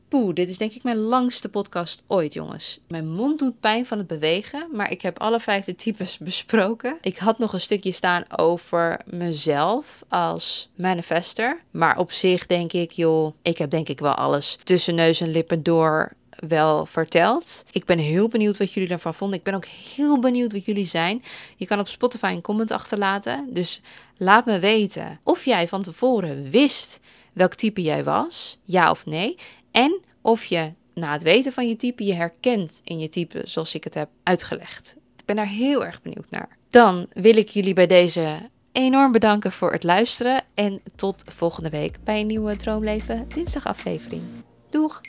poeh, 0.07 0.33
dit 0.33 0.49
is 0.49 0.57
denk 0.57 0.71
ik 0.71 0.83
mijn 0.83 0.97
langste 0.97 1.49
podcast 1.49 2.03
ooit, 2.07 2.33
jongens. 2.33 2.79
Mijn 2.87 3.07
mond 3.07 3.39
doet 3.39 3.59
pijn 3.59 3.85
van 3.85 3.97
het 3.97 4.07
bewegen, 4.07 4.67
maar 4.71 4.91
ik 4.91 5.01
heb 5.01 5.19
alle 5.19 5.39
vijfde 5.39 5.75
types 5.75 6.17
besproken. 6.29 6.97
Ik 7.01 7.17
had 7.17 7.37
nog 7.37 7.53
een 7.53 7.61
stukje 7.61 7.91
staan 7.91 8.23
over 8.37 9.01
mezelf 9.05 10.03
als 10.09 10.69
manifester. 10.75 11.61
Maar 11.71 11.97
op 11.97 12.11
zich 12.11 12.45
denk 12.45 12.73
ik, 12.73 12.91
joh, 12.91 13.33
ik 13.41 13.57
heb 13.57 13.69
denk 13.69 13.89
ik 13.89 13.99
wel 13.99 14.13
alles 14.13 14.57
tussen 14.63 14.95
neus 14.95 15.21
en 15.21 15.31
lippen 15.31 15.63
door 15.63 16.15
wel 16.47 16.85
verteld. 16.85 17.63
Ik 17.71 17.85
ben 17.85 17.97
heel 17.97 18.27
benieuwd 18.27 18.57
wat 18.57 18.73
jullie 18.73 18.89
ervan 18.89 19.13
vonden. 19.13 19.37
Ik 19.37 19.43
ben 19.43 19.53
ook 19.53 19.65
heel 19.65 20.19
benieuwd 20.19 20.51
wat 20.51 20.65
jullie 20.65 20.85
zijn. 20.85 21.23
Je 21.55 21.65
kan 21.65 21.79
op 21.79 21.87
Spotify 21.87 22.31
een 22.35 22.41
comment 22.41 22.71
achterlaten. 22.71 23.47
Dus 23.53 23.81
laat 24.17 24.45
me 24.45 24.59
weten 24.59 25.19
of 25.23 25.45
jij 25.45 25.67
van 25.67 25.83
tevoren 25.83 26.49
wist 26.49 26.99
welk 27.33 27.53
type 27.53 27.81
jij 27.81 28.03
was, 28.03 28.59
ja 28.63 28.89
of 28.89 29.05
nee. 29.05 29.35
En 29.71 29.99
of 30.21 30.45
je 30.45 30.73
na 30.93 31.11
het 31.11 31.23
weten 31.23 31.53
van 31.53 31.67
je 31.67 31.75
type 31.75 32.03
je 32.03 32.13
herkent 32.13 32.81
in 32.83 32.99
je 32.99 33.09
type 33.09 33.41
zoals 33.43 33.75
ik 33.75 33.83
het 33.83 33.93
heb 33.93 34.09
uitgelegd. 34.23 34.95
Ik 35.17 35.25
ben 35.25 35.35
daar 35.35 35.47
heel 35.47 35.85
erg 35.85 36.01
benieuwd 36.01 36.29
naar. 36.29 36.57
Dan 36.69 37.07
wil 37.13 37.37
ik 37.37 37.49
jullie 37.49 37.73
bij 37.73 37.87
deze 37.87 38.49
enorm 38.71 39.11
bedanken 39.11 39.51
voor 39.51 39.71
het 39.71 39.83
luisteren 39.83 40.43
en 40.53 40.81
tot 40.95 41.23
volgende 41.25 41.69
week 41.69 41.97
bij 42.03 42.19
een 42.19 42.27
nieuwe 42.27 42.55
Droomleven 42.55 43.25
dinsdagaflevering. 43.27 44.23
Doeg! 44.69 45.01